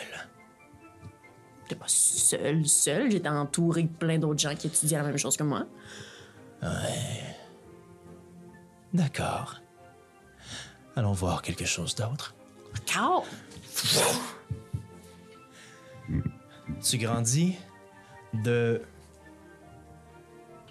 J'étais 1.62 1.76
pas 1.76 1.88
seule, 1.88 2.66
seule. 2.66 3.10
J'étais 3.10 3.28
entourée 3.28 3.82
de 3.82 3.88
plein 3.88 4.18
d'autres 4.18 4.38
gens 4.38 4.54
qui 4.54 4.68
étudiaient 4.68 4.98
la 4.98 5.04
même 5.04 5.16
chose 5.18 5.36
que 5.36 5.42
moi. 5.42 5.66
D'accord. 8.92 9.60
Allons 10.94 11.12
voir 11.12 11.42
quelque 11.42 11.64
chose 11.64 11.94
d'autre. 11.94 12.34
Car... 12.86 13.22
Tu 16.82 16.98
grandis 16.98 17.56
de 18.32 18.80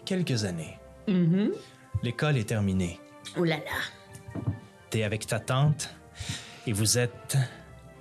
quelques 0.05 0.45
années. 0.45 0.79
L'école 2.03 2.37
est 2.37 2.49
terminée. 2.49 2.99
Oh 3.37 3.43
là 3.43 3.57
là. 3.57 4.41
T'es 4.89 5.03
avec 5.03 5.27
ta 5.27 5.39
tante 5.39 5.89
et 6.67 6.73
vous 6.73 6.97
êtes 6.97 7.37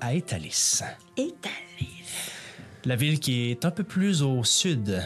à 0.01 0.15
Étalis, 0.15 0.83
Étalé. 1.17 1.55
la 2.85 2.97
ville 2.97 3.19
qui 3.19 3.51
est 3.51 3.65
un 3.65 3.71
peu 3.71 3.85
plus 3.85 4.23
au 4.23 4.45
sud 4.45 5.03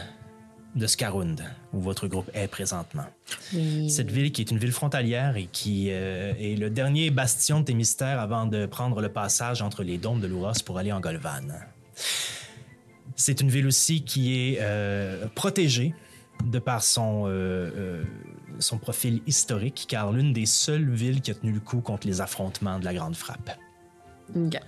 de 0.75 0.87
Scarund, 0.87 1.43
où 1.73 1.79
votre 1.79 2.07
groupe 2.07 2.29
est 2.33 2.47
présentement. 2.47 3.05
Oui. 3.53 3.89
Cette 3.89 4.11
ville 4.11 4.31
qui 4.31 4.41
est 4.41 4.51
une 4.51 4.59
ville 4.59 4.71
frontalière 4.71 5.35
et 5.35 5.47
qui 5.47 5.87
euh, 5.89 6.33
est 6.39 6.59
le 6.59 6.69
dernier 6.69 7.09
bastion 7.09 7.61
de 7.61 7.65
tes 7.65 7.73
mystères 7.73 8.19
avant 8.19 8.45
de 8.45 8.65
prendre 8.65 9.01
le 9.01 9.09
passage 9.09 9.61
entre 9.61 9.83
les 9.83 9.97
dômes 9.97 10.19
de 10.19 10.27
l'Ouros 10.27 10.61
pour 10.65 10.77
aller 10.77 10.91
en 10.91 10.99
Golvan. 10.99 11.47
C'est 13.15 13.41
une 13.41 13.49
ville 13.49 13.67
aussi 13.67 14.03
qui 14.03 14.35
est 14.35 14.59
euh, 14.61 15.27
protégée 15.33 15.93
de 16.45 16.59
par 16.59 16.83
son, 16.83 17.25
euh, 17.27 18.03
son 18.59 18.77
profil 18.77 19.21
historique, 19.27 19.85
car 19.87 20.11
l'une 20.11 20.33
des 20.33 20.45
seules 20.45 20.89
villes 20.89 21.21
qui 21.21 21.31
a 21.31 21.35
tenu 21.35 21.51
le 21.51 21.59
coup 21.59 21.81
contre 21.81 22.07
les 22.07 22.21
affrontements 22.21 22.79
de 22.79 22.85
la 22.85 22.93
Grande 22.93 23.15
Frappe. 23.15 23.57
Ok. 24.35 24.59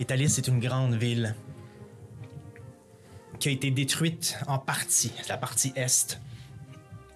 Étalis 0.00 0.38
est 0.38 0.48
une 0.48 0.60
grande 0.60 0.94
ville 0.94 1.34
qui 3.38 3.48
a 3.48 3.52
été 3.52 3.70
détruite 3.70 4.38
en 4.46 4.58
partie. 4.58 5.12
La 5.28 5.36
partie 5.36 5.72
est 5.76 6.18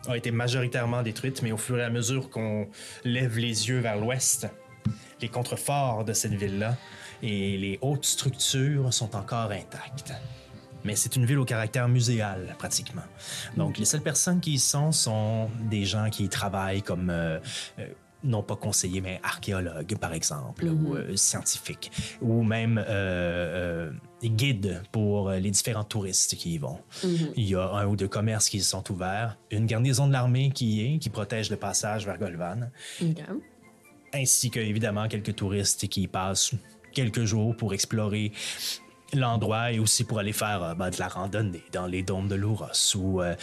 a 0.09 0.17
été 0.17 0.31
majoritairement 0.31 1.03
détruite, 1.03 1.43
mais 1.43 1.53
au 1.53 1.57
fur 1.57 1.79
et 1.79 1.85
à 1.85 1.91
mesure 1.91 2.31
qu'on 2.31 2.69
lève 3.05 3.39
les 3.39 3.69
yeux 3.69 3.79
vers 3.79 3.97
l'ouest, 3.97 4.49
les 5.21 5.29
contreforts 5.29 6.05
de 6.05 6.13
cette 6.13 6.33
ville-là 6.35 6.77
et 7.23 7.59
les 7.59 7.79
hautes 7.83 8.07
structures 8.07 8.93
sont 8.93 9.17
encore 9.17 9.51
intactes. 9.51 10.13
Mais 10.85 10.97
c'est 10.97 11.17
une 11.17 11.25
ville 11.25 11.39
au 11.39 11.45
caractère 11.45 11.89
muséal, 11.89 12.55
pratiquement. 12.59 13.03
Donc, 13.57 13.79
les 13.79 13.85
seules 13.85 14.03
personnes 14.03 14.41
qui 14.41 14.55
y 14.55 14.59
sont 14.59 14.93
sont 14.93 15.51
des 15.71 15.85
gens 15.85 16.11
qui 16.11 16.25
y 16.25 16.29
travaillent 16.29 16.83
comme, 16.83 17.11
euh, 17.11 17.39
euh, 17.79 17.87
non 18.25 18.43
pas 18.43 18.57
conseillers, 18.57 19.01
mais 19.01 19.21
archéologues, 19.23 19.97
par 19.97 20.13
exemple, 20.13 20.65
ou 20.67 20.95
euh, 20.95 21.17
scientifiques, 21.17 21.93
ou 22.21 22.43
même 22.43 22.85
guides 24.23 24.83
pour 24.91 25.31
les 25.31 25.51
différents 25.51 25.85
touristes 25.85 26.35
qui 26.37 26.55
y 26.55 26.59
vont. 26.59 26.81
Il 27.05 27.49
y 27.49 27.55
a 27.55 27.71
un 27.71 27.87
ou 27.87 27.97
deux 27.97 28.09
commerces 28.09 28.49
qui 28.49 28.61
sont 28.61 28.91
ouverts, 28.91 29.39
une 29.51 29.67
garnison 29.67 30.09
de 30.09 30.13
l'armée 30.13 30.51
qui 30.51 30.67
y 30.67 30.95
est, 30.95 30.99
qui 30.99 31.11
protège 31.11 31.51
le 31.51 31.57
passage 31.57 32.07
vers 32.07 32.19
Golvan, 32.19 32.71
ainsi 34.13 34.51
que 34.51 34.59
évidemment 34.59 35.07
quelques 35.07 35.37
touristes 35.37 35.87
qui 35.89 36.03
y 36.03 36.09
passent 36.09 36.55
quelques 36.93 37.25
jours 37.25 37.57
pour 37.57 37.75
explorer 37.75 38.33
l'endroit 39.15 39.73
et 39.73 39.79
aussi 39.79 40.05
pour 40.05 40.19
aller 40.19 40.33
faire 40.33 40.63
euh, 40.63 40.75
ben, 40.75 40.91
de 40.91 40.97
la 40.99 41.09
randonnée 41.09 41.65
dans 41.73 41.87
les 41.87 42.03
dômes 42.03 42.29
de 42.29 42.35
l'Ouros 42.35 42.67
ou 42.97 43.23
euh, 43.23 43.35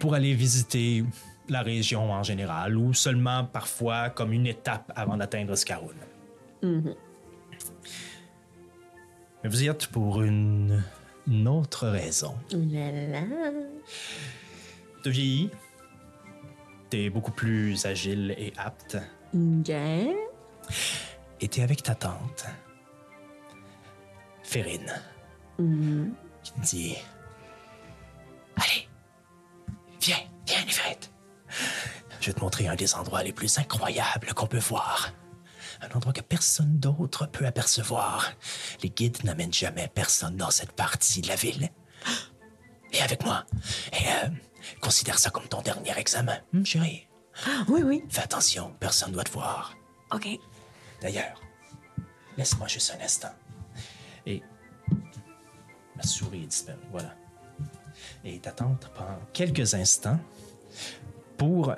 pour 0.00 0.14
aller 0.14 0.34
visiter 0.34 1.04
la 1.48 1.62
région 1.62 2.10
en 2.10 2.22
général 2.22 2.76
ou 2.76 2.94
seulement 2.94 3.44
parfois 3.44 4.10
comme 4.10 4.32
une 4.32 4.46
étape 4.46 4.90
avant 4.96 5.16
d'atteindre 5.16 5.54
Scaroun. 5.56 5.94
Mais 9.42 9.50
vous 9.50 9.62
y 9.62 9.68
êtes 9.68 9.86
pour 9.88 10.22
une, 10.22 10.82
une 11.26 11.46
autre 11.48 11.86
raison. 11.88 12.34
Ouh 12.54 12.66
là 12.72 12.90
là. 12.90 13.20
Tu 15.02 15.10
vieillis, 15.10 15.50
t'es 16.88 17.10
beaucoup 17.10 17.32
plus 17.32 17.84
agile 17.84 18.34
et 18.38 18.52
apte, 18.56 18.96
Ok. 19.34 19.68
et 19.68 21.48
t'es 21.48 21.62
avec 21.62 21.82
ta 21.82 21.94
tante, 21.94 22.46
Férine, 24.44 24.92
qui 26.42 26.52
te 26.52 26.60
dit 26.60 26.96
Allez, 28.56 28.88
viens, 30.00 30.18
viens, 30.46 30.64
Névrette. 30.64 31.10
Je 32.20 32.26
vais 32.26 32.32
te 32.34 32.40
montrer 32.40 32.68
un 32.68 32.76
des 32.76 32.94
endroits 32.94 33.22
les 33.22 33.32
plus 33.32 33.58
incroyables 33.58 34.32
qu'on 34.34 34.46
peut 34.46 34.58
voir. 34.58 35.10
Un 35.80 35.94
endroit 35.96 36.12
que 36.12 36.20
personne 36.20 36.78
d'autre 36.78 37.26
peut 37.26 37.46
apercevoir. 37.46 38.32
Les 38.82 38.90
guides 38.90 39.24
n'amènent 39.24 39.52
jamais 39.52 39.88
personne 39.92 40.36
dans 40.36 40.50
cette 40.50 40.72
partie 40.72 41.20
de 41.20 41.28
la 41.28 41.34
ville. 41.36 41.68
Et 42.92 43.02
avec 43.02 43.24
moi. 43.24 43.44
Et 43.92 44.06
euh, 44.24 44.28
considère 44.80 45.18
ça 45.18 45.30
comme 45.30 45.48
ton 45.48 45.62
dernier 45.62 45.98
examen, 45.98 46.38
Hum, 46.54 46.64
chérie? 46.64 47.08
Ah, 47.46 47.64
oui, 47.68 47.82
oui. 47.82 48.04
Fais 48.08 48.22
attention, 48.22 48.72
personne 48.78 49.08
ne 49.08 49.14
doit 49.14 49.24
te 49.24 49.32
voir. 49.32 49.74
Ok. 50.12 50.28
D'ailleurs, 51.02 51.40
laisse-moi 52.38 52.68
juste 52.68 52.94
un 52.98 53.04
instant. 53.04 53.32
Et 54.26 54.42
ma 55.96 56.02
souris 56.02 56.44
est 56.44 56.46
disparue, 56.46 56.78
voilà. 56.90 57.14
Et 58.24 58.38
ta 58.38 58.50
tante 58.50 58.90
prend 58.94 59.18
quelques 59.32 59.74
instants 59.74 60.18
pour 61.36 61.74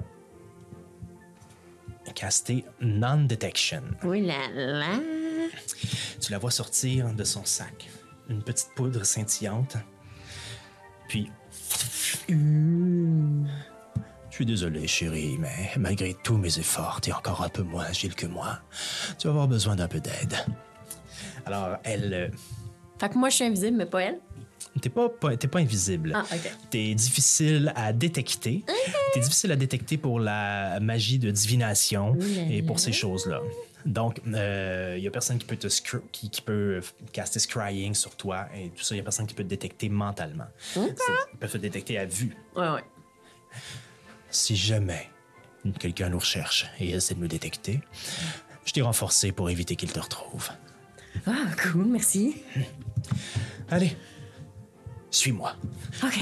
caster 2.14 2.64
Non-Detection. 2.80 3.82
Ouh 4.04 4.12
là 4.12 4.48
là. 4.54 5.00
Tu 6.20 6.32
la 6.32 6.38
vois 6.38 6.50
sortir 6.50 7.12
de 7.12 7.24
son 7.24 7.44
sac, 7.44 7.88
une 8.28 8.42
petite 8.42 8.70
poudre 8.74 9.04
scintillante. 9.04 9.76
Puis. 11.08 11.30
Je 14.28 14.34
suis 14.34 14.46
désolé, 14.46 14.86
chérie, 14.86 15.36
mais 15.38 15.70
malgré 15.78 16.14
tous 16.14 16.36
mes 16.36 16.58
efforts, 16.58 17.00
t'es 17.00 17.12
encore 17.12 17.42
un 17.42 17.48
peu 17.48 17.62
moins 17.62 17.84
agile 17.84 18.14
que 18.14 18.26
moi. 18.26 18.58
Tu 19.18 19.28
vas 19.28 19.32
avoir 19.32 19.48
besoin 19.48 19.76
d'un 19.76 19.88
peu 19.88 20.00
d'aide. 20.00 20.36
Alors, 21.46 21.76
elle. 21.84 22.12
euh, 22.14 22.28
Fait 23.00 23.08
que 23.08 23.18
moi, 23.18 23.28
je 23.30 23.36
suis 23.36 23.44
invisible, 23.44 23.76
mais 23.76 23.86
pas 23.86 24.02
elle. 24.02 24.18
T'es 24.80 24.90
pas, 24.90 25.08
pas- 25.08 25.36
t'es 25.36 25.48
pas 25.48 25.60
invisible. 25.60 26.12
Ah, 26.14 26.24
ok. 26.30 26.50
T'es 26.70 26.94
difficile 26.94 27.72
à 27.76 27.92
détecter. 27.94 28.62
T'es 29.14 29.20
difficile 29.20 29.50
à 29.52 29.56
détecter 29.56 29.96
pour 29.96 30.20
la 30.20 30.78
magie 30.80 31.18
de 31.18 31.30
divination 31.30 32.16
et 32.50 32.62
pour 32.62 32.78
ces 32.78 32.92
choses-là. 32.92 33.40
Donc, 33.86 34.20
il 34.26 34.32
y 35.02 35.06
a 35.06 35.10
personne 35.10 35.38
qui 35.38 35.46
peut 35.46 35.56
te 35.56 35.68
qui, 36.12 36.28
qui 36.30 36.42
peut 36.42 36.80
caster 37.12 37.38
scrying 37.38 37.94
sur 37.94 38.16
toi 38.16 38.48
et 38.54 38.68
tout 38.70 38.82
ça. 38.82 38.94
Il 38.94 38.98
y 38.98 39.00
a 39.00 39.04
personne 39.04 39.26
qui 39.26 39.34
peut 39.34 39.44
te 39.44 39.48
détecter 39.48 39.88
mentalement. 39.88 40.46
C'est- 40.74 40.80
Ils 41.32 41.38
peuvent 41.38 41.52
te 41.52 41.58
détecter 41.58 41.98
à 41.98 42.04
vue. 42.04 42.36
Ouais, 42.56 42.68
ouais. 42.68 42.84
Si 44.30 44.56
jamais 44.56 45.08
quelqu'un 45.78 46.08
nous 46.10 46.18
recherche 46.18 46.66
et 46.80 46.90
essaie 46.90 47.14
de 47.14 47.20
nous 47.20 47.28
détecter, 47.28 47.80
je 48.66 48.72
t'ai 48.72 48.82
renforcé 48.82 49.32
pour 49.32 49.48
éviter 49.48 49.76
qu'il 49.76 49.90
te 49.92 50.00
retrouve. 50.00 50.50
Ah, 51.26 51.46
cool, 51.62 51.86
merci. 51.86 52.36
Allez, 53.70 53.96
suis-moi. 55.10 55.54
Ok. 56.02 56.18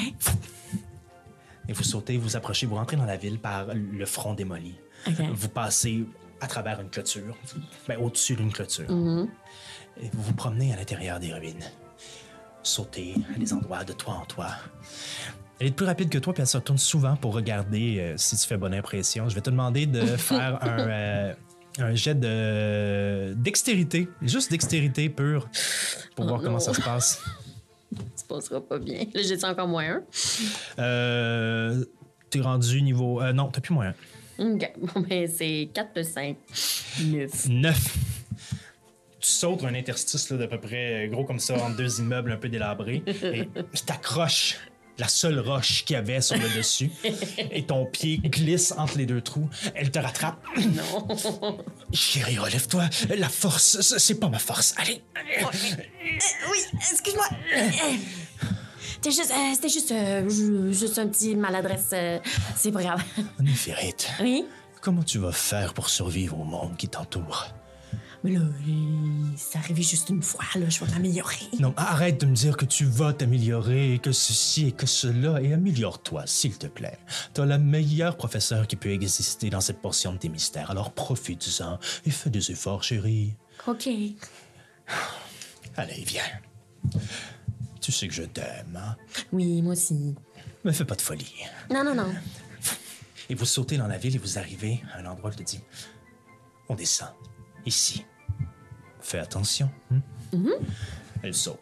Et 1.69 1.73
vous 1.73 1.83
sautez, 1.83 2.17
vous 2.17 2.37
approchez, 2.37 2.67
vous 2.67 2.75
rentrez 2.75 2.97
dans 2.97 3.07
la 3.07 3.17
ville 3.17 3.39
par 3.39 3.67
le 3.75 4.07
front 4.07 4.35
démoli. 4.35 4.75
Vous 5.33 5.49
passez 5.49 6.05
à 6.41 6.47
travers 6.47 6.81
une 6.81 6.91
clôture, 6.91 7.37
ben, 7.89 7.99
au-dessus 7.99 8.37
d'une 8.37 8.53
clôture. 8.53 8.87
Et 10.01 10.09
vous 10.13 10.23
vous 10.23 10.35
promenez 10.35 10.73
à 10.73 10.77
l'intérieur 10.77 11.21
des 11.21 11.33
ruines. 11.33 11.65
Sautez 12.63 13.15
à 13.35 13.39
des 13.39 13.53
endroits 13.53 13.85
de 13.85 13.93
toit 13.93 14.15
en 14.15 14.25
toit. 14.25 14.53
Elle 15.61 15.69
est 15.69 15.71
plus 15.71 15.87
rapide 15.87 16.09
que 16.09 16.19
toi, 16.19 16.33
puis 16.33 16.41
elle 16.43 16.49
se 16.49 16.57
retourne 16.57 16.79
souvent 16.79 17.15
pour 17.17 17.33
regarder 17.33 17.99
euh, 18.01 18.15
si 18.17 18.37
tu 18.37 18.47
fais 18.47 18.57
bonne 18.57 18.75
impression. 18.75 19.29
Je 19.29 19.35
vais 19.35 19.41
te 19.41 19.51
demander 19.51 19.87
de 19.87 20.01
faire 20.17 20.59
un, 20.63 20.79
euh, 20.81 21.35
un 21.79 21.95
jet 21.95 22.15
de 22.15 23.35
dextérité, 23.35 24.09
juste 24.23 24.51
dextérité 24.51 25.09
pure, 25.09 25.49
pour 26.15 26.25
Oh 26.25 26.29
voir 26.29 26.43
comment 26.43 26.61
ça 26.61 26.75
se 26.75 26.81
passe. 26.81 27.23
Ça 28.17 28.23
se 28.23 28.25
passera 28.25 28.61
pas 28.61 28.79
bien. 28.79 29.05
Là, 29.15 29.23
j'ai 29.23 29.45
encore 29.45 29.69
moins 29.69 29.85
un. 29.85 30.03
Euh, 30.81 31.85
T'es 32.29 32.41
rendu 32.41 32.83
niveau. 32.83 33.23
euh, 33.23 33.33
non, 33.33 33.49
t'as 33.53 33.61
plus 33.61 33.73
moins 33.73 33.93
un. 34.39 34.55
Ok. 34.55 34.73
Bon, 34.79 35.01
ben, 35.03 35.29
c'est 35.33 35.69
4 35.73 35.93
plus 35.93 36.09
5. 36.09 36.37
9. 37.05 37.49
9. 37.49 37.97
Tu 39.21 39.29
sautes 39.29 39.63
un 39.63 39.75
interstice 39.75 40.29
là, 40.31 40.39
d'à 40.39 40.49
peu 40.49 40.59
près 40.59 41.07
euh, 41.07 41.09
gros 41.09 41.25
comme 41.25 41.39
ça 41.39 41.55
entre 41.55 41.77
deux 41.77 42.01
immeubles 42.01 42.33
un 42.33 42.37
peu 42.37 42.49
délabrés 42.49 43.03
et 43.07 43.49
tu 43.73 43.83
t'accroches 43.87 44.59
la 44.99 45.09
seule 45.09 45.41
roche 45.41 45.85
qu'il 45.85 45.95
y 45.95 45.97
avait 45.97 46.21
sur 46.21 46.37
le 46.37 46.49
dessus 46.57 46.91
et 47.51 47.65
ton 47.65 47.87
pied 47.87 48.19
glisse 48.19 48.73
entre 48.77 48.97
les 48.99 49.07
deux 49.07 49.21
trous. 49.21 49.49
Elle 49.75 49.91
te 49.91 49.99
rattrape. 49.99 50.39
Non. 50.57 51.59
Chérie, 51.93 52.39
relève-toi. 52.39 52.89
La 53.17 53.29
force, 53.29 53.81
c'est 53.99 54.21
pas 54.21 54.29
ma 54.29 54.39
force. 54.39 54.75
Allez. 54.79 55.03
allez. 55.15 55.77
oui, 56.51 56.59
excuse-moi. 56.91 57.27
C'était 58.95 59.11
juste, 59.11 59.33
euh, 59.33 59.53
c'était 59.55 59.69
juste, 59.69 59.93
euh, 59.93 60.73
juste 60.73 60.99
un 60.99 61.09
petit 61.09 61.35
maladresse. 61.37 61.91
euh, 61.93 62.19
c'est 62.57 62.73
pas 62.73 62.83
grave. 62.83 63.03
Néphérite, 63.41 64.09
Oui? 64.21 64.45
comment 64.81 65.03
tu 65.03 65.19
vas 65.19 65.33
faire 65.33 65.75
pour 65.75 65.89
survivre 65.91 66.39
au 66.41 66.45
monde 66.45 66.77
qui 66.77 66.89
t'entoure? 66.89 67.49
Mais 68.25 68.33
là, 68.33 68.41
c'est 69.37 69.59
arrivé 69.59 69.83
juste 69.83 70.09
une 70.09 70.23
fois, 70.23 70.47
là. 70.55 70.67
Je 70.71 70.83
vais 70.83 70.91
m'améliorer. 70.91 71.37
Non, 71.61 71.75
arrête 71.77 72.19
de 72.19 72.25
me 72.25 72.35
dire 72.35 72.57
que 72.57 72.65
tu 72.65 72.87
vas 72.87 73.13
t'améliorer, 73.13 74.01
que 74.03 74.13
ceci 74.13 74.69
et 74.69 74.73
que 74.73 74.87
cela, 74.87 75.43
et 75.43 75.53
améliore-toi, 75.53 76.23
s'il 76.27 76.57
te 76.57 76.67
plaît. 76.67 76.99
T'as 77.35 77.45
la 77.45 77.59
meilleure 77.59 78.17
professeure 78.17 78.67
qui 78.67 78.77
peut 78.77 78.89
exister 78.89 79.51
dans 79.51 79.61
cette 79.61 79.83
portion 79.83 80.15
de 80.15 80.17
tes 80.17 80.31
mystères, 80.31 80.71
alors 80.71 80.93
profite-en 80.93 81.79
et 82.07 82.11
fais 82.11 82.31
des 82.31 82.51
efforts, 82.51 82.83
chérie. 82.83 83.35
OK. 83.67 83.91
Allez, 85.77 86.03
viens. 86.07 86.23
Tu 87.83 87.93
sais 87.93 88.09
que 88.09 88.15
je 88.15 88.23
t'aime, 88.23 88.75
hein? 88.75 88.97
Oui, 89.33 89.61
moi 89.61 89.75
aussi. 89.75 90.15
Mais 90.65 90.73
fais 90.73 90.87
pas 90.87 90.95
de 90.95 91.03
folie. 91.03 91.35
Non, 91.71 91.85
non, 91.85 91.95
non. 91.95 92.15
Et 93.29 93.35
vous 93.35 93.45
sautez 93.45 93.77
dans 93.77 93.87
la 93.87 93.99
ville 93.99 94.17
et 94.17 94.19
vous 94.19 94.39
arrivez 94.39 94.83
à 94.95 95.01
un 95.01 95.05
endroit 95.05 95.29
où 95.29 95.33
je 95.35 95.39
te 95.39 95.43
dis 95.43 95.61
On 96.71 96.75
descend, 96.75 97.11
ici. 97.67 98.07
Fais 99.05 99.19
attention. 99.19 99.71
hein? 99.93 99.99
Elle 101.23 101.35
saute. 101.35 101.61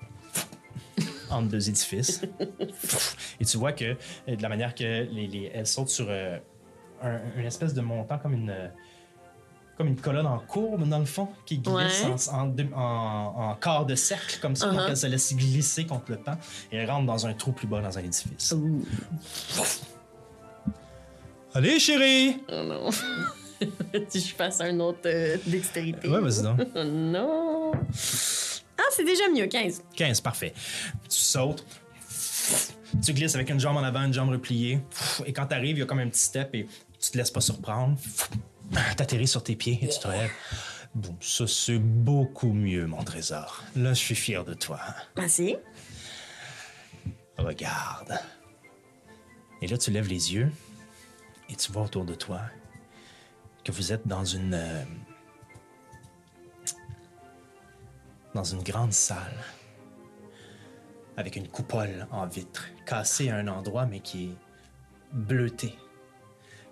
Entre 1.30 1.48
deux 1.48 1.68
édifices. 1.68 2.22
et 3.40 3.44
tu 3.44 3.56
vois 3.58 3.72
que, 3.72 3.84
euh, 4.28 4.36
de 4.36 4.42
la 4.42 4.48
manière 4.48 4.74
que 4.74 4.84
les, 4.84 5.26
les- 5.26 5.50
elle 5.52 5.66
saute 5.66 5.88
sur 5.88 6.06
euh, 6.08 6.38
un- 7.02 7.18
une 7.36 7.44
espèce 7.46 7.74
de 7.74 7.80
montant 7.80 8.18
comme 8.18 8.34
une. 8.34 8.50
euh, 8.50 8.68
Comme 9.76 9.88
une 9.88 9.96
colonne 10.00 10.26
en 10.26 10.38
courbe, 10.38 10.86
dans 10.88 10.98
le 11.00 11.06
fond, 11.06 11.28
qui 11.46 11.58
glisse 11.58 12.04
Ouais. 12.04 12.30
en, 12.30 12.38
en 12.42 12.46
deux- 12.46 12.68
en- 12.74 13.32
en 13.50 13.54
quart 13.56 13.86
de 13.86 13.94
cercle, 13.96 14.38
comme 14.40 14.54
ça, 14.54 14.68
pour 14.68 14.76
Uh-huh. 14.78 14.86
qu'elle 14.86 14.96
se 14.96 15.06
laisse 15.08 15.34
glisser 15.34 15.84
contre 15.86 16.10
le 16.12 16.18
pan. 16.18 16.36
Et 16.70 16.76
elle 16.76 16.90
rentre 16.90 17.06
dans 17.06 17.26
un 17.26 17.32
trou 17.34 17.52
plus 17.52 17.66
bas 17.66 17.80
dans 17.80 17.96
un 17.98 18.02
édifice. 18.02 18.52
Ouh. 18.52 18.84
Allez, 21.54 21.78
chérie! 21.80 22.36
Oh 22.48 22.62
non. 22.64 22.90
si 24.08 24.20
je 24.20 24.34
fasse 24.34 24.60
un 24.60 24.78
autre 24.80 25.00
euh, 25.06 25.36
dextérité. 25.46 26.08
Ouais, 26.08 26.20
vas-y 26.20 26.42
donc. 26.42 26.60
Non. 26.84 27.72
Ah, 28.78 28.88
c'est 28.90 29.04
déjà 29.04 29.28
mieux, 29.28 29.46
15. 29.46 29.82
15, 29.96 30.20
parfait. 30.20 30.52
Tu 31.08 31.18
sautes. 31.18 31.64
Tu 33.04 33.12
glisses 33.12 33.34
avec 33.34 33.48
une 33.50 33.60
jambe 33.60 33.76
en 33.76 33.82
avant, 33.82 34.02
une 34.04 34.12
jambe 34.12 34.30
repliée. 34.30 34.80
Et 35.24 35.32
quand 35.32 35.46
tu 35.46 35.54
arrives, 35.54 35.76
il 35.76 35.80
y 35.80 35.82
a 35.82 35.86
comme 35.86 36.00
un 36.00 36.08
petit 36.08 36.20
step 36.20 36.54
et 36.54 36.66
tu 37.00 37.10
te 37.10 37.16
laisses 37.16 37.30
pas 37.30 37.40
surprendre. 37.40 37.96
T'atterris 38.96 39.28
sur 39.28 39.42
tes 39.42 39.56
pieds 39.56 39.78
et 39.82 39.88
tu 39.88 39.98
te 39.98 40.06
relèves. 40.06 40.30
Bon, 40.94 41.16
ça 41.20 41.46
c'est 41.46 41.78
beaucoup 41.78 42.52
mieux, 42.52 42.86
mon 42.86 43.02
trésor. 43.02 43.62
Là, 43.76 43.94
je 43.94 43.98
suis 43.98 44.14
fier 44.14 44.44
de 44.44 44.54
toi. 44.54 44.80
Merci. 45.16 45.56
Regarde. 47.38 48.18
Et 49.62 49.66
là, 49.66 49.78
tu 49.78 49.90
lèves 49.90 50.08
les 50.08 50.34
yeux 50.34 50.50
et 51.48 51.56
tu 51.56 51.72
vois 51.72 51.84
autour 51.84 52.04
de 52.04 52.14
toi 52.14 52.40
que 53.64 53.72
vous 53.72 53.92
êtes 53.92 54.06
dans 54.06 54.24
une. 54.24 54.54
euh, 54.54 54.84
dans 58.34 58.44
une 58.44 58.62
grande 58.62 58.92
salle. 58.92 59.44
avec 61.18 61.36
une 61.36 61.46
coupole 61.46 62.06
en 62.10 62.26
vitre, 62.26 62.66
cassée 62.86 63.28
à 63.28 63.36
un 63.36 63.46
endroit, 63.46 63.84
mais 63.84 64.00
qui 64.00 64.24
est 64.30 64.36
bleutée. 65.12 65.74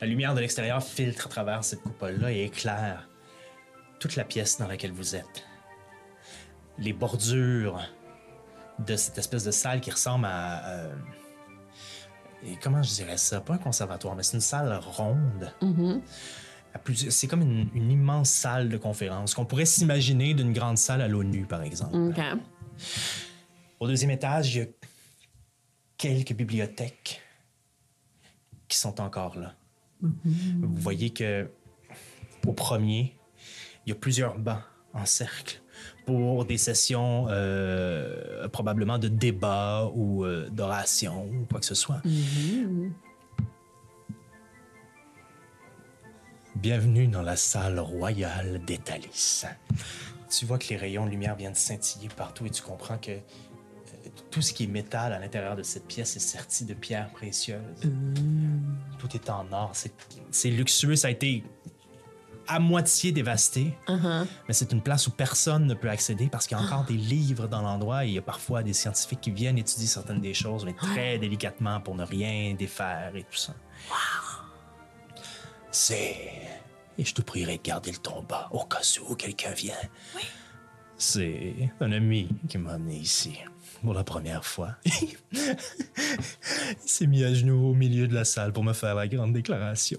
La 0.01 0.07
lumière 0.07 0.35
de 0.35 0.41
l'extérieur 0.41 0.83
filtre 0.83 1.27
à 1.27 1.29
travers 1.29 1.63
cette 1.63 1.83
coupole-là 1.83 2.33
et 2.33 2.45
éclaire 2.45 3.07
toute 3.99 4.17
la 4.17 4.25
pièce 4.25 4.57
dans 4.57 4.67
laquelle 4.67 4.93
vous 4.93 5.15
êtes. 5.15 5.45
Les 6.79 6.95
bordures 6.95 7.81
de 8.79 8.97
cette 8.97 9.19
espèce 9.19 9.45
de 9.45 9.51
salle 9.51 9.83
qui 9.83 9.91
ressemble 9.91 10.25
à... 10.25 10.67
euh, 10.71 10.95
et 12.43 12.57
comment 12.57 12.83
je 12.83 12.95
dirais 12.95 13.19
ça? 13.19 13.43
Pas 13.43 13.55
un 13.55 13.59
conservatoire, 13.59 14.17
mais 14.17 14.23
c'est 14.23 14.39
une 14.39 14.41
salle 14.41 14.73
ronde. 14.83 15.53
Plusieurs- 15.61 16.01
C'est 17.09 17.27
comme 17.27 17.43
une, 17.43 17.69
une 17.75 17.91
immense 17.91 18.31
salle 18.31 18.69
de 18.69 18.77
conférence 18.77 19.35
qu'on 19.35 19.45
pourrait 19.45 19.67
s'imaginer 19.67 20.35
d'une 20.35 20.53
grande 20.53 20.79
salle 20.79 21.03
à 21.03 21.09
l'ONU, 21.09 21.45
par 21.45 21.63
exemple. 21.63 21.97
Au 23.79 23.87
deuxième 23.89 24.11
étage, 24.11 24.55
il 24.55 24.59
y 24.59 24.63
a 24.63 24.67
quelques 25.97 26.33
bibliothèques 26.33 27.21
qui 28.69 28.79
sont 28.79 29.01
encore 29.01 29.37
là. 29.39 29.55
Vous 30.01 30.77
voyez 30.77 31.11
que 31.11 31.51
au 32.47 32.53
premier, 32.53 33.17
il 33.85 33.91
y 33.91 33.93
a 33.93 33.95
plusieurs 33.97 34.39
bancs 34.39 34.63
en 34.95 35.05
cercle 35.05 35.61
pour 36.07 36.45
des 36.47 36.57
sessions 36.59 37.27
euh, 37.29 38.49
probablement 38.49 38.99
de 38.99 39.09
débat 39.09 39.91
ou 39.95 40.25
euh, 40.25 40.49
d'oration 40.51 41.27
ou 41.27 41.47
quoi 41.51 41.61
que 41.61 41.67
ce 41.67 41.75
soit. 41.75 42.01
Bienvenue 46.61 47.07
dans 47.07 47.23
la 47.23 47.37
salle 47.37 47.79
royale 47.79 48.61
d'Étalis. 48.67 49.45
Tu 50.29 50.45
vois 50.47 50.59
que 50.59 50.69
les 50.69 50.77
rayons 50.77 51.07
de 51.07 51.11
lumière 51.11 51.35
viennent 51.37 51.55
scintiller 51.55 52.09
partout 52.09 52.47
et 52.47 52.51
tu 52.51 52.63
comprends 52.63 52.99
que 52.99 53.13
euh, 53.13 53.21
tout 54.31 54.43
ce 54.43 54.53
qui 54.53 54.65
est 54.65 54.69
métal 54.69 55.13
à 55.13 55.19
l'intérieur 55.19 55.57
de 55.57 55.63
cette 55.63 55.87
pièce 55.87 56.17
est 56.17 56.21
serti 56.21 56.65
de 56.65 56.75
pierres 56.75 57.11
précieuses. 57.11 57.61
Tout 58.99 59.09
est 59.15 59.31
en 59.31 59.47
or. 59.53 59.73
C'est- 60.31 60.51
luxueux. 60.51 60.97
Ça 60.97 61.09
a 61.09 61.11
été 61.11 61.45
à 62.47 62.59
moitié 62.59 63.13
dévasté, 63.13 63.75
mais 64.49 64.53
c'est 64.55 64.73
une 64.73 64.83
place 64.83 65.07
où 65.07 65.13
personne 65.13 65.67
ne 65.67 65.75
peut 65.75 65.89
accéder 65.89 66.29
parce 66.29 66.47
qu'il 66.49 66.57
y 66.57 66.61
a 66.61 66.65
encore 66.65 66.85
des 66.85 66.95
livres 66.97 67.47
dans 67.47 67.63
l'endroit 67.63 68.05
et 68.05 68.09
il 68.09 68.15
y 68.15 68.19
a 68.19 68.23
parfois 68.23 68.63
des 68.65 68.73
scientifiques 68.73 69.21
qui 69.21 69.31
viennent 69.31 69.57
étudier 69.59 69.87
certaines 69.87 70.21
des 70.21 70.35
choses, 70.35 70.65
mais 70.65 70.73
très 70.75 71.17
délicatement 71.19 71.81
pour 71.81 71.95
ne 71.95 72.05
rien 72.05 72.55
défaire 72.55 73.13
et 73.15 73.23
tout 73.23 73.37
ça. 73.39 73.55
C'est. 75.71 76.33
Et 77.01 77.05
je 77.07 77.15
te 77.15 77.23
prierai 77.23 77.57
de 77.57 77.63
garder 77.63 77.93
le 77.93 77.97
ton 77.97 78.23
bas 78.23 78.51
au 78.53 78.63
cas 78.67 78.83
où 79.09 79.15
quelqu'un 79.15 79.53
vient. 79.53 79.73
C'est 80.99 81.71
un 81.81 81.93
ami 81.93 82.29
qui 82.47 82.59
m'a 82.59 82.73
amené 82.73 82.97
ici 82.97 83.39
pour 83.83 83.95
la 83.95 84.05
première 84.05 84.45
fois. 84.45 84.77
Il 85.33 85.57
s'est 86.85 87.07
mis 87.07 87.25
à 87.25 87.33
genoux 87.33 87.71
au 87.71 87.75
milieu 87.75 88.07
de 88.07 88.13
la 88.13 88.27
salle 88.27 88.53
pour 88.53 88.65
me 88.65 88.75
faire 88.75 88.95
la 88.95 89.09
grande 89.09 89.33
déclaration. 89.33 89.99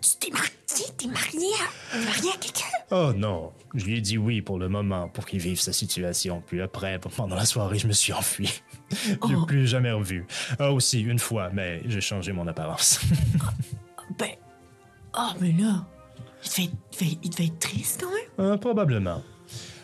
Tu 0.00 0.10
t'es 0.18 0.32
marié, 0.32 0.50
t'es 0.96 1.06
marié 1.06 1.52
à, 1.94 1.98
marié 1.98 2.30
à 2.34 2.36
quelqu'un? 2.36 2.66
Oh 2.90 3.12
non, 3.16 3.52
je 3.72 3.84
lui 3.84 3.98
ai 3.98 4.00
dit 4.00 4.18
oui 4.18 4.42
pour 4.42 4.58
le 4.58 4.68
moment, 4.68 5.08
pour 5.08 5.24
qu'il 5.24 5.38
vive 5.38 5.60
sa 5.60 5.72
situation. 5.72 6.42
Puis 6.44 6.60
après, 6.60 6.98
pendant 6.98 7.36
la 7.36 7.46
soirée, 7.46 7.78
je 7.78 7.86
me 7.86 7.92
suis 7.92 8.12
enfui. 8.12 8.60
Je 8.90 9.28
l'ai 9.28 9.46
plus 9.46 9.68
jamais 9.68 9.92
revu. 9.92 10.26
Ah 10.58 10.72
aussi, 10.72 11.00
une 11.02 11.20
fois, 11.20 11.50
mais 11.52 11.80
j'ai 11.84 12.00
changé 12.00 12.32
mon 12.32 12.48
apparence. 12.48 13.00
Ben. 14.18 14.30
Ah, 15.16 15.34
mais 15.40 15.52
là. 15.52 15.86
Il 16.44 16.50
devait, 16.50 16.64
être- 16.64 16.72
il 16.92 16.98
devait- 17.06 17.18
il 17.24 17.30
devait 17.30 17.46
être 17.46 17.58
triste 17.58 18.00
quand 18.04 18.10
même. 18.42 18.52
Ah, 18.52 18.58
probablement. 18.58 19.22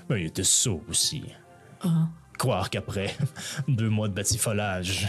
Mais 0.09 0.21
il 0.21 0.27
était 0.27 0.45
sot 0.45 0.83
aussi. 0.89 1.25
Croire 2.39 2.71
qu'après 2.71 3.17
deux 3.69 3.89
mois 3.89 4.09
de 4.09 4.15
batifolage, 4.15 5.09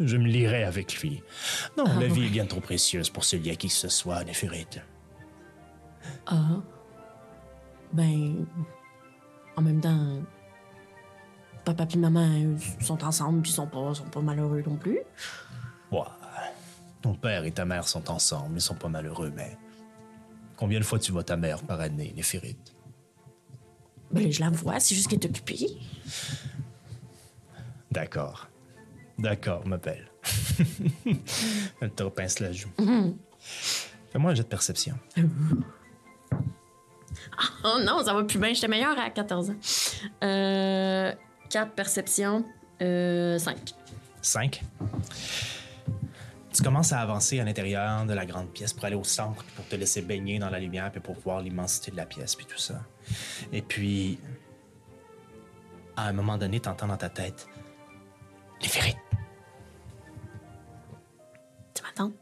je 0.00 0.16
me 0.16 0.26
lirais 0.26 0.64
avec 0.64 1.00
lui. 1.00 1.22
Non, 1.76 1.84
la 1.98 2.06
vie 2.06 2.26
est 2.26 2.30
bien 2.30 2.46
trop 2.46 2.60
précieuse 2.60 3.10
pour 3.10 3.24
se 3.24 3.36
lier 3.36 3.52
à 3.52 3.56
qui 3.56 3.68
que 3.68 3.74
ce 3.74 3.88
soit, 3.88 4.24
Néphérite. 4.24 4.80
Ah. 6.26 6.56
Ben. 7.92 8.46
En 9.56 9.62
même 9.62 9.80
temps. 9.80 10.22
Papa 11.64 11.86
et 11.92 11.96
maman 11.98 12.20
euh, 12.26 12.56
sont 12.80 13.04
ensemble 13.04 13.42
puis 13.42 13.52
sont 13.52 13.66
pas, 13.66 13.92
sont 13.94 14.04
pas 14.04 14.20
malheureux 14.22 14.62
non 14.66 14.76
plus. 14.76 15.00
Ouais. 15.92 16.00
Ton 17.02 17.14
père 17.14 17.44
et 17.44 17.52
ta 17.52 17.64
mère 17.64 17.88
sont 17.88 18.10
ensemble, 18.10 18.56
ils 18.56 18.60
sont 18.60 18.74
pas 18.74 18.88
malheureux, 18.88 19.32
mais... 19.34 19.56
Combien 20.56 20.78
de 20.78 20.84
fois 20.84 20.98
tu 20.98 21.12
vois 21.12 21.24
ta 21.24 21.36
mère 21.36 21.62
par 21.62 21.80
année, 21.80 22.12
Néphérite? 22.14 22.74
Ben, 24.10 24.30
je 24.30 24.40
la 24.40 24.50
vois, 24.50 24.78
c'est 24.80 24.94
juste 24.94 25.08
qu'elle 25.08 25.20
est 25.20 25.26
occupée. 25.26 25.78
D'accord. 27.90 28.48
D'accord, 29.18 29.66
ma 29.66 29.78
belle. 29.78 30.10
Elle 31.80 31.90
te 31.90 32.02
repince 32.02 32.40
la 32.40 32.52
joue. 32.52 32.70
Fais-moi 34.12 34.32
un 34.32 34.34
jet 34.34 34.42
de 34.42 34.48
perception. 34.48 34.98
Oh 37.64 37.78
non, 37.82 38.02
ça 38.04 38.14
va 38.14 38.24
plus 38.24 38.38
bien. 38.38 38.52
J'étais 38.52 38.68
meilleure 38.68 38.98
à 38.98 39.10
14 39.10 39.50
ans. 39.50 39.56
Euh. 40.24 41.12
4 41.50 41.72
perceptions. 41.72 42.44
Euh. 42.82 43.38
5. 43.38 43.74
5. 44.22 44.62
Tu 46.52 46.62
commences 46.64 46.92
à 46.92 47.00
avancer 47.00 47.38
à 47.38 47.44
l'intérieur 47.44 48.04
de 48.06 48.12
la 48.12 48.26
grande 48.26 48.48
pièce 48.50 48.72
pour 48.72 48.84
aller 48.84 48.96
au 48.96 49.04
centre, 49.04 49.44
pour 49.54 49.66
te 49.68 49.76
laisser 49.76 50.02
baigner 50.02 50.38
dans 50.40 50.50
la 50.50 50.58
lumière, 50.58 50.90
puis 50.90 51.00
pour 51.00 51.14
voir 51.20 51.40
l'immensité 51.40 51.92
de 51.92 51.96
la 51.96 52.06
pièce, 52.06 52.34
puis 52.34 52.44
tout 52.46 52.58
ça. 52.58 52.80
Et 53.52 53.62
puis, 53.62 54.18
à 55.96 56.08
un 56.08 56.12
moment 56.12 56.36
donné, 56.38 56.58
t'entends 56.60 56.88
dans 56.88 56.96
ta 56.96 57.08
tête 57.08 57.48
Néphérite, 58.60 58.98
Tu 61.74 61.82
m'attends? 61.82 62.12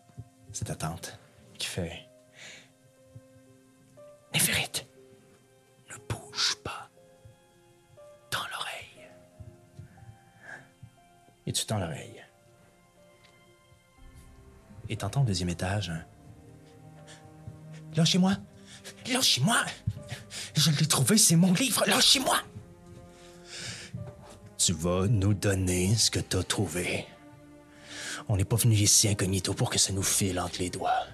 c'est 0.52 0.66
ta 0.66 0.74
tante 0.74 1.18
qui 1.56 1.66
fait 1.66 2.06
Néphérite, 4.34 4.86
ne 5.90 5.96
bouge 6.08 6.56
pas. 6.62 6.90
Tends 8.30 8.46
l'oreille. 8.52 9.08
Et 11.46 11.52
tu 11.52 11.64
tends 11.64 11.78
l'oreille. 11.78 12.17
Et 14.88 14.96
t'entends 14.96 15.22
au 15.22 15.24
deuxième 15.24 15.48
étage 15.48 15.90
un 15.90 16.02
Lâchez-moi! 17.96 18.36
Lâchez-moi! 19.12 19.64
Je 20.54 20.70
l'ai 20.70 20.86
trouvé, 20.86 21.18
c'est 21.18 21.36
mon 21.36 21.52
livre! 21.52 21.84
Lâchez-moi! 21.86 22.38
Tu 24.56 24.72
vas 24.72 25.06
nous 25.08 25.34
donner 25.34 25.94
ce 25.94 26.10
que 26.10 26.20
t'as 26.20 26.42
trouvé. 26.42 27.06
On 28.28 28.36
n'est 28.36 28.44
pas 28.44 28.56
venu 28.56 28.74
ici 28.74 29.08
incognito 29.08 29.54
pour 29.54 29.70
que 29.70 29.78
ça 29.78 29.92
nous 29.92 30.02
file 30.02 30.38
entre 30.38 30.58
les 30.58 30.70
doigts. 30.70 31.06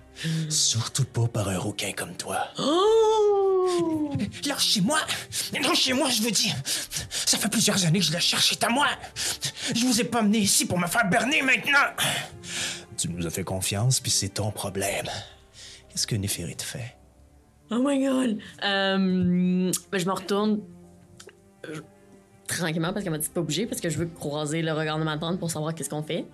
Surtout 0.48 1.04
pas 1.04 1.28
par 1.28 1.48
un 1.48 1.58
rouquin 1.58 1.92
comme 1.92 2.16
toi. 2.16 2.48
Lâchez-moi! 4.46 4.98
Lâchez-moi, 5.52 6.10
je 6.10 6.22
vous 6.22 6.30
dis! 6.30 6.52
Ça 7.10 7.38
fait 7.38 7.48
plusieurs 7.48 7.84
années 7.84 7.98
que 7.98 8.04
je 8.04 8.12
le 8.12 8.18
cherche, 8.18 8.50
c'est 8.50 8.64
à 8.64 8.68
moi! 8.68 8.86
Je 9.74 9.84
vous 9.84 10.00
ai 10.00 10.04
pas 10.04 10.20
amené 10.20 10.38
ici 10.38 10.66
pour 10.66 10.78
me 10.78 10.86
faire 10.86 11.08
berner 11.08 11.42
maintenant! 11.42 11.94
Tu 12.96 13.08
nous 13.08 13.26
as 13.26 13.30
fait 13.30 13.44
confiance, 13.44 14.00
puis 14.00 14.10
c'est 14.10 14.28
ton 14.30 14.50
problème. 14.50 15.06
Qu'est-ce 15.88 16.06
que 16.06 16.16
Néphérite 16.16 16.62
fait? 16.62 16.96
Oh 17.70 17.78
my 17.82 18.04
god! 18.04 18.38
Euh, 18.62 19.72
ben, 19.90 19.98
je 19.98 20.06
me 20.06 20.12
retourne 20.12 20.60
euh, 21.66 21.80
tranquillement 22.46 22.92
parce 22.92 23.02
qu'elle 23.02 23.12
m'a 23.12 23.18
dit 23.18 23.28
pas 23.28 23.40
bouger 23.40 23.66
parce 23.66 23.80
que 23.80 23.88
je 23.88 23.98
veux 23.98 24.06
croiser 24.06 24.62
le 24.62 24.72
regard 24.72 24.98
de 24.98 25.04
ma 25.04 25.18
tante 25.18 25.38
pour 25.38 25.50
savoir 25.50 25.74
qu'est-ce 25.74 25.90
qu'on 25.90 26.02
fait. 26.02 26.26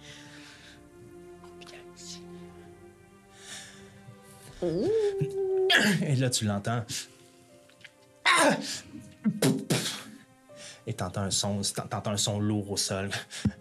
Et 6.02 6.16
là, 6.16 6.28
tu 6.30 6.44
l'entends. 6.44 6.84
Et 10.86 10.94
t'entends 10.94 11.22
un 11.22 11.30
son, 11.30 11.60
t'entends 11.88 12.12
un 12.12 12.16
son 12.16 12.40
lourd 12.40 12.70
au 12.70 12.76
sol. 12.76 13.10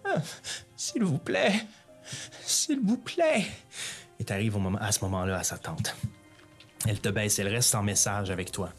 Ah, 0.05 0.15
S'il 0.75 1.03
vous 1.03 1.17
plaît, 1.17 1.65
s'il 2.43 2.79
vous 2.79 2.97
plaît. 2.97 3.45
Et 4.19 4.23
t'arrives 4.23 4.55
au 4.55 4.59
moment, 4.59 4.79
à 4.79 4.91
ce 4.91 5.01
moment-là 5.05 5.37
à 5.37 5.43
sa 5.43 5.57
tante. 5.57 5.95
Elle 6.87 6.99
te 6.99 7.09
baisse, 7.09 7.37
elle 7.39 7.49
reste 7.49 7.75
en 7.75 7.83
message 7.83 8.31
avec 8.31 8.51
toi. 8.51 8.69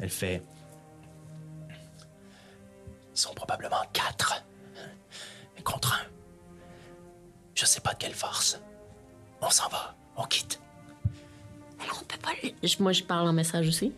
Elle 0.00 0.10
fait. 0.10 0.42
Ils 3.14 3.20
sont 3.20 3.34
probablement 3.34 3.82
quatre. 3.92 4.44
Contre 5.62 5.92
un. 5.92 6.06
Je 7.54 7.64
sais 7.64 7.80
pas 7.80 7.92
de 7.92 7.98
quelle 7.98 8.14
force. 8.14 8.60
On 9.40 9.50
s'en 9.50 9.68
va, 9.68 9.94
on 10.16 10.24
quitte. 10.24 10.60
Alors, 11.80 12.00
on 12.02 12.04
peut 12.04 12.18
pas 12.18 12.32
moi, 12.80 12.92
je 12.92 13.02
parle 13.04 13.28
en 13.28 13.32
message 13.32 13.68
aussi. 13.68 13.92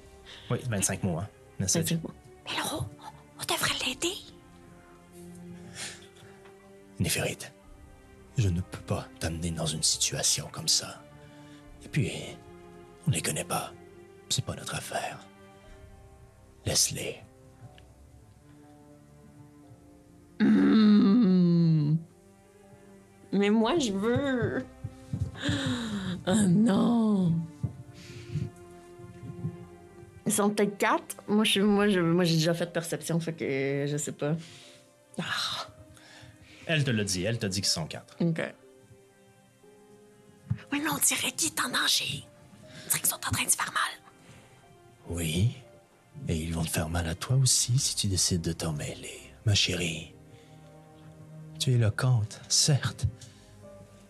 Oui, 0.50 0.58
25 0.68 1.02
mots, 1.02 1.18
hein. 1.18 1.28
Message. 1.58 1.84
C'est 1.88 2.00
bon. 2.00 2.10
Mais 2.46 2.52
alors, 2.56 2.88
on, 3.00 3.40
on 3.40 3.54
devrait 3.54 3.86
l'aider. 3.86 4.14
Néphérite, 6.98 7.52
je 8.36 8.48
ne 8.48 8.60
peux 8.60 8.82
pas 8.82 9.08
t'amener 9.18 9.50
dans 9.50 9.66
une 9.66 9.82
situation 9.82 10.48
comme 10.52 10.68
ça. 10.68 11.02
Et 11.84 11.88
puis, 11.88 12.12
on 13.06 13.10
les 13.10 13.22
connaît 13.22 13.44
pas. 13.44 13.72
C'est 14.28 14.44
pas 14.44 14.54
notre 14.54 14.74
affaire. 14.74 15.18
Laisse-les. 16.66 17.20
Hmm. 20.40 21.96
Mais 23.32 23.50
moi, 23.50 23.78
je 23.78 23.92
veux. 23.92 24.64
Oh 26.26 26.46
non. 26.48 27.32
Ils 30.26 30.32
sont 30.32 30.50
peut-être 30.50 30.78
quatre. 30.78 31.16
Moi, 31.28 31.44
je, 31.44 31.60
moi, 31.60 31.88
je, 31.88 32.00
moi, 32.00 32.24
j'ai 32.24 32.36
déjà 32.36 32.54
fait 32.54 32.72
perception, 32.72 33.20
fait 33.20 33.32
que 33.34 33.86
je 33.88 33.96
sais 33.96 34.12
pas. 34.12 34.34
Ah, 35.18 35.68
Elle 36.66 36.82
te 36.84 36.90
l'a 36.90 37.04
dit, 37.04 37.24
elle 37.24 37.38
t'a 37.38 37.48
dit 37.48 37.60
qu'ils 37.60 37.68
sont 37.70 37.86
quatre. 37.86 38.16
ok. 38.20 38.40
Oui, 40.72 40.80
mais 40.82 40.88
on 40.90 40.98
dirait 40.98 41.30
qu'il 41.32 41.48
est 41.48 41.60
en 41.60 41.68
danger. 41.68 42.24
On 42.84 42.88
dirait 42.88 43.00
qu'ils 43.00 43.08
sont 43.08 43.14
en 43.16 43.30
train 43.30 43.44
de 43.44 43.50
se 43.50 43.56
faire 43.56 43.72
mal. 43.72 43.92
Oui. 45.08 45.50
Et 46.28 46.36
ils 46.36 46.52
vont 46.54 46.64
te 46.64 46.70
faire 46.70 46.88
mal 46.88 47.06
à 47.08 47.14
toi 47.14 47.36
aussi 47.36 47.78
si 47.78 47.94
tu 47.96 48.06
décides 48.06 48.40
de 48.40 48.52
t'en 48.52 48.72
mêler, 48.72 49.20
ma 49.44 49.54
chérie. 49.54 50.14
Tu 51.60 51.70
es 51.70 51.74
éloquente, 51.74 52.40
certes. 52.48 53.06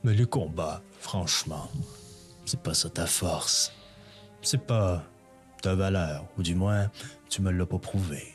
Mais 0.04 0.14
le 0.14 0.26
combat, 0.26 0.82
franchement, 1.00 1.70
c'est 2.44 2.60
pas 2.60 2.74
ça 2.74 2.88
ta 2.90 3.06
force. 3.06 3.72
C'est 4.42 4.64
pas 4.64 5.02
ta 5.64 5.74
valeur, 5.74 6.26
ou 6.36 6.42
du 6.42 6.54
moins, 6.54 6.90
tu 7.30 7.40
me 7.40 7.50
l'as 7.50 7.64
pas 7.64 7.78
prouvé. 7.78 8.34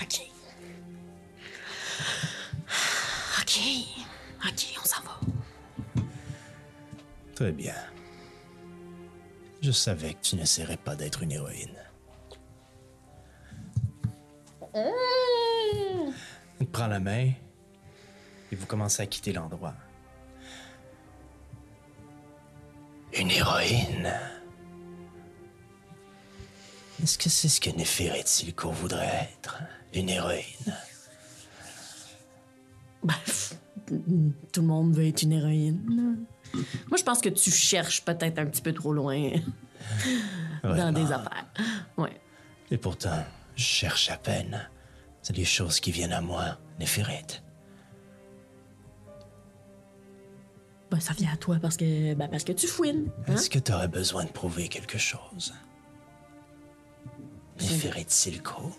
OK. 0.00 0.20
OK. 3.40 3.58
OK, 4.46 4.74
on 4.80 4.86
s'en 4.86 5.02
va. 5.02 5.18
Très 7.34 7.50
bien. 7.50 7.74
Je 9.60 9.72
savais 9.72 10.14
que 10.14 10.20
tu 10.22 10.36
n'essaierais 10.36 10.76
pas 10.76 10.94
d'être 10.94 11.24
une 11.24 11.32
héroïne. 11.32 11.74
Il 14.72 16.66
te 16.66 16.70
prend 16.70 16.86
la 16.86 17.00
main 17.00 17.32
et 18.52 18.54
vous 18.54 18.66
commencez 18.66 19.02
à 19.02 19.06
quitter 19.06 19.32
l'endroit. 19.32 19.74
Une 23.18 23.32
héroïne 23.32 24.12
Est-ce 27.02 27.18
que 27.18 27.28
c'est 27.28 27.48
ce 27.48 27.60
que 27.60 27.70
Néphérite 27.70 28.28
Silco 28.28 28.70
voudrait 28.70 29.30
être 29.32 29.60
Une 29.92 30.08
héroïne? 30.08 30.76
Pff, 33.06 33.54
tout 34.52 34.60
le 34.60 34.66
monde 34.66 34.94
veut 34.94 35.08
être 35.08 35.22
une 35.22 35.32
héroïne. 35.32 36.26
Moi, 36.54 36.96
je 36.96 37.02
pense 37.02 37.20
que 37.20 37.28
tu 37.28 37.50
cherches 37.50 38.04
peut-être 38.04 38.38
un 38.38 38.46
petit 38.46 38.62
peu 38.62 38.72
trop 38.72 38.92
loin 38.92 39.32
dans 40.62 40.92
des 40.92 41.10
affaires. 41.10 41.46
Ouais. 41.96 42.20
Et 42.70 42.78
pourtant, 42.78 43.24
je 43.56 43.64
cherche 43.64 44.10
à 44.10 44.16
peine. 44.16 44.68
C'est 45.22 45.36
les 45.36 45.44
choses 45.44 45.80
qui 45.80 45.90
viennent 45.90 46.12
à 46.12 46.20
moi, 46.20 46.58
Néphérite. 46.78 47.42
Ben, 50.90 51.00
ça 51.00 51.12
vient 51.12 51.30
à 51.32 51.36
toi 51.36 51.58
parce 51.60 51.76
que, 51.76 52.14
ben, 52.14 52.28
parce 52.28 52.44
que 52.44 52.52
tu 52.52 52.66
fouines. 52.66 53.10
hein? 53.26 53.34
Est-ce 53.34 53.50
que 53.50 53.58
tu 53.58 53.72
aurais 53.72 53.88
besoin 53.88 54.24
de 54.24 54.30
prouver 54.30 54.68
quelque 54.68 54.96
chose? 54.98 55.52
Néphérite 57.60 58.10
Silco? 58.10 58.72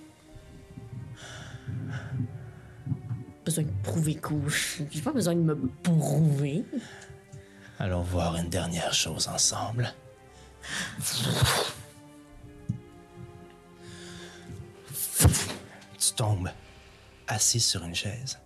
Besoin 3.45 3.63
de 3.65 3.71
prouver 3.83 4.15
couche. 4.15 4.81
J'ai 4.89 5.01
pas 5.01 5.11
besoin 5.11 5.35
de 5.35 5.41
me 5.41 5.55
prouver. 5.83 6.63
Allons 7.77 8.01
voir 8.01 8.35
une 8.37 8.49
dernière 8.49 8.93
chose 8.93 9.27
ensemble. 9.27 9.93
Tu 15.97 16.13
tombes, 16.15 16.49
assis 17.27 17.59
sur 17.59 17.83
une 17.83 17.95
chaise. 17.95 18.39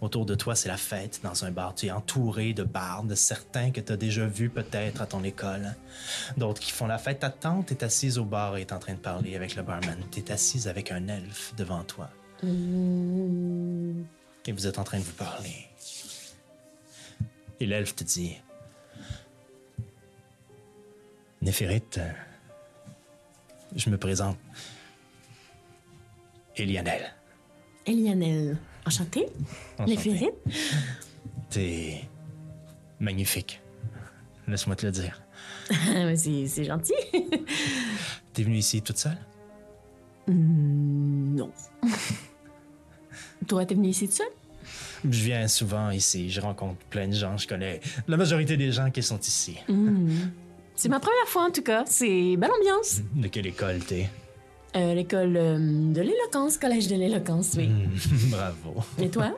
Autour 0.00 0.24
de 0.24 0.34
toi, 0.34 0.54
c'est 0.54 0.68
la 0.68 0.78
fête 0.78 1.20
dans 1.22 1.44
un 1.44 1.50
bar. 1.50 1.74
Tu 1.74 1.86
es 1.86 1.90
entouré 1.90 2.54
de 2.54 2.62
bardes, 2.62 3.14
certains 3.14 3.70
que 3.70 3.80
tu 3.80 3.92
as 3.92 3.98
déjà 3.98 4.26
vus 4.26 4.48
peut-être 4.48 5.02
à 5.02 5.06
ton 5.06 5.22
école. 5.22 5.74
D'autres 6.38 6.60
qui 6.60 6.70
font 6.70 6.86
la 6.86 6.96
fête. 6.96 7.20
Ta 7.20 7.28
tante 7.28 7.70
est 7.70 7.82
assise 7.82 8.16
au 8.16 8.24
bar 8.24 8.56
et 8.56 8.62
est 8.62 8.72
en 8.72 8.78
train 8.78 8.94
de 8.94 8.98
parler 8.98 9.36
avec 9.36 9.56
le 9.56 9.62
barman. 9.62 9.98
Tu 10.10 10.20
es 10.20 10.32
assise 10.32 10.68
avec 10.68 10.90
un 10.90 11.06
elfe 11.08 11.54
devant 11.56 11.84
toi. 11.84 12.08
Et 12.42 12.46
vous 14.52 14.66
êtes 14.66 14.78
en 14.78 14.84
train 14.84 14.98
de 14.98 15.04
vous 15.04 15.12
parler. 15.12 15.66
Et 17.60 17.66
l'elfe 17.66 17.94
te 17.94 18.04
dit 18.04 18.36
Néphérite, 21.42 22.00
je 23.76 23.90
me 23.90 23.98
présente. 23.98 24.38
Elianel. 26.56 27.14
Elianel. 27.86 28.56
Enchantée. 28.86 29.26
Enchanté. 29.78 29.90
Néphérite. 29.90 30.34
T'es 31.50 32.04
magnifique. 32.98 33.60
Laisse-moi 34.48 34.76
te 34.76 34.86
le 34.86 34.92
dire. 34.92 35.20
c'est 36.16 36.46
c'est 36.46 36.64
gentil. 36.64 36.94
T'es 38.32 38.42
venue 38.42 38.58
ici 38.58 38.82
toute 38.82 38.98
seule? 38.98 39.18
Non. 40.28 41.50
Toi, 43.48 43.64
t'es 43.64 43.74
venu 43.74 43.88
ici 43.88 44.08
tout 44.08 44.16
seul? 44.16 44.26
Je 45.04 45.24
viens 45.24 45.48
souvent 45.48 45.90
ici. 45.90 46.30
Je 46.30 46.40
rencontre 46.40 46.78
plein 46.90 47.08
de 47.08 47.14
gens. 47.14 47.36
Je 47.36 47.48
connais 47.48 47.80
la 48.06 48.16
majorité 48.16 48.56
des 48.56 48.70
gens 48.70 48.90
qui 48.90 49.02
sont 49.02 49.18
ici. 49.18 49.56
C'est 50.76 50.88
ma 50.88 51.00
première 51.00 51.26
fois 51.26 51.44
en 51.44 51.50
tout 51.50 51.62
cas. 51.62 51.84
C'est 51.86 52.36
belle 52.36 52.50
ambiance. 52.60 53.00
De 53.14 53.28
quelle 53.28 53.46
école 53.46 53.80
t'es? 53.80 54.08
Euh, 54.76 54.94
L'école 54.94 55.36
euh, 55.36 55.58
de 55.92 56.00
l'éloquence, 56.00 56.56
collège 56.56 56.86
de 56.86 56.94
l'éloquence, 56.94 57.54
oui. 57.56 57.68
Bravo. 58.30 58.82
Et 59.00 59.08
toi? 59.10 59.36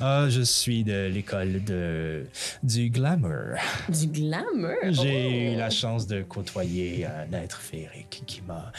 Ah, 0.00 0.26
je 0.28 0.40
suis 0.42 0.82
de 0.82 1.06
l'école 1.06 1.62
de 1.62 2.26
du 2.64 2.90
glamour. 2.90 3.56
Du 3.88 4.08
glamour? 4.08 4.74
J'ai 4.90 5.52
Oh. 5.52 5.54
eu 5.54 5.56
la 5.56 5.70
chance 5.70 6.08
de 6.08 6.22
côtoyer 6.22 7.06
un 7.06 7.32
être 7.32 7.60
féerique 7.60 8.24
qui 8.26 8.42
m'a 8.42 8.72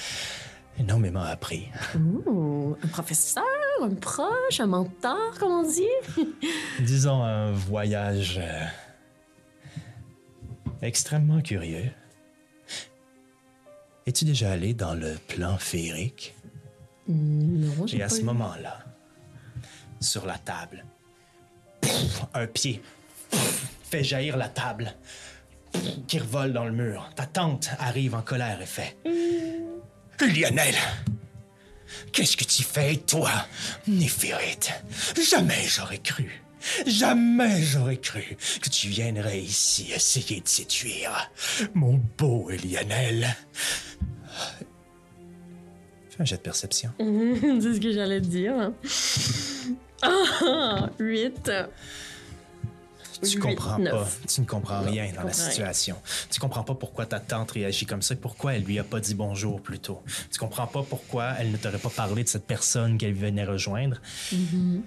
énormément 0.78 1.24
appris. 1.24 1.68
Ouh, 1.96 2.76
un 2.84 2.88
professeur, 2.88 3.44
un 3.82 3.96
proche, 3.96 4.60
un 4.60 4.68
mentor, 4.68 5.36
comme 5.40 5.52
on 5.54 5.64
dit? 5.64 6.22
Disons 6.82 7.24
un 7.24 7.52
voyage 7.54 8.40
euh, 8.44 8.66
extrêmement 10.82 11.40
curieux. 11.42 11.90
Es-tu 14.08 14.26
déjà 14.26 14.52
allé 14.52 14.74
dans 14.74 14.94
le 14.94 15.16
plan 15.28 15.58
féerique? 15.58 16.34
Non, 17.10 17.86
j'ai 17.88 17.98
Et 17.98 18.02
à 18.04 18.08
pas 18.08 18.16
ce 18.16 18.22
eu. 18.22 18.24
moment-là, 18.24 18.80
sur 20.00 20.26
la 20.26 20.38
table, 20.38 20.86
pff, 21.82 22.24
un 22.34 22.48
pied 22.48 22.82
pff, 23.30 23.68
fait 23.84 24.04
jaillir 24.04 24.38
la 24.38 24.48
table 24.50 24.96
pff, 25.74 25.84
qui 26.08 26.20
revole 26.20 26.54
dans 26.54 26.66
le 26.66 26.72
mur. 26.72 27.10
Ta 27.16 27.26
tante 27.26 27.70
arrive 27.80 28.16
en 28.16 28.22
colère 28.22 28.62
et 28.62 28.66
fait 28.66 28.98
Lionel, 30.22 30.76
qu'est-ce 32.12 32.36
que 32.38 32.44
tu 32.46 32.64
fais, 32.64 32.96
toi, 32.98 33.30
Néphérite 33.88 34.72
Jamais 35.30 35.64
j'aurais 35.68 36.00
cru. 36.00 36.42
Jamais 36.86 37.62
j'aurais 37.62 37.98
cru 37.98 38.38
que 38.62 38.70
tu 38.70 38.88
viendrais 38.90 39.40
ici 39.40 39.92
essayer 39.94 40.42
de 40.42 40.48
séduire 40.48 41.32
mon 41.74 42.00
beau 42.18 42.50
Lionel. 42.50 43.36
Fais 46.10 46.22
un 46.22 46.26
jet 46.26 46.38
de 46.38 46.42
perception. 46.42 46.92
c'est 47.00 47.74
ce 47.76 47.80
que 47.80 47.92
j'allais 47.92 48.22
te 48.22 48.28
dire. 48.28 48.72
Ah, 50.02 50.90
8. 51.00 51.52
Tu 53.24 53.40
comprends 53.40 53.84
pas. 53.84 54.08
Tu 54.28 54.42
ne 54.42 54.46
comprends 54.46 54.82
Non, 54.82 54.92
rien 54.92 55.06
dans 55.08 55.24
la 55.24 55.32
comprends 55.32 55.42
rien. 55.42 55.50
situation. 55.50 55.96
Tu 56.30 56.40
comprends 56.40 56.64
pas 56.64 56.76
pourquoi 56.76 57.06
ta 57.08 57.20
tante 57.20 57.52
réagit 57.52 57.86
comme 57.88 58.04
ça, 58.04 58.16
pourquoi 58.16 58.54
elle 58.54 58.64
lui 58.64 58.78
a 58.78 58.84
pas 58.84 59.00
dit 59.00 59.16
bonjour 59.16 59.60
plus 59.62 59.80
tôt. 59.80 60.04
Tu 60.32 60.38
comprends 60.38 60.68
pas 60.68 60.84
pourquoi 60.84 61.34
elle 61.40 61.52
ne 61.52 61.58
t'aurait 61.58 61.80
pas 61.80 61.90
parlé 61.90 62.24
de 62.24 62.30
cette 62.30 62.46
personne 62.46 62.98
qu'elle 63.00 63.16
venait 63.16 63.46
rejoindre. 63.46 63.98
Mm-hmm. 64.34 64.82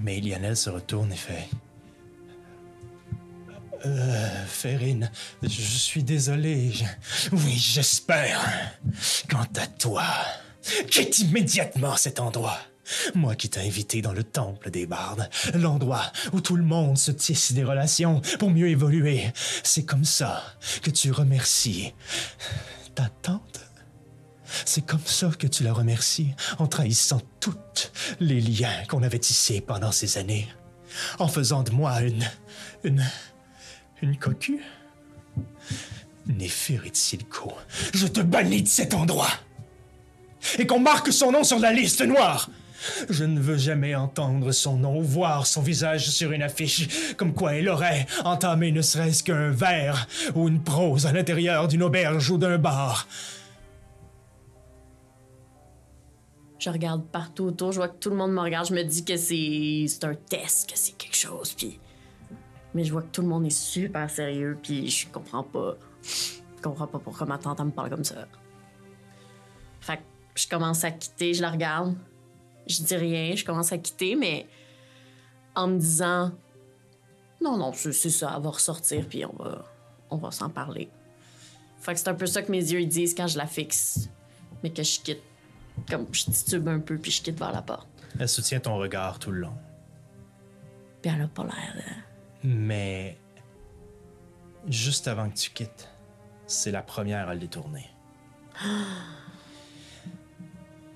Mais 0.00 0.20
Lionel 0.20 0.56
se 0.56 0.70
retourne 0.70 1.12
et 1.12 1.16
fait. 1.16 1.48
Euh, 3.84 4.44
Ferrine, 4.46 5.10
je 5.42 5.48
suis 5.48 6.02
désolé. 6.02 6.72
Oui, 7.32 7.56
j'espère. 7.56 8.40
Quant 9.28 9.46
à 9.56 9.66
toi, 9.66 10.04
quitte 10.90 11.18
immédiatement 11.18 11.96
cet 11.96 12.20
endroit. 12.20 12.58
Moi 13.14 13.34
qui 13.34 13.48
t'ai 13.48 13.60
invité 13.60 14.00
dans 14.00 14.12
le 14.12 14.22
temple 14.22 14.70
des 14.70 14.86
bardes, 14.86 15.28
l'endroit 15.54 16.12
où 16.32 16.40
tout 16.40 16.56
le 16.56 16.62
monde 16.62 16.96
se 16.96 17.10
tisse 17.10 17.52
des 17.52 17.64
relations 17.64 18.22
pour 18.38 18.50
mieux 18.50 18.68
évoluer. 18.68 19.24
C'est 19.62 19.84
comme 19.84 20.04
ça 20.04 20.42
que 20.82 20.90
tu 20.90 21.10
remercies 21.10 21.92
ta 22.96 23.08
tante? 23.22 23.65
C'est 24.64 24.84
comme 24.84 25.04
ça 25.04 25.30
que 25.38 25.46
tu 25.46 25.62
la 25.62 25.72
remercies 25.72 26.34
en 26.58 26.66
trahissant 26.66 27.20
tous 27.40 27.56
les 28.20 28.40
liens 28.40 28.84
qu'on 28.88 29.02
avait 29.02 29.18
tissés 29.18 29.60
pendant 29.60 29.92
ces 29.92 30.18
années. 30.18 30.48
En 31.18 31.28
faisant 31.28 31.62
de 31.62 31.70
moi 31.70 32.00
une. 32.02 32.24
une. 32.84 33.04
une 34.02 34.16
cocu. 34.16 34.62
Néphérite 36.26 36.96
Silco, 36.96 37.52
je 37.94 38.06
te 38.06 38.20
bannis 38.20 38.62
de 38.62 38.68
cet 38.68 38.94
endroit. 38.94 39.30
et 40.58 40.66
qu'on 40.66 40.80
marque 40.80 41.12
son 41.12 41.32
nom 41.32 41.44
sur 41.44 41.58
la 41.58 41.72
liste 41.72 42.02
noire. 42.02 42.50
Je 43.08 43.24
ne 43.24 43.40
veux 43.40 43.56
jamais 43.56 43.94
entendre 43.94 44.52
son 44.52 44.76
nom 44.76 44.98
ou 44.98 45.02
voir 45.02 45.46
son 45.46 45.62
visage 45.62 46.08
sur 46.08 46.32
une 46.32 46.42
affiche, 46.42 47.14
comme 47.16 47.32
quoi 47.32 47.54
il 47.54 47.68
aurait 47.68 48.06
entamé 48.24 48.70
ne 48.72 48.82
serait-ce 48.82 49.22
qu'un 49.22 49.50
vers 49.50 50.06
ou 50.34 50.48
une 50.48 50.62
prose 50.62 51.06
à 51.06 51.12
l'intérieur 51.12 51.68
d'une 51.68 51.82
auberge 51.82 52.30
ou 52.30 52.38
d'un 52.38 52.58
bar. 52.58 53.06
Je 56.66 56.70
regarde 56.72 57.06
partout 57.06 57.44
autour, 57.44 57.70
je 57.70 57.76
vois 57.76 57.86
que 57.86 57.96
tout 57.96 58.10
le 58.10 58.16
monde 58.16 58.32
me 58.32 58.40
regarde, 58.40 58.66
je 58.66 58.74
me 58.74 58.82
dis 58.82 59.04
que 59.04 59.16
c'est 59.16 60.04
un 60.04 60.16
test, 60.16 60.68
que 60.68 60.76
c'est 60.76 60.98
quelque 60.98 61.14
chose, 61.14 61.52
puis... 61.52 61.78
Mais 62.74 62.82
je 62.82 62.90
vois 62.90 63.02
que 63.02 63.12
tout 63.12 63.22
le 63.22 63.28
monde 63.28 63.46
est 63.46 63.56
super 63.56 64.10
sérieux, 64.10 64.58
puis 64.60 64.90
je 64.90 65.06
comprends 65.06 65.44
pas. 65.44 65.76
Je 66.02 66.60
comprends 66.60 66.88
pas 66.88 66.98
pourquoi 66.98 67.24
ma 67.24 67.38
tante 67.38 67.60
me 67.60 67.70
parle 67.70 67.90
comme 67.90 68.02
ça. 68.02 68.26
Fait 69.80 69.98
que 69.98 70.02
je 70.34 70.48
commence 70.48 70.82
à 70.82 70.90
quitter, 70.90 71.34
je 71.34 71.42
la 71.42 71.52
regarde. 71.52 71.94
Je 72.66 72.82
dis 72.82 72.96
rien, 72.96 73.36
je 73.36 73.44
commence 73.44 73.70
à 73.70 73.78
quitter, 73.78 74.16
mais 74.16 74.48
en 75.54 75.68
me 75.68 75.78
disant... 75.78 76.32
Non, 77.40 77.56
non, 77.58 77.72
c'est 77.74 77.92
ça, 77.92 78.32
elle 78.36 78.42
va 78.42 78.50
ressortir, 78.50 79.06
puis 79.06 79.24
on 79.24 79.36
va, 79.40 79.64
on 80.10 80.16
va 80.16 80.32
s'en 80.32 80.50
parler. 80.50 80.88
Fait 81.78 81.92
que 81.92 82.00
c'est 82.00 82.08
un 82.08 82.14
peu 82.14 82.26
ça 82.26 82.42
que 82.42 82.50
mes 82.50 82.72
yeux 82.72 82.84
disent 82.86 83.14
quand 83.14 83.28
je 83.28 83.38
la 83.38 83.46
fixe, 83.46 84.10
mais 84.64 84.70
que 84.70 84.82
je 84.82 84.98
quitte 84.98 85.22
comme 85.88 86.06
je 86.12 86.24
titube 86.24 86.68
un 86.68 86.80
peu 86.80 86.98
puis 86.98 87.10
je 87.10 87.22
quitte 87.22 87.38
vers 87.38 87.52
la 87.52 87.62
porte. 87.62 87.88
Elle 88.18 88.28
soutient 88.28 88.60
ton 88.60 88.76
regard 88.76 89.18
tout 89.18 89.30
le 89.30 89.40
long. 89.40 89.56
Puis 91.02 91.12
elle 91.14 91.22
a 91.22 91.28
pas 91.28 91.44
l'air 91.44 91.74
de... 91.76 92.48
Mais 92.48 93.18
juste 94.68 95.08
avant 95.08 95.30
que 95.30 95.36
tu 95.36 95.50
quittes, 95.50 95.88
c'est 96.46 96.70
la 96.70 96.82
première 96.82 97.28
à 97.28 97.34
le 97.34 97.40
détourner. 97.40 97.90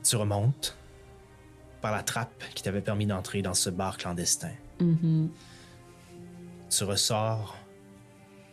tu 0.03 0.17
remontes 0.17 0.77
par 1.81 1.93
la 1.93 2.03
trappe 2.03 2.43
qui 2.55 2.63
t'avait 2.63 2.81
permis 2.81 3.07
d'entrer 3.07 3.43
dans 3.43 3.55
ce 3.55 3.71
bar 3.71 3.97
clandestin. 3.97 4.53
Tu 4.79 6.85
ressors 6.85 7.57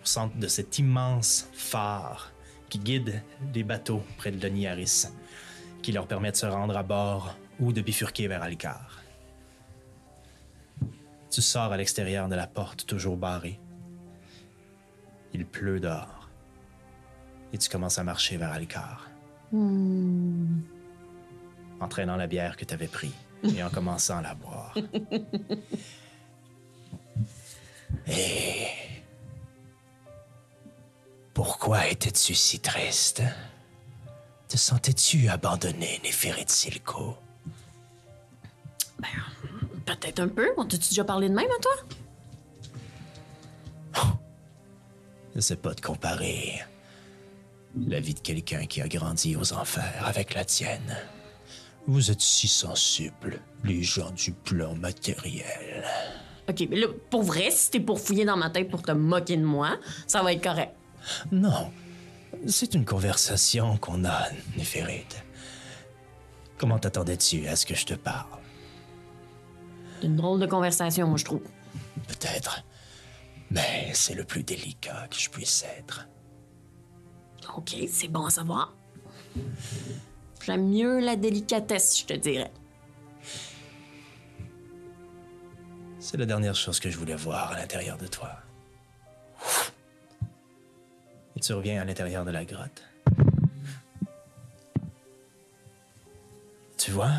au 0.02 0.06
centre 0.06 0.38
de 0.38 0.48
cet 0.48 0.80
immense 0.80 1.50
phare 1.54 2.32
qui 2.70 2.80
guide 2.80 3.22
les 3.54 3.64
bateaux 3.64 4.02
près 4.18 4.32
de 4.32 4.38
Denis 4.38 4.68
Harris, 4.68 5.08
qui 5.88 5.94
leur 5.94 6.06
permet 6.06 6.32
de 6.32 6.36
se 6.36 6.46
rendre 6.46 6.76
à 6.76 6.84
bord 6.84 7.34
ou 7.62 7.72
de 7.72 7.80
bifurquer 7.80 8.28
vers 8.28 8.44
Alcar. 8.44 9.02
Tu 11.32 11.42
sors 11.42 11.72
à 11.72 11.78
l'extérieur 11.78 12.28
de 12.28 12.36
la 12.36 12.46
porte 12.46 12.86
toujours 12.86 13.16
barrée. 13.16 13.58
Il 15.34 15.46
pleut 15.46 15.80
dehors. 15.80 16.30
Et 17.54 17.58
tu 17.58 17.70
commences 17.70 18.00
à 18.00 18.04
marcher 18.04 18.36
vers 18.36 18.52
Alcar. 18.52 19.10
En 19.54 20.60
traînant 21.88 22.18
la 22.18 22.28
bière 22.28 22.58
que 22.58 22.66
tu 22.66 22.74
avais 22.74 22.90
pris 22.90 23.14
et 23.46 23.64
en 23.64 23.70
commençant 23.70 24.18
à 24.18 24.24
la 24.24 24.36
boire. 24.36 24.76
et. 28.08 28.68
Pourquoi 31.34 31.88
étais-tu 31.88 32.36
si 32.36 32.60
triste? 32.60 33.24
Te 34.48 34.58
sentais-tu 34.58 35.28
abandonné, 35.28 36.00
Néphérite 36.04 36.50
Silco? 36.50 37.18
Peut-être 39.86 40.20
un 40.20 40.28
peu. 40.28 40.50
On 40.58 40.66
t'a-tu 40.66 40.90
déjà 40.90 41.04
parlé 41.04 41.30
de 41.30 41.34
même 41.34 41.50
à 41.50 41.62
toi? 41.62 41.74
Je 45.36 45.42
sais 45.42 45.56
pas 45.56 45.74
de 45.74 45.82
comparer 45.82 46.62
la 47.88 48.00
vie 48.00 48.14
de 48.16 48.20
quelqu'un 48.20 48.66
qui 48.66 48.82
a 48.82 48.88
grandi 48.88 49.36
aux 49.36 49.54
enfers 49.54 50.04
avec 50.04 50.34
la 50.34 50.44
tienne. 50.44 50.98
Vous 51.86 52.10
êtes 52.10 52.22
si 52.22 52.48
sensibles, 52.48 53.40
les 53.64 53.84
gens 53.84 54.12
du 54.12 54.32
plan 54.32 54.74
matériel. 54.76 55.86
Ok, 56.50 56.68
mais 56.70 56.78
là, 56.78 56.88
pour 57.10 57.24
vrai, 57.24 57.52
si 57.52 57.70
t'es 57.72 57.80
pour 57.80 58.00
fouiller 58.00 58.26
dans 58.26 58.38
ma 58.38 58.50
tête 58.50 58.70
pour 58.70 58.82
te 58.82 58.92
moquer 58.92 59.38
de 59.38 59.46
moi, 59.46 59.78
ça 60.08 60.24
va 60.24 60.34
être 60.34 60.44
correct. 60.44 60.74
Non, 61.32 61.72
c'est 62.46 62.74
une 62.74 62.86
conversation 62.86 63.78
qu'on 63.78 64.06
a, 64.06 64.28
Néphérite. 64.56 65.24
Comment 66.58 66.80
t'attendais-tu 66.80 67.48
à 67.48 67.56
ce 67.56 67.66
que 67.66 67.76
je 67.76 67.86
te 67.86 67.94
parle? 67.94 68.40
C'est 70.00 70.08
une 70.08 70.16
drôle 70.16 70.40
de 70.40 70.46
conversation, 70.46 71.08
moi, 71.08 71.18
je 71.18 71.26
trouve. 71.26 71.42
Peut-être. 72.08 72.64
Mais 73.52 73.92
c'est 73.94 74.14
le 74.14 74.24
plus 74.24 74.44
délicat 74.44 75.08
que 75.10 75.18
je 75.18 75.30
puisse 75.30 75.64
être. 75.78 76.08
Ok, 77.56 77.76
c'est 77.90 78.08
bon 78.08 78.26
à 78.26 78.30
savoir. 78.30 78.76
J'aime 80.46 80.70
mieux 80.70 81.00
la 81.00 81.16
délicatesse, 81.16 82.00
je 82.00 82.06
te 82.06 82.14
dirais. 82.14 82.52
C'est 86.00 86.18
la 86.18 86.26
dernière 86.26 86.56
chose 86.56 86.80
que 86.80 86.90
je 86.90 86.98
voulais 86.98 87.16
voir 87.16 87.52
à 87.52 87.60
l'intérieur 87.60 87.98
de 87.98 88.08
toi. 88.08 88.32
Et 91.38 91.40
tu 91.40 91.54
reviens 91.54 91.80
à 91.80 91.86
l'intérieur 91.86 92.26
de 92.26 92.32
la 92.32 92.44
grotte. 92.46 92.84
Tu 96.80 96.90
vois? 96.90 97.14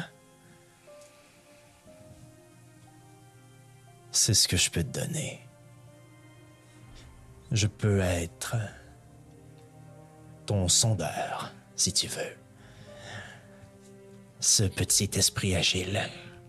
C'est 4.11 4.35
ce 4.35 4.49
que 4.49 4.57
je 4.57 4.73
peux 4.73 4.83
te 4.83 4.99
donner. 4.99 5.39
Je 7.53 7.69
peux 7.69 8.01
être 8.01 8.57
ton 10.47 10.67
sondeur, 10.67 11.53
si 11.77 11.93
tu 11.93 12.09
veux. 12.09 12.37
Ce 14.41 14.65
petit 14.65 15.11
esprit 15.15 15.55
agile 15.55 16.01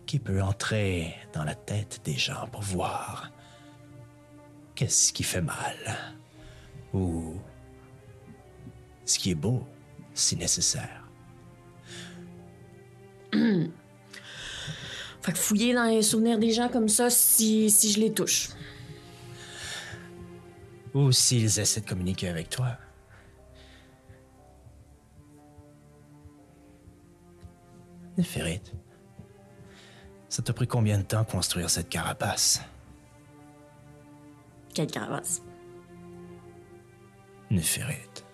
qui 0.07 0.17
peut 0.17 0.41
entrer 0.41 1.15
dans 1.33 1.43
la 1.43 1.53
tête 1.53 2.01
des 2.03 2.17
gens 2.17 2.47
pour 2.47 2.63
voir 2.63 3.31
qu'est-ce 4.73 5.13
qui 5.13 5.21
fait 5.21 5.41
mal 5.41 5.75
ou 6.93 7.39
ce 9.09 9.17
qui 9.17 9.31
est 9.31 9.35
beau 9.35 9.65
si 10.13 10.35
nécessaire. 10.35 11.03
Fait 15.21 15.31
que 15.31 15.37
fouiller 15.37 15.73
dans 15.73 15.85
les 15.85 16.01
souvenirs 16.01 16.37
des 16.39 16.51
gens 16.51 16.69
comme 16.69 16.89
ça 16.89 17.09
si, 17.09 17.71
si 17.71 17.91
je 17.91 17.99
les 17.99 18.13
touche. 18.13 18.49
Ou 20.93 21.11
s'ils 21.11 21.59
essaient 21.59 21.81
de 21.81 21.87
communiquer 21.87 22.29
avec 22.29 22.49
toi. 22.49 22.77
Néphérite, 28.17 28.73
ça 30.27 30.41
t'a 30.41 30.53
pris 30.53 30.67
combien 30.67 30.97
de 30.97 31.03
temps 31.03 31.23
construire 31.23 31.69
cette 31.69 31.89
carapace? 31.89 32.61
Quelle 34.73 34.87
carapace? 34.87 35.41
Néphérite. 37.49 38.25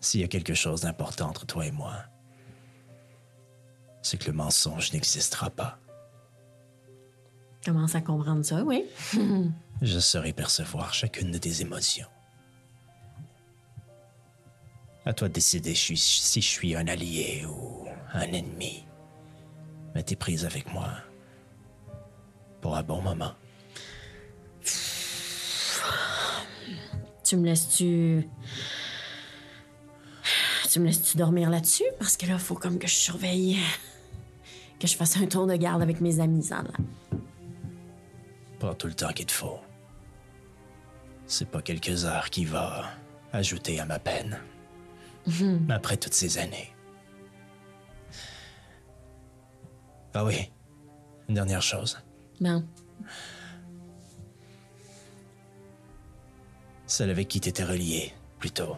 S'il 0.00 0.20
y 0.20 0.24
a 0.24 0.28
quelque 0.28 0.54
chose 0.54 0.80
d'important 0.82 1.28
entre 1.28 1.46
toi 1.46 1.66
et 1.66 1.70
moi, 1.70 1.94
c'est 4.02 4.16
que 4.18 4.26
le 4.26 4.32
mensonge 4.32 4.92
n'existera 4.92 5.50
pas. 5.50 5.78
Commence 7.64 7.94
à 7.94 8.00
comprendre 8.00 8.42
ça, 8.44 8.62
oui. 8.64 8.86
Je 9.82 9.98
saurai 9.98 10.32
percevoir 10.32 10.94
chacune 10.94 11.30
de 11.30 11.38
tes 11.38 11.60
émotions. 11.60 12.06
À 15.04 15.12
toi 15.12 15.28
de 15.28 15.32
décider 15.34 15.74
si 15.74 15.96
je 15.96 16.00
suis- 16.02 16.20
si 16.20 16.40
je 16.42 16.48
suis 16.48 16.76
un 16.76 16.86
allié 16.86 17.44
ou 17.46 17.86
un 18.12 18.20
ennemi. 18.22 18.84
Mais 19.94 20.02
t'es 20.02 20.16
prise 20.16 20.44
avec 20.44 20.72
moi 20.72 20.88
pour 22.60 22.76
un 22.76 22.82
bon 22.82 23.00
moment. 23.02 23.32
Tu 27.24 27.36
me 27.36 27.44
laisses-tu. 27.46 28.28
Tu 30.70 30.78
me 30.78 30.86
laisses-tu 30.86 31.16
dormir 31.16 31.50
là-dessus? 31.50 31.82
Parce 31.98 32.16
que 32.16 32.26
là, 32.26 32.38
faut 32.38 32.54
comme 32.54 32.78
que 32.78 32.86
je 32.86 32.94
surveille. 32.94 33.58
Que 34.78 34.86
je 34.86 34.96
fasse 34.96 35.16
un 35.16 35.26
tour 35.26 35.48
de 35.48 35.56
garde 35.56 35.82
avec 35.82 36.00
mes 36.00 36.20
amis, 36.20 36.44
ça, 36.44 36.62
là. 36.62 37.18
Pas 38.60 38.74
tout 38.76 38.86
le 38.86 38.94
temps 38.94 39.12
qu'il 39.12 39.26
te 39.26 39.32
faut. 39.32 39.58
C'est 41.26 41.50
pas 41.50 41.60
quelques 41.60 42.04
heures 42.04 42.30
qui 42.30 42.44
va 42.44 42.84
ajouter 43.32 43.80
à 43.80 43.84
ma 43.84 43.98
peine. 43.98 44.38
Après 45.68 45.96
toutes 45.96 46.14
ces 46.14 46.38
années. 46.38 46.72
Ah 50.14 50.24
oui, 50.24 50.52
une 51.28 51.34
dernière 51.34 51.62
chose. 51.62 51.98
Ben, 52.40 52.64
Celle 56.86 57.10
avec 57.10 57.26
qui 57.26 57.40
t'étais 57.40 57.64
relié, 57.64 58.12
plutôt. 58.38 58.76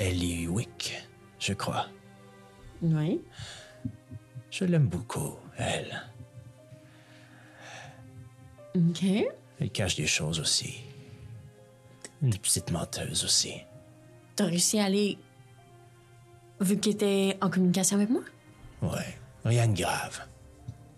Ellie 0.00 0.48
Wick, 0.48 0.94
je 1.38 1.52
crois. 1.52 1.86
oui. 2.82 3.20
Je 4.50 4.64
l'aime 4.64 4.88
beaucoup, 4.88 5.36
elle. 5.58 6.02
OK. 8.74 9.04
Elle 9.60 9.70
cache 9.70 9.96
des 9.96 10.06
choses 10.06 10.40
aussi. 10.40 10.80
Une 12.22 12.36
petite 12.36 12.70
menteuse 12.70 13.24
aussi. 13.24 13.54
t'as 14.34 14.46
réussi 14.46 14.80
à 14.80 14.86
aller. 14.86 15.18
Vu 16.60 16.78
qu'il 16.80 16.92
était 16.92 17.36
en 17.42 17.50
communication 17.50 17.96
avec 17.96 18.08
moi? 18.08 18.22
Ouais, 18.82 19.18
rien 19.44 19.68
de 19.68 19.76
grave. 19.76 20.26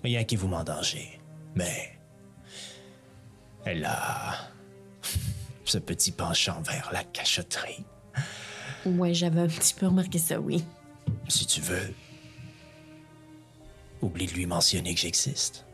Rien 0.03 0.24
qui 0.24 0.37
vous 0.37 0.49
met 0.49 0.57
en 0.57 0.65
danger. 0.65 1.20
Mais. 1.57 1.99
Elle 3.65 3.85
a. 3.85 4.49
ce 5.65 5.79
petit 5.79 6.12
penchant 6.12 6.61
vers 6.62 6.91
la 6.93 7.05
cachotterie. 7.05 7.85
Ouais, 8.87 9.15
j'avais 9.15 9.41
un 9.41 9.47
petit 9.49 9.75
peu 9.75 9.87
remarqué 9.87 10.19
ça, 10.19 10.41
oui. 10.41 10.65
Si 11.29 11.47
tu 11.47 11.61
veux. 11.61 11.95
Oublie 14.01 14.27
de 14.27 14.33
lui 14.33 14.47
mentionner 14.47 14.95
que 14.95 15.01
j'existe. 15.01 15.65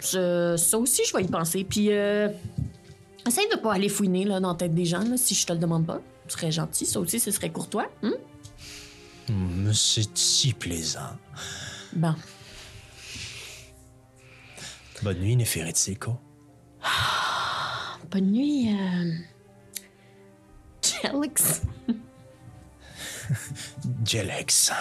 Ça, 0.00 0.56
ça 0.56 0.78
aussi, 0.78 1.02
je 1.06 1.16
vais 1.16 1.22
y 1.22 1.28
penser. 1.28 1.62
Puis, 1.64 1.92
euh, 1.92 2.28
essaye 3.26 3.48
de 3.50 3.56
pas 3.56 3.74
aller 3.74 3.88
fouiner 3.88 4.24
là, 4.24 4.40
dans 4.40 4.50
la 4.50 4.54
tête 4.56 4.74
des 4.74 4.84
gens, 4.86 5.02
là, 5.04 5.16
si 5.16 5.34
je 5.34 5.46
te 5.46 5.52
le 5.52 5.58
demande 5.58 5.86
pas. 5.86 6.00
Ce 6.26 6.36
serait 6.36 6.50
gentil. 6.50 6.86
Ça 6.86 6.98
aussi, 7.00 7.20
ce 7.20 7.30
serait 7.30 7.50
courtois. 7.50 7.90
hein? 8.02 8.14
Mais 9.28 9.72
c'est 9.74 10.16
si 10.16 10.52
plaisant. 10.52 11.16
Bon. 11.92 12.14
Bonne 15.02 15.18
nuit, 15.20 15.36
Neferetiko. 15.36 16.16
Bonne 18.10 18.32
nuit, 18.32 18.74
euh... 18.74 19.12
Alex. 21.04 21.62
Jelex. 24.04 24.72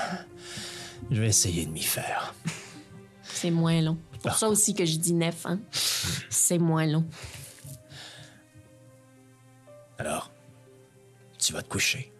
Je 1.11 1.21
vais 1.21 1.27
essayer 1.27 1.65
de 1.65 1.71
m'y 1.71 1.83
faire. 1.83 2.33
C'est 3.23 3.51
moins 3.51 3.81
long. 3.81 3.97
C'est 4.13 4.21
pour 4.21 4.33
ça 4.33 4.49
aussi 4.49 4.73
que 4.73 4.85
je 4.85 4.97
dis 4.97 5.13
neuf, 5.13 5.45
hein. 5.45 5.59
C'est 6.29 6.57
moins 6.57 6.85
long. 6.85 7.05
Alors, 9.97 10.31
tu 11.37 11.53
vas 11.53 11.61
te 11.61 11.69
coucher. 11.69 12.11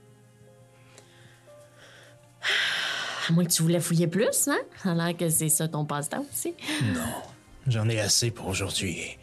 À 3.28 3.32
moins 3.32 3.44
que 3.44 3.52
tu 3.52 3.62
voulais 3.62 3.80
fouiller 3.80 4.08
plus, 4.08 4.48
hein? 4.48 4.58
Ça 4.82 4.92
a 4.92 4.96
l'air 4.96 5.18
que 5.18 5.30
c'est 5.30 5.50
ça 5.50 5.68
ton 5.68 5.86
passe-temps 5.86 6.26
aussi. 6.32 6.56
Non, 6.94 7.22
j'en 7.68 7.88
ai 7.90 8.00
assez 8.00 8.32
pour 8.32 8.48
aujourd'hui 8.48 9.18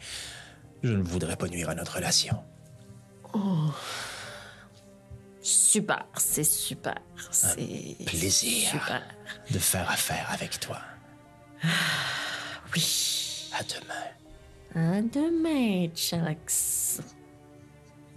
je 0.83 0.93
ne 0.93 1.03
voudrais 1.03 1.35
pas 1.35 1.47
nuire 1.47 1.69
à 1.69 1.75
notre 1.75 1.95
relation. 1.95 2.37
Super, 5.47 6.05
c'est 6.17 6.43
super. 6.43 6.97
C'est 7.31 7.95
plaisir. 8.05 8.69
Super. 8.69 9.01
de 9.49 9.57
faire 9.57 9.89
affaire 9.89 10.27
avec 10.29 10.59
toi. 10.59 10.81
Oui. 12.75 13.49
À 13.53 13.63
demain. 13.63 14.97
À 14.97 15.01
demain, 15.01 15.87
Alex. 16.11 16.99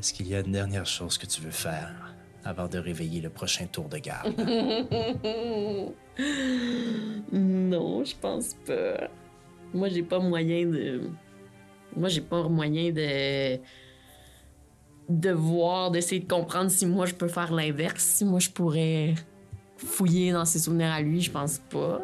Est-ce 0.00 0.12
qu'il 0.12 0.26
y 0.26 0.34
a 0.34 0.40
une 0.40 0.50
dernière 0.50 0.86
chose 0.86 1.18
que 1.18 1.26
tu 1.26 1.40
veux 1.40 1.52
faire 1.52 2.12
avant 2.44 2.66
de 2.66 2.78
réveiller 2.78 3.20
le 3.20 3.30
prochain 3.30 3.66
tour 3.66 3.88
de 3.88 3.98
garde? 3.98 4.34
Non, 7.32 8.04
je 8.04 8.14
pense 8.20 8.54
pas. 8.66 9.08
Moi, 9.72 9.88
j'ai 9.88 10.02
pas 10.02 10.18
moyen 10.18 10.66
de. 10.66 11.08
Moi, 11.96 12.08
j'ai 12.08 12.22
pas 12.22 12.48
moyen 12.48 12.90
de. 12.90 13.60
De 15.10 15.30
voir, 15.30 15.90
d'essayer 15.90 16.20
de 16.20 16.28
comprendre 16.28 16.70
si 16.70 16.86
moi 16.86 17.06
je 17.06 17.14
peux 17.14 17.28
faire 17.28 17.52
l'inverse, 17.52 18.02
si 18.02 18.24
moi 18.24 18.38
je 18.38 18.50
pourrais 18.50 19.14
fouiller 19.76 20.32
dans 20.32 20.44
ses 20.44 20.60
souvenirs 20.60 20.92
à 20.92 21.00
lui, 21.00 21.20
je 21.20 21.30
pense 21.30 21.58
pas. 21.70 22.00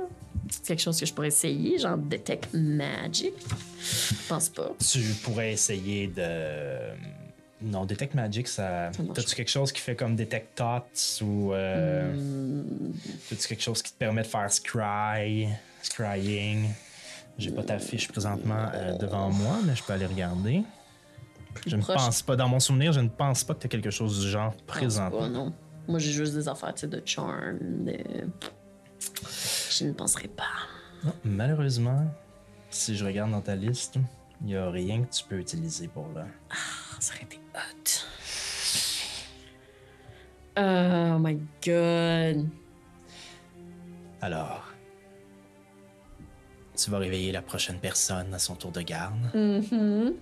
C'est 0.51 0.66
quelque 0.66 0.83
chose 0.83 0.99
que 0.99 1.07
je 1.07 1.15
pourrais 1.15 1.28
essayer, 1.28 1.78
genre 1.78 1.97
Detect 1.97 2.53
Magic. 2.53 3.33
Je 3.81 4.28
pense 4.28 4.49
pas. 4.49 4.73
Tu 4.78 5.01
pourrais 5.23 5.53
essayer 5.53 6.09
de. 6.09 6.78
Non, 7.62 7.85
Detect 7.85 8.15
Magic, 8.15 8.47
ça. 8.49 8.91
T'as-tu 9.15 9.35
quelque 9.35 9.51
chose 9.51 9.73
qui 9.73 9.81
fait 9.81 9.97
comme 9.97 10.15
Detect 10.15 10.55
Thoughts 10.55 11.23
ou. 11.23 11.53
Euh... 11.53 12.12
Hmm. 12.12 12.93
T'as-tu 13.28 13.49
quelque 13.49 13.62
chose 13.62 13.83
qui 13.83 13.93
te 13.93 13.99
permet 13.99 14.23
de 14.23 14.27
faire 14.27 14.51
Scry, 14.51 15.49
Scrying? 15.83 16.69
J'ai 17.39 17.51
pas 17.51 17.62
ta 17.62 17.78
fiche 17.78 18.09
présentement 18.09 18.66
euh, 18.74 18.97
devant 18.97 19.31
moi, 19.31 19.59
mais 19.65 19.74
je 19.77 19.83
peux 19.83 19.93
aller 19.93 20.07
regarder. 20.07 20.62
Je 21.66 21.77
ne 21.77 21.81
proche. 21.83 21.97
pense 21.97 22.23
pas, 22.23 22.37
dans 22.37 22.49
mon 22.49 22.61
souvenir, 22.61 22.93
je 22.93 23.01
ne 23.01 23.09
pense 23.09 23.45
pas 23.45 23.55
que 23.55 23.61
tu 23.61 23.66
as 23.66 23.70
quelque 23.70 23.91
chose 23.91 24.20
du 24.20 24.28
genre 24.28 24.55
présentement. 24.66 25.20
pas, 25.20 25.28
non. 25.28 25.53
Moi, 25.89 25.99
j'ai 25.99 26.11
juste 26.12 26.35
des 26.35 26.49
affaires, 26.49 26.74
de 26.74 27.03
charm, 27.05 27.59
de. 27.85 27.97
Je 29.70 29.85
ne 29.85 29.93
penserais 29.93 30.28
pas. 30.28 30.45
Non, 31.05 31.12
malheureusement, 31.24 32.07
si 32.70 32.97
je 32.97 33.05
regarde 33.05 33.31
dans 33.31 33.41
ta 33.41 33.55
liste, 33.55 33.97
il 34.41 34.49
n'y 34.49 34.57
a 34.57 34.69
rien 34.70 35.03
que 35.05 35.15
tu 35.15 35.24
peux 35.24 35.39
utiliser 35.39 35.87
pour 35.89 36.09
là. 36.15 36.27
Ah, 36.51 36.55
ça 36.99 37.15
aurait 37.15 37.24
été 37.24 37.39
hot. 37.55 37.91
Oh 40.59 41.19
my 41.19 41.39
god. 41.65 42.49
Alors, 44.23 44.65
tu 46.77 46.91
vas 46.91 46.99
réveiller 46.99 47.31
la 47.33 47.43
prochaine 47.43 47.78
personne 47.78 48.33
à 48.33 48.39
son 48.39 48.55
tour 48.55 48.73
de 48.73 48.81
garde, 48.81 49.15
Mm-hmm. 49.35 50.12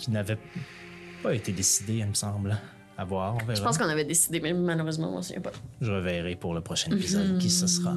Qui 0.00 0.10
n'avait 0.10 0.38
pas 1.22 1.34
été 1.34 1.52
décidé, 1.52 1.98
il 1.98 2.06
me 2.06 2.14
semble. 2.14 2.56
À 2.98 3.04
voir, 3.04 3.34
on 3.34 3.38
verra. 3.38 3.54
Je 3.54 3.62
pense 3.62 3.78
qu'on 3.78 3.88
avait 3.88 4.04
décidé, 4.04 4.40
mais 4.40 4.52
malheureusement, 4.52 5.14
on 5.14 5.20
ne 5.20 5.40
pas. 5.40 5.52
Je 5.80 5.90
reverrai 5.90 6.36
pour 6.36 6.52
le 6.54 6.60
prochain 6.60 6.90
épisode 6.90 7.38
qui 7.38 7.48
ce 7.48 7.66
sera. 7.66 7.94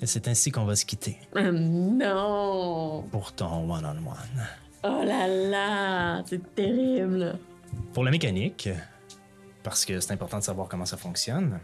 Et 0.00 0.06
c'est 0.06 0.26
ainsi 0.28 0.50
qu'on 0.50 0.64
va 0.64 0.74
se 0.74 0.84
quitter 0.86 1.18
Euh, 1.36 1.52
non! 1.52 3.02
pour 3.10 3.32
ton 3.34 3.70
one-on-one. 3.70 4.46
Oh 4.84 5.02
là 5.04 5.26
là! 5.28 6.22
C'est 6.26 6.54
terrible! 6.54 7.38
Pour 7.92 8.04
la 8.04 8.10
mécanique, 8.10 8.68
parce 9.62 9.84
que 9.84 10.00
c'est 10.00 10.12
important 10.12 10.38
de 10.38 10.44
savoir 10.44 10.68
comment 10.68 10.86
ça 10.86 10.96
fonctionne. 10.96 11.58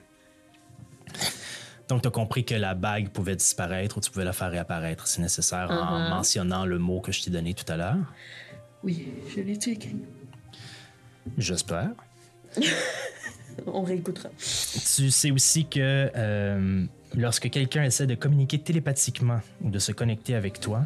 Donc, 1.88 2.02
tu 2.02 2.08
as 2.08 2.10
compris 2.12 2.44
que 2.44 2.54
la 2.54 2.74
bague 2.74 3.08
pouvait 3.08 3.34
disparaître 3.34 3.98
ou 3.98 4.00
tu 4.00 4.10
pouvais 4.10 4.24
la 4.24 4.32
faire 4.32 4.50
réapparaître 4.50 5.06
si 5.08 5.20
nécessaire 5.20 5.70
en 5.70 6.08
mentionnant 6.10 6.64
le 6.64 6.78
mot 6.78 7.00
que 7.00 7.10
je 7.12 7.22
t'ai 7.22 7.30
donné 7.30 7.52
tout 7.54 7.70
à 7.72 7.76
l'heure. 7.76 7.96
Oui, 8.82 9.08
je 9.34 9.40
l'ai 9.40 9.56
checké. 9.56 9.90
J'espère. 11.36 11.90
On 13.66 13.82
réécoutera. 13.82 14.30
Tu 14.38 15.10
sais 15.10 15.30
aussi 15.30 15.66
que 15.66 16.10
euh, 16.14 16.84
lorsque 17.14 17.50
quelqu'un 17.50 17.84
essaie 17.84 18.06
de 18.06 18.14
communiquer 18.14 18.58
télépathiquement 18.58 19.40
ou 19.62 19.70
de 19.70 19.78
se 19.78 19.92
connecter 19.92 20.34
avec 20.34 20.60
toi, 20.60 20.84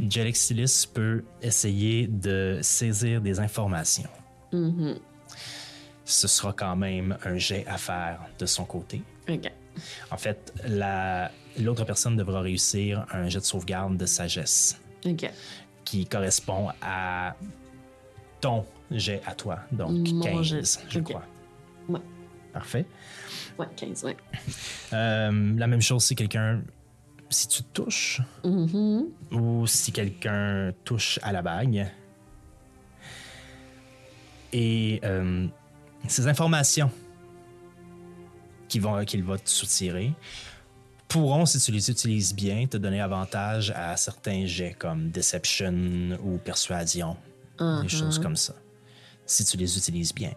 Jalexilis 0.00 0.86
peut 0.92 1.24
essayer 1.42 2.06
de 2.06 2.58
saisir 2.62 3.20
des 3.20 3.40
informations. 3.40 4.08
Ce 6.04 6.26
sera 6.28 6.52
quand 6.52 6.76
même 6.76 7.16
un 7.24 7.36
jet 7.36 7.64
à 7.68 7.76
faire 7.78 8.20
de 8.38 8.46
son 8.46 8.64
côté. 8.64 9.02
Ok. 9.28 9.50
En 10.10 10.16
fait, 10.16 10.52
la- 10.66 11.30
l'autre 11.60 11.84
personne 11.84 12.16
devra 12.16 12.40
réussir 12.40 13.06
un 13.12 13.28
jet 13.28 13.40
de 13.40 13.44
sauvegarde 13.44 13.96
de 13.96 14.06
sagesse 14.06 14.80
Ok. 15.04 15.30
Qui 15.88 16.04
correspond 16.04 16.68
à 16.82 17.34
ton 18.42 18.66
jet 18.90 19.22
à 19.26 19.34
toi, 19.34 19.60
donc 19.72 20.06
Mon 20.12 20.20
15, 20.22 20.42
jet, 20.42 20.78
je 20.90 20.98
ok. 20.98 21.04
crois. 21.04 21.24
Ouais. 21.88 22.00
Parfait. 22.52 22.84
Ouais, 23.58 23.66
15, 23.74 24.04
ouais. 24.04 24.16
Euh, 24.92 25.54
la 25.56 25.66
même 25.66 25.80
chose 25.80 26.04
si 26.04 26.14
quelqu'un. 26.14 26.60
Si 27.30 27.46
tu 27.48 27.62
te 27.62 27.82
touches 27.82 28.20
ou 29.32 29.66
si 29.66 29.92
quelqu'un 29.92 30.72
touche 30.84 31.18
à 31.22 31.32
la 31.32 31.42
bague. 31.42 31.86
Et 34.52 35.00
euh, 35.04 35.46
ces 36.06 36.26
informations 36.26 36.90
qui 38.68 38.78
vont- 38.78 39.04
qu'il 39.04 39.22
va 39.24 39.38
te 39.38 39.48
soutirer 39.48 40.12
pourront, 41.08 41.46
si 41.46 41.58
tu 41.58 41.72
les 41.72 41.90
utilises 41.90 42.34
bien, 42.34 42.66
te 42.66 42.76
donner 42.76 43.00
avantage 43.00 43.72
à 43.74 43.96
certains 43.96 44.46
jets 44.46 44.76
comme 44.78 45.10
Deception 45.10 46.18
ou 46.22 46.38
Persuasion, 46.38 47.16
des 47.58 47.88
choses 47.88 48.18
comme 48.18 48.36
ça. 48.36 48.54
Si 49.26 49.44
tu 49.44 49.56
les 49.56 49.76
utilises 49.76 50.14
bien. 50.14 50.32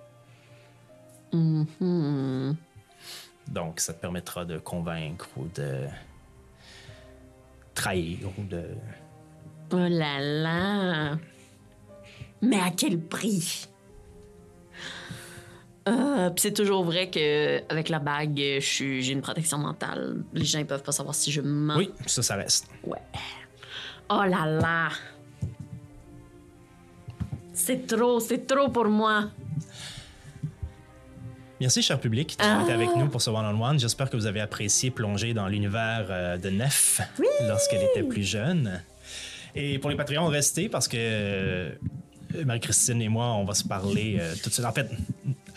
Donc, 3.47 3.79
ça 3.79 3.93
te 3.93 3.99
permettra 3.99 4.45
de 4.45 4.57
convaincre 4.57 5.29
ou 5.37 5.47
de 5.55 5.87
trahir 7.73 8.29
ou 8.37 8.43
de. 8.43 8.65
Oh 9.73 9.77
là 9.77 10.19
là! 10.19 11.17
Mais 12.41 12.59
à 12.59 12.71
quel 12.71 12.99
prix? 12.99 13.67
Euh, 15.87 16.29
Puis 16.29 16.41
c'est 16.41 16.53
toujours 16.53 16.83
vrai 16.83 17.09
que 17.09 17.61
avec 17.71 17.89
la 17.89 17.99
bague, 17.99 18.35
j'ai 18.59 19.11
une 19.11 19.21
protection 19.21 19.57
mentale. 19.57 20.23
Les 20.33 20.45
gens 20.45 20.59
ne 20.59 20.63
peuvent 20.65 20.83
pas 20.83 20.91
savoir 20.91 21.15
si 21.15 21.31
je 21.31 21.41
mens. 21.41 21.75
Oui, 21.77 21.91
ça, 22.05 22.21
ça 22.21 22.35
reste. 22.35 22.67
Ouais. 22.83 22.99
Oh 24.09 24.23
là 24.23 24.45
là! 24.45 24.89
C'est 27.53 27.87
trop, 27.87 28.19
c'est 28.19 28.45
trop 28.45 28.69
pour 28.69 28.85
moi. 28.85 29.29
Merci, 31.59 31.83
cher 31.83 31.99
public, 31.99 32.35
d'avoir 32.39 32.63
été 32.63 32.73
avec 32.73 32.89
nous 32.95 33.07
pour 33.07 33.21
ce 33.21 33.29
one-on-one. 33.29 33.79
J'espère 33.79 34.09
que 34.09 34.17
vous 34.17 34.25
avez 34.25 34.41
apprécié 34.41 34.89
plonger 34.89 35.33
dans 35.33 35.47
l'univers 35.47 36.07
euh, 36.09 36.37
de 36.37 36.49
Nef 36.49 37.01
lorsqu'elle 37.47 37.83
était 37.83 38.01
plus 38.01 38.23
jeune. 38.23 38.81
Et 39.53 39.77
pour 39.77 39.89
les 39.91 39.95
Patreons, 39.95 40.27
restez 40.27 40.69
parce 40.69 40.87
que 40.87 40.97
euh, 40.97 41.69
Marie-Christine 42.45 43.01
et 43.01 43.09
moi, 43.09 43.27
on 43.33 43.43
va 43.45 43.53
se 43.53 43.63
parler 43.63 44.17
euh, 44.19 44.33
tout 44.41 44.49
de 44.49 44.53
suite. 44.53 44.65
En 44.65 44.71
fait, 44.73 44.89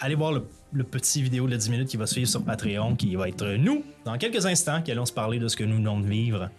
allez 0.00 0.14
voir 0.14 0.32
le, 0.32 0.46
le 0.72 0.84
petit 0.84 1.22
vidéo 1.22 1.46
de 1.48 1.56
10 1.56 1.70
minutes 1.70 1.88
qui 1.88 1.96
va 1.96 2.06
suivre 2.06 2.28
sur 2.28 2.42
Patreon, 2.44 2.96
qui 2.96 3.14
va 3.16 3.28
être 3.28 3.46
nous, 3.56 3.84
dans 4.04 4.16
quelques 4.18 4.44
instants, 4.46 4.82
qui 4.82 4.90
allons 4.92 5.06
se 5.06 5.12
parler 5.12 5.38
de 5.38 5.48
ce 5.48 5.56
que 5.56 5.64
nous 5.64 5.76
venons 5.76 6.00
de 6.00 6.06
vivre. 6.06 6.50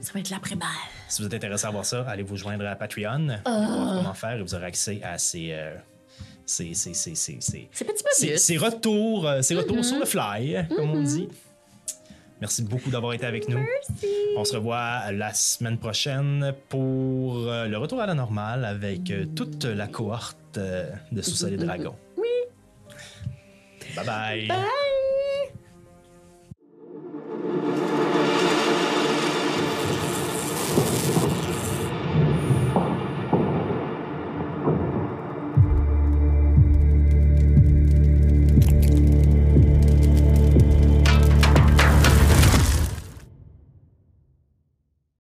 Ça 0.00 0.12
va 0.14 0.20
être 0.20 0.30
l'après-balle. 0.30 0.68
Si 1.08 1.22
vous 1.22 1.26
êtes 1.26 1.34
intéressé 1.34 1.66
à 1.66 1.70
voir 1.70 1.84
ça, 1.84 2.02
allez 2.08 2.22
vous 2.22 2.36
joindre 2.36 2.66
à 2.66 2.74
Patreon, 2.76 3.28
pour 3.44 3.52
voir 3.52 3.94
comment 3.96 4.14
faire, 4.14 4.38
et 4.38 4.42
vous 4.42 4.54
aurez 4.54 4.66
accès 4.66 5.00
à 5.02 5.18
ces... 5.18 5.48
euh, 5.52 5.74
ces, 6.46 6.72
ces, 6.72 6.94
ces, 6.94 7.14
ces, 7.14 7.36
ces- 7.40 7.68
ces- 8.12 8.36
ces 8.38 8.56
retours, 8.56 9.26
euh, 9.28 9.42
ces 9.42 9.54
retours 9.54 9.84
sur 9.84 9.98
le 9.98 10.06
fly, 10.06 10.66
comme 10.74 10.90
on 10.92 11.02
dit. 11.02 11.28
Merci 12.40 12.62
beaucoup 12.62 12.90
d'avoir 12.90 13.12
été 13.14 13.26
avec 13.26 13.48
nous. 13.48 13.64
On 14.36 14.44
se 14.44 14.56
revoit 14.56 15.10
la 15.12 15.34
semaine 15.34 15.78
prochaine 15.78 16.54
pour 16.68 17.48
euh, 17.48 17.66
le 17.66 17.76
retour 17.78 18.00
à 18.00 18.06
la 18.06 18.14
normale 18.14 18.64
avec 18.64 19.10
euh, 19.10 19.26
toute 19.26 19.64
la 19.64 19.88
cohorte 19.88 20.36
euh, 20.56 20.90
de 21.10 21.22
Sous-Sol 21.22 21.54
et 21.54 21.56
Dragon. 21.56 21.96
Oui. 22.16 22.28
Bye 23.96 24.06
bye. 24.06 24.46
Bye! 24.46 24.97